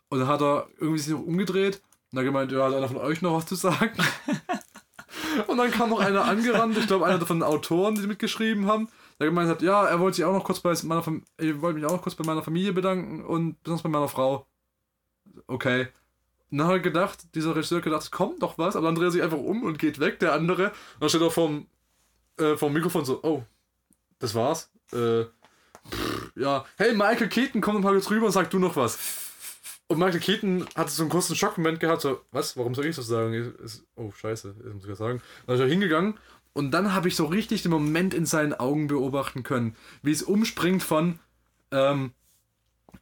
Und 0.09 0.18
dann 0.18 0.26
hat 0.26 0.43
er 0.43 0.66
irgendwie 0.81 0.99
sich 0.99 1.14
noch 1.14 1.22
umgedreht 1.22 1.81
und 2.11 2.18
hat 2.18 2.24
gemeint, 2.24 2.51
ja, 2.51 2.64
hat 2.64 2.74
einer 2.74 2.89
von 2.89 2.97
euch 2.97 3.22
noch 3.22 3.37
was 3.37 3.47
zu 3.47 3.55
sagen? 3.55 3.93
und 5.47 5.59
dann 5.59 5.70
kam 5.70 5.91
noch 5.91 6.01
einer 6.01 6.24
angerannt, 6.24 6.76
ich 6.76 6.89
glaube, 6.89 7.07
einer 7.07 7.24
von 7.24 7.39
den 7.39 7.45
Autoren, 7.45 7.95
die 7.95 8.05
mitgeschrieben 8.09 8.66
haben, 8.66 8.89
der 9.20 9.28
gemeint 9.28 9.49
hat, 9.49 9.62
ja, 9.62 9.87
er 9.87 10.01
wollte 10.01 10.16
sich 10.16 10.24
auch 10.24 10.33
noch 10.33 10.43
kurz 10.43 10.59
bei 10.59 10.74
meiner 10.83 11.05
Fam 11.05 11.22
ich 11.39 11.61
wollte 11.61 11.78
mich 11.78 11.87
auch 11.87 11.93
noch 11.93 12.03
kurz 12.03 12.16
bei 12.16 12.24
meiner 12.24 12.43
Familie 12.43 12.72
bedanken 12.72 13.24
und 13.24 13.62
besonders 13.62 13.85
bei 13.85 13.91
meiner 13.91 14.09
Frau. 14.09 14.49
Okay. 15.47 15.87
Und 16.51 16.59
dann 16.59 16.66
hat 16.66 16.74
er 16.74 16.81
gedacht, 16.81 17.33
dieser 17.37 17.55
Regisseur 17.55 17.81
gedacht, 17.81 18.03
es 18.03 18.11
kommt 18.11 18.43
doch 18.43 18.59
was, 18.59 18.74
aber 18.74 18.87
dann 18.87 18.97
dreht 18.97 19.05
er 19.05 19.11
sich 19.12 19.22
einfach 19.22 19.39
um 19.39 19.62
und 19.62 19.78
geht 19.78 20.01
weg, 20.01 20.18
der 20.18 20.33
andere. 20.33 20.70
Und 20.70 20.74
dann 20.99 21.09
steht 21.09 21.22
er 21.22 21.31
vom, 21.31 21.68
äh, 22.41 22.57
vom 22.57 22.72
Mikrofon 22.72 23.05
so, 23.05 23.20
oh, 23.22 23.43
das 24.18 24.34
war's. 24.34 24.70
Äh, 24.93 25.24
pff, 25.88 26.32
ja, 26.36 26.64
hey, 26.76 26.95
Michael 26.95 27.28
Keaton, 27.28 27.61
komm 27.61 27.76
noch 27.76 27.82
mal 27.82 27.93
kurz 27.93 28.11
rüber 28.11 28.26
und 28.26 28.32
sag 28.32 28.51
du 28.51 28.59
noch 28.59 28.76
was. 28.76 28.99
Und 29.88 29.99
Michael 29.99 30.20
Keaton 30.20 30.66
hatte 30.76 30.91
so 30.91 31.03
einen 31.03 31.11
kurzen 31.11 31.34
Schockmoment 31.34 31.80
gehabt, 31.80 32.03
so, 32.03 32.20
was, 32.30 32.57
warum 32.57 32.74
soll 32.74 32.86
ich 32.86 32.97
das 32.97 33.09
sagen? 33.09 33.34
Ist, 33.34 33.84
oh, 33.97 34.11
scheiße, 34.12 34.55
das 34.62 34.74
muss 34.74 34.86
ich 34.86 34.97
sagen. 34.97 35.20
Dann 35.47 35.57
ist 35.57 35.61
er 35.61 35.68
hingegangen 35.68 36.14
und 36.53 36.70
dann 36.72 36.93
habe 36.93 37.09
ich 37.09 37.16
so 37.16 37.26
richtig 37.26 37.62
den 37.62 37.70
Moment 37.70 38.14
in 38.14 38.26
seinen 38.26 38.55
Augen 38.55 38.86
beobachten 38.86 39.43
können, 39.43 39.76
wie 40.03 40.12
es 40.12 40.22
umspringt 40.22 40.82
von, 40.82 41.18
ähm, 41.70 42.12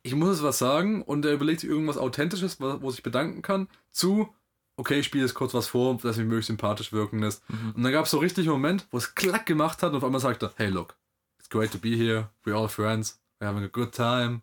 ich 0.03 0.15
muss 0.15 0.37
jetzt 0.37 0.43
was 0.43 0.59
sagen 0.59 1.03
und 1.03 1.25
er 1.25 1.33
überlegt 1.33 1.61
sich 1.61 1.71
irgendwas 1.71 1.99
Authentisches, 1.99 2.61
wo 2.61 2.81
wo 2.83 2.91
sich 2.91 3.03
bedanken 3.03 3.43
kann, 3.43 3.69
zu, 3.91 4.35
okay, 4.79 5.01
ich 5.01 5.07
spiele 5.07 5.25
jetzt 5.25 5.35
kurz 5.35 5.53
was 5.55 5.67
vor, 5.67 5.99
das 6.03 6.17
mich 6.17 6.27
möglichst 6.27 6.47
sympathisch 6.47 6.93
wirken 6.93 7.19
lässt. 7.19 7.43
Und 7.75 7.83
dann 7.83 7.93
gab 7.93 8.05
es 8.05 8.13
so 8.13 8.19
richtig 8.19 8.47
einen 8.47 8.53
Moment, 8.53 8.87
wo 8.91 8.97
es 8.97 9.15
klack 9.15 9.45
gemacht 9.45 9.83
hat 9.83 9.91
und 9.91 9.97
auf 9.97 10.05
einmal 10.05 10.21
sagt 10.21 10.43
er, 10.43 10.53
hey, 10.57 10.69
look, 10.69 10.95
it's 11.39 11.51
great 11.51 11.73
to 11.73 11.79
be 11.79 11.91
here, 11.91 12.31
we're 12.45 12.57
all 12.57 12.69
friends, 12.69 13.21
we're 13.39 13.49
having 13.49 13.65
a 13.65 13.69
good 13.69 13.93
time 13.93 14.43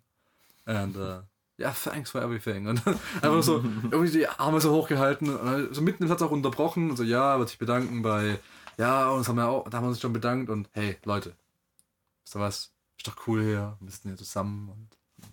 and 0.65 0.95
uh, 0.97 1.21
yeah, 1.57 1.71
thanks 1.71 2.11
for 2.11 2.21
everything. 2.21 2.67
Und 2.67 2.81
einfach 3.21 3.43
so 3.43 3.63
irgendwie 3.89 4.11
die 4.11 4.27
Arme 4.27 4.59
so 4.59 4.71
hochgehalten, 4.73 5.33
und 5.35 5.73
so 5.73 5.81
mitten 5.81 6.03
im 6.03 6.09
Satz 6.09 6.21
auch 6.21 6.31
unterbrochen 6.31 6.91
und 6.91 6.97
so, 6.97 7.03
ja, 7.03 7.39
wird 7.39 7.49
sich 7.49 7.57
bedanken 7.57 8.01
bei, 8.01 8.37
ja, 8.77 9.09
und 9.09 9.19
das 9.19 9.29
haben 9.29 9.37
wir 9.37 9.47
auch, 9.47 9.69
da 9.69 9.77
haben 9.77 9.85
wir 9.85 9.89
uns 9.89 10.01
schon 10.01 10.13
bedankt 10.13 10.49
und 10.49 10.67
hey, 10.73 10.97
Leute, 11.05 11.33
Ist 12.25 12.35
doch 12.35 12.41
was, 12.41 12.73
ist 12.97 13.07
doch 13.07 13.15
cool 13.27 13.41
hier, 13.41 13.77
wir 13.79 13.91
sind 13.91 14.09
hier 14.09 14.17
zusammen 14.17 14.67
und 14.69 14.89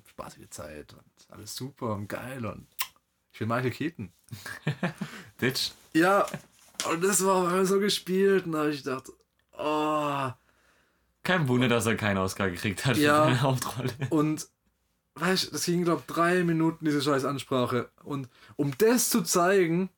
spaßige 0.09 0.49
Zeit 0.51 0.93
und 0.93 1.35
alles 1.35 1.57
super 1.57 1.95
und 1.95 2.09
geil 2.09 2.47
und 2.47 2.69
ich 3.33 3.41
will 3.41 3.49
Michael 3.49 3.71
Keaton. 3.71 4.13
Bitch. 5.39 5.73
Ja, 5.93 6.27
und 6.91 7.03
das 7.05 7.25
war 7.25 7.65
so 7.67 7.79
gespielt 7.79 8.47
und 8.47 8.53
da 8.53 8.61
habe 8.61 8.71
ich 8.71 8.83
gedacht, 8.83 9.11
oh. 9.59 10.31
Kein 11.23 11.47
Wunder, 11.49 11.69
dass 11.69 11.87
er 11.87 11.97
keinen 11.97 12.19
Oscar 12.19 12.51
gekriegt 12.51 12.85
hat 12.85 12.97
Ja. 12.97 13.23
für 13.23 13.25
seine 13.31 13.43
Hauptrolle. 13.43 13.93
Und 14.11 14.49
weißt 15.15 15.47
du, 15.47 15.51
das 15.53 15.65
ging, 15.65 15.85
glaube 15.85 16.03
ich, 16.07 16.13
drei 16.15 16.43
Minuten, 16.43 16.85
diese 16.85 17.01
scheiß 17.03 17.25
Ansprache. 17.25 17.91
Und 18.03 18.29
um 18.57 18.77
das 18.79 19.11
zu 19.11 19.23
zeigen, 19.23 19.89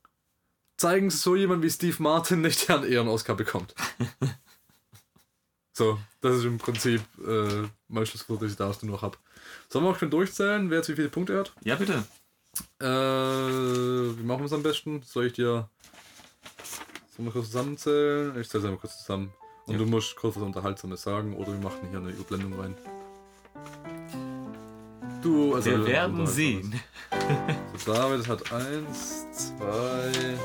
zeigen 0.76 1.08
sie 1.10 1.16
so 1.16 1.36
jemand 1.36 1.62
wie 1.62 1.70
Steve 1.70 2.02
Martin 2.02 2.40
nicht, 2.42 2.68
der 2.68 2.76
einen 2.76 2.92
Ehren-Oscar 2.92 3.34
bekommt. 3.34 3.74
so, 5.72 5.98
das 6.20 6.36
ist 6.36 6.44
im 6.44 6.58
Prinzip 6.58 7.00
äh, 7.26 7.68
mein 7.88 8.06
Schlusswort, 8.06 8.42
das 8.42 8.50
ich 8.50 8.56
da 8.56 8.72
noch 8.82 9.02
habe. 9.02 9.16
Sollen 9.68 9.84
wir 9.84 9.90
auch 9.90 9.98
schon 9.98 10.10
durchzählen, 10.10 10.68
wer 10.68 10.78
jetzt 10.78 10.88
wie 10.88 10.96
viele 10.96 11.08
Punkte 11.08 11.38
hat? 11.38 11.52
Ja, 11.62 11.76
bitte. 11.76 12.04
Äh, 12.80 12.86
wie 12.86 14.22
machen 14.24 14.40
wir 14.40 14.46
es 14.46 14.52
am 14.52 14.62
besten? 14.62 15.02
Soll 15.04 15.26
ich 15.26 15.32
dir. 15.34 15.68
Sollen 17.16 17.26
wir 17.28 17.32
kurz 17.32 17.46
zusammenzählen? 17.46 18.38
Ich 18.40 18.48
zähle 18.48 18.60
es 18.60 18.64
einmal 18.66 18.80
kurz 18.80 18.98
zusammen. 18.98 19.32
Und 19.66 19.74
Ja. 19.74 19.78
du 19.78 19.86
musst 19.86 20.16
kurz 20.16 20.36
was 20.36 20.42
Unterhaltsames 20.42 21.02
sagen 21.02 21.34
oder 21.36 21.52
wir 21.52 21.60
machen 21.60 21.88
hier 21.90 21.98
eine 21.98 22.10
Überblendung 22.10 22.58
rein. 22.60 22.74
Du, 25.22 25.54
also. 25.54 25.70
Wir 25.70 25.86
werden 25.86 26.26
sehen. 26.26 26.80
So, 27.78 27.94
David 27.94 28.28
hat 28.28 28.52
1, 28.52 29.26
2, 29.58 30.36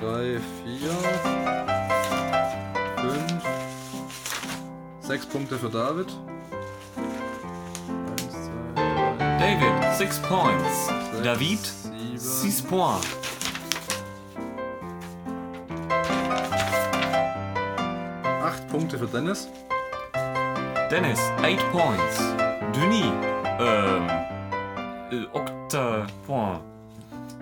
3, 0.00 0.40
4, 0.64 0.90
5, 2.98 3.42
6 5.00 5.26
Punkte 5.26 5.58
für 5.58 5.68
David. 5.70 6.06
1, 6.96 8.30
2, 8.30 8.74
3, 8.76 9.38
David, 9.38 9.83
6 9.94 10.18
points. 10.22 10.86
6, 11.12 11.22
David, 11.22 11.60
7, 11.60 12.18
6 12.18 12.62
points. 12.62 13.06
8 18.42 18.68
Punkte 18.68 18.98
für 18.98 19.06
Dennis. 19.06 19.48
Dennis, 20.90 21.20
8 21.42 21.70
points. 21.70 22.18
Denis, 22.74 23.06
ähm, 23.60 24.08
äh, 25.12 25.26
octa 25.32 26.06
point. 26.26 26.60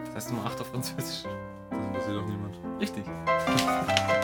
Was 0.05 0.15
heißt 0.15 0.33
nochmal 0.33 0.53
8 0.53 0.61
auf 0.61 0.67
Französisch? 0.67 1.23
Das 1.71 1.79
interessiert 1.79 2.17
doch 2.17 2.27
niemand. 2.27 2.59
Richtig. 2.79 3.05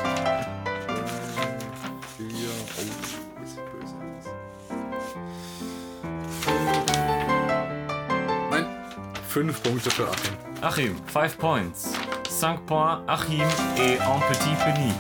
5 9.29 9.63
Punkte 9.63 9.91
für 9.91 10.09
Achim. 10.09 10.35
Achim, 10.63 10.97
5 11.13 11.39
points. 11.39 11.93
5 12.31 12.65
points, 12.65 13.03
Achim 13.07 13.45
et 13.77 14.01
un 14.01 14.21
petit 14.21 14.55
Penny. 14.65 14.93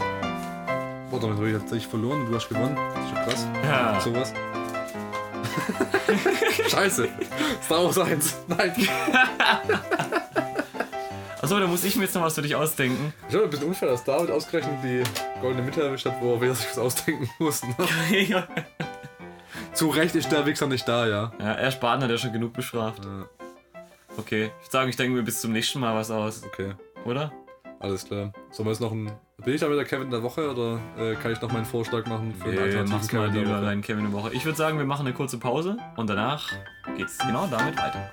Boah, 1.10 1.18
damit 1.18 1.38
habe 1.38 1.48
ich 1.48 1.56
tatsächlich 1.56 1.86
verloren 1.86 2.20
und 2.20 2.30
du 2.30 2.36
hast 2.36 2.48
gewonnen. 2.50 2.76
Das 2.76 3.04
ist 3.04 3.10
schon 3.10 3.24
krass. 3.24 3.46
Ja. 3.64 4.00
Sowas. 4.00 4.34
Scheiße. 6.68 7.08
Star 7.64 7.84
Wars 7.84 7.98
1. 7.98 8.36
Nein. 8.48 8.72
Achso, 11.40 11.58
da 11.60 11.66
muss 11.66 11.84
ich 11.84 11.96
mir 11.96 12.04
jetzt 12.04 12.14
noch 12.14 12.22
was 12.22 12.34
für 12.34 12.42
dich 12.42 12.54
ausdenken. 12.54 13.14
Ich 13.22 13.28
glaube, 13.30 13.46
ein 13.46 13.50
bisschen 13.50 13.68
unfair, 13.68 13.88
dass 13.88 14.04
David 14.04 14.30
ausgerechnet 14.30 14.76
die 14.84 15.02
goldene 15.40 15.64
Mitte 15.64 15.82
erwischt 15.82 16.04
hat, 16.04 16.20
wo 16.20 16.34
er 16.34 16.54
sich 16.54 16.68
was 16.68 16.78
ausdenken 16.78 17.30
muss. 17.38 17.62
Ne? 17.62 17.74
ja, 18.28 18.46
Zu 19.72 19.88
Recht 19.88 20.14
ist 20.14 20.30
der 20.30 20.44
Wichser 20.44 20.66
nicht 20.66 20.86
da, 20.86 21.06
ja. 21.06 21.32
er 21.38 21.70
spart 21.70 22.02
hat 22.02 22.10
ja 22.10 22.18
schon 22.18 22.32
genug 22.32 22.52
bestraft. 22.52 23.04
Äh, 23.04 23.37
Okay, 24.18 24.44
ich 24.46 24.64
würde 24.66 24.70
sagen, 24.70 24.90
ich 24.90 24.96
denke 24.96 25.16
mir 25.16 25.22
bis 25.22 25.40
zum 25.40 25.52
nächsten 25.52 25.80
Mal 25.80 25.94
was 25.94 26.10
aus, 26.10 26.42
Okay, 26.44 26.74
oder? 27.04 27.32
alles 27.80 28.04
klar. 28.04 28.32
Sollen 28.50 28.66
wir 28.66 28.72
jetzt 28.72 28.80
noch 28.80 28.90
ein. 28.92 29.10
Bin 29.44 29.54
ich 29.54 29.60
da 29.60 29.70
wieder 29.70 29.84
Kevin 29.84 30.10
der 30.10 30.22
Woche 30.24 30.50
oder 30.50 30.80
äh, 30.98 31.14
kann 31.14 31.30
ich 31.30 31.40
noch 31.40 31.52
meinen 31.52 31.64
Vorschlag 31.64 32.04
machen 32.06 32.34
für 32.34 32.46
einen 32.46 32.54
Nee, 32.54 32.60
alternativen 32.60 32.90
mach's 32.98 33.12
mal 33.12 33.20
Kevin 33.28 33.32
der 33.34 33.42
lieber 33.44 33.56
Woche? 33.58 33.64
deinen 33.66 33.82
Kevin 33.82 34.04
eine 34.06 34.12
Woche. 34.12 34.32
Ich 34.34 34.44
würde 34.44 34.58
sagen, 34.58 34.78
wir 34.78 34.84
machen 34.86 35.06
eine 35.06 35.14
kurze 35.14 35.38
Pause 35.38 35.76
und 35.96 36.10
danach 36.10 36.50
geht's 36.96 37.18
genau 37.18 37.46
damit 37.46 37.76
weiter. 37.78 38.10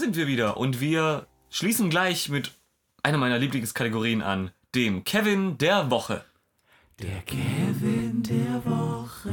Sind 0.00 0.16
wir 0.16 0.26
wieder 0.26 0.56
und 0.56 0.80
wir 0.80 1.26
schließen 1.50 1.90
gleich 1.90 2.30
mit 2.30 2.52
einer 3.02 3.18
meiner 3.18 3.38
Lieblingskategorien 3.38 4.22
an, 4.22 4.50
dem 4.74 5.04
Kevin 5.04 5.58
der 5.58 5.90
Woche. 5.90 6.24
Der 7.00 7.20
Kevin 7.26 8.22
der 8.22 8.64
Woche. 8.64 9.30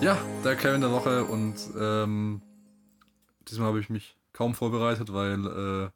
Ja, 0.00 0.16
der 0.42 0.56
Kevin 0.56 0.80
der 0.80 0.90
Woche 0.90 1.24
und 1.24 1.56
ähm, 1.78 2.40
diesmal 3.46 3.68
habe 3.68 3.80
ich 3.80 3.90
mich 3.90 4.16
kaum 4.32 4.54
vorbereitet, 4.54 5.12
weil 5.12 5.46
äh, 5.46 5.90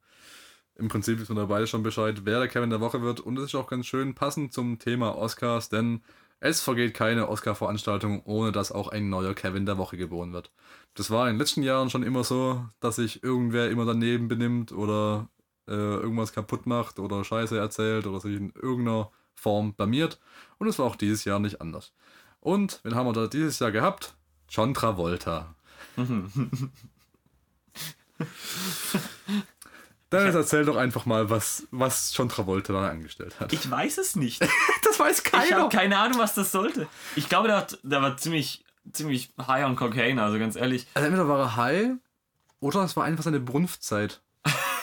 im 0.79 0.89
Prinzip 0.89 1.19
wissen 1.19 1.35
wir 1.35 1.41
da 1.41 1.47
beide 1.47 1.67
schon 1.67 1.83
Bescheid, 1.83 2.27
wer 2.27 2.41
der 2.41 2.49
Kevin 2.49 2.69
der 2.69 2.81
Woche 2.81 3.01
wird 3.01 3.21
und 3.21 3.39
es 3.39 3.45
ist 3.45 3.55
auch 3.55 3.69
ganz 3.69 3.87
schön 3.87 4.15
passend 4.15 4.53
zum 4.53 4.79
Thema 4.79 5.17
Oscars, 5.17 5.71
denn 5.71 6.03
es 6.43 6.61
vergeht 6.61 6.93
keine 6.93 7.29
Oscar-Veranstaltung, 7.29 8.23
ohne 8.25 8.51
dass 8.51 8.73
auch 8.73 8.89
ein 8.89 9.09
neuer 9.09 9.33
Kevin 9.33 9.65
der 9.65 9.79
Woche 9.79 9.97
geboren 9.97 10.33
wird. 10.33 10.51
Das 10.95 11.13
war 11.13 11.29
in 11.29 11.35
den 11.35 11.39
letzten 11.39 11.63
Jahren 11.63 11.89
schon 11.89 12.03
immer 12.03 12.25
so, 12.25 12.67
dass 12.81 12.97
sich 12.97 13.23
irgendwer 13.23 13.71
immer 13.71 13.85
daneben 13.85 14.27
benimmt 14.27 14.73
oder 14.73 15.29
äh, 15.69 15.73
irgendwas 15.73 16.33
kaputt 16.33 16.67
macht 16.67 16.99
oder 16.99 17.23
Scheiße 17.23 17.57
erzählt 17.57 18.09
oder 18.09 18.19
sich 18.19 18.37
in 18.37 18.53
irgendeiner 18.61 19.13
Form 19.37 19.75
blamiert 19.75 20.19
und 20.59 20.67
es 20.67 20.81
war 20.81 20.87
auch 20.87 20.97
dieses 20.97 21.25
Jahr 21.25 21.39
nicht 21.39 21.61
anders. 21.61 21.93
Und 22.41 22.81
wen 22.83 22.97
haben 22.97 23.07
wir 23.07 23.13
da 23.13 23.29
dieses 23.29 23.61
Jahr 23.61 23.71
gehabt? 23.71 24.17
John 24.49 24.75
Travolta. 24.75 25.55
Dennis, 30.13 30.35
erzähl 30.35 30.65
doch 30.65 30.77
einfach 30.77 31.07
mal, 31.07 31.31
was, 31.31 31.67
was 31.71 32.15
John 32.17 32.29
Travolta 32.29 32.73
da 32.73 32.89
angestellt 32.89 33.41
hat. 33.41 33.53
Ich 33.53 33.71
weiß 33.71 33.99
es 33.99 34.17
nicht. 34.17 34.43
das 34.85 34.99
weiß 34.99 35.23
Ich 35.45 35.53
habe 35.53 35.69
keine 35.75 35.99
Ahnung, 35.99 36.19
was 36.19 36.35
das 36.35 36.53
sollte. 36.53 36.87
Ich 37.17 37.29
glaube, 37.29 37.49
der, 37.49 37.67
der 37.83 38.03
war 38.03 38.17
ziemlich, 38.17 38.65
ziemlich 38.93 39.33
high 39.47 39.65
on 39.65 39.77
Cocaine, 39.77 40.23
also 40.23 40.39
ganz 40.39 40.57
ehrlich. 40.57 40.87
Also 40.95 41.07
entweder 41.07 41.29
war 41.29 41.39
er 41.39 41.57
high 41.57 41.91
oder 42.61 42.83
es 42.85 42.97
war 42.97 43.05
einfach 43.05 43.25
seine 43.25 43.41
Brunftzeit. 43.41 44.21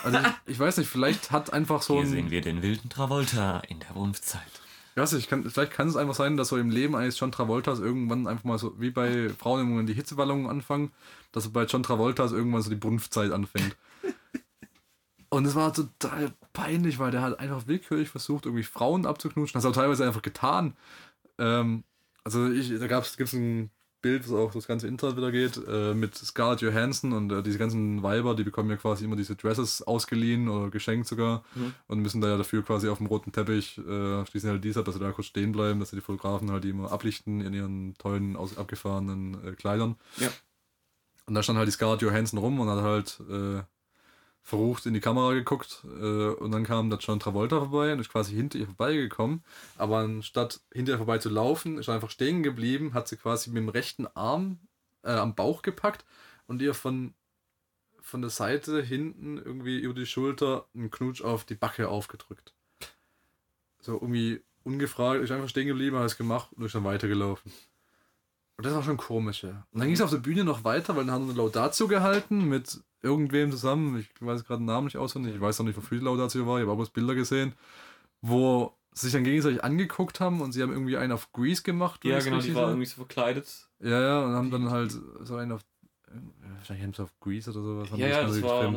Also 0.03 0.17
ich, 0.17 0.25
ich 0.53 0.59
weiß 0.59 0.77
nicht, 0.77 0.89
vielleicht 0.89 1.31
hat 1.31 1.53
einfach 1.53 1.81
so 1.81 1.95
Hier 1.95 2.03
ein... 2.03 2.09
sehen 2.09 2.31
wir 2.31 2.41
den 2.41 2.61
wilden 2.61 2.89
Travolta 2.89 3.59
in 3.67 3.79
der 3.79 3.95
Wunftzeit. 3.95 4.41
Ich 4.95 5.01
weiß 5.01 5.13
nicht, 5.13 5.29
kann, 5.29 5.49
vielleicht 5.49 5.71
kann 5.71 5.87
es 5.87 5.95
einfach 5.95 6.15
sein, 6.15 6.35
dass 6.35 6.49
so 6.49 6.57
im 6.57 6.71
Leben 6.71 6.95
eines 6.95 7.17
John 7.19 7.31
Travoltas 7.31 7.79
irgendwann 7.79 8.27
einfach 8.27 8.43
mal 8.43 8.57
so, 8.57 8.73
wie 8.79 8.89
bei 8.89 9.29
Frauen 9.29 9.59
irgendwann 9.59 9.85
die 9.85 9.93
Hitzewallungen 9.93 10.49
anfangen, 10.49 10.91
dass 11.31 11.45
so 11.45 11.51
bei 11.51 11.63
John 11.63 11.83
Travoltas 11.83 12.31
irgendwann 12.31 12.61
so 12.61 12.69
die 12.69 12.75
Brunftzeit 12.75 13.31
anfängt. 13.31 13.77
Und 15.29 15.45
es 15.45 15.55
war 15.55 15.73
total 15.73 16.31
peinlich, 16.53 16.97
weil 16.99 17.11
der 17.11 17.21
hat 17.21 17.39
einfach 17.39 17.67
willkürlich 17.67 18.09
versucht, 18.09 18.45
irgendwie 18.45 18.63
Frauen 18.63 19.05
abzuknutschen. 19.05 19.57
Das 19.57 19.63
hat 19.65 19.75
er 19.75 19.81
teilweise 19.81 20.05
einfach 20.05 20.23
getan. 20.23 20.75
Ähm, 21.37 21.83
also 22.23 22.49
ich, 22.51 22.77
da 22.79 22.87
gab's, 22.87 23.15
gibt's 23.15 23.33
ein 23.33 23.69
Bild, 24.01 24.23
was 24.23 24.31
auch 24.31 24.51
das 24.53 24.65
ganze 24.65 24.87
Internet 24.87 25.17
wieder 25.17 25.31
geht, 25.31 25.59
äh, 25.67 25.93
mit 25.93 26.15
Scarlett 26.15 26.61
Johansson 26.61 27.11
und 27.11 27.31
äh, 27.31 27.43
diese 27.43 27.57
ganzen 27.57 28.01
Weiber, 28.01 28.33
die 28.33 28.45
bekommen 28.45 28.69
ja 28.69 28.77
quasi 28.77 29.03
immer 29.03 29.17
diese 29.17 29.35
Dresses 29.35 29.81
ausgeliehen 29.81 30.47
oder 30.47 30.69
geschenkt 30.69 31.05
sogar 31.07 31.43
Mhm. 31.53 31.73
und 31.87 31.99
müssen 31.99 32.21
da 32.21 32.29
ja 32.29 32.37
dafür 32.37 32.63
quasi 32.63 32.87
auf 32.87 32.99
dem 32.99 33.07
roten 33.07 33.33
Teppich 33.33 33.77
äh, 33.77 34.25
schließen 34.25 34.49
halt 34.51 34.63
dies 34.63 34.77
ab, 34.77 34.85
dass 34.85 34.95
sie 34.95 35.01
da 35.01 35.11
kurz 35.11 35.27
stehen 35.27 35.51
bleiben, 35.51 35.81
dass 35.81 35.89
sie 35.89 35.97
die 35.97 36.01
Fotografen 36.01 36.49
halt 36.49 36.63
die 36.63 36.69
immer 36.69 36.91
ablichten 36.91 37.41
in 37.41 37.53
ihren 37.53 37.93
tollen, 37.97 38.37
aus, 38.37 38.57
abgefahrenen 38.57 39.45
äh, 39.45 39.51
Kleidern. 39.51 39.95
Ja. 40.17 40.29
Und 41.25 41.35
da 41.35 41.43
stand 41.43 41.57
halt 41.59 41.67
die 41.67 41.73
Scarlett 41.73 42.01
Johansson 42.01 42.39
rum 42.39 42.59
und 42.61 42.69
hat 42.69 42.81
halt 42.81 43.21
äh, 43.29 43.63
verrucht 44.49 44.85
in 44.85 44.93
die 44.93 44.99
Kamera 44.99 45.33
geguckt 45.33 45.83
äh, 45.85 46.29
und 46.29 46.51
dann 46.51 46.63
kam 46.63 46.89
der 46.89 46.99
John 46.99 47.19
Travolta 47.19 47.59
vorbei 47.59 47.93
und 47.93 47.99
ist 47.99 48.11
quasi 48.11 48.35
hinter 48.35 48.57
ihr 48.57 48.65
vorbeigekommen. 48.65 49.43
Aber 49.77 49.99
anstatt 49.99 50.59
hinter 50.73 50.93
ihr 50.93 50.97
vorbei 50.97 51.19
zu 51.19 51.29
laufen, 51.29 51.77
ist 51.77 51.87
er 51.87 51.95
einfach 51.95 52.09
stehen 52.09 52.43
geblieben, 52.43 52.93
hat 52.93 53.07
sie 53.07 53.15
quasi 53.15 53.51
mit 53.51 53.57
dem 53.57 53.69
rechten 53.69 54.07
Arm 54.07 54.59
äh, 55.03 55.11
am 55.11 55.35
Bauch 55.35 55.61
gepackt 55.61 56.03
und 56.47 56.61
ihr 56.61 56.73
von, 56.73 57.13
von 58.01 58.21
der 58.21 58.31
Seite 58.31 58.81
hinten 58.81 59.37
irgendwie 59.37 59.79
über 59.79 59.93
die 59.93 60.07
Schulter 60.07 60.65
einen 60.73 60.91
Knutsch 60.91 61.21
auf 61.21 61.45
die 61.45 61.55
Backe 61.55 61.87
aufgedrückt. 61.87 62.53
So 63.81 63.93
irgendwie 63.93 64.41
ungefragt, 64.63 65.23
ist 65.23 65.31
einfach 65.31 65.47
stehen 65.47 65.67
geblieben, 65.67 65.97
hat 65.97 66.05
es 66.05 66.17
gemacht 66.17 66.49
und 66.53 66.65
ist 66.65 66.75
dann 66.75 66.83
weitergelaufen. 66.83 67.51
Und 68.57 68.65
das 68.65 68.73
war 68.73 68.83
schon 68.83 68.97
komisch, 68.97 69.43
ja. 69.43 69.65
Und 69.71 69.79
dann 69.79 69.87
ging 69.87 69.95
es 69.95 70.01
auf 70.01 70.09
der 70.09 70.17
Bühne 70.17 70.43
noch 70.43 70.65
weiter, 70.65 70.95
weil 70.95 71.05
dann 71.05 71.13
haben 71.13 71.27
wir 71.27 71.33
eine 71.33 71.41
Laudatio 71.41 71.87
gehalten 71.87 72.49
mit 72.49 72.81
irgendwem 73.01 73.51
zusammen. 73.51 73.99
Ich 73.99 74.09
weiß 74.19 74.45
gerade 74.45 74.61
den 74.61 74.65
Namen 74.65 74.85
nicht 74.85 74.97
auswendig. 74.97 75.35
Ich 75.35 75.41
weiß 75.41 75.59
noch 75.59 75.65
nicht, 75.65 75.77
wofür 75.77 75.97
die 75.99 76.03
Laudatio 76.05 76.45
war. 76.47 76.57
Ich 76.57 76.63
habe 76.67 76.71
aber 76.71 76.85
Bilder 76.85 77.15
gesehen, 77.15 77.53
wo 78.21 78.73
sich 78.93 79.13
dann 79.13 79.23
gegenseitig 79.23 79.63
angeguckt 79.63 80.19
haben 80.19 80.41
und 80.41 80.51
sie 80.51 80.61
haben 80.61 80.71
irgendwie 80.71 80.97
einen 80.97 81.11
auf 81.13 81.31
Grease 81.31 81.63
gemacht. 81.63 82.03
Ja, 82.03 82.19
genau, 82.19 82.31
die 82.31 82.35
richtig 82.35 82.55
war 82.55 82.63
sehe. 82.65 82.71
irgendwie 82.71 82.85
so 82.87 82.95
verkleidet. 82.95 83.69
Ja, 83.79 84.01
ja, 84.01 84.25
und 84.25 84.33
haben 84.33 84.51
dann 84.51 84.69
halt 84.69 84.91
so 85.21 85.35
einen 85.35 85.51
auf. 85.53 85.61
äh, 86.07 86.11
Wahrscheinlich 86.57 86.85
haben 86.85 86.93
sie 86.93 87.03
auf 87.03 87.17
Grease 87.19 87.51
oder 87.51 87.61
sowas. 87.61 87.89
Ja, 87.95 88.07
ja, 88.07 88.23
das 88.23 88.41
war 88.41 88.65
in 88.65 88.75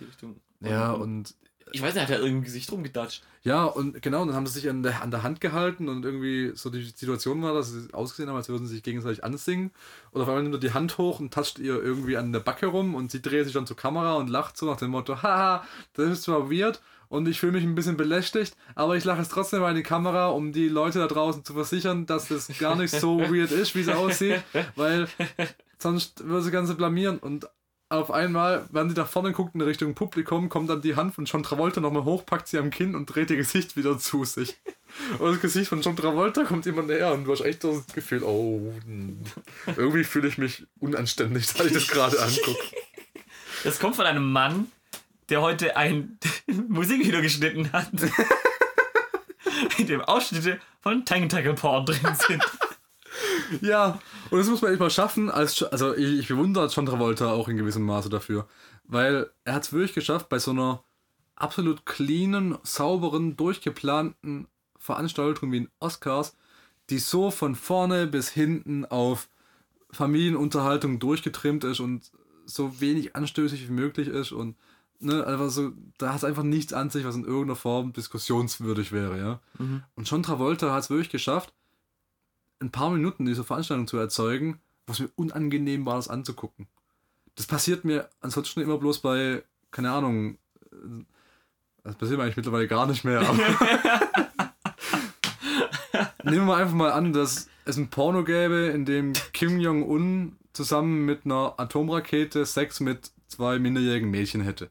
die 0.00 0.04
Richtung. 0.04 0.36
Ja, 0.60 0.92
und 0.92 1.34
Ich 1.72 1.82
weiß 1.82 1.94
nicht, 1.94 2.02
hat 2.02 2.10
er 2.10 2.20
irgendwie 2.20 2.46
Gesicht 2.46 2.70
rumgedatscht. 2.70 3.22
Ja, 3.42 3.64
und 3.64 4.02
genau, 4.02 4.22
und 4.22 4.28
dann 4.28 4.36
haben 4.36 4.46
sie 4.46 4.60
sich 4.60 4.68
an 4.68 4.82
der, 4.82 5.02
an 5.02 5.10
der 5.10 5.22
Hand 5.22 5.40
gehalten 5.40 5.88
und 5.88 6.04
irgendwie 6.04 6.52
so 6.54 6.70
die 6.70 6.82
Situation 6.82 7.42
war, 7.42 7.54
dass 7.54 7.70
sie 7.70 7.92
ausgesehen 7.92 8.28
haben, 8.28 8.36
als 8.36 8.48
würden 8.48 8.66
sie 8.66 8.74
sich 8.74 8.82
gegenseitig 8.82 9.24
ansingen. 9.24 9.70
Und 10.10 10.20
auf 10.20 10.28
einmal 10.28 10.42
nimmt 10.42 10.56
er 10.56 10.60
die 10.60 10.74
Hand 10.74 10.98
hoch 10.98 11.20
und 11.20 11.32
tascht 11.32 11.58
ihr 11.58 11.82
irgendwie 11.82 12.16
an 12.16 12.32
der 12.32 12.40
Backe 12.40 12.66
rum 12.66 12.94
und 12.94 13.10
sie 13.10 13.22
dreht 13.22 13.44
sich 13.44 13.54
dann 13.54 13.66
zur 13.66 13.76
Kamera 13.76 14.14
und 14.14 14.28
lacht 14.28 14.56
so 14.56 14.66
nach 14.66 14.76
dem 14.76 14.90
Motto, 14.90 15.22
haha, 15.22 15.64
das 15.94 16.10
ist 16.10 16.22
zwar 16.24 16.50
weird 16.50 16.80
und 17.10 17.26
ich 17.28 17.40
fühle 17.40 17.52
mich 17.52 17.64
ein 17.64 17.74
bisschen 17.74 17.96
belästigt, 17.96 18.56
aber 18.74 18.96
ich 18.96 19.04
lache 19.04 19.20
es 19.20 19.28
trotzdem 19.28 19.60
mal 19.60 19.70
in 19.70 19.76
die 19.76 19.82
Kamera, 19.82 20.28
um 20.28 20.52
die 20.52 20.68
Leute 20.68 21.00
da 21.00 21.08
draußen 21.08 21.44
zu 21.44 21.54
versichern, 21.54 22.06
dass 22.06 22.28
das 22.28 22.48
gar 22.58 22.76
nicht 22.76 22.92
so 22.92 23.18
weird 23.20 23.50
ist, 23.50 23.74
wie 23.74 23.80
es 23.80 23.88
aussieht, 23.88 24.42
weil 24.76 25.08
sonst 25.78 26.24
würde 26.24 26.42
sie 26.42 26.50
ganze 26.52 26.76
blamieren 26.76 27.18
und 27.18 27.48
auf 27.90 28.12
einmal, 28.12 28.66
wenn 28.70 28.88
sie 28.88 28.94
nach 28.94 29.08
vorne 29.08 29.32
guckt 29.32 29.54
in 29.56 29.60
Richtung 29.60 29.94
Publikum, 29.94 30.48
kommt 30.48 30.70
dann 30.70 30.80
die 30.80 30.94
Hand 30.94 31.12
von 31.12 31.24
John 31.24 31.42
Travolta 31.42 31.80
nochmal 31.80 32.04
hoch, 32.04 32.24
packt 32.24 32.46
sie 32.46 32.58
am 32.58 32.70
Kinn 32.70 32.94
und 32.94 33.06
dreht 33.06 33.30
ihr 33.30 33.36
Gesicht 33.36 33.76
wieder 33.76 33.98
zu 33.98 34.24
sich. 34.24 34.56
Und 35.18 35.32
das 35.32 35.40
Gesicht 35.40 35.68
von 35.68 35.82
John 35.82 35.96
Travolta 35.96 36.44
kommt 36.44 36.66
immer 36.66 36.82
näher 36.82 37.12
und 37.12 37.24
du 37.24 37.32
hast 37.32 37.40
echt 37.40 37.64
das 37.64 37.86
Gefühl, 37.88 38.22
oh, 38.22 38.72
irgendwie 39.76 40.04
fühle 40.04 40.28
ich 40.28 40.38
mich 40.38 40.66
unanständig, 40.78 41.52
dass 41.52 41.66
ich 41.66 41.72
das 41.72 41.88
gerade 41.88 42.22
angucke. 42.22 42.76
Das 43.64 43.80
kommt 43.80 43.96
von 43.96 44.06
einem 44.06 44.30
Mann, 44.30 44.70
der 45.28 45.42
heute 45.42 45.76
ein 45.76 46.16
Musikvideo 46.68 47.20
geschnitten 47.20 47.72
hat. 47.72 47.90
in 49.78 49.86
dem 49.88 50.00
Ausschnitte 50.00 50.60
von 50.80 51.04
Tank 51.04 51.32
Porn 51.56 51.86
drin 51.86 52.14
sind. 52.26 52.42
Ja, 53.60 53.98
und 54.30 54.38
das 54.38 54.48
muss 54.48 54.62
man 54.62 54.70
echt 54.70 54.80
mal 54.80 54.90
schaffen. 54.90 55.30
Als, 55.30 55.62
also 55.62 55.94
ich, 55.94 56.18
ich 56.18 56.28
bewundere 56.28 56.68
John 56.68 56.86
Travolta 56.86 57.30
auch 57.30 57.48
in 57.48 57.56
gewissem 57.56 57.84
Maße 57.84 58.08
dafür. 58.08 58.46
Weil 58.84 59.30
er 59.44 59.54
hat 59.54 59.64
es 59.64 59.72
wirklich 59.72 59.94
geschafft, 59.94 60.28
bei 60.28 60.38
so 60.38 60.50
einer 60.52 60.82
absolut 61.36 61.86
cleanen, 61.86 62.58
sauberen, 62.62 63.36
durchgeplanten 63.36 64.46
Veranstaltung 64.78 65.52
wie 65.52 65.60
den 65.60 65.68
Oscars, 65.80 66.36
die 66.90 66.98
so 66.98 67.30
von 67.30 67.54
vorne 67.54 68.06
bis 68.06 68.28
hinten 68.28 68.84
auf 68.84 69.28
Familienunterhaltung 69.92 70.98
durchgetrimmt 70.98 71.64
ist 71.64 71.80
und 71.80 72.10
so 72.46 72.80
wenig 72.80 73.16
anstößig 73.16 73.68
wie 73.68 73.72
möglich 73.72 74.08
ist 74.08 74.32
und 74.32 74.56
ne, 74.98 75.26
einfach 75.26 75.50
so, 75.50 75.72
da 75.98 76.10
hat 76.10 76.18
es 76.18 76.24
einfach 76.24 76.42
nichts 76.42 76.72
an 76.72 76.90
sich, 76.90 77.04
was 77.04 77.16
in 77.16 77.24
irgendeiner 77.24 77.56
Form 77.56 77.92
diskussionswürdig 77.92 78.92
wäre, 78.92 79.18
ja. 79.18 79.40
Und 79.94 80.10
John 80.10 80.22
Travolta 80.22 80.72
hat 80.72 80.84
es 80.84 80.90
wirklich 80.90 81.10
geschafft, 81.10 81.52
ein 82.60 82.70
paar 82.70 82.90
Minuten 82.90 83.24
diese 83.24 83.44
Veranstaltung 83.44 83.86
zu 83.86 83.96
erzeugen, 83.96 84.60
was 84.86 85.00
mir 85.00 85.10
unangenehm 85.16 85.86
war, 85.86 85.96
das 85.96 86.08
anzugucken. 86.08 86.66
Das 87.34 87.46
passiert 87.46 87.84
mir 87.84 88.08
ansonsten 88.20 88.60
immer 88.60 88.78
bloß 88.78 89.00
bei, 89.00 89.42
keine 89.70 89.90
Ahnung, 89.90 90.38
äh, 90.72 91.04
das 91.82 91.96
passiert 91.96 92.18
mir 92.18 92.24
eigentlich 92.24 92.36
mittlerweile 92.36 92.68
gar 92.68 92.86
nicht 92.86 93.04
mehr. 93.04 93.20
Nehmen 96.24 96.46
wir 96.46 96.56
einfach 96.56 96.74
mal 96.74 96.92
an, 96.92 97.14
dass 97.14 97.48
es 97.64 97.76
ein 97.78 97.88
Porno 97.88 98.24
gäbe, 98.24 98.70
in 98.74 98.84
dem 98.84 99.14
Kim 99.32 99.58
Jong-un 99.58 100.36
zusammen 100.52 101.06
mit 101.06 101.24
einer 101.24 101.54
Atomrakete 101.56 102.44
Sex 102.44 102.80
mit 102.80 103.10
zwei 103.28 103.58
minderjährigen 103.58 104.10
Mädchen 104.10 104.42
hätte. 104.42 104.70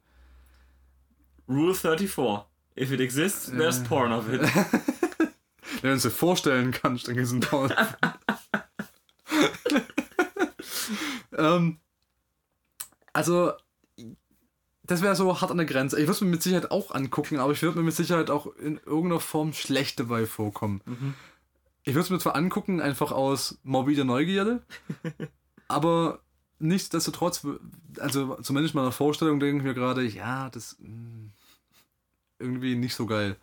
Rule 1.48 1.74
34. 1.74 2.46
If 2.78 2.92
it 2.92 3.00
exists, 3.00 3.50
there's 3.50 3.84
porn 3.84 4.12
of 4.12 4.32
it. 4.32 4.42
Wenn 5.82 5.92
du 5.92 5.98
es 5.98 6.04
dir 6.04 6.12
vorstellen 6.12 6.72
kannst, 6.72 7.08
dann 7.08 7.18
ist 7.18 7.32
ein 7.32 7.40
Porno. 7.40 7.74
ähm, 11.38 11.78
also, 13.14 13.54
das 14.84 15.02
wäre 15.02 15.16
so 15.16 15.40
hart 15.40 15.52
an 15.52 15.58
der 15.58 15.66
Grenze. 15.66 15.98
Ich 15.98 16.04
würde 16.04 16.14
es 16.14 16.22
mir 16.22 16.30
mit 16.30 16.44
Sicherheit 16.44 16.72
auch 16.72 16.92
angucken, 16.92 17.40
aber 17.40 17.54
ich 17.54 17.62
würde 17.62 17.78
mir 17.78 17.86
mit 17.86 17.96
Sicherheit 17.96 18.30
auch 18.30 18.48
in 18.58 18.80
irgendeiner 18.86 19.20
Form 19.20 19.54
schlecht 19.54 20.00
dabei 20.00 20.26
vorkommen. 20.26 20.82
Ich 21.84 21.94
würde 21.94 22.06
es 22.06 22.10
mir 22.10 22.20
zwar 22.20 22.36
angucken, 22.36 22.82
einfach 22.82 23.12
aus 23.12 23.60
morbider 23.64 24.04
Neugierde, 24.04 24.64
aber 25.68 26.20
nichtsdestotrotz, 26.60 27.46
also 28.00 28.36
zumindest 28.42 28.76
meiner 28.76 28.92
Vorstellung 28.92 29.40
denke 29.40 29.58
ich 29.58 29.64
mir 29.64 29.74
gerade, 29.74 30.04
ja, 30.04 30.50
das 30.50 30.78
mh, 30.80 31.30
irgendwie 32.40 32.76
nicht 32.76 32.96
so 32.96 33.06
geil. 33.06 33.38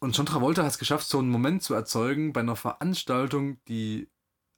Und 0.00 0.16
John 0.16 0.26
Travolta 0.26 0.62
hat 0.62 0.70
es 0.70 0.78
geschafft, 0.78 1.08
so 1.08 1.18
einen 1.18 1.30
Moment 1.30 1.62
zu 1.62 1.74
erzeugen 1.74 2.32
bei 2.32 2.40
einer 2.40 2.56
Veranstaltung, 2.56 3.58
die 3.66 4.08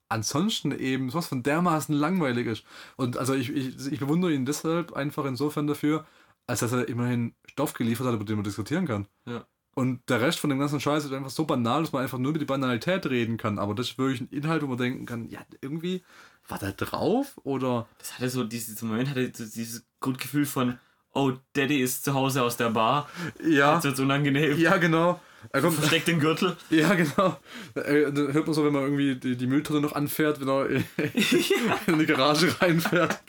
ansonsten 0.08 0.72
eben 0.72 1.10
sowas 1.10 1.28
von 1.28 1.42
dermaßen 1.42 1.94
langweilig 1.94 2.46
ist. 2.46 2.64
Und 2.96 3.16
also 3.16 3.34
ich, 3.34 3.50
ich, 3.50 3.92
ich 3.92 4.00
bewundere 4.00 4.32
ihn 4.32 4.44
deshalb 4.44 4.92
einfach 4.92 5.24
insofern 5.24 5.66
dafür, 5.66 6.04
als 6.46 6.60
dass 6.60 6.72
er 6.72 6.88
immerhin 6.88 7.34
Stoff 7.46 7.74
geliefert 7.74 8.06
hat, 8.06 8.14
über 8.14 8.24
den 8.24 8.36
man 8.36 8.44
diskutieren 8.44 8.86
kann. 8.86 9.06
Ja. 9.26 9.46
Und 9.76 10.00
der 10.08 10.20
Rest 10.20 10.40
von 10.40 10.50
dem 10.50 10.58
ganzen 10.58 10.80
Scheiß 10.80 11.04
ist 11.04 11.12
einfach 11.12 11.30
so 11.30 11.44
banal, 11.44 11.82
dass 11.82 11.92
man 11.92 12.02
einfach 12.02 12.18
nur 12.18 12.30
über 12.30 12.40
die 12.40 12.44
Banalität 12.44 13.06
reden 13.06 13.36
kann. 13.36 13.58
Aber 13.58 13.74
das 13.74 13.90
ist 13.90 13.98
wirklich 13.98 14.20
ein 14.20 14.28
Inhalt, 14.28 14.62
wo 14.62 14.66
man 14.66 14.78
denken 14.78 15.06
kann, 15.06 15.28
ja, 15.30 15.40
irgendwie 15.60 16.02
war 16.48 16.58
da 16.58 16.72
drauf 16.72 17.38
oder 17.44 17.88
Das 17.98 18.14
hatte 18.14 18.28
so, 18.28 18.42
dieses 18.42 18.82
Moment 18.82 19.08
hatte 19.08 19.30
so 19.32 19.44
dieses 19.44 19.86
Grundgefühl 20.00 20.44
von, 20.44 20.78
oh, 21.12 21.32
Daddy 21.52 21.80
ist 21.80 22.04
zu 22.04 22.14
Hause 22.14 22.42
aus 22.42 22.56
der 22.56 22.70
Bar. 22.70 23.08
ja, 23.42 23.74
Jetzt 23.74 23.84
wird's 23.84 24.00
unangenehm. 24.00 24.58
ja 24.58 24.76
genau. 24.76 25.20
Er 25.52 25.62
kommt, 25.62 25.74
Versteckt 25.74 26.08
den 26.08 26.20
Gürtel. 26.20 26.56
ja, 26.70 26.94
genau. 26.94 27.38
Äh, 27.74 28.12
Dann 28.12 28.32
hört 28.32 28.46
man 28.46 28.54
so, 28.54 28.64
wenn 28.64 28.72
man 28.72 28.82
irgendwie 28.82 29.16
die, 29.16 29.36
die 29.36 29.46
Mülltonne 29.46 29.80
noch 29.80 29.94
anfährt, 29.94 30.40
wenn 30.40 30.48
er 30.48 30.66
in 31.86 31.98
die 31.98 32.06
Garage 32.06 32.60
reinfährt. 32.60 33.22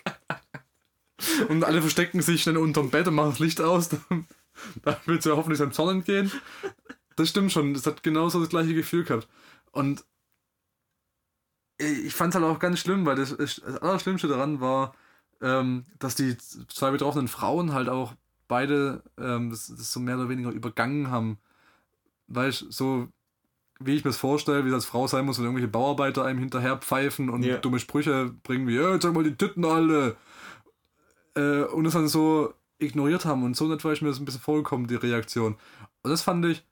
Und 1.48 1.64
alle 1.64 1.82
verstecken 1.82 2.22
sich 2.22 2.44
schnell 2.44 2.58
unterm 2.58 2.90
Bett 2.90 3.08
und 3.08 3.16
machen 3.16 3.32
das 3.32 3.40
Licht 3.40 3.62
aus. 3.62 3.90
Da 4.84 5.00
wird 5.06 5.26
ja 5.26 5.36
hoffentlich 5.38 5.58
seinem 5.58 5.72
Zorn 5.72 5.98
entgehen. 5.98 6.32
Das 7.16 7.30
stimmt 7.30 7.52
schon. 7.52 7.74
Das 7.74 7.88
hat 7.88 8.04
genauso 8.04 8.40
das 8.40 8.50
gleiche 8.50 8.76
Gefühl 8.76 9.06
gehabt. 9.06 9.28
Und 9.72 10.04
ich 11.80 12.14
fand 12.14 12.36
es 12.36 12.40
halt 12.40 12.50
auch 12.50 12.60
ganz 12.60 12.80
schlimm, 12.80 13.06
weil 13.06 13.16
das, 13.16 13.36
das 13.36 13.60
Allerschlimmste 13.62 14.28
daran 14.28 14.60
war, 14.60 14.94
ähm, 15.42 15.86
dass 15.98 16.16
die 16.16 16.38
zwei 16.38 16.92
betroffenen 16.92 17.28
Frauen 17.28 17.74
halt 17.74 17.90
auch 17.90 18.14
beide 18.48 19.04
ähm, 19.18 19.50
das, 19.50 19.68
das 19.68 19.92
so 19.92 20.00
mehr 20.00 20.18
oder 20.18 20.30
weniger 20.30 20.52
übergangen 20.52 21.10
haben. 21.10 21.40
Weißt 22.34 22.66
so 22.70 23.08
wie 23.84 23.96
ich 23.96 24.04
mir 24.04 24.12
das 24.12 24.18
vorstelle, 24.18 24.64
wie 24.66 24.70
das 24.70 24.86
Frau 24.86 25.08
sein 25.08 25.26
muss, 25.26 25.38
wenn 25.40 25.46
irgendwelche 25.46 25.68
Bauarbeiter 25.72 26.24
einem 26.24 26.38
hinterher 26.40 26.78
pfeifen 26.78 27.30
und 27.32 27.42
Ja. 27.44 27.58
dumme 27.58 27.80
Sprüche 27.80 28.32
bringen 28.44 28.68
wie, 28.68 28.78
äh, 28.78 29.00
zeig 29.00 29.14
mal 29.14 29.24
die 29.24 29.36
Titten 29.36 29.66
alle. 29.66 30.18
Äh, 31.36 31.64
und 31.64 31.86
das 31.86 31.94
dann 31.94 32.08
so 32.08 32.54
ignoriert 32.78 33.26
haben 33.26 33.44
und 33.44 33.56
so 33.56 33.68
nicht 33.68 33.84
war 33.84 33.92
ich 33.94 34.02
mir 34.04 34.10
das 34.10 34.20
ein 34.20 34.26
bisschen 34.26 34.42
vorgekommen, 34.42 34.86
die 34.88 34.96
Reaktion. 34.96 35.56
Und 36.04 36.12
das 36.12 36.22
fand 36.22 36.46
ich 36.46 36.64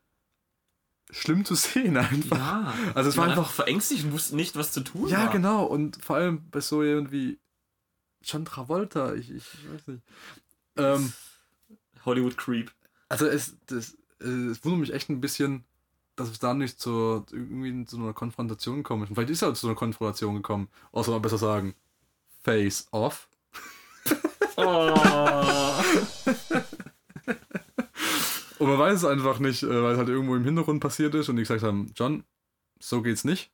schlimm 1.10 1.46
zu 1.46 1.56
sehen 1.56 1.98
einfach. 1.98 2.38
Ja. 2.38 2.74
Also 2.94 3.10
es 3.10 3.18
war 3.18 3.28
einfach 3.28 3.50
verängstigt 3.50 4.06
und 4.06 4.12
wussten 4.14 4.36
nicht, 4.36 4.56
was 4.56 4.72
zu 4.72 4.82
tun 4.82 5.08
ja, 5.08 5.26
war. 5.26 5.32
genau. 5.32 5.64
Und 5.66 6.04
vor 6.04 6.18
allem 6.18 6.48
bei 6.52 6.62
so 6.62 6.84
jemand 6.84 7.12
wie 7.12 7.40
John 8.22 8.46
Travolta, 8.46 9.14
ich, 9.16 9.32
ich 9.32 9.46
weiß 9.74 9.88
nicht. 9.88 10.04
Ähm, 10.76 11.12
Hollywood 12.06 12.38
Creep. 12.38 12.72
also 13.08 13.26
es, 13.26 13.58
das, 13.66 13.98
es 14.20 14.64
wundert 14.64 14.82
mich 14.82 14.94
echt 14.94 15.10
ein 15.10 15.22
bisschen, 15.22 15.64
dass 16.16 16.30
es 16.30 16.40
da 16.40 16.54
nicht 16.54 16.80
zur, 16.80 17.26
irgendwie 17.32 17.86
zu 17.86 17.98
einer 17.98 18.14
Konfrontation 18.14 18.84
kommt. 18.84 19.10
Und 19.10 19.16
vielleicht 19.16 19.32
ist 19.32 19.42
ja 19.42 19.54
zu 19.54 19.68
einer 19.68 19.76
Konfrontation 19.76 20.36
gekommen. 20.36 20.68
Oder 20.92 21.04
soll 21.04 21.16
man 21.16 21.22
besser 21.22 21.38
sagen, 21.38 21.76
Face 22.44 22.88
Off. 22.92 23.28
Oh. 24.62 24.94
Und 28.60 28.68
man 28.68 28.78
weiß 28.78 28.98
es 28.98 29.06
einfach 29.06 29.40
nicht, 29.40 29.64
äh, 29.64 29.84
weil 29.84 29.94
es 29.94 29.98
halt 29.98 30.10
irgendwo 30.10 30.36
im 30.36 30.44
Hintergrund 30.44 30.82
passiert 30.82 31.16
ist 31.16 31.30
und 31.30 31.38
die 31.38 31.44
gesagt 31.44 31.64
haben, 31.64 31.92
John, 31.96 32.26
so 32.78 33.02
geht's 33.02 33.24
nicht. 33.24 33.52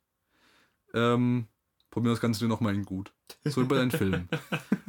Ähm, 0.94 1.46
probier 1.90 2.10
das 2.10 2.20
Ganze 2.20 2.40
dir 2.40 2.48
nochmal 2.48 2.74
in 2.74 2.84
gut. 2.84 3.12
So 3.44 3.62
wie 3.62 3.66
bei 3.66 3.76
deinen 3.76 3.92
Filmen. 3.92 4.28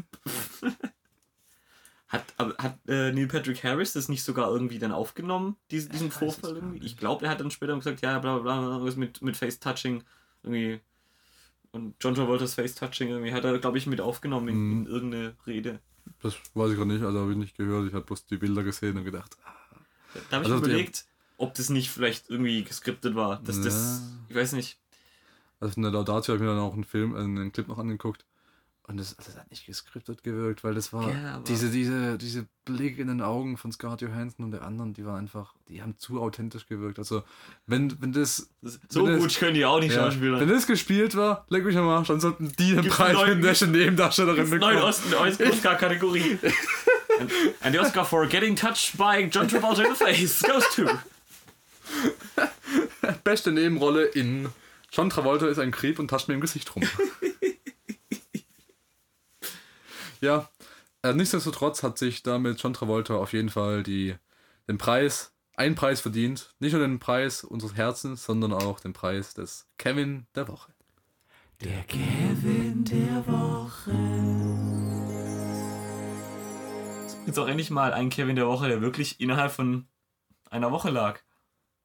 Hat, 2.08 2.24
aber 2.38 2.56
hat 2.58 2.78
äh, 2.88 3.12
Neil 3.12 3.28
Patrick 3.28 3.64
Harris 3.64 3.94
das 3.94 4.08
nicht 4.08 4.24
sogar 4.24 4.50
irgendwie 4.50 4.80
dann 4.80 4.94
aufgenommen, 4.94 5.58
diesen, 5.72 5.92
diesen 5.92 6.10
Vorfall 6.12 6.54
gar 6.54 6.62
irgendwie? 6.64 6.86
Ich 6.86 6.96
glaube, 6.96 7.26
er 7.26 7.32
hat 7.32 7.42
dann 7.42 7.52
später 7.52 7.76
gesagt, 7.76 8.02
ja, 8.02 8.18
bla 8.20 8.38
bla 8.40 8.78
bla, 8.78 8.92
mit, 8.96 9.22
mit 9.22 9.36
Face-Touching 9.36 10.04
irgendwie. 10.44 10.80
Und 11.72 11.96
John 12.00 12.16
Travolta's 12.16 12.54
Face-Touching 12.54 13.10
irgendwie 13.10 13.34
hat 13.34 13.44
er, 13.44 13.60
glaube 13.60 13.78
ich, 13.78 13.88
mit 13.88 14.00
aufgenommen 14.00 14.48
in, 14.48 14.72
in 14.72 14.86
irgendeine 14.86 15.36
Rede. 15.46 15.80
Das 16.22 16.36
weiß 16.54 16.72
ich 16.72 16.78
gerade 16.78 16.94
nicht, 16.94 17.04
also 17.04 17.20
habe 17.20 17.32
ich 17.32 17.38
nicht 17.38 17.58
gehört. 17.58 17.88
Ich 17.88 17.94
habe 17.94 18.06
bloß 18.06 18.26
die 18.26 18.38
Bilder 18.38 18.64
gesehen 18.64 18.98
und 18.98 19.04
gedacht, 19.04 19.36
ah, 19.44 19.76
Da 20.30 20.38
habe 20.38 20.46
ich 20.46 20.52
Also, 20.52 20.64
überlegt, 20.64 21.06
ob 21.38 21.54
das 21.56 21.70
nicht 21.70 21.90
vielleicht 21.90 22.30
irgendwie 22.30 22.64
geskriptet 22.64 23.16
war. 23.16 23.42
Dass 23.44 23.62
das, 23.62 24.02
Ja. 24.02 24.26
ich 24.30 24.36
weiß 24.36 24.54
nicht. 24.54 24.80
also 25.60 25.74
von 25.74 25.84
der 25.84 25.92
Laudatio 25.92 26.34
habe 26.34 26.44
ich 26.44 26.48
mir 26.50 26.56
dann 26.56 26.64
auch 26.64 26.74
einen 26.74 26.86
Film, 26.86 27.16
einen 27.16 27.52
Clip 27.52 27.68
noch 27.68 27.78
angeguckt. 27.80 28.26
Und 28.90 28.96
das, 28.98 29.18
das 29.18 29.36
hat 29.36 29.50
nicht 29.52 29.66
geskriptet 29.66 30.24
gewirkt, 30.24 30.64
weil 30.64 30.74
das 30.74 30.94
war 30.94 31.12
Ja, 31.12 31.40
diese, 31.46 31.70
diese, 31.70 32.18
diese 32.18 32.48
Blick 32.64 33.00
in 33.00 33.08
den 33.08 33.22
Augen 33.22 33.58
von 33.58 33.70
Scarlett 33.74 34.00
Johansson 34.00 34.46
und 34.46 34.52
der 34.52 34.62
anderen, 34.62 34.94
die 34.94 35.06
waren 35.06 35.18
einfach, 35.18 35.54
die 35.68 35.82
haben 35.82 35.98
zu 35.98 36.22
authentisch 36.22 36.68
gewirkt. 36.68 36.98
Also, 36.98 37.24
wenn, 37.66 38.02
wenn 38.02 38.14
das. 38.14 38.50
So 38.88 39.06
wenn 39.06 39.20
gut 39.20 39.32
das, 39.32 39.40
können 39.40 39.56
die 39.56 39.66
auch 39.66 39.82
nicht 39.82 39.94
ja, 39.94 40.06
Schauspieler. 40.06 40.40
Wenn 40.40 40.48
das 40.48 40.68
gespielt 40.68 41.18
war, 41.18 41.46
leck 41.50 41.66
mich 41.66 41.76
am 41.76 41.86
Arsch, 41.90 42.08
dann 42.08 42.22
sollten 42.22 42.54
die 42.58 42.76
den 42.76 42.88
Preis 42.88 43.14
neuen- 43.14 43.42
die 43.42 43.48
beste 43.48 43.68
Nebendarstellerin 43.68 44.48
Neuen 44.48 44.60
bekommen. 44.62 44.78
Osten, 44.78 45.14
Oscar-Kategorie. 45.14 46.40
and, 47.20 47.32
and 47.62 47.76
the 47.76 47.80
Oscar 47.80 48.06
for 48.06 48.26
getting 48.26 48.56
touched 48.56 48.98
by 48.98 49.28
John 49.30 49.50
Travolta 49.50 49.84
in 49.84 49.94
the 49.94 49.96
face 49.96 50.42
goes 50.42 50.64
to. 50.76 50.88
Beste 53.26 53.52
Nebenrolle 53.52 54.06
in 54.06 54.48
John 54.92 55.10
Travolta 55.10 55.48
ist 55.48 55.60
ein 55.60 55.72
Creep 55.72 56.00
und 56.00 56.08
tascht 56.10 56.30
mir 56.30 56.36
im 56.36 56.42
Gesicht 56.42 56.74
rum. 56.74 56.84
ja, 60.22 60.50
äh, 61.04 61.14
nichtsdestotrotz 61.14 61.84
hat 61.84 61.98
sich 61.98 62.24
damit 62.24 62.62
John 62.62 62.74
Travolta 62.74 63.16
auf 63.16 63.34
jeden 63.34 63.50
Fall 63.50 63.84
die, 63.84 64.16
den 64.68 64.78
Preis, 64.78 65.34
einen 65.56 65.76
Preis 65.76 66.02
verdient. 66.02 66.54
Nicht 66.60 66.74
nur 66.74 66.82
den 66.82 67.00
Preis 67.00 67.44
unseres 67.44 67.76
Herzens, 67.76 68.26
sondern 68.26 68.54
auch 68.54 68.80
den 68.80 68.94
Preis 68.94 69.34
des 69.34 69.68
Kevin 69.78 70.28
der 70.36 70.48
Woche. 70.48 70.72
Der 71.62 71.84
Kevin 71.84 72.84
der 72.86 73.26
Woche. 73.28 73.92
Jetzt 77.26 77.40
auch 77.40 77.48
endlich 77.48 77.70
mal 77.72 77.94
ein 77.94 78.10
Kevin 78.10 78.36
der 78.36 78.48
Woche, 78.48 78.68
der 78.68 78.82
wirklich 78.82 79.20
innerhalb 79.20 79.52
von 79.52 79.88
einer 80.50 80.72
Woche 80.72 80.90
lag. 80.90 81.20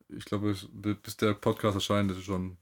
Ich 0.09 0.25
glaube, 0.25 0.55
bis 0.73 1.17
der 1.17 1.35
Podcast 1.35 1.75
erscheint, 1.75 2.11
ist 2.11 2.19
es 2.19 2.25
schon. 2.25 2.59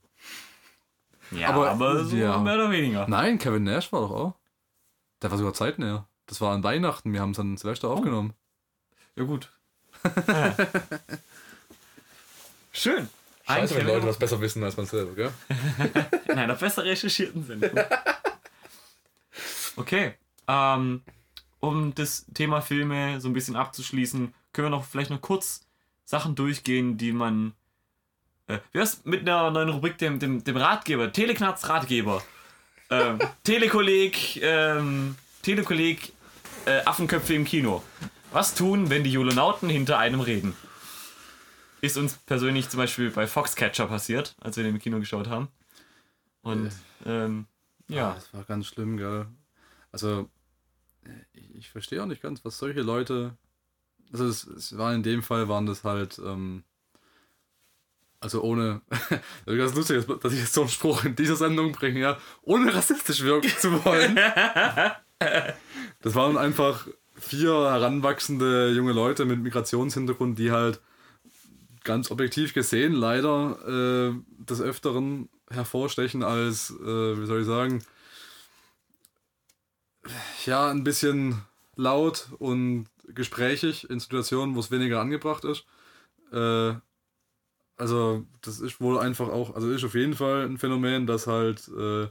Ja, 1.31 1.49
Aber- 1.49 1.69
aber, 1.69 2.05
so 2.05 2.15
ja. 2.15 2.37
mehr 2.39 2.55
oder 2.55 2.71
weniger. 2.71 3.07
Nein, 3.07 3.37
Kevin 3.37 3.63
Nash 3.63 3.91
war 3.91 4.01
doch 4.01 4.11
auch. 4.11 4.33
Der 5.21 5.31
war 5.31 5.37
sogar 5.37 5.53
zeitnäher. 5.53 6.07
Das 6.25 6.41
war 6.41 6.53
an 6.53 6.63
Weihnachten, 6.63 7.13
wir 7.13 7.21
haben 7.21 7.31
es 7.31 7.39
an 7.39 7.57
Silvester 7.57 7.89
aufgenommen. 7.89 8.33
Ja, 9.15 9.23
gut. 9.23 9.51
Ja. 10.27 10.55
Schön. 12.71 13.09
Ein 13.45 13.67
Kevin 13.67 13.87
der 13.87 14.03
Woche. 14.03 14.19
besser 14.19 14.39
wissen 14.39 14.63
als 14.63 14.77
man 14.77 14.85
selber, 14.85 15.13
gell? 15.13 15.31
In 16.29 16.37
einer 16.37 16.55
besser 16.55 16.83
recherchierten 16.83 17.45
Sendung. 17.45 17.71
Okay. 19.77 20.15
Ähm, 20.49 21.01
um 21.61 21.95
das 21.95 22.25
Thema 22.33 22.61
Filme 22.61 23.21
so 23.21 23.29
ein 23.29 23.33
bisschen 23.33 23.55
abzuschließen, 23.55 24.33
können 24.51 24.65
wir 24.65 24.69
noch 24.69 24.83
vielleicht 24.83 25.09
noch 25.09 25.21
kurz 25.21 25.65
Sachen 26.03 26.35
durchgehen, 26.35 26.97
die 26.97 27.13
man. 27.13 27.53
Äh, 28.47 28.59
wie 28.73 28.79
wär's 28.79 29.05
mit 29.05 29.21
einer 29.21 29.49
neuen 29.49 29.69
Rubrik, 29.69 29.97
dem, 29.97 30.19
dem, 30.19 30.43
dem 30.43 30.57
Ratgeber, 30.57 31.11
Teleknarz 31.13 31.69
Ratgeber. 31.69 32.21
Ähm, 32.91 33.19
Telekolleg, 33.43 34.41
ähm, 34.43 35.15
Telekolleg, 35.41 36.11
äh, 36.65 36.81
Affenköpfe 36.85 37.33
im 37.33 37.45
Kino. 37.45 37.81
Was 38.31 38.53
tun, 38.53 38.89
wenn 38.89 39.03
die 39.03 39.11
Jolonauten 39.11 39.69
hinter 39.69 39.97
einem 39.97 40.19
reden? 40.19 40.55
Ist 41.81 41.97
uns 41.97 42.13
persönlich 42.13 42.69
zum 42.69 42.77
Beispiel 42.77 43.09
bei 43.09 43.27
Foxcatcher 43.27 43.87
passiert, 43.87 44.35
als 44.39 44.57
wir 44.57 44.63
den 44.63 44.75
im 44.75 44.81
Kino 44.81 44.99
geschaut 44.99 45.27
haben. 45.27 45.47
Und 46.41 46.71
ähm, 47.05 47.47
Ja, 47.87 47.95
ja, 47.95 48.13
das 48.13 48.33
war 48.33 48.43
ganz 48.43 48.67
schlimm, 48.67 48.97
gell? 48.97 49.25
Also, 49.91 50.29
ich, 51.33 51.55
ich 51.55 51.69
verstehe 51.69 52.01
auch 52.03 52.07
nicht 52.07 52.21
ganz, 52.21 52.45
was 52.45 52.57
solche 52.57 52.81
Leute. 52.81 53.35
Also, 54.11 54.25
es, 54.27 54.45
es 54.45 54.77
war 54.77 54.93
in 54.93 55.03
dem 55.03 55.23
Fall, 55.23 55.49
waren 55.49 55.65
das 55.65 55.83
halt. 55.83 56.19
Ähm, 56.19 56.63
also, 58.21 58.41
ohne. 58.43 58.81
Also 59.45 59.57
ganz 59.57 59.75
lustig, 59.75 60.05
dass- 60.05 60.19
dass 60.19 60.33
ich 60.33 60.39
jetzt 60.39 60.53
so 60.53 60.61
einen 60.61 60.69
Spruch 60.69 61.03
in 61.03 61.15
dieser 61.15 61.35
Sendung 61.35 61.73
bringe, 61.73 61.99
ja. 61.99 62.17
Ohne 62.43 62.73
rassistisch 62.73 63.21
wirken 63.23 63.49
zu 63.59 63.83
wollen. 63.83 64.17
Das 66.01 66.15
waren 66.15 66.35
einfach 66.35 66.87
vier 67.15 67.51
heranwachsende 67.53 68.71
junge 68.71 68.91
Leute 68.91 69.25
mit 69.25 69.39
Migrationshintergrund, 69.39 70.39
die 70.39 70.49
halt 70.51 70.81
ganz 71.83 72.09
objektiv 72.09 72.55
gesehen 72.55 72.93
leider 72.93 73.57
äh, 73.67 74.13
des 74.49 74.61
Öfteren 74.61 75.29
hervorstechen 75.51 76.23
als, 76.23 76.71
äh, 76.71 77.19
wie 77.21 77.25
soll 77.27 77.41
ich 77.41 77.45
sagen, 77.45 77.83
ja, 80.45 80.69
ein 80.71 80.83
bisschen 80.83 81.41
laut 81.75 82.29
und 82.39 82.87
gesprächig 83.07 83.89
in 83.91 83.99
Situationen, 83.99 84.55
wo 84.55 84.59
es 84.59 84.71
weniger 84.71 84.99
angebracht 85.01 85.45
ist. 85.45 85.65
Äh, 86.31 86.73
also, 87.81 88.27
das 88.43 88.59
ist 88.59 88.79
wohl 88.79 88.99
einfach 88.99 89.29
auch, 89.29 89.55
also 89.55 89.71
ist 89.71 89.83
auf 89.83 89.95
jeden 89.95 90.13
Fall 90.13 90.45
ein 90.45 90.59
Phänomen, 90.59 91.07
dass 91.07 91.25
halt, 91.25 91.67
äh, 91.75 92.07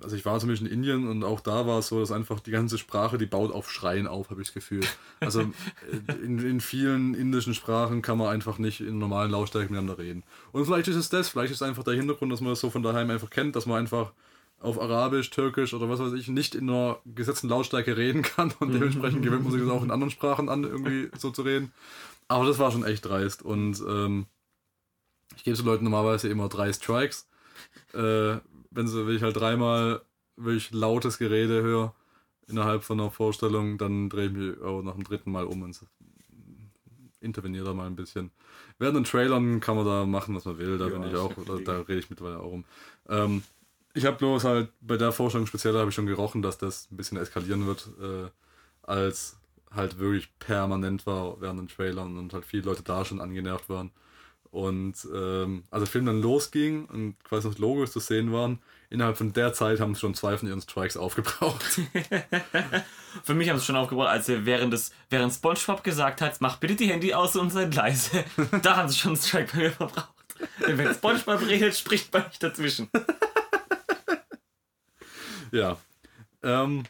also 0.00 0.14
ich 0.14 0.24
war 0.24 0.38
zum 0.38 0.48
Beispiel 0.48 0.68
in 0.68 0.74
Indien 0.74 1.08
und 1.08 1.24
auch 1.24 1.40
da 1.40 1.66
war 1.66 1.80
es 1.80 1.88
so, 1.88 1.98
dass 1.98 2.12
einfach 2.12 2.38
die 2.38 2.52
ganze 2.52 2.78
Sprache, 2.78 3.18
die 3.18 3.26
baut 3.26 3.50
auf 3.50 3.72
Schreien 3.72 4.06
auf, 4.06 4.30
habe 4.30 4.42
ich 4.42 4.46
das 4.48 4.54
Gefühl. 4.54 4.84
Also 5.18 5.40
äh, 5.40 6.12
in, 6.22 6.38
in 6.38 6.60
vielen 6.60 7.14
indischen 7.14 7.52
Sprachen 7.52 8.00
kann 8.00 8.16
man 8.16 8.28
einfach 8.28 8.58
nicht 8.58 8.80
in 8.80 9.00
normalen 9.00 9.32
Lautstärke 9.32 9.72
miteinander 9.72 9.98
reden. 9.98 10.22
Und 10.52 10.64
vielleicht 10.66 10.86
ist 10.86 10.94
es 10.94 11.08
das, 11.08 11.28
vielleicht 11.28 11.50
ist 11.50 11.60
es 11.60 11.66
einfach 11.66 11.82
der 11.82 11.94
Hintergrund, 11.94 12.30
dass 12.30 12.40
man 12.40 12.50
das 12.50 12.60
so 12.60 12.70
von 12.70 12.84
daheim 12.84 13.10
einfach 13.10 13.30
kennt, 13.30 13.56
dass 13.56 13.66
man 13.66 13.78
einfach 13.78 14.12
auf 14.60 14.80
Arabisch, 14.80 15.30
Türkisch 15.30 15.74
oder 15.74 15.88
was 15.88 15.98
weiß 15.98 16.12
ich 16.12 16.28
nicht 16.28 16.54
in 16.54 16.70
einer 16.70 16.98
gesetzten 17.04 17.48
Lautstärke 17.48 17.96
reden 17.96 18.22
kann 18.22 18.52
und 18.60 18.72
dementsprechend 18.72 19.22
gewöhnt 19.22 19.42
man 19.42 19.52
sich 19.52 19.60
das 19.60 19.70
auch 19.70 19.82
in 19.82 19.90
anderen 19.90 20.12
Sprachen 20.12 20.48
an, 20.48 20.62
irgendwie 20.62 21.10
so 21.18 21.32
zu 21.32 21.42
reden. 21.42 21.72
Aber 22.28 22.46
das 22.46 22.58
war 22.58 22.70
schon 22.70 22.84
echt 22.84 23.04
dreist 23.04 23.42
und 23.42 23.80
ähm, 23.86 24.26
ich 25.36 25.44
gebe 25.44 25.56
so 25.56 25.64
Leuten 25.64 25.84
normalerweise 25.84 26.28
immer 26.28 26.48
drei 26.48 26.72
Strikes. 26.72 27.28
Äh, 27.92 28.38
wenn, 28.70 28.88
sie, 28.88 29.06
wenn 29.06 29.16
ich 29.16 29.22
halt 29.22 29.36
dreimal 29.36 30.02
wirklich 30.36 30.70
lautes 30.72 31.18
Gerede 31.18 31.62
höre 31.62 31.94
innerhalb 32.46 32.82
von 32.84 33.00
einer 33.00 33.10
Vorstellung, 33.10 33.78
dann 33.78 34.08
drehe 34.10 34.26
ich 34.26 34.32
mich 34.32 34.60
auch 34.60 34.82
nach 34.82 34.94
dem 34.94 35.04
dritten 35.04 35.30
Mal 35.32 35.44
um 35.44 35.62
und 35.62 35.78
interveniere 37.20 37.64
da 37.64 37.74
mal 37.74 37.86
ein 37.86 37.96
bisschen. 37.96 38.30
Während 38.78 38.96
den 38.96 39.04
Trailern 39.04 39.60
kann 39.60 39.76
man 39.76 39.86
da 39.86 40.04
machen, 40.04 40.34
was 40.34 40.44
man 40.44 40.58
will, 40.58 40.78
da 40.78 40.88
Ja, 40.88 40.90
bin 40.90 41.02
ich 41.04 41.14
auch, 41.16 41.32
da, 41.46 41.56
kein 41.56 41.64
da 41.64 41.80
rede 41.80 42.00
ich 42.00 42.10
mittlerweile 42.10 42.40
auch 42.40 42.52
um. 42.52 42.64
Ähm, 43.08 43.42
ich 43.94 44.04
habe 44.06 44.16
bloß 44.18 44.44
halt 44.44 44.70
bei 44.80 44.96
der 44.96 45.12
Vorstellung 45.12 45.46
speziell 45.46 45.74
habe 45.74 45.88
ich 45.88 45.94
schon 45.94 46.06
gerochen, 46.06 46.42
dass 46.42 46.58
das 46.58 46.90
ein 46.90 46.96
bisschen 46.96 47.16
eskalieren 47.18 47.66
wird, 47.66 47.88
äh, 48.00 48.30
als 48.82 49.38
halt 49.74 49.98
wirklich 49.98 50.36
permanent 50.38 51.06
war 51.06 51.40
während 51.40 51.60
den 51.60 51.68
Trailern 51.68 52.18
und 52.18 52.32
halt 52.32 52.44
viele 52.44 52.64
Leute 52.64 52.82
da 52.82 53.04
schon 53.04 53.20
angenervt 53.20 53.68
waren. 53.68 53.90
Und 54.54 54.94
ähm, 55.12 55.64
als 55.72 55.82
der 55.82 55.90
Film 55.90 56.06
dann 56.06 56.22
losging 56.22 56.84
und 56.84 57.16
quasi 57.24 57.48
noch 57.48 57.58
Logos 57.58 57.90
zu 57.90 57.98
sehen 57.98 58.32
waren, 58.32 58.60
innerhalb 58.88 59.16
von 59.16 59.32
der 59.32 59.52
Zeit 59.52 59.80
haben 59.80 59.94
sie 59.94 60.00
schon 60.00 60.14
zwei 60.14 60.38
von 60.38 60.46
ihren 60.48 60.60
Strikes 60.60 60.96
aufgebraucht. 60.96 61.64
Für 63.24 63.34
mich 63.34 63.48
haben 63.48 63.58
sie 63.58 63.64
schon 63.64 63.74
aufgebaut, 63.74 64.06
als 64.06 64.28
er 64.28 64.46
während, 64.46 64.72
des, 64.72 64.92
während 65.10 65.32
SpongeBob 65.32 65.82
gesagt 65.82 66.20
hat, 66.20 66.40
mach 66.40 66.58
bitte 66.58 66.76
die 66.76 66.86
Handy 66.86 67.14
aus 67.14 67.34
und 67.34 67.50
seid 67.50 67.74
leise. 67.74 68.24
da 68.62 68.76
haben 68.76 68.88
sie 68.88 68.96
schon 68.96 69.14
einen 69.14 69.20
Strike 69.20 69.50
bei 69.52 69.58
mir 69.58 69.72
verbraucht. 69.72 70.14
Denn 70.64 70.78
wenn 70.78 70.94
SpongeBob 70.94 71.40
redet, 71.48 71.76
spricht 71.76 72.12
man 72.12 72.24
nicht 72.28 72.40
dazwischen. 72.40 72.88
ja. 75.50 75.76
Ähm, 76.44 76.84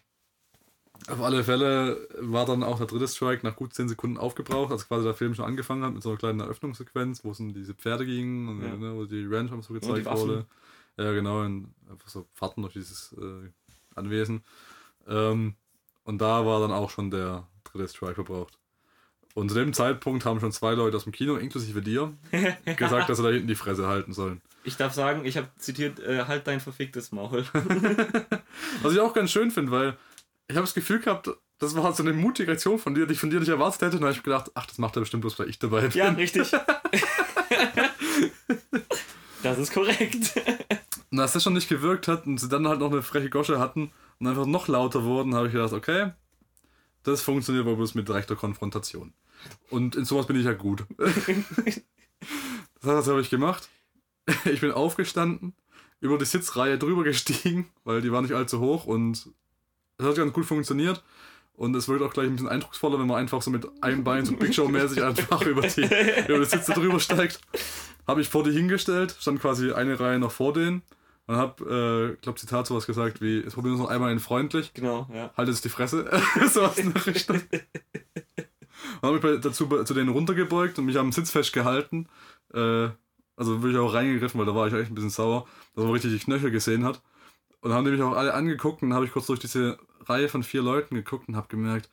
auf 1.09 1.21
alle 1.21 1.45
Fälle 1.45 2.09
war 2.19 2.47
dann 2.47 2.63
auch 2.63 2.79
der 2.79 2.87
dritte 2.87 3.09
Strike 3.09 3.45
nach 3.47 3.57
gut 3.57 3.75
10 3.75 3.89
Sekunden 3.89 4.17
aufgebraucht, 4.17 4.73
als 4.73 4.89
quasi 4.89 5.05
der 5.05 5.15
Film 5.15 5.35
schon 5.35 5.45
angefangen 5.45 5.83
hat 5.83 5.93
mit 5.93 6.03
so 6.03 6.11
einer 6.11 6.19
kleinen 6.19 6.41
Eröffnungssequenz, 6.41 7.25
wo 7.25 7.31
es 7.33 7.41
um 7.41 7.53
diese 7.53 7.75
Pferde 7.75 8.07
ging 8.07 8.49
und 8.49 8.63
Ja. 8.63 8.77
ne, 8.77 8.95
wo 8.95 9.05
die 9.05 9.27
Ranch 9.27 9.51
so 9.63 9.75
die 9.75 9.81
gezeigt 9.81 10.07
wurde. 10.07 10.47
Ja, 10.97 11.13
genau, 11.13 11.43
und 11.43 11.75
einfach 11.91 12.09
so 12.09 12.27
Fahrten 12.33 12.63
durch 12.63 12.75
dieses 12.75 13.15
äh, 13.21 13.51
Anwesen. 13.95 14.43
Ähm, 15.09 15.55
und 16.05 16.21
da 16.21 16.47
war 16.47 16.61
dann 16.61 16.71
auch 16.73 16.91
schon 16.91 17.11
der 17.11 17.47
dritte 17.65 17.89
Strike 17.89 18.15
verbraucht. 18.15 18.59
Und 19.35 19.49
zu 19.49 19.57
dem 19.57 19.73
Zeitpunkt 19.73 20.25
haben 20.25 20.39
schon 20.39 20.53
zwei 20.53 20.75
Leute 20.75 20.97
aus 20.97 21.05
dem 21.05 21.13
Kino, 21.13 21.35
inklusive 21.37 21.83
dir, 21.83 22.15
gesagt, 22.77 23.09
dass 23.09 23.19
sie 23.19 23.25
da 23.25 23.31
hinten 23.31 23.49
die 23.49 23.57
Fresse 23.57 23.89
halten 23.89 24.13
sollen. 24.13 24.41
Ich 24.63 24.77
darf 24.77 24.95
sagen, 24.95 25.25
ich 25.27 25.37
habe 25.37 25.49
zitiert, 25.59 25.99
äh, 25.99 26.25
halt 26.27 26.47
dein 26.47 26.61
verficktes 26.61 27.11
Maul. 27.13 27.45
Was 28.83 28.93
ich 28.93 29.01
auch 29.01 29.13
ganz 29.13 29.31
schön 29.33 29.51
finde, 29.51 29.73
weil 29.73 29.97
ich 30.49 30.57
habe 30.57 30.65
das 30.65 30.75
Gefühl 30.75 31.01
gehabt, 31.01 31.31
das 31.59 31.75
war 31.77 31.93
so 31.93 32.03
eine 32.03 32.13
mutige 32.13 32.53
Aktion 32.53 32.79
von 32.79 32.95
dir, 32.95 33.07
die 33.07 33.15
ich 33.15 33.21
von 33.21 33.31
dir 33.31 33.41
nicht 33.41 33.49
erwartet 33.49 33.81
hätte. 33.83 33.97
Und 33.97 34.03
dann 34.03 34.09
habe 34.09 34.17
ich 34.17 34.23
gedacht, 34.23 34.51
ach, 34.55 34.67
das 34.67 34.79
macht 34.79 34.97
er 34.97 35.01
bestimmt 35.01 35.23
bloß, 35.23 35.39
weil 35.39 35.49
ich 35.49 35.59
dabei 35.59 35.83
bin. 35.83 35.93
ja, 35.93 36.09
richtig. 36.11 36.51
das 39.43 39.59
ist 39.59 39.73
korrekt. 39.73 40.35
Und 41.11 41.21
als 41.21 41.33
das 41.33 41.43
schon 41.43 41.55
nicht 41.55 41.69
gewirkt 41.69 42.09
hat 42.09 42.27
und 42.27 42.39
sie 42.39 42.49
dann 42.49 42.67
halt 42.69 42.81
noch 42.81 42.91
eine 42.91 43.03
freche 43.03 43.31
Gosche 43.31 43.59
hatten 43.59 43.93
und 44.19 44.27
einfach 44.27 44.47
noch 44.47 44.69
lauter 44.69 45.05
wurden, 45.05 45.35
habe 45.35 45.47
ich 45.47 45.53
gedacht, 45.53 45.73
okay, 45.73 46.13
das 47.05 47.23
funktioniert 47.23 47.65
wohl 47.67 47.77
bloß 47.77 47.95
mit 47.95 48.09
direkter 48.09 48.37
Konfrontation. 48.37 49.13
Und 49.71 49.95
in 49.95 50.05
sowas 50.05 50.27
bin 50.27 50.37
ich 50.37 50.45
ja 50.45 50.55
gut. 50.55 50.85
das 52.83 53.07
habe 53.07 53.21
ich 53.21 53.31
gemacht? 53.31 53.69
Ich 54.47 54.61
bin 54.61 54.73
aufgestanden, 54.73 55.55
über 56.01 56.19
die 56.19 56.25
Sitzreihe 56.25 56.79
drüber 56.79 57.05
gestiegen, 57.05 57.71
weil 57.85 58.01
die 58.01 58.11
war 58.11 58.23
nicht 58.23 58.33
allzu 58.33 58.59
hoch 58.61 58.87
und 58.87 59.31
es 59.99 60.07
hat 60.07 60.17
ganz 60.17 60.33
gut 60.33 60.45
funktioniert. 60.45 61.03
Und 61.57 61.77
es 61.77 61.89
wird 61.89 62.03
auch 62.03 62.13
gleich 62.13 62.27
ein 62.27 62.33
bisschen 62.33 62.49
eindrucksvoller, 62.49 62.99
wenn 62.99 63.07
man 63.07 63.19
einfach 63.19 63.41
so 63.41 63.49
mit 63.49 63.65
einem 63.81 64.03
Bein 64.03 64.25
so 64.27 64.35
Big 64.35 64.53
Show-mäßig 64.53 65.05
einfach 65.05 65.41
über 65.47 65.63
die, 65.63 65.83
über 65.83 66.41
die 66.41 66.45
Sitze 66.47 66.73
drüber 66.73 66.99
steigt. 66.99 67.41
Habe 68.09 68.21
ich 68.21 68.29
vor 68.29 68.43
die 68.43 68.51
hingestellt, 68.51 69.17
stand 69.21 69.41
quasi 69.41 69.71
eine 69.71 70.01
Reihe 70.01 70.19
noch 70.19 70.33
vor 70.33 70.53
denen, 70.53 70.83
und 71.27 71.37
hab, 71.37 71.61
äh, 71.63 72.17
glaub, 72.21 72.39
Zitat 72.39 72.67
sowas 72.67 72.87
gesagt 72.87 73.23
wie, 73.23 73.39
jetzt 73.39 73.55
probieren 73.55 73.77
wir 73.77 73.83
es 73.83 73.87
noch 73.87 73.95
einmal 73.95 74.13
in 74.13 74.21
freundlich. 74.21 74.75
Genau, 74.75 75.09
ja. 75.13 75.33
Halt 75.37 75.49
jetzt 75.49 75.65
die 75.65 75.71
Fresse. 75.71 76.11
sowas 76.53 76.79
in 76.79 76.93
der 76.93 77.07
Richtung. 77.07 77.41
Und 79.01 79.15
habe 79.21 79.33
mich 79.33 79.41
dazu 79.41 79.67
zu 79.85 79.95
denen 79.95 80.11
runtergebeugt 80.11 80.79
und 80.79 80.87
mich 80.87 80.99
am 80.99 81.13
Sitz 81.13 81.31
festgehalten. 81.31 82.09
Äh, 82.53 82.89
also 83.37 83.63
wirklich 83.63 83.79
auch 83.79 83.93
reingegriffen, 83.93 84.39
weil 84.39 84.47
da 84.47 84.55
war 84.55 84.67
ich 84.67 84.75
echt 84.75 84.91
ein 84.91 84.95
bisschen 84.95 85.11
sauer, 85.11 85.47
dass 85.75 85.85
man 85.85 85.93
richtig 85.93 86.13
die 86.13 86.19
Knöchel 86.19 86.51
gesehen 86.51 86.85
hat. 86.85 87.03
Und 87.65 87.73
haben 87.73 87.87
die 87.87 87.93
mich 87.93 88.03
auch 88.03 88.13
alle 88.15 88.35
angeguckt 88.35 88.83
und 88.83 88.91
dann 88.91 88.97
habe 88.97 89.07
ich 89.07 89.13
kurz 89.13 89.25
durch 89.27 89.41
diese 89.41 89.79
Reihe 90.01 90.29
von 90.29 90.43
vier 90.43 90.61
Leuten 90.61 90.95
geguckt 90.97 91.29
und 91.29 91.35
habe 91.37 91.49
gemerkt, 91.49 91.89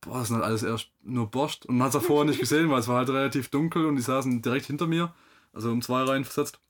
boah, 0.00 0.18
das 0.20 0.28
sind 0.28 0.36
halt 0.36 0.46
alles 0.46 0.62
erst 0.62 0.88
nur 1.02 1.26
Borscht. 1.26 1.66
Und 1.66 1.78
man 1.78 1.86
hat 1.86 1.94
es 1.96 2.00
auch 2.00 2.06
vorher 2.06 2.24
nicht 2.26 2.38
gesehen, 2.38 2.70
weil 2.70 2.78
es 2.78 2.86
war 2.86 2.98
halt 2.98 3.08
relativ 3.10 3.48
dunkel 3.48 3.86
und 3.86 3.96
die 3.96 4.02
saßen 4.02 4.40
direkt 4.40 4.66
hinter 4.66 4.86
mir, 4.86 5.12
also 5.52 5.72
um 5.72 5.82
zwei 5.82 6.04
Reihen 6.04 6.24
versetzt. 6.24 6.60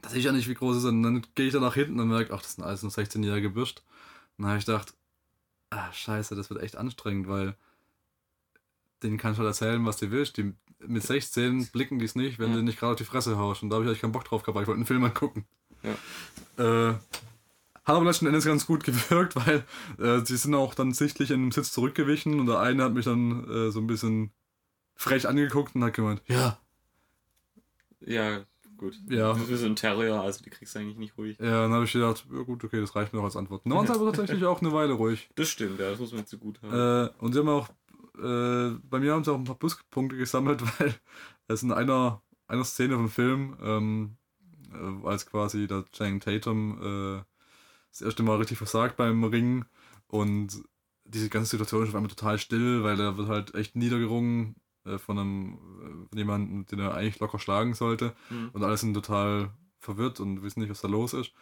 Da 0.00 0.10
sehe 0.10 0.20
ich 0.20 0.26
ja 0.26 0.32
nicht, 0.32 0.48
wie 0.48 0.54
groß 0.54 0.76
es 0.76 0.84
ist. 0.84 0.88
Und 0.90 1.02
dann 1.02 1.26
gehe 1.34 1.48
ich 1.48 1.52
da 1.52 1.58
nach 1.58 1.74
hinten 1.74 1.98
und 1.98 2.08
merke, 2.08 2.32
ach, 2.32 2.40
das 2.40 2.54
sind 2.54 2.62
alles 2.62 2.82
nur 2.84 2.92
16-jährige 2.92 3.50
Bürscht. 3.50 3.82
Und 4.38 4.44
dann 4.44 4.50
habe 4.52 4.58
ich 4.60 4.66
gedacht, 4.66 4.94
ah, 5.70 5.92
scheiße, 5.92 6.36
das 6.36 6.50
wird 6.50 6.62
echt 6.62 6.76
anstrengend, 6.76 7.26
weil 7.28 7.56
denen 9.02 9.18
kannst 9.18 9.38
du 9.38 9.42
halt 9.42 9.50
erzählen, 9.50 9.84
was 9.84 9.96
du 9.96 10.12
willst. 10.12 10.36
Die, 10.36 10.54
mit 10.86 11.02
16 11.02 11.66
blicken 11.72 11.98
die 11.98 12.04
es 12.04 12.14
nicht, 12.14 12.38
wenn 12.38 12.50
Ja. 12.50 12.56
du 12.58 12.62
nicht 12.62 12.78
gerade 12.78 12.92
auf 12.92 12.98
die 12.98 13.04
Fresse 13.04 13.36
haust. 13.38 13.62
Und 13.64 13.70
da 13.70 13.74
habe 13.74 13.84
ich 13.84 13.88
eigentlich 13.88 14.00
keinen 14.02 14.12
Bock 14.12 14.24
drauf 14.24 14.42
gehabt, 14.44 14.54
weil 14.54 14.62
ich 14.62 14.68
wollte 14.68 14.78
einen 14.78 14.86
Film 14.86 15.02
angucken. 15.04 15.46
Ja. 15.82 16.90
Äh, 16.90 16.94
hat 17.90 17.96
aber 17.96 18.06
letzten 18.06 18.26
Endes 18.26 18.44
ganz 18.44 18.66
gut 18.66 18.84
gewirkt, 18.84 19.36
weil 19.36 19.64
äh, 19.98 20.24
sie 20.24 20.36
sind 20.36 20.54
auch 20.54 20.74
dann 20.74 20.92
sichtlich 20.92 21.30
in 21.30 21.42
den 21.42 21.50
Sitz 21.50 21.72
zurückgewichen 21.72 22.40
und 22.40 22.46
der 22.46 22.58
eine 22.58 22.84
hat 22.84 22.94
mich 22.94 23.04
dann 23.04 23.48
äh, 23.48 23.70
so 23.70 23.80
ein 23.80 23.86
bisschen 23.86 24.32
frech 24.94 25.26
angeguckt 25.28 25.74
und 25.74 25.84
hat 25.84 25.94
gemeint, 25.94 26.22
ja, 26.26 26.58
Ja, 28.00 28.44
gut. 28.76 28.94
Ja. 29.08 29.34
Du 29.34 29.46
bist 29.46 29.60
so 29.60 29.66
ein 29.66 29.76
Terrier, 29.76 30.20
also 30.20 30.42
die 30.42 30.50
kriegst 30.50 30.74
du 30.74 30.78
eigentlich 30.78 30.96
nicht 30.96 31.18
ruhig. 31.18 31.38
ja, 31.38 31.62
dann 31.62 31.72
habe 31.72 31.84
ich 31.84 31.92
gedacht, 31.92 32.24
ja 32.32 32.42
gut, 32.42 32.64
okay, 32.64 32.80
das 32.80 32.94
reicht 32.96 33.12
mir 33.12 33.18
doch 33.18 33.24
als 33.24 33.36
Antwort. 33.36 33.62
Dann 33.64 33.74
waren 33.74 33.86
sie 33.86 33.92
aber 33.94 34.12
tatsächlich 34.12 34.44
auch 34.44 34.60
eine 34.60 34.72
Weile 34.72 34.94
ruhig. 34.94 35.28
Das 35.34 35.48
stimmt, 35.48 35.80
ja, 35.80 35.90
das 35.90 35.98
muss 35.98 36.12
man 36.12 36.24
so 36.26 36.38
gut 36.38 36.60
haben. 36.62 37.08
Äh, 37.08 37.10
und 37.18 37.32
sie 37.32 37.38
haben 37.38 37.48
auch, 37.48 37.68
äh, 38.18 38.78
bei 38.88 38.98
mir 38.98 39.12
haben 39.12 39.24
sie 39.24 39.32
auch 39.32 39.38
ein 39.38 39.44
paar 39.44 39.58
Pluspunkte 39.58 40.16
gesammelt, 40.16 40.62
weil 40.78 40.94
es 41.48 41.62
in 41.62 41.72
einer, 41.72 42.22
einer 42.46 42.64
Szene 42.64 42.94
vom 42.94 43.08
Film, 43.08 43.56
ähm, 43.62 44.16
äh, 44.72 45.06
als 45.06 45.26
quasi 45.26 45.66
der 45.66 45.84
Channing 45.92 46.20
Tatum 46.20 47.18
äh, 47.18 47.29
das 47.90 48.00
erste 48.02 48.22
Mal 48.22 48.36
richtig 48.38 48.58
versagt 48.58 48.96
beim 48.96 49.24
Ringen 49.24 49.66
und 50.06 50.62
diese 51.04 51.28
ganze 51.28 51.50
Situation 51.50 51.82
ist 51.82 51.88
auf 51.90 51.94
einmal 51.96 52.10
total 52.10 52.38
still, 52.38 52.82
weil 52.84 53.00
er 53.00 53.16
wird 53.16 53.28
halt 53.28 53.54
echt 53.54 53.74
niedergerungen 53.76 54.56
äh, 54.84 54.98
von 54.98 55.18
einem 55.18 55.54
äh, 56.04 56.08
von 56.08 56.18
jemandem, 56.18 56.66
den 56.66 56.78
er 56.78 56.94
eigentlich 56.94 57.18
locker 57.20 57.38
schlagen 57.38 57.74
sollte 57.74 58.14
Mhm. 58.30 58.50
und 58.52 58.62
alle 58.62 58.76
sind 58.76 58.94
total 58.94 59.50
verwirrt 59.78 60.20
und 60.20 60.42
wissen 60.42 60.60
nicht, 60.60 60.70
was 60.70 60.80
da 60.82 60.88
los 60.88 61.12
ist. 61.14 61.32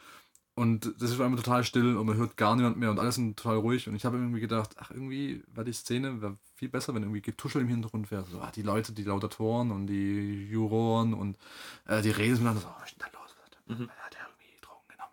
Und 0.55 0.93
das 1.01 1.11
ist 1.11 1.17
auf 1.17 1.21
einmal 1.21 1.41
total 1.41 1.63
still 1.63 1.97
und 1.97 2.07
man 2.07 2.17
hört 2.17 2.37
gar 2.37 2.57
niemand 2.57 2.79
mehr 2.79 2.91
und 2.91 2.99
alle 2.99 3.13
sind 3.13 3.37
total 3.37 3.59
ruhig. 3.59 3.89
Und 3.89 3.95
ich 3.95 4.05
habe 4.05 4.17
irgendwie 4.17 4.41
gedacht, 4.41 4.75
ach, 4.79 4.91
irgendwie 4.91 5.45
wäre 5.47 5.65
die 5.65 5.73
Szene 5.73 6.21
wär 6.21 6.37
viel 6.57 6.69
besser, 6.69 6.95
wenn 6.95 7.03
irgendwie 7.05 7.23
Getuschel 7.23 7.63
im 7.63 7.69
Hintergrund 7.69 8.11
wäre. 8.11 8.25
So, 8.25 8.41
ah, 8.41 8.51
die 8.51 8.63
Leute, 8.63 8.93
die 8.93 9.05
Laudatoren 9.05 9.71
und 9.71 9.87
die 9.87 10.49
Juroren 10.51 11.15
und 11.15 11.39
äh, 11.87 12.03
die 12.03 12.11
reden 12.11 12.33
miteinander 12.33 12.63
so, 12.63 12.69
was 12.77 12.91
ist 12.91 13.01
denn 13.01 13.07
da 13.13 13.19
los? 13.21 13.37
Mhm. 13.67 13.89
hat 13.91 14.15
der 14.15 14.23
irgendwie 14.23 14.61
Drogen 14.63 14.89
genommen? 14.89 15.13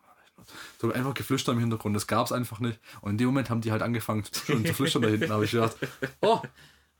So 0.79 0.91
einfach 0.91 1.13
Geflüster 1.13 1.51
im 1.51 1.59
Hintergrund, 1.59 1.95
das 1.95 2.07
gab 2.07 2.25
es 2.25 2.31
einfach 2.31 2.59
nicht. 2.59 2.79
Und 3.01 3.11
in 3.11 3.17
dem 3.17 3.27
Moment 3.27 3.49
haben 3.49 3.61
die 3.61 3.71
halt 3.71 3.81
angefangen 3.81 4.23
zu 4.23 4.63
zu 4.63 4.73
flüstern 4.73 5.01
da 5.01 5.09
hinten. 5.09 5.31
Habe 5.31 5.45
ich 5.45 5.51
gedacht, 5.51 5.75
oh, 6.21 6.41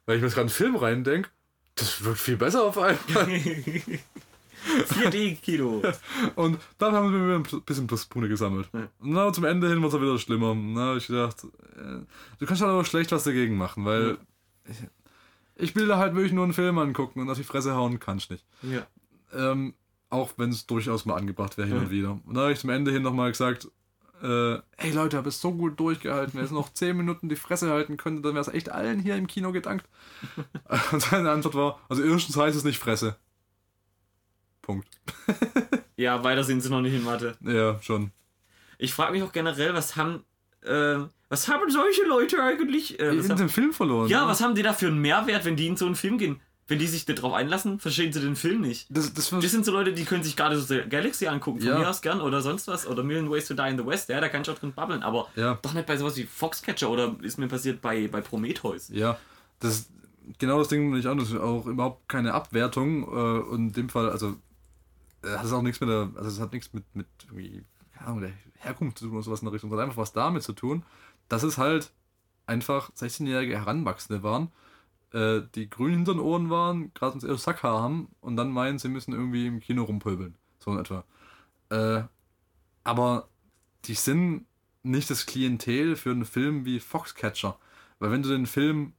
wenn 0.05 0.15
ich 0.15 0.21
mir 0.21 0.27
jetzt 0.27 0.35
gerade 0.35 0.45
einen 0.45 0.49
Film 0.49 0.75
reindenke, 0.75 1.29
das 1.75 2.03
wirkt 2.03 2.19
viel 2.19 2.37
besser 2.37 2.63
auf 2.63 2.77
einmal. 2.77 2.97
4D-Kino. 4.65 5.81
Und 6.35 6.59
dann 6.77 6.93
haben 6.93 7.11
wir 7.13 7.35
ein 7.35 7.61
bisschen 7.65 7.87
Pluspunkte 7.87 8.29
gesammelt. 8.29 8.67
Ja. 8.73 8.87
Und 8.99 9.13
dann 9.13 9.33
zum 9.33 9.45
Ende 9.45 9.69
hin 9.69 9.81
war 9.81 9.89
es 9.89 10.01
wieder 10.01 10.17
schlimmer. 10.17 10.55
Habe 10.81 10.97
ich 10.97 11.07
gedacht, 11.07 11.43
äh, 11.75 11.99
du 12.39 12.45
kannst 12.45 12.61
halt 12.61 12.71
aber 12.71 12.85
schlecht 12.85 13.11
was 13.11 13.23
dagegen 13.23 13.57
machen, 13.57 13.85
weil 13.85 14.17
ich, 14.67 14.77
ich 15.55 15.75
will 15.75 15.87
da 15.87 15.97
halt 15.97 16.15
wirklich 16.15 16.33
nur 16.33 16.43
einen 16.43 16.53
Film 16.53 16.77
angucken 16.77 17.21
und 17.21 17.29
auf 17.29 17.37
die 17.37 17.43
Fresse 17.43 17.75
hauen 17.75 17.99
kannst 17.99 18.31
nicht. 18.31 18.45
ja. 18.63 18.87
Ähm, 19.33 19.73
auch 20.09 20.33
wenn 20.37 20.49
es 20.49 20.65
durchaus 20.67 21.05
mal 21.05 21.15
angebracht 21.15 21.57
wäre 21.57 21.67
hin 21.67 21.77
Ja. 21.77 21.83
und 21.83 21.89
wieder. 21.91 22.11
Und 22.11 22.33
dann 22.35 22.43
habe 22.43 22.53
ich 22.53 22.59
zum 22.59 22.69
Ende 22.69 22.91
hin 22.91 23.01
nochmal 23.03 23.31
gesagt, 23.31 23.67
äh, 24.21 24.57
hey 24.77 24.91
Leute, 24.93 25.17
hab 25.17 25.25
es 25.25 25.41
so 25.41 25.51
gut 25.53 25.79
durchgehalten. 25.79 26.35
Wenn 26.35 26.45
es 26.45 26.51
noch 26.51 26.71
10 26.71 26.95
Minuten 26.95 27.27
die 27.29 27.35
Fresse 27.35 27.69
halten 27.69 27.97
könnte, 27.97 28.21
dann 28.21 28.33
wäre 28.33 28.41
es 28.41 28.53
echt 28.53 28.69
allen 28.69 28.99
hier 28.99 29.15
im 29.15 29.27
Kino 29.27 29.51
gedankt. 29.51 29.87
und 30.91 31.01
seine 31.01 31.31
Antwort 31.31 31.55
war, 31.55 31.79
also 31.89 32.01
erstens 32.03 32.37
heißt 32.37 32.55
es 32.55 32.63
nicht 32.63 32.79
Fresse. 32.79 33.17
Punkt. 34.61 34.87
Ja, 35.97 36.25
weiter 36.25 36.43
sind 36.43 36.59
sie 36.59 36.69
noch 36.69 36.81
nicht 36.81 36.93
in 36.93 37.05
Mathe. 37.05 37.37
Ja, 37.39 37.81
schon. 37.81 38.11
Ich 38.77 38.93
frage 38.93 39.13
mich 39.13 39.23
auch 39.23 39.31
generell, 39.31 39.73
was 39.73 39.95
haben, 39.95 40.25
äh, 40.61 40.97
was 41.29 41.47
haben 41.47 41.69
solche 41.71 42.03
Leute 42.05 42.43
eigentlich? 42.43 42.99
Äh, 42.99 43.15
in 43.15 43.29
haben, 43.29 43.37
dem 43.37 43.47
Film 43.47 43.71
verloren. 43.71 44.09
ja, 44.09 44.23
ne? 44.23 44.27
was 44.27 44.41
haben 44.41 44.55
die 44.55 44.61
da 44.61 44.73
für 44.73 44.87
einen 44.87 44.99
Mehrwert, 44.99 45.45
wenn 45.45 45.55
die 45.55 45.67
in 45.67 45.77
so 45.77 45.85
einen 45.85 45.95
Film 45.95 46.17
gehen? 46.17 46.41
Wenn 46.67 46.79
die 46.79 46.87
sich 46.87 47.05
darauf 47.05 47.33
einlassen, 47.33 47.79
verstehen 47.79 48.11
sie 48.11 48.19
den 48.21 48.35
Film 48.35 48.61
nicht. 48.61 48.87
Das, 48.89 49.13
das, 49.13 49.29
Das 49.29 49.51
sind 49.51 49.65
so 49.65 49.71
Leute, 49.71 49.93
die 49.93 50.03
können 50.03 50.23
sich 50.23 50.35
gerade 50.35 50.59
so 50.59 50.65
The 50.65 50.89
Galaxy 50.89 51.27
angucken, 51.27 51.59
von 51.59 51.67
Ja. 51.69 51.77
mir 51.77 51.87
aus 51.89 52.01
gern 52.01 52.21
oder 52.21 52.41
sonst 52.41 52.67
was. 52.67 52.87
Oder 52.87 53.03
Million 53.03 53.29
Ways 53.29 53.47
to 53.47 53.53
Die 53.53 53.61
in 53.69 53.77
the 53.77 53.85
West, 53.85 54.09
ja, 54.09 54.19
da 54.19 54.29
kann 54.29 54.41
ich 54.41 54.49
auch 54.49 54.57
drin 54.57 54.73
babbeln. 54.73 55.03
Aber 55.03 55.27
Ja. 55.35 55.59
doch 55.61 55.73
nicht 55.73 55.85
bei 55.85 55.95
sowas 55.95 56.15
wie 56.17 56.23
Foxcatcher 56.23 56.89
oder 56.89 57.15
ist 57.21 57.37
mir 57.37 57.47
passiert 57.47 57.81
bei, 57.81 58.07
bei 58.07 58.21
Prometheus. 58.21 58.89
ja, 58.89 59.19
das 59.59 59.73
ist 59.79 59.89
genau 60.39 60.57
das 60.57 60.69
Ding 60.69 60.91
nicht 60.91 61.05
an. 61.05 61.19
Das 61.19 61.29
ist 61.29 61.37
auch 61.37 61.67
überhaupt 61.67 62.09
keine 62.09 62.33
Abwertung. 62.33 63.03
Äh, 63.03 63.41
und 63.49 63.67
in 63.67 63.73
dem 63.73 63.89
Fall, 63.89 64.09
also, 64.09 64.35
äh, 65.23 65.37
hat 65.37 65.45
es 65.45 65.51
auch 65.53 65.61
nichts 65.61 65.79
mit 65.81 65.89
der, 65.89 66.09
also 66.15 66.29
es 66.29 66.39
hat 66.39 66.51
nichts 66.51 66.73
mit, 66.73 66.83
mit 66.95 67.05
irgendwie, 67.25 67.63
keine 67.93 68.07
Ahnung, 68.07 68.21
der 68.21 68.31
Herkunft 68.57 68.97
zu 68.97 69.05
tun 69.05 69.13
oder 69.13 69.23
sowas 69.23 69.41
in 69.41 69.45
der 69.45 69.53
Richtung, 69.53 69.69
sondern 69.69 69.87
einfach 69.89 70.01
was 70.01 70.13
damit 70.13 70.41
zu 70.41 70.53
tun, 70.53 70.83
dass 71.29 71.43
es 71.43 71.59
halt 71.59 71.91
einfach 72.47 72.89
16-jährige 72.93 73.55
Heranwachsende 73.55 74.23
waren, 74.23 74.51
äh, 75.15 75.41
die 75.55 75.69
grün 75.69 75.93
hinter 75.95 76.13
den 76.13 76.19
Ohren 76.19 76.49
waren, 76.49 76.93
gerade 76.93 77.13
ins 77.15 77.23
erste 77.23 77.43
Sackhaar 77.45 77.81
haben 77.81 78.09
und 78.19 78.35
dann 78.35 78.51
meinen, 78.51 78.79
sie 78.79 78.89
müssen 78.89 79.13
irgendwie 79.13 79.47
im 79.47 79.61
Kino 79.61 79.83
rumpöbeln. 79.83 80.35
So 80.59 80.71
in 80.71 80.79
etwa. 80.79 81.05
Äh, 81.69 82.03
aber 82.83 83.29
die 83.85 83.93
sind 83.93 84.45
nicht 84.83 85.09
das 85.09 85.25
Klientel 85.25 85.95
für 85.95 86.11
einen 86.11 86.25
Film 86.25 86.65
wie 86.65 86.79
Foxcatcher. 86.79 87.57
Weil 87.99 88.11
wenn 88.11 88.23
du 88.23 88.29
den 88.29 88.45
Film, 88.45 88.93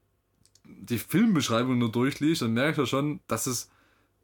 die 0.64 0.98
Filmbeschreibung 0.98 1.78
nur 1.78 1.92
durchliest, 1.92 2.42
dann 2.42 2.54
merkst 2.54 2.78
du 2.78 2.86
schon, 2.86 3.20
dass 3.28 3.46
es 3.46 3.70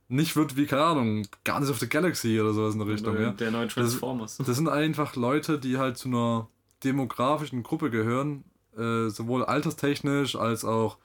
nicht 0.09 0.35
wird 0.35 0.57
wie, 0.57 0.67
keine 0.67 0.85
Ahnung, 0.85 1.27
Guardians 1.45 1.71
of 1.71 1.79
the 1.79 1.89
Galaxy 1.89 2.41
oder 2.41 2.53
sowas 2.53 2.75
in 2.75 2.81
der 2.81 2.89
Richtung. 2.89 3.15
der, 3.15 3.23
Ja. 3.23 3.31
der 3.33 3.51
neuen 3.51 3.69
Transformers. 3.69 4.39
Das 4.39 4.57
sind 4.57 4.69
einfach 4.69 5.15
Leute, 5.15 5.59
die 5.59 5.79
halt 5.79 5.97
zu 5.99 6.09
einer 6.09 6.49
demografischen 6.85 7.63
Gruppe 7.63 7.91
gehören, 7.91 8.45
äh, 8.77 9.09
sowohl 9.09 9.45
alterstechnisch 9.45 10.37
als 10.37 10.65
auch 10.65 10.99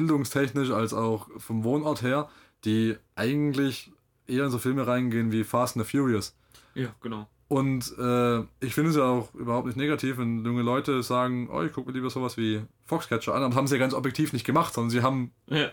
bildungstechnisch, 0.00 0.70
als 0.70 0.92
auch 0.92 1.28
vom 1.38 1.64
Wohnort 1.64 2.02
her, 2.02 2.28
die 2.64 2.96
eigentlich 3.14 3.90
eher 4.26 4.44
in 4.44 4.50
so 4.50 4.58
Filme 4.58 4.86
reingehen 4.86 5.32
wie 5.32 5.44
Fast 5.44 5.76
and 5.76 5.86
the 5.86 5.90
Furious. 5.98 6.36
Ja, 6.74 6.88
genau. 7.00 7.26
Und 7.48 7.96
äh, 7.96 8.40
ich 8.60 8.74
finde 8.74 8.90
es 8.90 8.96
ja 8.96 9.04
auch 9.04 9.32
überhaupt 9.34 9.66
nicht 9.66 9.76
negativ, 9.76 10.18
wenn 10.18 10.44
junge 10.44 10.62
Leute 10.62 11.02
sagen, 11.02 11.48
oh, 11.50 11.62
ich 11.62 11.72
gucke 11.72 11.88
mir 11.88 11.94
lieber 11.94 12.10
sowas 12.10 12.36
wie 12.36 12.60
Foxcatcher 12.84 13.32
an, 13.34 13.42
aber 13.42 13.50
das 13.50 13.56
haben 13.56 13.66
sie 13.68 13.76
ja 13.76 13.80
ganz 13.80 13.94
objektiv 13.94 14.32
nicht 14.32 14.44
gemacht, 14.44 14.74
sondern 14.74 14.90
sie 14.90 15.02
haben 15.02 15.30
Ja, 15.48 15.70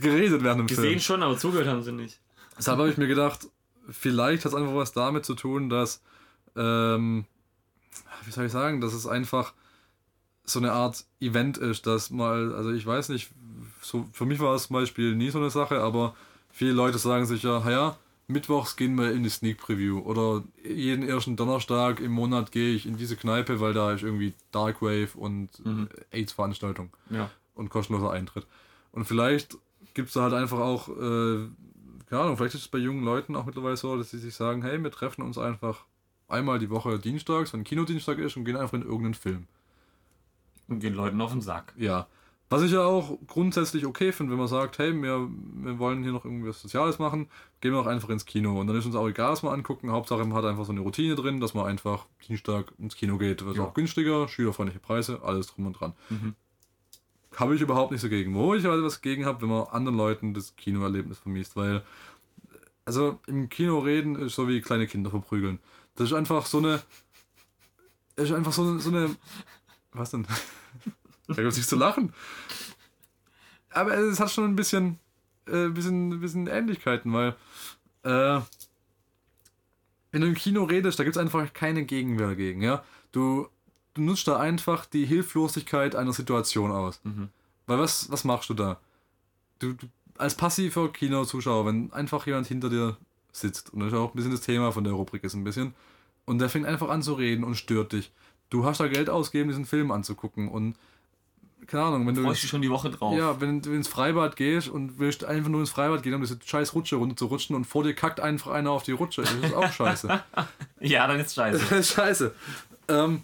geredet 0.00 0.42
während 0.44 0.60
dem 0.60 0.66
gesehen 0.68 0.84
Film. 0.84 1.00
schon, 1.00 1.22
aber 1.22 1.36
zugehört 1.36 1.66
haben 1.66 1.82
sie 1.82 1.92
nicht. 1.92 2.20
Deshalb 2.56 2.78
habe 2.78 2.88
ich 2.88 2.96
mir 2.96 3.08
gedacht, 3.08 3.48
vielleicht 3.90 4.44
hat 4.44 4.52
es 4.52 4.56
einfach 4.58 4.74
was 4.74 4.92
damit 4.92 5.24
zu 5.26 5.34
tun, 5.34 5.68
dass, 5.68 6.00
ähm, 6.54 7.24
wie 8.24 8.30
soll 8.30 8.46
ich 8.46 8.52
sagen, 8.52 8.80
dass 8.80 8.94
es 8.94 9.06
einfach 9.06 9.52
so 10.44 10.60
eine 10.60 10.70
Art 10.72 11.04
Event 11.20 11.58
ist, 11.58 11.88
dass 11.88 12.10
mal, 12.10 12.54
also 12.54 12.70
ich 12.70 12.86
weiß 12.86 13.08
nicht, 13.08 13.32
so, 13.88 14.06
für 14.12 14.26
mich 14.26 14.40
war 14.40 14.54
es 14.54 14.66
zum 14.68 14.74
Beispiel 14.74 15.14
nie 15.14 15.30
so 15.30 15.38
eine 15.38 15.50
Sache, 15.50 15.80
aber 15.80 16.14
viele 16.50 16.72
Leute 16.72 16.98
sagen 16.98 17.26
sich 17.26 17.42
ja, 17.42 17.68
ja, 17.70 17.96
mittwochs 18.28 18.76
gehen 18.76 18.96
wir 18.96 19.12
in 19.12 19.22
die 19.22 19.28
Sneak 19.28 19.58
Preview 19.58 20.00
oder 20.00 20.42
jeden 20.64 21.08
ersten 21.08 21.36
Donnerstag 21.36 22.00
im 22.00 22.12
Monat 22.12 22.50
gehe 22.52 22.74
ich 22.74 22.86
in 22.86 22.96
diese 22.96 23.16
Kneipe, 23.16 23.60
weil 23.60 23.72
da 23.72 23.92
ist 23.92 24.02
irgendwie 24.02 24.34
Dark 24.50 24.82
Wave 24.82 25.10
und 25.14 25.64
Mhm. 25.64 25.88
AIDS-Veranstaltung 26.10 26.90
Ja. 27.10 27.30
und 27.54 27.70
kostenloser 27.70 28.10
Eintritt. 28.10 28.46
Und 28.92 29.04
vielleicht 29.04 29.56
gibt 29.94 30.08
es 30.08 30.14
da 30.14 30.22
halt 30.22 30.34
einfach 30.34 30.58
auch, 30.58 30.88
äh, 30.88 31.48
keine 32.08 32.22
Ahnung, 32.22 32.36
vielleicht 32.36 32.54
ist 32.54 32.62
es 32.62 32.68
bei 32.68 32.78
jungen 32.78 33.04
Leuten 33.04 33.36
auch 33.36 33.46
mittlerweile 33.46 33.76
so, 33.76 33.96
dass 33.96 34.10
sie 34.10 34.18
sich 34.18 34.34
sagen, 34.34 34.62
hey, 34.62 34.82
wir 34.82 34.90
treffen 34.90 35.22
uns 35.22 35.38
einfach 35.38 35.84
einmal 36.28 36.58
die 36.58 36.70
Woche 36.70 36.98
dienstags, 36.98 37.52
wenn 37.52 37.62
Kinodienstag 37.64 38.18
ist 38.18 38.36
und 38.36 38.44
gehen 38.44 38.56
einfach 38.56 38.74
in 38.74 38.82
irgendeinen 38.82 39.14
Film. 39.14 39.46
Und 40.68 40.80
gehen 40.80 40.94
Leuten 40.94 41.20
auf 41.20 41.30
den 41.32 41.40
Sack. 41.40 41.72
Ja. 41.76 42.06
Was 42.48 42.62
ich 42.62 42.70
ja 42.70 42.84
auch 42.84 43.18
grundsätzlich 43.26 43.86
okay 43.86 44.12
finde, 44.12 44.30
wenn 44.30 44.38
man 44.38 44.46
sagt, 44.46 44.78
hey, 44.78 44.92
wir, 45.02 45.28
wir 45.28 45.78
wollen 45.80 46.04
hier 46.04 46.12
noch 46.12 46.24
irgendwas 46.24 46.62
Soziales 46.62 47.00
machen, 47.00 47.28
gehen 47.60 47.72
wir 47.72 47.80
auch 47.80 47.86
einfach 47.86 48.08
ins 48.08 48.24
Kino. 48.24 48.60
Und 48.60 48.68
dann 48.68 48.76
ist 48.76 48.86
uns 48.86 48.94
auch 48.94 49.08
egal, 49.08 49.32
was 49.32 49.42
wir 49.42 49.50
angucken. 49.50 49.90
Hauptsache, 49.90 50.24
man 50.24 50.34
hat 50.34 50.44
einfach 50.44 50.64
so 50.64 50.70
eine 50.70 50.80
Routine 50.80 51.16
drin, 51.16 51.40
dass 51.40 51.54
man 51.54 51.66
einfach 51.66 52.06
Dienstag 52.28 52.72
ins 52.78 52.94
Kino 52.94 53.18
geht. 53.18 53.44
Wird 53.44 53.56
Ja. 53.56 53.64
auch 53.64 53.74
günstiger, 53.74 54.28
schülerfreundliche 54.28 54.78
Preise, 54.78 55.20
alles 55.24 55.48
drum 55.48 55.66
und 55.66 55.72
dran. 55.72 55.94
Mhm. 56.08 56.34
Habe 57.34 57.56
ich 57.56 57.60
überhaupt 57.60 57.90
nicht 57.90 58.00
so 58.00 58.08
gegen. 58.08 58.32
Wo 58.34 58.54
ich 58.54 58.64
aber 58.64 58.80
was 58.82 59.02
gegen 59.02 59.26
habe, 59.26 59.42
wenn 59.42 59.48
man 59.48 59.66
anderen 59.66 59.96
Leuten 59.96 60.32
das 60.32 60.54
Kinoerlebnis 60.54 61.18
vermisst, 61.18 61.56
weil, 61.56 61.82
also 62.84 63.18
im 63.26 63.48
Kino 63.48 63.80
reden 63.80 64.14
ist 64.14 64.36
so 64.36 64.46
wie 64.46 64.60
kleine 64.60 64.86
Kinder 64.86 65.10
verprügeln. 65.10 65.58
Das 65.96 66.10
ist 66.10 66.14
einfach 66.14 66.46
so 66.46 66.58
eine. 66.58 66.80
Das 68.14 68.26
ist 68.30 68.34
einfach 68.36 68.52
so. 68.52 68.78
So 68.78 68.90
eine 68.90 69.10
was 69.92 70.12
denn? 70.12 70.26
Da 71.28 71.34
gibt 71.34 71.48
es 71.48 71.56
nichts 71.56 71.70
zu 71.70 71.76
lachen. 71.76 72.12
Aber 73.70 73.96
es 73.96 74.20
hat 74.20 74.30
schon 74.30 74.44
ein 74.44 74.56
bisschen, 74.56 74.98
äh, 75.46 75.68
bisschen, 75.68 76.20
bisschen 76.20 76.46
Ähnlichkeiten, 76.46 77.12
weil 77.12 77.36
äh, 78.04 78.40
wenn 80.12 80.20
du 80.20 80.28
im 80.28 80.34
Kino 80.34 80.64
redest, 80.64 80.98
da 80.98 81.04
gibt 81.04 81.16
es 81.16 81.20
einfach 81.20 81.52
keine 81.52 81.84
Gegenwehr 81.84 82.28
dagegen, 82.28 82.62
ja. 82.62 82.82
Du, 83.12 83.48
du 83.94 84.02
nutzt 84.02 84.28
da 84.28 84.38
einfach 84.38 84.86
die 84.86 85.04
Hilflosigkeit 85.04 85.94
einer 85.94 86.12
Situation 86.12 86.70
aus. 86.70 87.00
Mhm. 87.04 87.28
Weil 87.66 87.78
was, 87.78 88.10
was 88.10 88.24
machst 88.24 88.48
du 88.48 88.54
da? 88.54 88.80
Du, 89.58 89.74
du 89.74 89.86
als 90.16 90.34
passiver 90.34 90.92
Kinozuschauer, 90.92 91.66
wenn 91.66 91.92
einfach 91.92 92.26
jemand 92.26 92.46
hinter 92.46 92.70
dir 92.70 92.96
sitzt, 93.32 93.72
und 93.72 93.80
das 93.80 93.88
ist 93.88 93.98
auch 93.98 94.12
ein 94.12 94.16
bisschen 94.16 94.30
das 94.30 94.40
Thema 94.40 94.72
von 94.72 94.84
der 94.84 94.94
Rubrik 94.94 95.24
ist 95.24 95.34
ein 95.34 95.44
bisschen, 95.44 95.74
und 96.24 96.38
der 96.38 96.48
fängt 96.48 96.66
einfach 96.66 96.88
an 96.88 97.02
zu 97.02 97.14
reden 97.14 97.44
und 97.44 97.56
stört 97.56 97.92
dich. 97.92 98.12
Du 98.48 98.64
hast 98.64 98.80
da 98.80 98.88
Geld 98.88 99.10
ausgegeben, 99.10 99.48
diesen 99.48 99.66
Film 99.66 99.90
anzugucken 99.90 100.48
und 100.48 100.76
keine 101.66 101.84
Ahnung, 101.84 102.06
wenn 102.06 102.14
du 102.14 102.22
Freust 102.22 102.42
du 102.42 102.46
schon 102.46 102.62
die 102.62 102.70
Woche 102.70 102.90
drauf? 102.90 103.16
ja, 103.16 103.40
wenn 103.40 103.60
du 103.60 103.72
ins 103.72 103.88
Freibad 103.88 104.36
gehst 104.36 104.68
und 104.68 104.98
willst 104.98 105.24
einfach 105.24 105.50
nur 105.50 105.60
ins 105.60 105.70
Freibad 105.70 106.02
gehen, 106.02 106.14
um 106.14 106.20
diese 106.20 106.38
scheiß 106.44 106.74
Rutsche 106.74 106.96
runter 106.96 107.16
zu 107.16 107.26
rutschen 107.26 107.56
und 107.56 107.64
vor 107.64 107.82
dir 107.82 107.94
kackt 107.94 108.20
einfach 108.20 108.52
einer 108.52 108.70
auf 108.70 108.82
die 108.82 108.92
Rutsche. 108.92 109.22
Das 109.22 109.32
ist 109.32 109.54
auch 109.54 109.72
scheiße. 109.72 110.22
Ja, 110.80 111.06
dann 111.06 111.18
ist 111.18 111.34
scheiße. 111.34 111.58
Das 111.70 111.78
ist 111.78 111.92
scheiße. 111.94 112.34
Ähm, 112.88 113.22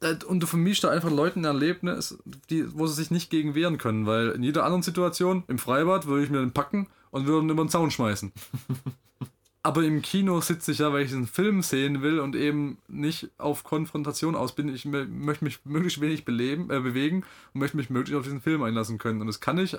äh, 0.00 0.16
und 0.26 0.40
du 0.40 0.46
vermischst 0.46 0.84
da 0.84 0.90
einfach 0.90 1.10
Leuten 1.10 1.40
ein 1.40 1.44
Erlebnis, 1.44 2.18
die, 2.50 2.76
wo 2.76 2.86
sie 2.86 2.94
sich 2.94 3.10
nicht 3.10 3.30
gegen 3.30 3.54
wehren 3.54 3.78
können, 3.78 4.06
weil 4.06 4.30
in 4.30 4.42
jeder 4.42 4.64
anderen 4.64 4.82
Situation, 4.82 5.44
im 5.48 5.58
Freibad, 5.58 6.06
würde 6.06 6.24
ich 6.24 6.30
mir 6.30 6.40
den 6.40 6.52
packen 6.52 6.88
und 7.10 7.26
würde 7.26 7.46
ihn 7.46 7.50
über 7.50 7.64
den 7.64 7.70
Zaun 7.70 7.90
schmeißen. 7.90 8.32
Aber 9.66 9.82
im 9.82 10.02
Kino 10.02 10.42
sitze 10.42 10.72
ich 10.72 10.78
ja, 10.78 10.92
weil 10.92 11.06
ich 11.06 11.12
einen 11.14 11.26
Film 11.26 11.62
sehen 11.62 12.02
will 12.02 12.20
und 12.20 12.36
eben 12.36 12.76
nicht 12.86 13.30
auf 13.38 13.64
Konfrontation 13.64 14.36
aus 14.36 14.54
bin. 14.54 14.68
Ich 14.68 14.84
mö- 14.84 15.08
möchte 15.08 15.42
mich 15.42 15.64
möglichst 15.64 16.02
wenig 16.02 16.26
beleben, 16.26 16.70
äh, 16.70 16.80
bewegen 16.80 17.24
und 17.54 17.60
möchte 17.60 17.78
mich 17.78 17.88
möglichst 17.88 18.18
auf 18.18 18.24
diesen 18.24 18.42
Film 18.42 18.62
einlassen 18.62 18.98
können. 18.98 19.22
Und 19.22 19.26
das 19.26 19.40
kann 19.40 19.56
ich 19.56 19.78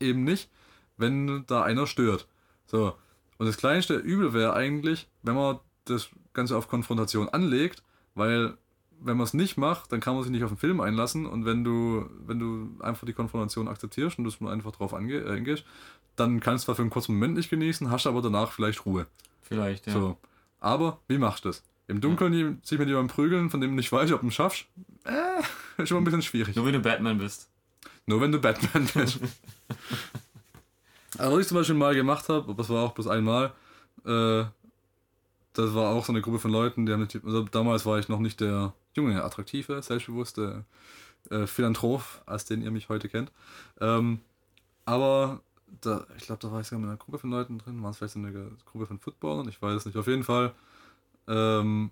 eben 0.00 0.24
nicht, 0.24 0.48
wenn 0.96 1.44
da 1.46 1.62
einer 1.62 1.86
stört. 1.86 2.28
So. 2.64 2.94
Und 3.36 3.44
das 3.44 3.58
kleinste 3.58 3.96
Übel 3.96 4.32
wäre 4.32 4.54
eigentlich, 4.54 5.06
wenn 5.22 5.34
man 5.34 5.58
das 5.84 6.08
Ganze 6.32 6.56
auf 6.56 6.68
Konfrontation 6.68 7.28
anlegt, 7.28 7.82
weil 8.14 8.56
wenn 9.02 9.16
man 9.16 9.24
es 9.24 9.34
nicht 9.34 9.56
macht, 9.56 9.92
dann 9.92 10.00
kann 10.00 10.14
man 10.14 10.22
sich 10.22 10.32
nicht 10.32 10.44
auf 10.44 10.50
den 10.50 10.58
Film 10.58 10.80
einlassen 10.80 11.26
und 11.26 11.44
wenn 11.44 11.64
du, 11.64 12.08
wenn 12.26 12.38
du 12.38 12.70
einfach 12.80 13.06
die 13.06 13.12
Konfrontation 13.12 13.68
akzeptierst 13.68 14.18
und 14.18 14.40
nur 14.40 14.52
einfach 14.52 14.72
drauf 14.72 14.94
ange 14.94 15.14
äh, 15.14 15.30
eingehst, 15.30 15.64
dann 16.16 16.40
kannst 16.40 16.64
du 16.64 16.66
zwar 16.66 16.74
für 16.74 16.82
einen 16.82 16.90
kurzen 16.90 17.14
Moment 17.14 17.34
nicht 17.34 17.50
genießen, 17.50 17.90
hast 17.90 18.06
aber 18.06 18.22
danach 18.22 18.52
vielleicht 18.52 18.84
Ruhe. 18.84 19.06
Vielleicht, 19.42 19.86
ja. 19.86 19.92
So. 19.92 20.18
Aber 20.60 21.00
wie 21.08 21.18
machst 21.18 21.44
du 21.44 21.48
das? 21.48 21.62
Im 21.88 22.00
Dunkeln 22.00 22.60
sich 22.62 22.78
mit 22.78 22.88
jemandem 22.88 23.14
prügeln, 23.14 23.50
von 23.50 23.60
dem 23.60 23.70
du 23.70 23.76
nicht 23.76 23.90
weißt, 23.90 24.12
ob 24.12 24.20
du 24.20 24.26
ihn 24.26 24.30
schaffst, 24.30 24.66
äh, 25.04 25.42
ist 25.82 25.88
schon 25.88 25.98
ein 25.98 26.04
bisschen 26.04 26.22
schwierig. 26.22 26.54
Nur 26.54 26.66
wenn 26.66 26.74
du 26.74 26.80
Batman 26.80 27.18
bist. 27.18 27.48
Nur 28.06 28.20
wenn 28.20 28.32
du 28.32 28.38
Batman 28.38 28.88
bist. 28.94 29.18
Aber 31.18 31.34
was 31.34 31.40
ich 31.40 31.48
zum 31.48 31.56
Beispiel 31.56 31.74
mal 31.74 31.94
gemacht 31.94 32.28
habe, 32.28 32.44
aber 32.44 32.54
das 32.54 32.68
war 32.68 32.84
auch 32.84 32.92
bloß 32.92 33.08
einmal, 33.08 33.52
äh, 34.04 34.44
das 35.52 35.74
war 35.74 35.90
auch 35.90 36.04
so 36.04 36.12
eine 36.12 36.22
Gruppe 36.22 36.38
von 36.38 36.52
Leuten, 36.52 36.86
die 36.86 36.92
haben 36.92 37.00
nicht, 37.00 37.24
also 37.24 37.42
damals 37.42 37.84
war 37.86 37.98
ich 37.98 38.08
noch 38.08 38.20
nicht 38.20 38.40
der 38.40 38.72
junge, 38.96 39.22
attraktive, 39.22 39.82
selbstbewusste 39.82 40.64
äh, 41.30 41.46
Philanthrop, 41.46 42.02
als 42.26 42.44
den 42.44 42.62
ihr 42.62 42.70
mich 42.70 42.88
heute 42.88 43.08
kennt. 43.08 43.30
Ähm, 43.80 44.20
aber 44.84 45.40
da, 45.80 46.06
ich 46.16 46.24
glaube, 46.24 46.40
da 46.40 46.50
war 46.50 46.60
ich 46.60 46.66
sogar 46.66 46.80
mit 46.80 46.88
einer 46.88 46.98
Gruppe 46.98 47.18
von 47.18 47.30
Leuten 47.30 47.58
drin, 47.58 47.82
waren 47.82 47.90
es 47.90 47.98
vielleicht 47.98 48.14
so 48.14 48.18
eine 48.18 48.50
Gruppe 48.64 48.86
von 48.86 48.98
Footballern, 48.98 49.48
ich 49.48 49.60
weiß 49.60 49.76
es 49.76 49.86
nicht. 49.86 49.96
Auf 49.96 50.06
jeden 50.06 50.24
Fall 50.24 50.52
ähm, 51.28 51.90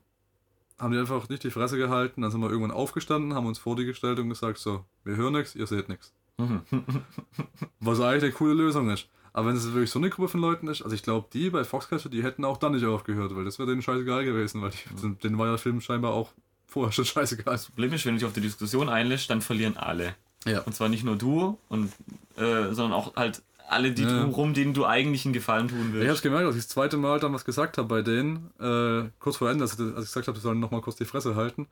haben 0.79 0.93
die 0.93 0.99
einfach 0.99 1.29
nicht 1.29 1.45
die 1.45 1.51
Fresse 1.51 1.77
gehalten, 1.77 2.23
dann 2.23 2.31
sind 2.31 2.41
wir 2.41 2.51
irgendwann 2.51 2.77
aufgestanden, 2.77 3.35
haben 3.35 3.47
uns 3.47 3.59
vor 3.59 3.77
die 3.77 3.85
gestellt 3.85 4.19
und 4.19 4.29
gesagt, 4.29 4.59
so, 4.59 4.85
wir 5.05 5.16
hören 5.16 5.35
nichts, 5.35 5.55
ihr 5.55 5.66
seht 5.66 5.89
nichts. 5.89 6.12
Was 7.81 8.01
eigentlich 8.01 8.25
eine 8.25 8.33
coole 8.33 8.55
Lösung 8.55 8.91
ist. 8.91 9.09
Aber 9.33 9.49
wenn 9.49 9.57
es 9.57 9.73
wirklich 9.73 9.91
so 9.91 9.99
eine 9.99 10.11
Gruppe 10.11 10.29
von 10.29 10.41
Leuten 10.41 10.69
ist, 10.69 10.83
also 10.83 10.95
ich 10.95 11.03
glaube, 11.03 11.29
die 11.33 11.51
bei 11.51 11.65
Foxcatcher, 11.65 12.09
die 12.09 12.23
hätten 12.23 12.45
auch 12.45 12.57
dann 12.57 12.73
nicht 12.73 12.85
aufgehört, 12.85 13.35
weil 13.37 13.45
das 13.45 13.59
wäre 13.59 13.69
denen 13.69 13.83
scheißegal 13.83 14.25
gewesen, 14.25 14.62
weil 14.62 14.70
die, 14.70 15.15
denen 15.16 15.39
war 15.39 15.47
ja 15.47 15.53
der 15.53 15.59
Film 15.59 15.81
scheinbar 15.81 16.12
auch 16.12 16.33
vorher 16.69 16.93
schon 16.93 17.05
scheißegal. 17.05 17.59
Problem 17.59 17.93
ist, 17.95 18.05
wenn 18.07 18.15
du 18.15 18.19
dich 18.20 18.27
auf 18.27 18.32
die 18.35 18.40
Diskussion 18.40 18.89
einlässt, 18.89 19.28
dann 19.31 19.40
verlieren 19.40 19.77
alle. 19.77 20.15
Ja. 20.47 20.61
Und 20.61 20.74
zwar 20.74 20.89
nicht 20.89 21.03
nur 21.03 21.16
du, 21.16 21.59
und, 21.69 21.90
äh, 22.36 22.73
sondern 22.73 22.93
auch 22.93 23.16
halt 23.16 23.43
alle, 23.69 23.93
die 23.93 24.03
Ja. 24.03 24.09
drumherum, 24.20 24.55
denen 24.55 24.73
du 24.73 24.86
eigentlich 24.86 25.24
einen 25.27 25.35
Gefallen 25.35 25.69
tun 25.69 25.89
Ich 25.89 25.93
willst. 25.95 26.11
hab's 26.11 26.23
gemerkt, 26.23 26.47
als 26.47 26.57
ich 26.57 26.62
das 26.62 26.69
zweite 26.69 26.97
Mal 26.97 27.20
dann 27.20 27.35
was 27.35 27.45
gesagt 27.45 27.77
habe 27.78 27.89
bei 27.89 28.03
denen, 28.03 28.51
äh, 28.61 29.11
kurz 29.19 29.36
vor 29.36 29.51
Ende, 29.51 29.65
als 29.65 29.74
ich, 29.74 29.81
als 29.81 30.05
ich 30.07 30.11
gesagt 30.12 30.28
habe, 30.28 30.39
sie 30.39 30.43
sollen 30.43 30.61
nochmal 30.61 30.81
kurz 30.81 30.97
die 30.97 31.05
Fresse 31.05 31.35
halten, 31.35 31.66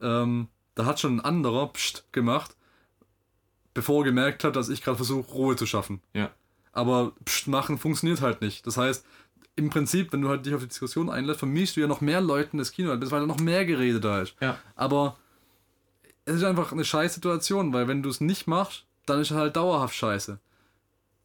ähm, 0.00 0.48
da 0.74 0.84
hat 0.86 1.00
schon 1.00 1.16
ein 1.16 1.20
anderer 1.20 1.66
Psst 1.72 2.04
gemacht, 2.12 2.54
bevor 3.74 4.02
er 4.02 4.04
gemerkt 4.04 4.44
hat, 4.44 4.56
dass 4.56 4.68
ich 4.68 4.82
gerade 4.82 4.96
versuche, 4.96 5.30
Ruhe 5.32 5.56
zu 5.56 5.66
schaffen. 5.66 6.00
Ja. 6.14 6.30
Aber 6.72 7.12
Psst 7.24 7.48
machen 7.48 7.76
funktioniert 7.78 8.20
halt 8.20 8.40
nicht. 8.40 8.66
Das 8.66 8.76
heißt, 8.76 9.04
im 9.56 9.70
Prinzip, 9.70 10.12
wenn 10.12 10.22
du 10.22 10.28
halt 10.28 10.46
dich 10.46 10.54
auf 10.54 10.62
die 10.62 10.68
Diskussion 10.68 11.10
einlässt, 11.10 11.40
vermischst 11.40 11.76
du 11.76 11.80
ja 11.80 11.86
noch 11.86 12.00
mehr 12.00 12.20
Leuten 12.20 12.58
das 12.58 12.72
Kino, 12.72 12.88
weil 12.90 12.98
da 12.98 13.26
noch 13.26 13.40
mehr 13.40 13.64
Gerede 13.64 14.00
da 14.00 14.22
ist. 14.22 14.34
Ja. 14.40 14.58
Aber 14.76 15.18
es 16.24 16.36
ist 16.36 16.44
einfach 16.44 16.72
eine 16.72 16.84
scheiß 16.84 17.14
Situation, 17.14 17.72
weil 17.72 17.88
wenn 17.88 18.02
du 18.02 18.08
es 18.08 18.20
nicht 18.20 18.46
machst, 18.46 18.86
dann 19.06 19.20
ist 19.20 19.30
es 19.30 19.36
halt 19.36 19.56
dauerhaft 19.56 19.94
scheiße. 19.94 20.38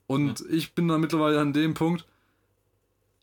Und 0.08 0.44
ich 0.50 0.74
bin 0.74 0.88
da 0.88 0.98
mittlerweile 0.98 1.40
an 1.40 1.54
dem 1.54 1.74
Punkt, 1.74 2.06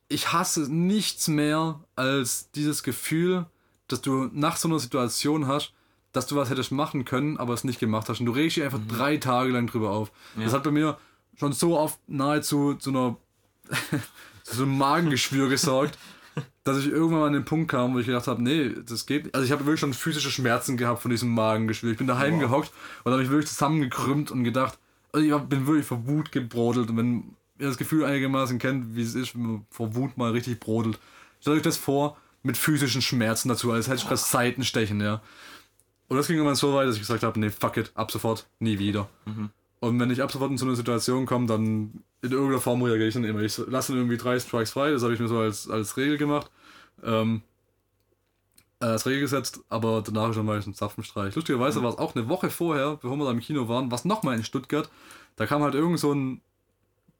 ich 0.08 0.32
hasse 0.32 0.72
nichts 0.72 1.28
mehr 1.28 1.80
als 1.96 2.50
dieses 2.52 2.82
Gefühl, 2.82 3.46
dass 3.88 4.02
du 4.02 4.30
nach 4.32 4.56
so 4.56 4.68
einer 4.68 4.78
Situation 4.78 5.46
hast, 5.46 5.72
dass 6.12 6.26
du 6.26 6.36
was 6.36 6.50
hättest 6.50 6.72
machen 6.72 7.04
können, 7.04 7.38
aber 7.38 7.54
es 7.54 7.64
nicht 7.64 7.80
gemacht 7.80 8.08
hast. 8.08 8.20
Und 8.20 8.26
du 8.26 8.32
regst 8.32 8.56
dich 8.56 8.64
einfach 8.64 8.80
drei 8.86 9.16
Tage 9.16 9.50
lang 9.50 9.66
drüber 9.66 9.90
auf. 9.90 10.12
Das 10.36 10.52
hat 10.52 10.62
bei 10.62 10.70
mir 10.70 10.98
schon 11.36 11.52
so 11.52 11.76
oft 11.78 11.98
nahezu 12.06 12.74
zu 12.74 12.90
einer 12.90 13.16
so 14.44 14.62
einem 14.62 14.78
Magengeschwür 14.78 15.48
gesorgt, 15.48 15.98
dass 16.64 16.78
ich 16.78 16.86
irgendwann 16.86 17.20
mal 17.20 17.26
an 17.26 17.32
den 17.32 17.44
Punkt 17.44 17.70
kam, 17.70 17.94
wo 17.94 17.98
ich 17.98 18.06
gedacht 18.06 18.26
habe, 18.26 18.42
nee, 18.42 18.70
das 18.86 19.06
geht. 19.06 19.34
Also 19.34 19.44
ich 19.44 19.52
habe 19.52 19.66
wirklich 19.66 19.80
schon 19.80 19.94
physische 19.94 20.30
Schmerzen 20.30 20.76
gehabt 20.76 21.02
von 21.02 21.10
diesem 21.10 21.30
Magengeschwür. 21.34 21.92
Ich 21.92 21.98
bin 21.98 22.06
daheim 22.06 22.38
gehockt 22.38 22.72
und 23.02 23.12
habe 23.12 23.22
mich 23.22 23.30
wirklich 23.30 23.48
zusammengekrümmt 23.48 24.30
und 24.30 24.44
gedacht, 24.44 24.78
also 25.12 25.24
ich 25.24 25.42
bin 25.44 25.66
wirklich 25.66 25.86
vor 25.86 26.06
Wut 26.06 26.32
gebrodelt. 26.32 26.90
Und 26.90 26.96
wenn 26.96 27.36
ihr 27.58 27.68
das 27.68 27.76
Gefühl 27.76 28.04
einigermaßen 28.04 28.58
kennt, 28.58 28.96
wie 28.96 29.02
es 29.02 29.14
ist, 29.14 29.34
wenn 29.34 29.42
man 29.42 29.66
vor 29.70 29.94
Wut 29.94 30.16
mal 30.16 30.32
richtig 30.32 30.60
brodelt, 30.60 30.98
stellt 31.40 31.56
euch 31.56 31.62
das 31.62 31.76
vor 31.76 32.16
mit 32.42 32.56
physischen 32.56 33.02
Schmerzen 33.02 33.48
dazu, 33.48 33.70
als 33.70 33.86
hätte 33.86 33.98
ich 33.98 34.04
gerade 34.04 34.16
Seitenstechen, 34.16 35.00
ja. 35.00 35.22
Und 36.08 36.18
das 36.18 36.26
ging 36.26 36.36
irgendwann 36.36 36.56
so 36.56 36.74
weit, 36.74 36.86
dass 36.86 36.96
ich 36.96 37.00
gesagt 37.00 37.22
habe, 37.22 37.40
nee, 37.40 37.50
fuck 37.50 37.76
it, 37.78 37.92
ab 37.94 38.10
sofort, 38.10 38.46
nie 38.58 38.78
wieder. 38.78 39.08
Und 39.80 40.00
wenn 40.00 40.10
ich 40.10 40.22
ab 40.22 40.30
sofort 40.30 40.50
in 40.50 40.58
so 40.58 40.66
eine 40.66 40.76
Situation 40.76 41.26
komme, 41.26 41.46
dann 41.46 42.02
in 42.24 42.32
irgendeiner 42.32 42.60
Form 42.60 42.82
reagiere 42.82 43.08
ich 43.08 43.14
dann 43.14 43.24
immer. 43.24 43.40
Ich 43.40 43.58
lasse 43.58 43.92
dann 43.92 44.00
irgendwie 44.00 44.16
drei 44.16 44.38
Strikes 44.38 44.70
frei, 44.70 44.90
das 44.90 45.02
habe 45.02 45.12
ich 45.12 45.20
mir 45.20 45.28
so 45.28 45.38
als, 45.38 45.68
als 45.68 45.96
Regel 45.96 46.16
gemacht. 46.16 46.50
Ähm, 47.02 47.42
äh, 48.80 48.86
als 48.86 49.06
Regel 49.06 49.20
gesetzt, 49.20 49.60
aber 49.68 50.02
danach 50.02 50.30
ist 50.30 50.36
dann 50.36 50.46
mal 50.46 50.60
ein 50.60 50.74
Zapfenstreich. 50.74 51.34
Lustigerweise 51.34 51.82
war 51.82 51.90
es 51.90 51.98
auch 51.98 52.14
eine 52.14 52.28
Woche 52.28 52.50
vorher, 52.50 52.96
bevor 53.00 53.16
wir 53.16 53.26
da 53.26 53.30
im 53.30 53.40
Kino 53.40 53.68
waren, 53.68 53.90
was 53.90 54.04
nochmal 54.04 54.36
in 54.36 54.44
Stuttgart. 54.44 54.88
Da 55.36 55.46
kam 55.46 55.62
halt 55.62 55.74
irgend 55.74 56.00
so 56.00 56.12
ein 56.12 56.40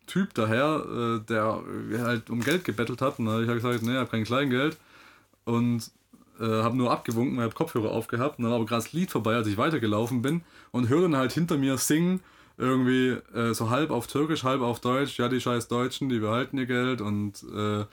Typ 0.06 0.34
daher, 0.34 0.84
äh, 0.86 1.26
der 1.26 1.62
äh, 1.90 1.98
halt 1.98 2.30
um 2.30 2.40
Geld 2.40 2.64
gebettelt 2.64 3.02
hat. 3.02 3.18
Und 3.18 3.26
da 3.26 3.32
habe 3.32 3.42
ich 3.42 3.48
halt 3.48 3.62
gesagt, 3.62 3.82
nee, 3.82 3.92
ich 3.92 3.98
habe 3.98 4.10
kein 4.10 4.24
Kleingeld. 4.24 4.78
Und 5.44 5.90
äh, 6.40 6.44
habe 6.44 6.76
nur 6.76 6.90
abgewunken, 6.90 7.40
habe 7.40 7.54
Kopfhörer 7.54 7.90
aufgehabt. 7.90 8.38
Und 8.38 8.44
dann 8.44 8.50
war 8.50 8.58
aber 8.58 8.66
gerade 8.66 8.82
das 8.82 8.92
Lied 8.92 9.10
vorbei, 9.10 9.34
als 9.34 9.46
ich 9.46 9.56
weitergelaufen 9.56 10.22
bin. 10.22 10.42
Und 10.72 10.88
höre 10.88 11.02
dann 11.02 11.16
halt 11.16 11.32
hinter 11.32 11.56
mir 11.56 11.78
singen, 11.78 12.20
irgendwie 12.56 13.10
äh, 13.34 13.52
so 13.54 13.70
halb 13.70 13.90
auf 13.90 14.06
Türkisch, 14.06 14.44
halb 14.44 14.60
auf 14.60 14.80
Deutsch. 14.80 15.18
Ja, 15.18 15.28
die 15.28 15.40
scheiß 15.40 15.68
Deutschen, 15.68 16.08
die 16.08 16.18
behalten 16.18 16.58
ihr 16.58 16.66
Geld. 16.66 17.00
Und 17.00 17.42
äh, 17.54 17.84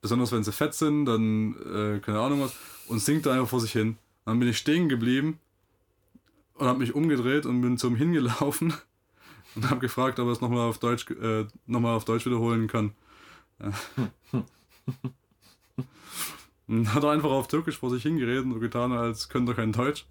besonders 0.00 0.32
wenn 0.32 0.44
sie 0.44 0.52
fett 0.52 0.74
sind, 0.74 1.06
dann 1.06 1.54
äh, 1.54 2.00
keine 2.00 2.20
Ahnung 2.20 2.40
was. 2.42 2.54
Und 2.88 3.00
singt 3.00 3.26
da 3.26 3.32
einfach 3.32 3.48
vor 3.48 3.60
sich 3.60 3.72
hin. 3.72 3.98
Dann 4.24 4.38
bin 4.38 4.48
ich 4.48 4.58
stehen 4.58 4.88
geblieben 4.88 5.38
und 6.54 6.66
habe 6.66 6.78
mich 6.78 6.94
umgedreht 6.94 7.46
und 7.46 7.60
bin 7.60 7.78
zum 7.78 7.96
hingelaufen 7.96 8.74
und 9.54 9.70
habe 9.70 9.80
gefragt, 9.80 10.18
ob 10.18 10.26
er 10.28 10.32
es 10.32 10.40
nochmal 10.40 10.68
auf 10.68 10.78
Deutsch 10.78 11.10
äh, 11.10 11.46
noch 11.66 11.80
mal 11.80 11.94
auf 11.94 12.04
Deutsch 12.04 12.26
wiederholen 12.26 12.68
kann. 12.68 12.92
Ja. 13.60 13.72
und 16.68 16.94
hat 16.94 17.04
er 17.04 17.10
einfach 17.10 17.30
auf 17.30 17.48
Türkisch 17.48 17.78
vor 17.78 17.90
sich 17.90 18.02
hingeredet 18.02 18.44
und 18.44 18.54
so 18.54 18.60
getan, 18.60 18.92
als 18.92 19.28
könnte 19.28 19.52
er 19.52 19.56
kein 19.56 19.72
Deutsch. 19.72 20.06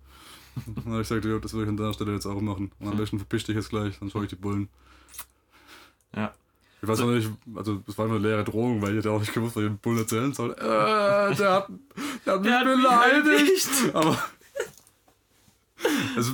Dann 0.75 0.85
habe 0.85 1.01
ich 1.01 1.07
gesagt, 1.07 1.25
ja, 1.25 1.37
das 1.39 1.53
würde 1.53 1.63
ich 1.65 1.69
an 1.69 1.77
der 1.77 1.93
Stelle 1.93 2.13
jetzt 2.13 2.25
auch 2.25 2.39
machen. 2.41 2.71
Und 2.79 2.87
am 2.89 2.97
besten 2.97 3.17
verpiss 3.19 3.43
dich 3.43 3.55
jetzt 3.55 3.69
gleich, 3.69 3.97
dann 3.99 4.09
schaue 4.09 4.23
ich 4.23 4.29
die 4.29 4.35
Bullen. 4.35 4.69
Ja. 6.15 6.33
Ich 6.81 6.87
weiß 6.87 6.99
noch 6.99 7.07
nicht, 7.07 7.29
also 7.55 7.75
das 7.85 7.97
war 7.97 8.07
nur 8.07 8.17
eine 8.17 8.27
leere 8.27 8.43
Drohung, 8.43 8.81
weil 8.81 8.91
ich 8.91 8.97
hätte 8.97 9.11
auch 9.11 9.19
nicht 9.19 9.33
gewusst, 9.33 9.55
was 9.55 9.63
ich 9.63 9.69
den 9.69 9.77
Bullen 9.79 9.97
erzählen 9.97 10.33
soll. 10.33 10.51
Äh, 10.51 10.55
der 11.35 11.51
hat, 11.51 11.67
der 12.25 12.33
hat 12.33 12.41
mich 12.41 12.49
Der 12.51 12.59
hat 12.59 12.65
mich 12.67 12.75
beleidigt. 12.75 13.27
erwischt. 13.27 13.95
Aber 13.95 14.17
es, 16.17 16.31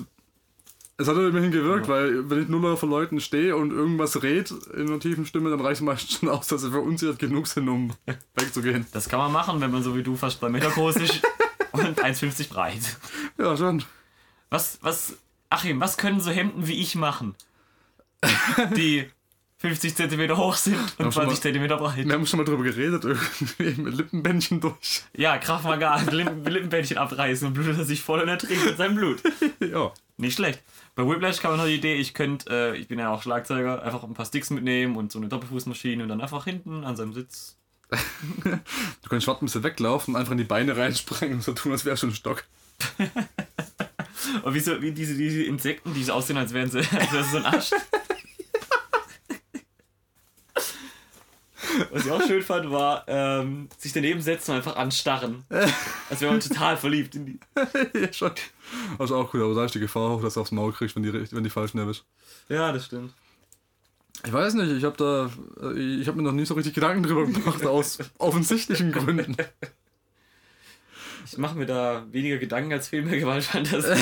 Es 0.98 1.08
hat 1.08 1.16
immerhin 1.18 1.52
gewirkt, 1.52 1.88
weil 1.88 2.30
wenn 2.30 2.44
ich 2.44 2.48
nur 2.48 2.78
vor 2.78 2.90
Leuten 2.90 3.20
stehe 3.22 3.56
und 3.56 3.72
irgendwas 3.72 4.22
redet 4.22 4.52
in 4.68 4.88
einer 4.88 5.00
tiefen 5.00 5.26
Stimme, 5.26 5.50
dann 5.50 5.62
reicht 5.62 5.82
es 5.82 5.86
meistens 5.86 6.20
schon 6.20 6.30
aus, 6.30 6.48
dass 6.48 6.62
sie 6.62 6.70
verunsichert 6.72 7.18
genug 7.18 7.48
sind, 7.48 7.68
um 7.70 7.94
wegzugehen. 8.36 8.86
Das 8.92 9.10
kann 9.10 9.20
man 9.20 9.32
machen, 9.32 9.60
wenn 9.62 9.72
man 9.72 9.82
so 9.84 9.96
wie 9.96 10.04
du 10.04 10.16
fast 10.16 10.40
2 10.40 10.50
Meter 10.50 10.70
groß 10.70 10.98
ist 10.98 11.22
und 11.72 12.00
1,50 12.04 12.50
breit. 12.50 12.98
Ja, 13.38 13.56
schon. 13.58 13.84
Was, 14.52 14.78
was, 14.82 15.16
Achim, 15.50 15.80
was 15.80 15.98
können 15.98 16.20
so 16.22 16.30
Hemden 16.30 16.68
wie 16.68 16.74
ich 16.80 16.96
machen? 16.96 17.36
Die 18.76 19.10
50 19.60 19.96
Zentimeter 19.96 20.38
hoch 20.38 20.56
sind 20.56 20.76
und 20.76 20.82
Ja, 21.00 21.06
schon 21.06 21.12
20 21.14 21.28
mal- 21.38 21.42
Zentimeter 21.42 21.78
breit. 21.78 22.06
Wir 22.06 22.14
haben 22.14 22.26
schon 22.28 22.38
mal 22.38 22.44
drüber 22.44 22.64
geredet, 22.64 23.04
irgendwie 23.58 23.82
mit 23.82 23.94
Lippenbändchen 23.96 24.60
durch. 24.60 25.04
Ja, 25.16 25.38
Kraft 25.38 25.64
Maga, 25.64 25.96
Lippen, 26.12 26.44
Lippenbändchen 26.46 26.98
abreißen 26.98 27.48
und 27.48 27.54
blutet 27.54 27.78
er 27.78 27.86
sich 27.86 28.02
voll 28.02 28.22
und 28.22 28.28
ertrinkt 28.28 28.66
mit 28.66 28.78
seinem 28.78 28.96
Blut. 28.96 29.22
Ja. 29.60 29.92
Nicht 30.18 30.36
schlecht. 30.36 30.62
Bei 30.96 31.08
Whiplash 31.08 31.42
man 31.44 31.58
noch 31.58 31.66
die 31.66 31.76
Idee, 31.76 31.96
ich 31.96 32.14
könnte, 32.14 32.74
äh, 32.74 32.78
ich 32.78 32.88
bin 32.88 33.00
ja 33.00 33.12
auch 33.12 33.24
Schlagzeuger, 33.24 33.82
einfach 33.82 34.04
ein 34.04 34.14
paar 34.14 34.26
Sticks 34.26 34.50
mitnehmen 34.52 34.96
und 34.98 35.12
so 35.12 35.18
eine 35.18 35.30
Doppelfußmaschine 35.30 36.04
und 36.04 36.10
dann 36.10 36.22
einfach 36.22 36.44
hinten 36.44 36.84
an 36.84 36.96
seinem 36.96 37.14
Sitz. 37.14 37.58
Du 37.90 39.10
kannst 39.10 39.26
schwarz 39.26 39.42
ein 39.42 39.46
bisschen 39.46 39.64
weglaufen 39.64 40.14
und 40.14 40.20
einfach 40.20 40.32
in 40.34 40.38
die 40.38 40.44
Beine 40.44 40.76
reinspringen 40.78 41.36
und 41.38 41.44
so 41.44 41.54
tun, 41.54 41.72
als 41.72 41.86
wäre 41.86 41.96
schon 41.98 42.10
ein 42.10 42.16
Stock. 42.16 42.44
Und 44.44 44.54
wie, 44.54 44.60
so, 44.60 44.82
wie 44.82 44.92
diese, 44.92 45.16
diese 45.16 45.44
Insekten, 45.44 45.94
die 45.94 46.04
so 46.04 46.14
aussehen, 46.14 46.38
als 46.38 46.54
wären 46.54 46.70
sie, 46.70 46.80
als 46.80 47.12
wären 47.12 47.24
sie 47.24 47.32
so 47.32 47.38
ein 47.38 47.46
Arsch. 47.46 47.72
Was 51.92 52.06
ich 52.06 52.12
auch 52.12 52.22
schön 52.22 52.44
fand, 52.44 52.70
war 52.70 53.06
ähm, 53.08 53.70
sich 53.78 53.94
daneben 53.94 54.22
setzen 54.22 54.52
und 54.52 54.58
einfach 54.58 54.76
anstarren. 54.76 55.46
Als 56.10 56.20
wäre 56.22 56.32
man 56.32 56.40
total 56.42 56.76
verliebt 56.78 57.16
in 57.16 57.26
die. 57.26 57.40
ja, 58.00 58.12
schon. 58.12 58.32
Also 59.00 59.16
auch 59.16 59.32
gut, 59.32 59.42
aber 59.42 59.56
da 59.56 59.66
ist 59.66 59.76
die 59.76 59.80
Gefahr 59.80 60.12
hoch, 60.12 60.22
dass 60.22 60.34
du 60.34 60.42
aufs 60.42 60.52
Maul 60.52 60.74
kriegst, 60.74 60.96
wenn 60.96 61.04
die, 61.04 61.14
wenn 61.32 61.44
die 61.44 61.50
falschen 61.50 61.80
erwischt. 61.80 62.04
Ja, 62.50 62.72
das 62.72 62.86
stimmt. 62.86 63.14
Ich 64.26 64.34
weiß 64.34 64.54
nicht, 64.56 64.72
ich 64.72 64.84
habe 64.84 64.98
da, 64.98 65.32
äh, 65.66 66.00
ich 66.00 66.08
habe 66.08 66.18
mir 66.18 66.24
noch 66.24 66.34
nie 66.34 66.46
so 66.46 66.54
richtig 66.54 66.74
Gedanken 66.74 67.04
drüber 67.04 67.26
gemacht, 67.26 67.66
aus 67.66 68.00
offensichtlichen 68.18 68.92
Gründen. 68.92 69.36
Ich 71.26 71.38
mache 71.38 71.58
mir 71.58 71.66
da 71.66 72.06
weniger 72.12 72.38
Gedanken 72.38 72.74
als 72.74 72.90
viel 72.90 73.02
mehr 73.02 73.20
Gewaltfantasie. 73.20 74.02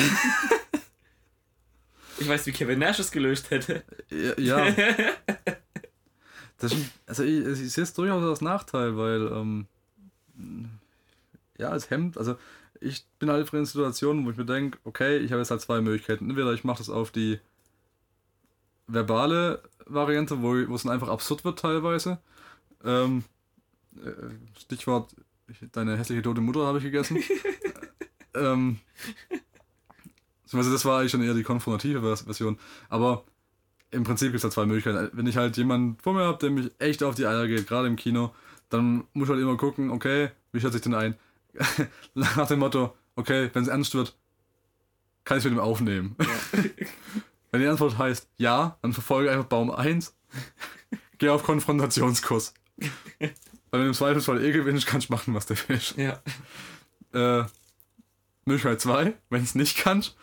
ich 2.18 2.28
weiß, 2.28 2.46
wie 2.46 2.52
Kevin 2.52 2.78
Nash 2.78 2.98
es 2.98 3.10
gelöst 3.10 3.50
hätte. 3.50 3.82
Ja. 4.10 4.66
ja. 4.66 4.74
Das 6.60 6.74
ist, 6.74 6.90
also 7.06 7.24
ich, 7.24 7.42
ich 7.46 7.72
sehe 7.72 7.84
es 7.84 7.94
durchaus 7.94 8.22
als 8.22 8.42
Nachteil, 8.42 8.94
weil, 8.98 9.28
ähm, 9.32 9.66
ja, 11.56 11.70
als 11.70 11.88
Hemd, 11.88 12.18
also 12.18 12.36
ich 12.80 13.04
bin 13.18 13.30
halt 13.30 13.50
in 13.50 13.56
einer 13.56 13.66
Situation, 13.66 14.24
wo 14.26 14.30
ich 14.30 14.36
mir 14.36 14.44
denke, 14.44 14.78
okay, 14.84 15.18
ich 15.18 15.32
habe 15.32 15.40
jetzt 15.40 15.50
halt 15.50 15.62
zwei 15.62 15.80
Möglichkeiten. 15.80 16.28
Entweder 16.28 16.52
ich 16.52 16.64
mache 16.64 16.78
das 16.78 16.90
auf 16.90 17.10
die 17.10 17.40
verbale 18.86 19.62
Variante, 19.86 20.42
wo, 20.42 20.52
wo 20.68 20.74
es 20.74 20.82
dann 20.82 20.92
einfach 20.92 21.08
absurd 21.08 21.44
wird 21.44 21.58
teilweise. 21.58 22.18
Ähm, 22.84 23.24
äh, 23.96 24.58
Stichwort, 24.58 25.12
ich, 25.12 25.24
deine 25.72 25.96
hässliche 25.96 26.22
tote 26.22 26.40
Mutter 26.40 26.66
habe 26.66 26.78
ich 26.78 26.84
gegessen. 26.84 27.22
ähm, 28.34 28.78
also 30.52 30.72
das 30.72 30.84
war 30.84 30.98
eigentlich 31.00 31.12
schon 31.12 31.22
eher 31.22 31.34
die 31.34 31.42
konfrontative 31.42 32.00
Vers- 32.00 32.22
Version. 32.22 32.58
Aber 32.88 33.24
im 33.90 34.04
Prinzip 34.04 34.28
gibt 34.28 34.38
es 34.38 34.44
halt 34.44 34.52
zwei 34.52 34.66
Möglichkeiten. 34.66 35.10
Wenn 35.12 35.26
ich 35.26 35.36
halt 35.36 35.56
jemanden 35.56 35.96
vor 36.02 36.14
mir 36.14 36.24
habe, 36.24 36.38
der 36.38 36.50
mich 36.50 36.70
echt 36.78 37.02
auf 37.02 37.14
die 37.14 37.26
Eier 37.26 37.46
geht, 37.46 37.66
gerade 37.66 37.88
im 37.88 37.96
Kino, 37.96 38.34
dann 38.68 39.04
muss 39.12 39.28
ich 39.28 39.34
halt 39.34 39.42
immer 39.42 39.56
gucken, 39.56 39.90
okay, 39.90 40.30
wie 40.52 40.60
schätze 40.60 40.76
ich 40.76 40.82
denn 40.82 40.94
ein? 40.94 41.16
Nach 42.14 42.46
dem 42.46 42.60
Motto, 42.60 42.96
okay, 43.16 43.50
wenn 43.52 43.62
es 43.62 43.68
ernst 43.68 43.94
wird, 43.94 44.16
kann 45.24 45.38
ich 45.38 45.44
es 45.44 45.50
mit 45.50 45.58
ihm 45.58 45.62
aufnehmen. 45.62 46.16
wenn 47.50 47.60
die 47.60 47.66
Antwort 47.66 47.98
heißt 47.98 48.28
ja, 48.36 48.78
dann 48.82 48.92
verfolge 48.92 49.30
einfach 49.30 49.46
Baum 49.46 49.70
1, 49.70 50.14
geh 51.18 51.28
auf 51.28 51.42
Konfrontationskurs. 51.42 52.54
Weil 53.70 53.80
wenn 53.80 53.86
du 53.86 53.88
im 53.88 53.94
Zweifelsfall 53.94 54.44
eh 54.44 54.52
gewinnst, 54.52 54.86
kannst 54.86 55.08
du 55.08 55.12
machen, 55.12 55.34
was 55.34 55.46
du 55.46 55.54
willst. 55.68 55.96
Ja. 55.96 56.20
Äh, 57.12 57.44
Möglichkeit 58.44 58.80
2, 58.80 59.14
wenn 59.28 59.42
es 59.42 59.54
nicht 59.54 59.78
kannst, 59.78 60.16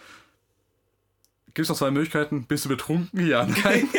gibt 1.54 1.66
es 1.66 1.70
noch 1.70 1.78
zwei 1.78 1.92
Möglichkeiten. 1.92 2.46
Bist 2.46 2.66
du 2.66 2.70
betrunken? 2.70 3.26
Ja, 3.26 3.46
nein. 3.46 3.90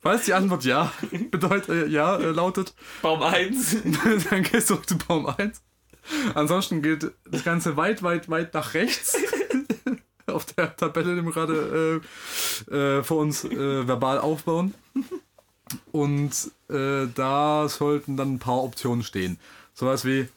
Falls 0.00 0.24
die 0.24 0.34
Antwort 0.34 0.64
ja 0.64 0.92
bedeutet, 1.30 1.68
äh, 1.68 1.86
ja 1.86 2.16
äh, 2.16 2.30
lautet, 2.30 2.74
Baum 3.00 3.22
1. 3.22 3.76
dann 4.30 4.42
gehst 4.42 4.70
du 4.70 4.76
zu 4.76 4.98
Baum 4.98 5.26
1. 5.26 5.62
Ansonsten 6.34 6.82
geht 6.82 7.10
das 7.24 7.44
Ganze 7.44 7.76
weit, 7.76 8.02
weit, 8.02 8.28
weit 8.28 8.52
nach 8.54 8.74
rechts. 8.74 9.16
Auf 10.26 10.46
der 10.46 10.76
Tabelle, 10.76 11.16
die 11.16 11.22
wir 11.22 11.32
gerade 11.32 12.00
äh, 12.70 12.74
äh, 12.74 13.02
vor 13.02 13.18
uns 13.18 13.44
äh, 13.44 13.86
verbal 13.86 14.18
aufbauen. 14.18 14.74
Und 15.92 16.50
äh, 16.68 17.06
da 17.14 17.68
sollten 17.68 18.16
dann 18.16 18.34
ein 18.34 18.38
paar 18.38 18.62
Optionen 18.62 19.02
stehen. 19.02 19.38
Sowas 19.74 20.04
wie, 20.04 20.28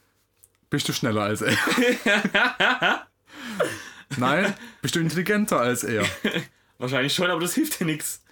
bist 0.69 0.87
du 0.89 0.93
schneller 0.93 1.23
als 1.23 1.41
er? 1.41 1.57
Nein, 4.17 4.53
bist 4.81 4.95
du 4.95 4.99
intelligenter 4.99 5.59
als 5.59 5.83
er? 5.83 6.05
Wahrscheinlich 6.77 7.13
schon, 7.13 7.29
aber 7.29 7.41
das 7.41 7.53
hilft 7.53 7.79
dir 7.79 7.85
nichts. 7.85 8.23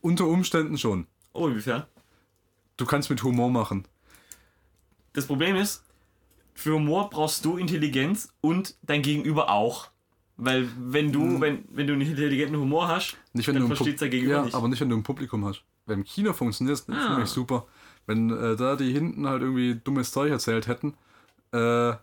Unter 0.00 0.26
Umständen 0.26 0.78
schon. 0.78 1.06
Oh, 1.32 1.48
inwiefern? 1.48 1.84
Du 2.76 2.86
kannst 2.86 3.10
mit 3.10 3.22
Humor 3.22 3.50
machen. 3.50 3.86
Das 5.12 5.26
Problem 5.26 5.56
ist, 5.56 5.82
für 6.54 6.74
Humor 6.74 7.10
brauchst 7.10 7.44
du 7.44 7.56
Intelligenz 7.56 8.32
und 8.40 8.76
dein 8.82 9.02
Gegenüber 9.02 9.50
auch. 9.50 9.90
Weil 10.36 10.68
wenn 10.78 11.10
du, 11.10 11.40
wenn, 11.40 11.64
wenn 11.70 11.88
du 11.88 11.94
einen 11.94 12.02
intelligenten 12.02 12.56
Humor 12.56 12.86
hast, 12.86 13.16
Nicht, 13.32 13.48
wenn 13.48 13.56
dann 13.56 13.66
versteht 13.66 14.00
dein 14.00 14.10
Gegenüber 14.10 14.36
ja, 14.36 14.44
nicht. 14.44 14.54
aber 14.54 14.68
nicht, 14.68 14.80
wenn 14.80 14.88
du 14.88 14.96
ein 14.96 15.02
Publikum 15.02 15.44
hast. 15.44 15.64
Weil 15.88 15.96
im 15.96 16.04
Kino 16.04 16.32
funktioniert 16.32 16.84
Ah. 16.88 17.10
nämlich 17.10 17.28
super. 17.30 17.66
Wenn 18.06 18.30
äh, 18.30 18.56
da 18.56 18.76
die 18.76 18.92
hinten 18.92 19.26
halt 19.26 19.42
irgendwie 19.42 19.74
dummes 19.74 20.12
Zeug 20.12 20.30
erzählt 20.30 20.66
hätten, 20.68 20.94
äh, 21.52 21.90
äh, 21.90 21.96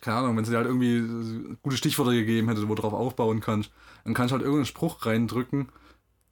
keine 0.00 0.16
Ahnung, 0.18 0.36
wenn 0.36 0.44
sie 0.44 0.56
halt 0.56 0.66
irgendwie 0.66 0.96
äh, 0.98 1.56
gute 1.62 1.76
Stichworte 1.76 2.12
gegeben 2.12 2.48
hätte, 2.48 2.68
wo 2.68 2.74
du 2.74 2.82
drauf 2.82 2.92
aufbauen 2.94 3.40
kannst, 3.40 3.70
dann 4.04 4.14
kannst 4.14 4.30
du 4.30 4.34
halt 4.34 4.42
irgendeinen 4.42 4.66
Spruch 4.66 5.04
reindrücken, 5.06 5.68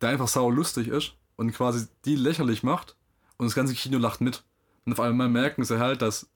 der 0.01 0.11
einfach 0.11 0.29
sau 0.29 0.51
lustig 0.51 0.89
ist 0.89 1.15
und 1.37 1.53
quasi 1.53 1.87
die 2.05 2.17
lächerlich 2.17 2.63
macht 2.63 2.97
und 3.37 3.47
das 3.47 3.55
ganze 3.55 3.75
Kino 3.75 3.99
lacht 3.99 4.21
mit. 4.21 4.43
Und 4.85 4.93
auf 4.95 5.01
einmal 5.01 5.29
merken 5.29 5.65
sie 5.65 5.79
halt, 5.79 6.03
dass, 6.03 6.29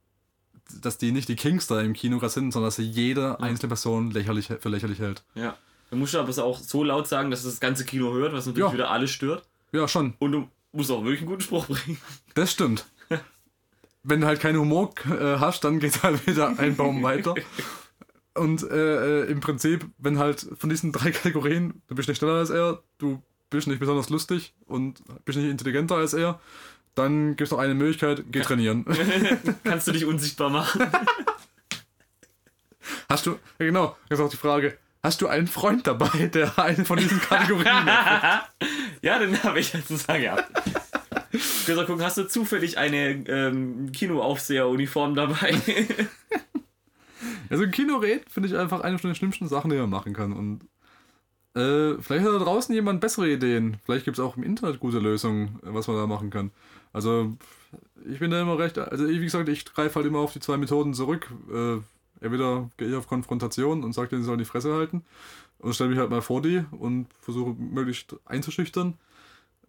dass 0.81 0.99
die 0.99 1.11
nicht 1.13 1.29
die 1.29 1.37
Kings 1.37 1.67
da 1.67 1.81
im 1.81 1.95
Kino 1.95 2.19
gerade 2.19 2.33
sind, 2.33 2.53
sondern 2.53 2.69
dass 2.69 2.77
sie 2.77 2.83
jede 2.85 3.41
einzelne 3.41 3.69
Person 3.69 4.11
lächerlich, 4.11 4.47
für 4.47 4.69
lächerlich 4.69 4.99
hält. 5.01 5.25
ja. 5.35 5.57
Dann 5.91 5.99
musst 5.99 6.15
du 6.15 6.19
aber 6.19 6.29
es 6.29 6.39
auch 6.39 6.59
so 6.59 6.83
laut 6.85 7.07
sagen, 7.07 7.31
dass 7.31 7.45
das 7.45 7.61
ganze 7.61 7.85
Kino 7.85 8.13
hört, 8.13 8.33
was 8.33 8.47
natürlich 8.47 8.69
Ja. 8.69 8.73
wieder 8.75 8.91
alle 8.91 9.07
stört. 9.09 9.45
Ja, 9.73 9.87
schon. 9.87 10.15
Und 10.19 10.33
du 10.33 10.49
musst 10.73 10.91
auch 10.91 11.03
wirklich 11.03 11.21
einen 11.21 11.29
guten 11.31 11.43
Spruch 11.43 11.67
bringen. 11.67 11.99
Das 12.35 12.53
stimmt. 12.53 12.87
Wenn 14.03 14.21
du 14.21 14.27
halt 14.27 14.41
keinen 14.41 14.59
Humor 14.59 14.93
äh, 15.07 15.39
hast, 15.39 15.65
dann 15.65 15.79
geht 15.81 16.03
halt 16.03 16.27
wieder 16.27 16.59
ein 16.59 16.77
Baum 16.77 17.03
weiter. 17.03 17.35
Und 18.35 18.63
äh, 18.71 19.23
äh, 19.25 19.31
im 19.31 19.41
Prinzip, 19.41 19.87
wenn 19.99 20.19
halt 20.19 20.47
von 20.59 20.69
diesen 20.71 20.93
drei 20.93 21.11
Kategorien, 21.11 21.83
du 21.89 21.95
bist 21.95 22.09
nicht 22.09 22.19
schneller 22.19 22.35
als 22.35 22.51
er, 22.51 22.83
du 22.99 23.23
bist 23.51 23.67
nicht 23.67 23.79
besonders 23.81 24.11
lustig 24.11 24.55
und 24.67 25.03
bist 25.25 25.39
nicht 25.39 25.49
intelligenter 25.49 25.97
als 25.97 26.13
er, 26.13 26.39
dann 26.95 27.31
gibt 27.37 27.43
es 27.43 27.51
noch 27.51 27.59
eine 27.59 27.75
Möglichkeit, 27.75 28.25
geh 28.31 28.41
trainieren. 28.41 28.85
Kannst 29.65 29.87
du 29.89 29.93
dich 29.93 30.05
unsichtbar 30.05 30.51
machen. 30.51 30.87
Hast 33.09 33.27
du, 33.27 33.33
ja 33.59 33.67
genau, 33.67 33.97
jetzt 34.11 34.21
auch 34.21 34.29
die 34.31 34.37
Frage, 34.37 34.77
hast 35.07 35.23
du 35.23 35.29
einen 35.29 35.47
Freund 35.47 35.87
dabei, 35.87 36.27
der 36.27 36.59
eine 36.59 36.85
von 36.85 36.99
diesen 36.99 37.21
Kategorien 37.21 37.87
hat? 37.87 38.51
ja, 39.03 39.19
den 39.19 39.43
habe 39.43 39.61
ich 39.61 39.69
sozusagen 39.69 40.23
gehabt. 40.23 40.51
Will 41.67 41.79
auch 41.79 41.87
gucken, 41.87 42.05
hast 42.05 42.19
du 42.19 42.29
zufällig 42.29 42.77
eine 42.77 43.25
ähm, 43.29 43.93
Kinoaufseheruniform 43.93 45.15
dabei? 45.15 45.55
Also 47.49 47.63
ein 47.63 47.71
Kinored 47.71 48.29
finde 48.29 48.49
ich 48.49 48.57
einfach 48.57 48.81
eine 48.81 48.99
von 48.99 49.09
den 49.09 49.15
schlimmsten 49.15 49.47
Sachen, 49.47 49.71
die 49.71 49.77
man 49.77 49.89
machen 49.89 50.13
kann. 50.13 50.33
Und 50.33 50.63
äh, 51.55 51.97
vielleicht 52.03 52.27
hat 52.27 52.35
da 52.35 52.39
draußen 52.39 52.75
jemand 52.75 53.01
bessere 53.01 53.31
Ideen. 53.31 53.77
Vielleicht 53.85 54.05
gibt 54.05 54.19
es 54.19 54.25
auch 54.25 54.37
im 54.37 54.43
Internet 54.43 54.81
gute 54.81 54.99
Lösungen, 54.99 55.61
was 55.63 55.87
man 55.87 55.97
da 55.97 56.09
machen 56.09 56.31
kann. 56.31 56.51
Also 56.93 57.37
ich 58.05 58.19
bin 58.19 58.33
da 58.33 58.43
immer 58.43 58.59
recht, 58.59 58.79
also 58.79 59.09
wie 59.09 59.21
gesagt, 59.21 59.49
ich 59.49 59.65
greife 59.65 59.95
halt 59.95 60.07
immer 60.07 60.19
auf 60.19 60.33
die 60.33 60.41
zwei 60.41 60.57
Methoden 60.57 60.93
zurück. 60.93 61.31
Äh, 61.49 61.77
entweder 62.21 62.71
gehe 62.77 62.89
ich 62.89 62.95
auf 62.95 63.07
Konfrontation 63.07 63.85
und 63.85 63.93
sage 63.93 64.09
denen, 64.09 64.23
sie 64.23 64.27
sollen 64.27 64.39
die 64.39 64.45
Fresse 64.45 64.73
halten 64.75 65.05
und 65.59 65.75
stelle 65.75 65.91
mich 65.91 65.99
halt 65.99 66.11
mal 66.11 66.23
vor 66.23 66.43
die 66.43 66.65
und 66.73 67.07
versuche 67.21 67.55
möglichst 67.55 68.17
einzuschüchtern. 68.25 68.95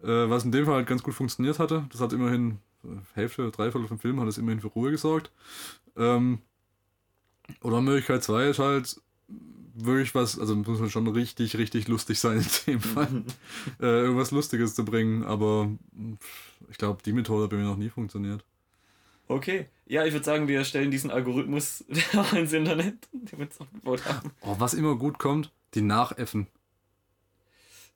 Äh, 0.02 0.30
was 0.30 0.44
in 0.44 0.52
dem 0.52 0.64
Fall 0.64 0.76
halt 0.76 0.86
ganz 0.86 1.02
gut 1.02 1.14
funktioniert 1.14 1.58
hatte. 1.58 1.86
Das 1.90 2.00
hat 2.00 2.12
immerhin, 2.12 2.58
Hälfte, 3.14 3.50
Dreiviertel 3.50 3.88
vom 3.88 3.98
Film 3.98 4.20
hat 4.20 4.28
es 4.28 4.38
immerhin 4.38 4.60
für 4.60 4.68
Ruhe 4.68 4.90
gesorgt. 4.90 5.32
Ähm, 5.96 6.38
oder 7.62 7.80
Möglichkeit 7.80 8.22
2 8.22 8.50
ist 8.50 8.58
halt 8.58 9.00
wirklich 9.74 10.14
was, 10.14 10.38
also 10.38 10.54
muss 10.56 10.80
halt 10.80 10.90
schon 10.90 11.06
richtig, 11.08 11.56
richtig 11.56 11.88
lustig 11.88 12.18
sein 12.20 12.38
in 12.38 12.46
dem 12.66 12.80
Fall. 12.94 13.24
äh, 13.80 13.86
irgendwas 13.86 14.30
Lustiges 14.30 14.74
zu 14.74 14.84
bringen, 14.84 15.24
aber 15.24 15.70
ich 16.68 16.78
glaube, 16.78 17.02
die 17.04 17.12
Methode 17.12 17.44
hat 17.44 17.50
bei 17.50 17.56
mir 17.56 17.64
noch 17.64 17.76
nie 17.76 17.90
funktioniert. 17.90 18.44
Okay. 19.28 19.66
Ja, 19.86 20.04
ich 20.04 20.12
würde 20.12 20.24
sagen, 20.24 20.48
wir 20.48 20.64
stellen 20.64 20.90
diesen 20.90 21.10
Algorithmus 21.10 21.82
ins 22.34 22.52
Internet, 22.52 23.08
den 23.12 23.38
wir 23.38 23.44
jetzt 23.44 23.60
aufgebaut 23.60 24.04
haben. 24.06 24.32
Oh, 24.42 24.56
was 24.58 24.74
immer 24.74 24.96
gut 24.96 25.18
kommt, 25.18 25.52
die 25.74 25.82
Nachäffen. 25.82 26.46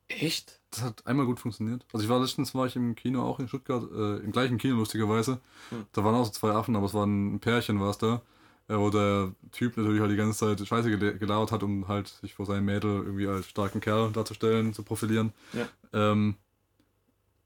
Echt? 0.08 0.60
Das 0.70 0.82
hat 0.82 1.06
einmal 1.06 1.26
gut 1.26 1.40
funktioniert. 1.40 1.84
Also 1.92 2.04
ich 2.04 2.10
war 2.10 2.20
letztens 2.20 2.54
war 2.54 2.66
ich 2.66 2.76
im 2.76 2.94
Kino 2.94 3.22
auch 3.22 3.38
in 3.40 3.48
Stuttgart, 3.48 3.84
äh, 3.92 4.18
im 4.18 4.32
gleichen 4.32 4.58
Kino 4.58 4.76
lustigerweise. 4.76 5.40
Hm. 5.70 5.86
Da 5.92 6.04
waren 6.04 6.14
auch 6.14 6.24
so 6.24 6.32
zwei 6.32 6.50
Affen, 6.50 6.76
aber 6.76 6.86
es 6.86 6.94
war 6.94 7.06
ein 7.06 7.40
Pärchen, 7.40 7.80
war 7.80 7.90
es 7.90 7.98
da. 7.98 8.22
Äh, 8.68 8.76
wo 8.76 8.90
der 8.90 9.32
Typ 9.52 9.76
natürlich 9.76 10.00
halt 10.00 10.12
die 10.12 10.16
ganze 10.16 10.38
Zeit 10.38 10.66
Scheiße 10.66 10.88
gele- 10.88 11.18
gelabert 11.18 11.52
hat, 11.52 11.62
um 11.62 11.88
halt 11.88 12.08
sich 12.08 12.34
vor 12.34 12.46
seinem 12.46 12.64
Mädel 12.66 13.02
irgendwie 13.04 13.26
als 13.26 13.46
starken 13.46 13.80
Kerl 13.80 14.12
darzustellen, 14.12 14.72
zu 14.72 14.82
profilieren. 14.82 15.32
Ja. 15.52 15.68
Ähm, 15.92 16.36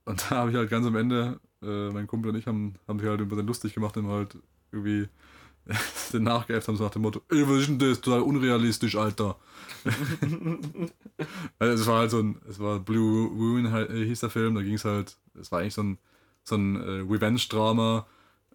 und 0.07 0.31
da 0.31 0.37
habe 0.37 0.51
ich 0.51 0.55
halt 0.55 0.69
ganz 0.69 0.85
am 0.85 0.95
Ende, 0.95 1.39
äh, 1.61 1.89
mein 1.89 2.07
Kumpel 2.07 2.31
und 2.31 2.37
ich 2.37 2.47
haben, 2.47 2.75
haben 2.87 2.99
sich 2.99 3.07
halt 3.09 3.19
über 3.19 3.35
den 3.35 3.45
lustig 3.45 3.73
gemacht 3.73 3.97
und 3.97 4.07
halt 4.07 4.37
irgendwie 4.71 5.09
den 6.13 6.23
nachgeäfft 6.23 6.67
haben, 6.67 6.77
so 6.77 6.85
nach 6.85 6.91
dem 6.91 7.01
Motto, 7.01 7.21
ey, 7.29 7.47
was 7.47 7.61
ist 7.61 7.67
denn 7.67 7.79
das? 7.79 7.99
Total 7.99 8.21
unrealistisch, 8.21 8.95
Alter. 8.95 9.37
also 11.59 11.73
es 11.73 11.87
war 11.87 11.99
halt 11.99 12.11
so 12.11 12.19
ein, 12.19 12.41
es 12.49 12.57
war 12.59 12.79
Blue 12.79 13.27
Ruin 13.27 13.65
äh, 13.65 14.05
hieß 14.05 14.21
der 14.21 14.29
Film, 14.29 14.55
da 14.55 14.61
ging 14.61 14.75
es 14.75 14.85
halt, 14.85 15.17
es 15.39 15.51
war 15.51 15.59
eigentlich 15.59 15.73
so 15.73 15.83
ein, 15.83 15.97
so 16.43 16.55
ein 16.55 16.77
äh, 16.77 17.01
Revenge-Drama 17.01 18.07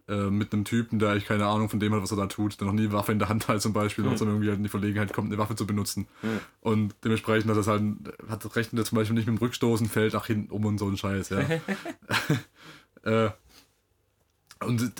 äh, 0.08 0.30
mit 0.30 0.52
einem 0.52 0.64
Typen, 0.64 0.98
der 0.98 1.10
eigentlich 1.10 1.26
keine 1.26 1.46
Ahnung 1.46 1.68
von 1.68 1.78
dem 1.80 1.94
hat, 1.94 2.02
was 2.02 2.10
er 2.10 2.16
da 2.16 2.26
tut, 2.26 2.58
der 2.60 2.66
noch 2.66 2.74
nie 2.74 2.82
eine 2.82 2.92
Waffe 2.92 3.12
in 3.12 3.18
der 3.18 3.28
Hand 3.28 3.48
hat 3.48 3.62
zum 3.62 3.72
Beispiel, 3.72 4.04
Mhm. 4.04 4.16
dann 4.16 4.28
irgendwie 4.28 4.48
halt 4.48 4.58
in 4.58 4.64
die 4.64 4.68
Verlegenheit 4.68 5.12
kommt, 5.12 5.28
eine 5.28 5.38
Waffe 5.38 5.54
zu 5.54 5.66
benutzen. 5.66 6.08
Mhm. 6.22 6.40
Und 6.60 6.94
dementsprechend 7.04 7.50
hat 7.50 7.56
das 7.56 7.68
halt, 7.68 7.82
hat 8.28 8.56
rechnet 8.56 8.82
er 8.82 8.84
zum 8.84 8.96
Beispiel 8.96 9.14
nicht 9.14 9.26
mit 9.26 9.38
dem 9.38 9.42
Rückstoßen, 9.42 9.88
fällt 9.88 10.14
nach 10.14 10.26
hinten 10.26 10.50
um 10.50 10.64
und 10.64 10.78
so 10.78 10.88
ein 10.88 10.96
Scheiß, 10.96 11.28
ja. 11.30 11.40
äh, 13.04 13.30
und 14.64 14.92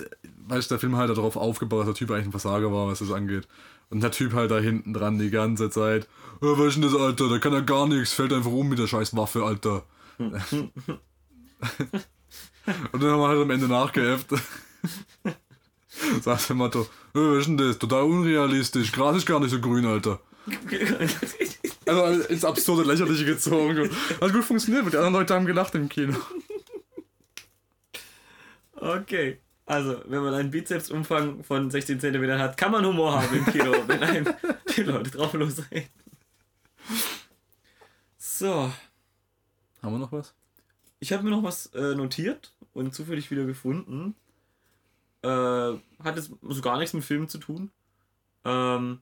weißt 0.48 0.70
du, 0.70 0.74
der 0.74 0.78
Film 0.80 0.96
halt 0.96 1.10
darauf 1.10 1.36
aufgebaut, 1.36 1.80
dass 1.80 1.86
der 1.86 1.94
Typ 1.94 2.10
eigentlich 2.10 2.26
ein 2.26 2.32
Versager 2.32 2.72
war, 2.72 2.88
was 2.88 2.98
das 2.98 3.12
angeht. 3.12 3.46
Und 3.90 4.02
der 4.02 4.10
Typ 4.10 4.32
halt 4.32 4.50
da 4.50 4.58
hinten 4.58 4.92
dran 4.92 5.18
die 5.18 5.30
ganze 5.30 5.70
Zeit. 5.70 6.08
Oh, 6.40 6.58
was 6.58 6.68
ist 6.68 6.74
denn 6.76 6.82
das, 6.82 6.94
Alter? 6.94 7.28
Da 7.28 7.38
kann 7.38 7.52
er 7.52 7.62
gar 7.62 7.86
nichts, 7.86 8.12
fällt 8.12 8.32
einfach 8.32 8.50
um 8.50 8.68
mit 8.68 8.78
der 8.78 8.86
scheiß 8.86 9.14
Waffe, 9.16 9.44
Alter. 9.44 9.84
und 10.18 10.72
dann 13.02 13.10
haben 13.10 13.20
wir 13.20 13.28
halt 13.28 13.42
am 13.42 13.50
Ende 13.50 13.68
nachgeäfft. 13.68 14.30
Sagt 16.22 16.48
der 16.48 16.56
Motto, 16.56 16.86
oh, 17.14 17.18
was 17.18 17.40
ist 17.40 17.46
denn 17.48 17.59
das? 17.59 17.78
Total 17.78 18.02
unrealistisch. 18.02 18.92
Gras 18.92 19.16
ist 19.16 19.26
gar 19.26 19.40
nicht 19.40 19.50
so 19.50 19.60
grün, 19.60 19.86
Alter. 19.86 20.20
Also 21.84 22.22
ins 22.28 22.44
absurde 22.44 22.84
Lächerliche 22.88 23.24
gezogen. 23.24 23.90
Hat 24.20 24.32
gut 24.32 24.44
funktioniert, 24.44 24.84
weil 24.84 24.92
die 24.92 24.96
anderen 24.96 25.14
Leute 25.14 25.34
haben 25.34 25.46
gelacht 25.46 25.74
im 25.74 25.88
Kino. 25.88 26.16
okay. 28.76 29.38
Also, 29.66 30.00
wenn 30.06 30.22
man 30.22 30.34
einen 30.34 30.50
Bizepsumfang 30.50 31.42
von 31.44 31.70
16 31.70 32.00
cm 32.00 32.38
hat, 32.38 32.56
kann 32.56 32.72
man 32.72 32.84
Humor 32.86 33.20
haben 33.20 33.36
im 33.36 33.46
Kino, 33.46 33.72
wenn 33.86 34.02
einem 34.02 34.26
die 34.76 34.82
Leute 34.82 35.10
drauf 35.10 35.32
losreden. 35.32 35.88
So, 38.18 38.72
Haben 39.82 39.92
wir 39.94 39.98
noch 39.98 40.12
was? 40.12 40.34
ich 41.00 41.12
habe 41.12 41.24
mir 41.24 41.30
noch 41.30 41.42
was 41.42 41.66
äh, 41.74 41.94
notiert 41.96 42.54
und 42.74 42.94
zufällig 42.94 43.30
wieder 43.30 43.44
gefunden. 43.44 44.14
Äh, 45.23 45.28
hat 46.03 46.16
jetzt 46.16 46.32
so 46.43 46.62
gar 46.62 46.78
nichts 46.78 46.94
mit 46.94 47.05
Filmen 47.05 47.28
zu 47.28 47.39
tun. 47.39 47.70
Ähm, 48.44 49.01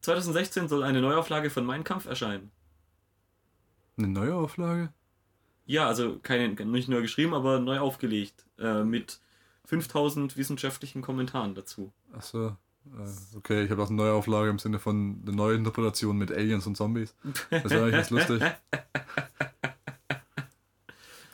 2016 0.00 0.68
soll 0.68 0.82
eine 0.82 1.00
Neuauflage 1.00 1.50
von 1.50 1.64
Mein 1.64 1.84
Kampf 1.84 2.06
erscheinen. 2.06 2.50
Eine 3.96 4.08
neue 4.08 4.34
Auflage? 4.34 4.92
Ja, 5.64 5.86
also 5.86 6.18
keine, 6.18 6.48
nicht 6.64 6.88
neu 6.88 7.02
geschrieben, 7.02 7.34
aber 7.34 7.60
neu 7.60 7.78
aufgelegt. 7.78 8.44
Äh, 8.58 8.82
mit 8.82 9.20
5000 9.66 10.36
wissenschaftlichen 10.36 11.02
Kommentaren 11.02 11.54
dazu. 11.54 11.92
Achso. 12.12 12.56
Äh, 12.86 13.36
okay, 13.36 13.64
ich 13.64 13.70
habe 13.70 13.82
auch 13.82 13.88
eine 13.88 13.96
neue 13.96 14.12
Auflage 14.12 14.50
im 14.50 14.58
Sinne 14.58 14.80
von 14.80 15.22
eine 15.24 15.36
neue 15.36 15.54
Interpretation 15.54 16.18
mit 16.18 16.32
Aliens 16.32 16.66
und 16.66 16.76
Zombies. 16.76 17.14
Das 17.50 17.70
wäre 17.70 17.82
eigentlich 17.84 17.94
ganz 17.94 18.10
lustig. 18.28 18.42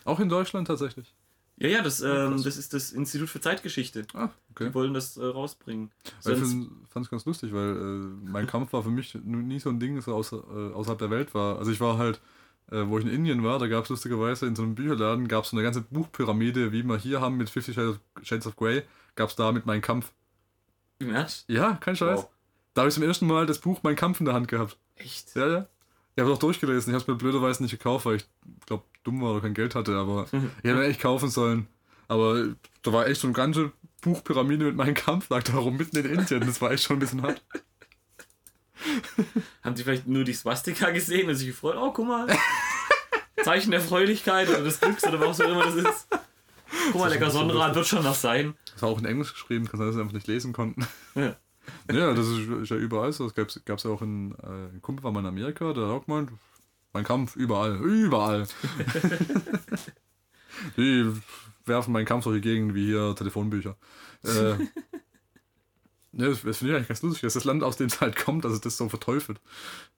Auch 0.04 0.20
in 0.20 0.28
Deutschland 0.28 0.66
tatsächlich. 0.66 1.14
Ja, 1.60 1.68
ja, 1.68 1.82
das, 1.82 2.00
ähm, 2.00 2.32
krass. 2.32 2.42
das 2.42 2.56
ist 2.56 2.72
das 2.72 2.92
Institut 2.92 3.28
für 3.28 3.40
Zeitgeschichte. 3.40 4.06
Ah, 4.14 4.28
okay. 4.52 4.68
Die 4.68 4.74
wollen 4.74 4.94
das 4.94 5.16
äh, 5.16 5.24
rausbringen. 5.24 5.90
Weil 6.22 6.34
ich 6.34 6.68
fand 6.88 7.06
es 7.06 7.10
ganz 7.10 7.24
lustig, 7.24 7.52
weil 7.52 7.70
äh, 7.70 8.30
mein 8.30 8.46
Kampf 8.46 8.72
war 8.72 8.84
für 8.84 8.90
mich 8.90 9.16
nie 9.24 9.58
so 9.58 9.70
ein 9.70 9.80
Ding, 9.80 9.96
das 9.96 10.04
so 10.04 10.14
außer, 10.14 10.36
äh, 10.36 10.72
außerhalb 10.74 10.98
der 10.98 11.10
Welt 11.10 11.34
war. 11.34 11.58
Also 11.58 11.72
ich 11.72 11.80
war 11.80 11.98
halt, 11.98 12.20
äh, 12.70 12.86
wo 12.86 12.98
ich 12.98 13.04
in 13.04 13.10
Indien 13.10 13.42
war, 13.42 13.58
da 13.58 13.66
gab 13.66 13.84
es 13.84 13.90
lustigerweise 13.90 14.46
in 14.46 14.54
so 14.54 14.62
einem 14.62 14.76
Bücherladen, 14.76 15.26
gab 15.26 15.44
es 15.44 15.50
so 15.50 15.56
eine 15.56 15.64
ganze 15.64 15.80
Buchpyramide, 15.80 16.70
wie 16.70 16.84
wir 16.84 16.96
hier 16.96 17.20
haben 17.20 17.36
mit 17.36 17.50
50 17.50 17.74
Shades 18.22 18.46
of, 18.46 18.54
Grey, 18.54 18.84
gab 19.16 19.30
es 19.30 19.36
da 19.36 19.50
mit 19.50 19.66
meinem 19.66 19.82
Kampf. 19.82 20.12
Im 21.00 21.10
Ernst? 21.10 21.44
Ja, 21.48 21.74
kein 21.74 21.96
Scheiß. 21.96 22.20
Wow. 22.20 22.30
Da 22.74 22.82
habe 22.82 22.88
ich 22.90 22.94
zum 22.94 23.02
ersten 23.02 23.26
Mal 23.26 23.46
das 23.46 23.58
Buch 23.58 23.80
Mein 23.82 23.96
Kampf 23.96 24.20
in 24.20 24.26
der 24.26 24.34
Hand 24.34 24.46
gehabt. 24.46 24.76
Echt? 24.94 25.34
Ja, 25.34 25.48
ja. 25.48 25.66
Ich 26.18 26.20
habe 26.20 26.32
es 26.32 26.36
auch 26.36 26.40
durchgelesen. 26.40 26.90
Ich 26.90 26.94
habe 26.94 27.02
es 27.02 27.06
mir 27.06 27.14
blöderweise 27.14 27.62
nicht 27.62 27.70
gekauft, 27.70 28.04
weil 28.04 28.16
ich 28.16 28.26
glaube, 28.66 28.82
dumm 29.04 29.22
war 29.22 29.30
oder 29.30 29.40
kein 29.40 29.54
Geld 29.54 29.76
hatte. 29.76 29.94
Aber 29.94 30.26
ich 30.32 30.68
hätte 30.68 30.84
echt 30.84 30.98
kaufen 30.98 31.30
sollen. 31.30 31.68
Aber 32.08 32.56
da 32.82 32.92
war 32.92 33.06
echt 33.06 33.20
so 33.20 33.28
eine 33.28 33.34
ganze 33.34 33.70
Buchpyramide 34.00 34.64
mit 34.64 34.74
meinem 34.74 34.94
Kampf, 34.94 35.30
lag 35.30 35.44
da 35.44 35.56
rum 35.58 35.76
mitten 35.76 35.96
in 35.96 36.06
Indien. 36.06 36.40
Das 36.40 36.60
war 36.60 36.72
echt 36.72 36.82
schon 36.82 36.96
ein 36.96 36.98
bisschen 36.98 37.22
hart. 37.22 37.40
Haben 39.62 39.76
sie 39.76 39.84
vielleicht 39.84 40.08
nur 40.08 40.24
die 40.24 40.32
Swastika 40.32 40.90
gesehen 40.90 41.28
und 41.28 41.36
sich 41.36 41.46
gefreut? 41.46 41.76
Oh, 41.78 41.92
guck 41.92 42.08
mal. 42.08 42.26
Zeichen 43.44 43.70
der 43.70 43.80
Freudigkeit 43.80 44.48
oder 44.48 44.64
des 44.64 44.80
Glücks 44.80 45.04
oder 45.06 45.20
was 45.20 45.40
auch 45.40 45.48
immer 45.48 45.66
das 45.66 45.76
ist. 45.76 46.08
Guck 46.90 47.00
mal, 47.00 47.12
lecker 47.12 47.30
Sonnenrad 47.30 47.76
wird 47.76 47.86
schon 47.86 48.02
was 48.02 48.20
sein. 48.20 48.56
Das 48.72 48.82
war 48.82 48.88
auch 48.88 48.98
in 48.98 49.04
Englisch 49.04 49.34
geschrieben, 49.34 49.68
kann 49.68 49.78
sein, 49.78 49.86
dass 49.86 49.94
sie 49.94 50.00
einfach 50.00 50.14
nicht 50.14 50.26
lesen 50.26 50.52
konnten. 50.52 50.84
Ja. 51.14 51.36
Ja, 51.92 52.12
das 52.14 52.26
ist, 52.28 52.48
ist 52.48 52.70
ja 52.70 52.76
überall 52.76 53.12
so. 53.12 53.28
Das 53.28 53.34
gab 53.64 53.78
es 53.78 53.84
ja 53.84 53.90
auch 53.90 54.02
in, 54.02 54.32
äh, 54.42 54.74
ein 54.74 54.82
Kumpel 54.82 55.04
war 55.04 55.12
mal 55.12 55.20
in 55.20 55.26
Amerika, 55.26 55.72
der 55.72 55.84
hat 55.84 55.90
auch 55.92 56.06
gemeint, 56.06 56.30
mein 56.92 57.04
Kampf 57.04 57.36
überall, 57.36 57.76
überall. 57.76 58.46
Die 60.76 61.12
werfen 61.66 61.92
meinen 61.92 62.06
Kampf 62.06 62.24
durch 62.24 62.36
die 62.36 62.40
Gegend 62.48 62.74
wie 62.74 62.86
hier 62.86 63.14
Telefonbücher. 63.16 63.76
Äh, 64.24 64.50
ja, 64.50 64.56
das, 66.12 66.42
das 66.42 66.58
finde 66.58 66.72
ich 66.72 66.76
eigentlich 66.76 66.88
ganz 66.88 67.02
lustig, 67.02 67.22
dass 67.22 67.34
das 67.34 67.44
Land, 67.44 67.62
aus 67.62 67.76
dem 67.76 67.86
es 67.86 68.00
halt 68.00 68.16
kommt, 68.16 68.44
dass 68.44 68.52
es 68.52 68.60
das 68.60 68.76
so 68.76 68.88
verteufelt. 68.88 69.40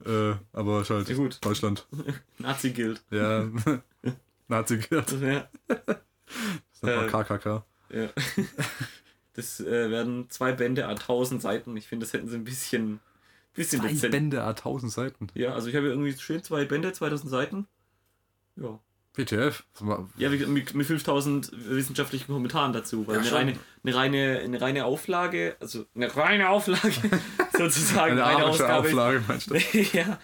Äh, 0.05 0.35
aber 0.53 0.83
ist 0.83 0.91
halt 0.91 1.09
Ja, 1.09 1.15
gut. 1.15 1.39
Deutschland. 1.45 1.87
Nazi 2.39 2.71
gilt. 2.73 3.03
Ja, 3.11 3.49
Nazi 4.49 4.79
gehört. 4.79 5.13
Ja. 5.13 5.49
Das 5.69 6.83
man 6.83 7.07
Äh, 7.07 7.09
KKK. 7.09 7.65
ja. 7.91 8.09
Das 9.35 9.61
äh, 9.61 9.91
werden 9.91 10.29
zwei 10.31 10.53
Bände 10.53 10.87
a 10.87 10.91
1000 10.91 11.41
Seiten. 11.41 11.77
Ich 11.77 11.87
finde, 11.89 12.05
das 12.07 12.13
hätten 12.13 12.29
sie 12.29 12.37
ein 12.37 12.45
bisschen, 12.45 13.01
bisschen 13.55 13.81
Zwei 13.81 13.89
dezent. 13.89 14.13
Bände, 14.13 14.45
1000 14.45 14.93
Seiten. 14.93 15.29
Ja, 15.35 15.53
also 15.55 15.69
ich 15.69 15.77
habe 15.77 15.87
irgendwie 15.87 16.13
schön 16.17 16.43
zwei 16.43 16.65
Bände, 16.65 16.93
2000 16.93 17.31
Seiten. 17.31 17.67
Ja. 18.57 18.79
WTF? 19.15 19.65
War- 19.81 20.09
Ja, 20.17 20.31
mit, 20.31 20.75
mit 20.75 20.87
5000 20.87 21.51
wissenschaftlichen 21.69 22.33
Kommentaren 22.33 22.73
dazu, 22.73 23.07
weil 23.07 23.17
Ja, 23.17 23.21
eine, 23.23 23.33
reine, 23.33 23.53
eine, 23.85 23.95
reine, 23.95 24.41
eine 24.45 24.61
reine 24.61 24.85
Auflage, 24.85 25.57
also 25.61 25.85
eine 25.97 26.15
reine 26.17 26.49
Auflage, 26.49 26.93
sozusagen, 27.59 28.13
Eine 28.13 28.25
arische 28.25 28.45
Ausgabe. 28.47 28.89
Auflage, 28.89 29.23
meinst 29.27 29.51
du? 29.51 29.55
Ja, 29.93 30.19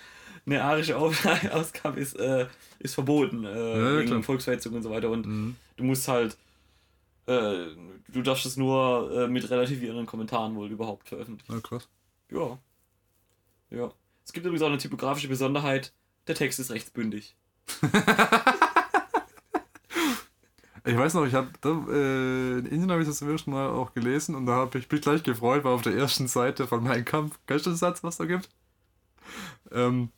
eine 0.46 0.62
arische 0.62 0.96
Auflage, 0.96 1.52
Ausgabe 1.52 1.98
ist, 2.00 2.16
äh, 2.18 2.46
ist 2.78 2.94
verboten, 2.94 3.44
äh, 3.44 3.48
ja, 3.94 3.98
wegen. 4.00 4.22
Volksverhetzung 4.22 4.74
und 4.74 4.82
so 4.84 4.90
weiter. 4.90 5.10
Und 5.10 5.26
Mhm. 5.26 5.56
du 5.76 5.84
musst 5.84 6.06
halt, 6.06 6.36
äh, 7.26 7.66
du 8.08 8.22
darfst 8.22 8.46
es 8.46 8.56
nur 8.56 9.10
äh, 9.12 9.28
mit 9.28 9.48
relativierenden 9.50 10.06
Kommentaren 10.06 10.54
wohl 10.56 10.70
überhaupt 10.70 11.08
veröffentlichen. 11.08 11.52
Ja, 11.52 11.60
krass. 11.60 11.88
Ja. 12.30 12.58
Ja. 13.70 13.92
Es 14.24 14.32
gibt 14.32 14.46
übrigens 14.46 14.62
auch 14.62 14.68
eine 14.68 14.78
typografische 14.78 15.28
Besonderheit, 15.28 15.92
der 16.26 16.34
Text 16.34 16.58
ist 16.58 16.70
rechtsbündig. 16.70 17.36
Ich 20.86 20.96
weiß 20.96 21.14
noch, 21.14 21.26
ich 21.26 21.34
habe 21.34 21.50
äh, 21.64 22.58
in 22.60 22.66
Indien 22.66 22.92
habe 22.92 23.02
ich 23.02 23.08
das 23.08 23.18
zum 23.18 23.28
ersten 23.28 23.50
Mal 23.50 23.70
auch 23.70 23.92
gelesen 23.92 24.36
und 24.36 24.46
da 24.46 24.52
habe 24.52 24.78
ich 24.78 24.88
mich 24.88 25.00
gleich 25.00 25.24
gefreut, 25.24 25.64
weil 25.64 25.72
auf 25.72 25.82
der 25.82 25.96
ersten 25.96 26.28
Seite 26.28 26.68
von 26.68 26.84
meinem 26.84 27.04
Kampf, 27.04 27.40
kennst 27.48 27.66
du 27.66 27.70
den 27.70 27.76
Satz, 27.76 28.04
was 28.04 28.18
da 28.18 28.24
gibt? 28.24 28.48
Ähm, 29.72 30.10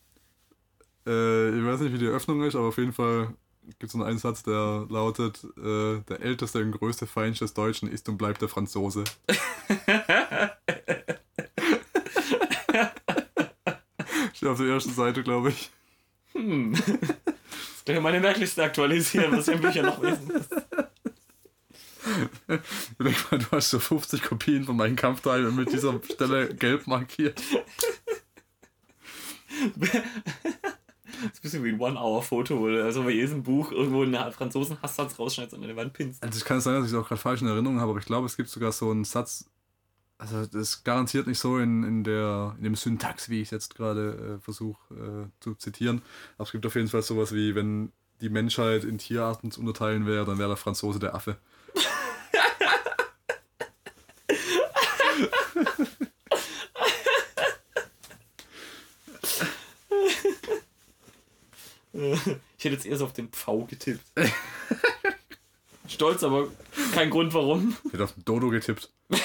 äh, 1.06 1.58
ich 1.58 1.64
weiß 1.64 1.80
nicht, 1.80 1.94
wie 1.94 1.98
die 1.98 2.06
Öffnung 2.06 2.42
ist, 2.42 2.54
aber 2.54 2.68
auf 2.68 2.76
jeden 2.76 2.92
Fall 2.92 3.34
gibt 3.78 3.84
es 3.84 3.92
so 3.92 4.02
einen 4.02 4.18
Satz, 4.18 4.42
der 4.42 4.86
lautet, 4.88 5.44
äh, 5.58 6.00
der 6.08 6.20
älteste 6.20 6.62
und 6.62 6.72
größte 6.72 7.06
Feind 7.06 7.38
des 7.40 7.54
Deutschen 7.54 7.88
ist 7.90 8.08
und 8.08 8.16
bleibt 8.16 8.40
der 8.40 8.48
Franzose. 8.48 9.04
Steht 14.34 14.48
auf 14.48 14.58
der 14.58 14.68
ersten 14.68 14.94
Seite, 14.94 15.22
glaube 15.22 15.50
ich. 15.50 15.70
Hm. 16.32 16.74
Jetzt 16.74 17.84
gleich 17.84 18.00
meine 18.00 18.20
Merkliste 18.20 18.62
aktualisieren, 18.62 19.36
was 19.36 19.48
ich 19.48 19.54
in 19.54 19.60
Büchern 19.60 19.86
noch 19.86 20.02
lesen 20.02 20.28
muss. 20.28 20.48
Ich 22.48 22.96
denke 22.98 23.20
mal, 23.30 23.38
du 23.38 23.46
hast 23.50 23.70
so 23.70 23.78
50 23.78 24.22
Kopien 24.22 24.64
von 24.64 24.76
meinem 24.76 24.96
Kampfteil 24.96 25.42
mit 25.50 25.72
dieser 25.72 26.00
Stelle 26.04 26.54
gelb 26.54 26.86
markiert. 26.86 27.42
ein 31.22 31.32
bisschen 31.42 31.64
wie 31.64 31.70
ein 31.70 31.80
One-Hour-Foto 31.80 32.56
oder 32.58 32.84
also 32.84 33.02
bei 33.02 33.10
jedem 33.10 33.42
Buch 33.42 33.72
irgendwo 33.72 34.02
einen 34.02 34.32
Franzosen-Hasssatz 34.32 35.18
rausschneidest 35.18 35.54
und 35.56 35.62
an 35.62 35.68
die 35.70 35.76
Wand 35.76 35.92
pinst. 35.92 36.22
Also 36.22 36.38
ich 36.38 36.44
kann 36.44 36.58
es 36.58 36.64
sein, 36.64 36.74
dass 36.74 36.86
ich 36.86 36.92
es 36.92 36.98
auch 36.98 37.06
gerade 37.06 37.20
falsch 37.20 37.42
in 37.42 37.48
Erinnerung 37.48 37.80
habe, 37.80 37.90
aber 37.90 38.00
ich 38.00 38.06
glaube, 38.06 38.26
es 38.26 38.36
gibt 38.36 38.48
sogar 38.48 38.72
so 38.72 38.90
einen 38.90 39.04
Satz, 39.04 39.50
also 40.18 40.46
das 40.46 40.54
ist 40.54 40.84
garantiert 40.84 41.26
nicht 41.26 41.38
so 41.38 41.58
in, 41.58 41.82
in, 41.84 42.04
der, 42.04 42.54
in 42.58 42.64
dem 42.64 42.74
Syntax, 42.74 43.28
wie 43.28 43.40
ich 43.40 43.48
es 43.48 43.50
jetzt 43.50 43.74
gerade 43.74 44.38
äh, 44.38 44.42
versuche 44.42 44.94
äh, 44.94 45.30
zu 45.40 45.54
zitieren. 45.54 46.02
Aber 46.36 46.44
es 46.44 46.52
gibt 46.52 46.66
auf 46.66 46.74
jeden 46.74 46.88
Fall 46.88 47.02
sowas 47.02 47.34
wie, 47.34 47.54
wenn 47.54 47.92
die 48.20 48.30
Menschheit 48.30 48.84
in 48.84 48.98
Tierarten 48.98 49.50
zu 49.50 49.60
unterteilen 49.60 50.06
wäre, 50.06 50.24
dann 50.24 50.38
wäre 50.38 50.48
der 50.48 50.56
Franzose 50.56 50.98
der 50.98 51.14
Affe. 51.14 51.38
Ich 62.58 62.64
hätte 62.64 62.74
jetzt 62.74 62.86
eher 62.86 62.96
so 62.96 63.04
auf 63.04 63.12
den 63.12 63.28
Pfau 63.28 63.64
getippt. 63.64 64.04
Stolz, 65.88 66.22
aber 66.22 66.48
kein 66.92 67.08
Grund 67.08 67.32
warum. 67.34 67.76
Ich 67.84 67.92
hätte 67.92 68.04
auf 68.04 68.12
den 68.12 68.24
Dodo 68.24 68.50
getippt. 68.50 68.90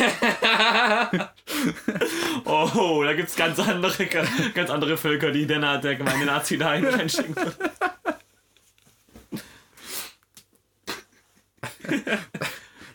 Oh, 2.45 3.01
da 3.03 3.13
gibt 3.13 3.29
es 3.29 3.35
ganz 3.35 3.59
andere, 3.59 4.05
ganz 4.53 4.69
andere 4.69 4.97
Völker, 4.97 5.31
die 5.31 5.45
der, 5.45 5.77
der 5.77 5.95
gemeine 5.95 6.25
Nazi 6.25 6.57
da 6.57 6.71
einschicken. 6.71 7.35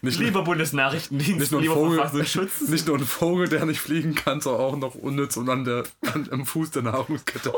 Nicht, 0.01 0.19
Lieber 0.21 0.43
Bundesnachrichtendienst, 0.43 1.41
nicht, 1.41 1.53
nur 1.53 1.61
ein 1.61 1.63
lieber 1.63 1.75
Vogel, 1.75 2.69
nicht 2.69 2.87
nur 2.87 2.99
ein 2.99 3.05
Vogel, 3.05 3.49
der 3.49 3.67
nicht 3.67 3.81
fliegen 3.81 4.15
kann, 4.15 4.41
sondern 4.41 4.63
auch 4.63 4.77
noch 4.77 4.95
unnütz 4.95 5.37
und 5.37 5.49
an 5.49 5.65
der, 5.65 5.85
an, 6.13 6.29
am 6.31 6.47
Fuß 6.47 6.71
der 6.71 6.83
Nahrungskette. 6.83 7.53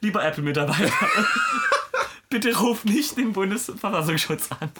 Lieber 0.00 0.24
Apple-Mitarbeiter, 0.24 0.92
bitte 2.28 2.56
ruf 2.58 2.84
nicht 2.84 3.16
den 3.16 3.32
Bundesverfassungsschutz 3.32 4.48
an. 4.52 4.70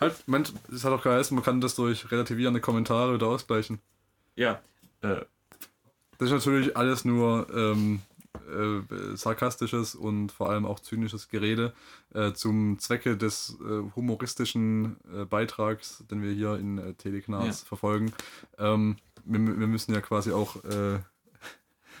Halt, 0.00 0.28
Mensch, 0.28 0.52
es 0.72 0.84
hat 0.84 0.92
auch 0.92 1.02
geheißen, 1.02 1.34
man 1.34 1.44
kann 1.44 1.60
das 1.60 1.74
durch 1.74 2.10
relativierende 2.10 2.60
Kommentare 2.60 3.14
wieder 3.14 3.26
ausgleichen. 3.28 3.80
Ja, 4.34 4.60
äh, 5.00 5.22
Das 6.18 6.28
ist 6.28 6.32
natürlich 6.32 6.76
alles 6.76 7.04
nur 7.06 7.46
ähm, 7.54 8.02
äh, 8.46 9.16
sarkastisches 9.16 9.94
und 9.94 10.32
vor 10.32 10.50
allem 10.50 10.66
auch 10.66 10.80
zynisches 10.80 11.28
Gerede 11.30 11.72
äh, 12.12 12.32
zum 12.32 12.78
Zwecke 12.78 13.16
des 13.16 13.56
äh, 13.62 13.82
humoristischen 13.96 14.98
äh, 15.14 15.24
Beitrags, 15.24 16.04
den 16.10 16.22
wir 16.22 16.32
hier 16.32 16.56
in 16.56 16.76
äh, 16.76 16.92
Teleknars 16.94 17.62
Ja. 17.62 17.66
verfolgen. 17.66 18.12
Ähm, 18.58 18.96
wir, 19.24 19.40
wir 19.58 19.66
müssen 19.66 19.94
ja 19.94 20.02
quasi 20.02 20.30
auch, 20.32 20.62
äh, 20.64 20.98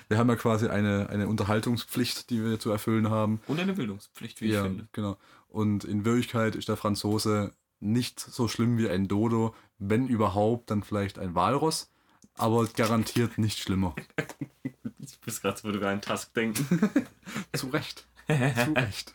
wir 0.08 0.18
haben 0.18 0.28
ja 0.28 0.36
quasi 0.36 0.68
eine, 0.68 1.08
eine 1.10 1.28
Unterhaltungspflicht, 1.28 2.30
die 2.30 2.44
wir 2.44 2.58
zu 2.58 2.70
erfüllen 2.70 3.10
haben. 3.10 3.40
und 3.46 3.58
eine 3.58 3.72
Bildungspflicht, 3.72 4.40
wie 4.40 4.46
ich 4.46 4.54
ja, 4.54 4.62
finde. 4.62 4.88
genau. 4.92 5.16
Und 5.48 5.84
in 5.84 6.04
Wirklichkeit 6.04 6.54
ist 6.54 6.68
der 6.68 6.76
Franzose 6.76 7.52
nicht 7.80 8.20
so 8.20 8.48
schlimm 8.48 8.78
wie 8.78 8.88
ein 8.88 9.08
Dodo, 9.08 9.54
wenn 9.78 10.08
überhaupt, 10.08 10.70
dann 10.70 10.82
vielleicht 10.82 11.18
ein 11.18 11.34
Walross, 11.34 11.90
aber 12.34 12.66
garantiert 12.66 13.38
nicht 13.38 13.58
schlimmer. 13.58 13.94
Ich 14.98 15.18
muss 15.24 15.40
gerade 15.40 15.56
so 15.56 15.70
über 15.70 15.88
einen 15.88 16.00
Task 16.00 16.34
denken. 16.34 16.90
Zu 17.52 17.68
Recht. 17.68 18.06
Zu 18.26 18.72
Recht. 18.72 19.14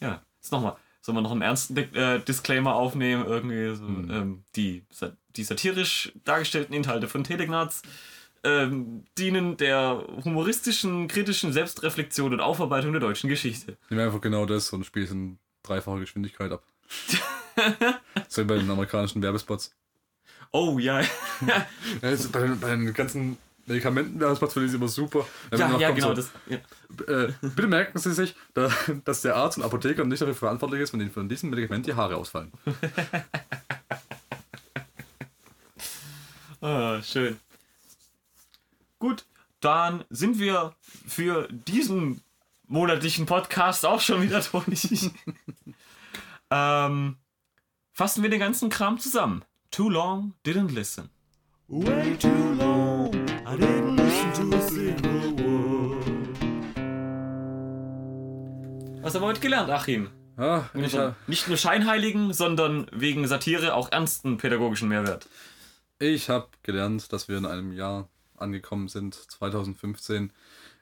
Ja, 0.00 0.22
jetzt 0.36 0.52
nochmal. 0.52 0.76
Sollen 1.00 1.16
wir 1.16 1.22
noch 1.22 1.32
einen 1.32 1.42
ernsten 1.42 1.76
äh, 1.76 2.20
Disclaimer 2.20 2.74
aufnehmen? 2.74 3.24
Irgendwie 3.26 3.74
so, 3.74 3.84
ähm, 3.84 4.44
die, 4.54 4.84
die 5.36 5.42
satirisch 5.42 6.12
dargestellten 6.24 6.72
Inhalte 6.72 7.08
von 7.08 7.24
Telegnaz 7.24 7.82
ähm, 8.44 9.04
dienen 9.16 9.56
der 9.56 10.04
humoristischen, 10.24 11.08
kritischen 11.08 11.52
Selbstreflexion 11.52 12.32
und 12.32 12.40
Aufarbeitung 12.40 12.92
der 12.92 13.00
deutschen 13.00 13.28
Geschichte. 13.28 13.76
Nehmen 13.90 13.98
wir 14.00 14.06
einfach 14.06 14.20
genau 14.20 14.46
das 14.46 14.72
und 14.72 14.84
spielen 14.84 15.04
es 15.04 15.10
in 15.10 15.38
dreifacher 15.62 16.00
Geschwindigkeit 16.00 16.52
ab. 16.52 16.62
so 18.28 18.42
wie 18.42 18.46
bei 18.46 18.56
den 18.56 18.70
amerikanischen 18.70 19.22
Werbespots. 19.22 19.74
Oh 20.52 20.78
ja. 20.78 21.02
Jetzt 22.02 22.32
bei, 22.32 22.40
den, 22.40 22.58
bei 22.58 22.70
den 22.70 22.92
ganzen 22.94 23.36
Medikamenten-Werbespots 23.66 24.54
finde 24.54 24.68
ich 24.68 24.74
immer 24.74 24.88
super. 24.88 25.26
Wenn 25.50 25.60
ja, 25.60 25.78
ja, 25.78 25.90
genau. 25.90 26.08
so, 26.08 26.14
Das, 26.14 26.30
ja. 26.46 26.56
äh, 27.06 27.32
bitte 27.42 27.68
merken 27.68 27.98
Sie 27.98 28.12
sich, 28.14 28.34
da, 28.54 28.70
dass 29.04 29.20
der 29.22 29.36
Arzt 29.36 29.58
und 29.58 29.64
Apotheker 29.64 30.04
nicht 30.04 30.22
dafür 30.22 30.34
verantwortlich 30.34 30.80
ist, 30.80 30.92
wenn 30.92 31.00
Ihnen 31.00 31.10
von 31.10 31.28
diesem 31.28 31.50
Medikament 31.50 31.86
die 31.86 31.94
Haare 31.94 32.16
ausfallen. 32.16 32.52
Ah, 36.60 37.00
schön. 37.02 37.38
Gut, 38.98 39.26
dann 39.60 40.04
sind 40.10 40.40
wir 40.40 40.74
für 40.82 41.46
diesen 41.52 42.20
monatlichen 42.66 43.26
Podcast 43.26 43.86
auch 43.86 44.00
schon 44.00 44.22
wieder 44.22 44.40
durch. 44.40 45.10
ähm, 46.50 47.16
fassen 47.92 48.22
wir 48.24 48.30
den 48.30 48.40
ganzen 48.40 48.70
Kram 48.70 48.98
zusammen. 48.98 49.44
Too 49.70 49.88
long, 49.88 50.34
didn't 50.44 50.72
listen. 50.74 51.10
Way 51.68 52.16
too 52.16 52.28
long, 52.58 53.14
I 53.46 53.54
didn't 53.56 53.96
listen 53.96 54.50
to 54.50 54.56
a 54.56 54.60
single 54.62 55.38
word. 55.38 56.04
Was 59.04 59.14
haben 59.14 59.22
wir 59.22 59.28
heute 59.28 59.40
gelernt, 59.40 59.70
Achim? 59.70 60.10
Ja, 60.36 60.68
ich, 60.74 60.82
Also 60.82 61.14
nicht 61.28 61.46
nur 61.46 61.56
scheinheiligen, 61.56 62.32
sondern 62.32 62.88
wegen 62.90 63.28
Satire 63.28 63.74
auch 63.74 63.92
ernsten 63.92 64.38
pädagogischen 64.38 64.88
Mehrwert. 64.88 65.28
Ich 66.00 66.28
habe 66.28 66.48
gelernt, 66.64 67.12
dass 67.12 67.28
wir 67.28 67.38
in 67.38 67.46
einem 67.46 67.72
Jahr 67.72 68.08
angekommen 68.40 68.88
sind, 68.88 69.14
2015, 69.14 70.32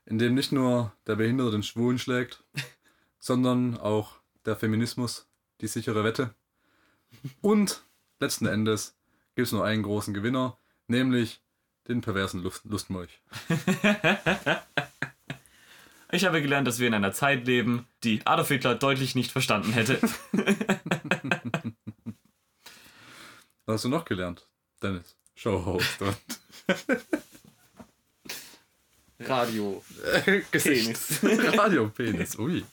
in 0.07 0.19
dem 0.19 0.35
nicht 0.35 0.53
nur 0.53 0.93
der 1.07 1.17
Behinderte 1.17 1.53
den 1.53 1.63
Schwulen 1.63 1.99
schlägt, 1.99 2.45
sondern 3.19 3.77
auch 3.77 4.15
der 4.45 4.57
Feminismus 4.57 5.29
die 5.61 5.67
sichere 5.67 6.05
Wette. 6.05 6.35
Und 7.41 7.83
letzten 8.21 8.47
Endes 8.47 8.97
gibt 9.35 9.47
es 9.47 9.53
nur 9.53 9.65
einen 9.65 9.83
großen 9.83 10.15
Gewinner, 10.15 10.59
nämlich 10.87 11.41
den 11.89 12.01
perversen 12.01 12.43
Lust 12.43 12.65
Lustmolch. 12.65 13.21
Ich 16.13 16.25
habe 16.25 16.41
gelernt, 16.41 16.69
dass 16.69 16.79
wir 16.79 16.87
in 16.87 16.95
einer 16.95 17.13
Zeit 17.13 17.47
leben, 17.47 17.87
die 18.05 18.25
Adolf 18.27 18.49
Hitler 18.49 18.77
deutlich 18.77 19.15
nicht 19.15 19.33
verstanden 19.33 19.73
hätte. 19.73 20.01
Was 23.67 23.75
hast 23.75 23.85
du 23.85 23.89
noch 23.89 24.05
gelernt, 24.05 24.47
Dennis? 24.81 25.17
Showhost 25.35 25.99
Radio. 29.21 29.83
Gesicht. 30.51 30.99
Radiopenis, 31.23 32.39
ui. 32.39 32.65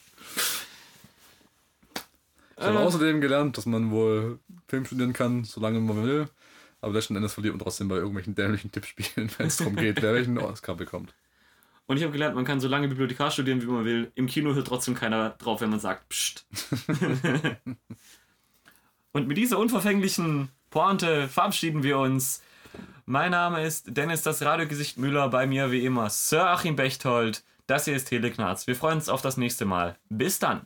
Ich 2.58 2.64
habe 2.64 2.78
Äh. 2.78 2.82
außerdem 2.82 3.22
gelernt, 3.22 3.58
dass 3.58 3.66
man 3.66 3.92
wohl 3.92 4.40
Film 4.68 4.86
studieren 4.86 5.14
kann, 5.14 5.44
solange 5.44 5.80
man 5.80 6.04
will. 6.04 6.28
Aber 6.82 6.94
letzten 6.94 7.16
Endes 7.16 7.34
verliert 7.34 7.54
man 7.56 7.60
trotzdem 7.64 7.88
bei 7.88 7.96
irgendwelchen 7.96 8.36
dämlichen 8.36 8.72
Tippspielen, 8.72 9.32
wenn 9.38 9.48
es 9.48 9.58
darum 9.58 9.76
geht, 9.76 10.02
wer 10.02 10.14
welchen 10.14 10.38
Oscar 10.38 10.76
bekommt. 10.76 11.14
Und 11.86 11.98
ich 11.98 12.04
habe 12.04 12.14
gelernt, 12.14 12.36
man 12.36 12.46
kann 12.46 12.60
so 12.60 12.68
lange 12.68 12.88
Bibliothekar 12.88 13.32
studieren, 13.32 13.62
wie 13.62 13.66
man 13.66 13.86
will. 13.86 14.12
Im 14.16 14.28
Kino 14.28 14.54
hört 14.54 14.68
trotzdem 14.68 14.96
keiner 14.96 15.32
drauf, 15.32 15.62
wenn 15.62 15.70
man 15.70 15.80
sagt, 15.80 16.08
Psst. 16.10 16.46
Und 19.12 19.28
mit 19.28 19.38
dieser 19.38 19.60
unverfänglichen 19.60 20.50
Pointe 20.70 21.28
verabschieden 21.28 21.84
wir 21.84 22.00
uns. 22.00 22.42
Mein 23.06 23.32
Name 23.32 23.64
ist 23.64 23.98
Dennis, 23.98 24.22
das 24.22 24.42
Radiogesicht 24.42 24.98
Müller. 24.98 25.30
Bei 25.30 25.46
mir 25.46 25.72
wie 25.72 25.86
immer 25.86 26.10
Sir 26.10 26.50
Achim 26.50 26.76
Bechtold. 26.76 27.44
Das 27.68 27.86
hier 27.86 27.96
ist 27.96 28.06
Teleknarz. 28.10 28.68
Wir 28.68 28.76
freuen 28.76 28.98
uns 28.98 29.10
auf 29.10 29.22
das 29.22 29.38
nächste 29.38 29.66
Mal. 29.66 29.98
Bis 30.10 30.40
dann. 30.40 30.66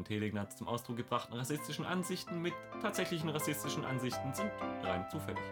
Von 0.00 0.04
Telegnaz 0.06 0.56
zum 0.56 0.66
Ausdruck 0.66 0.96
gebrachten 0.96 1.34
rassistischen 1.34 1.84
Ansichten 1.84 2.40
mit 2.40 2.54
tatsächlichen 2.80 3.28
rassistischen 3.28 3.84
Ansichten 3.84 4.32
sind 4.32 4.50
rein 4.82 5.04
zufällig. 5.10 5.44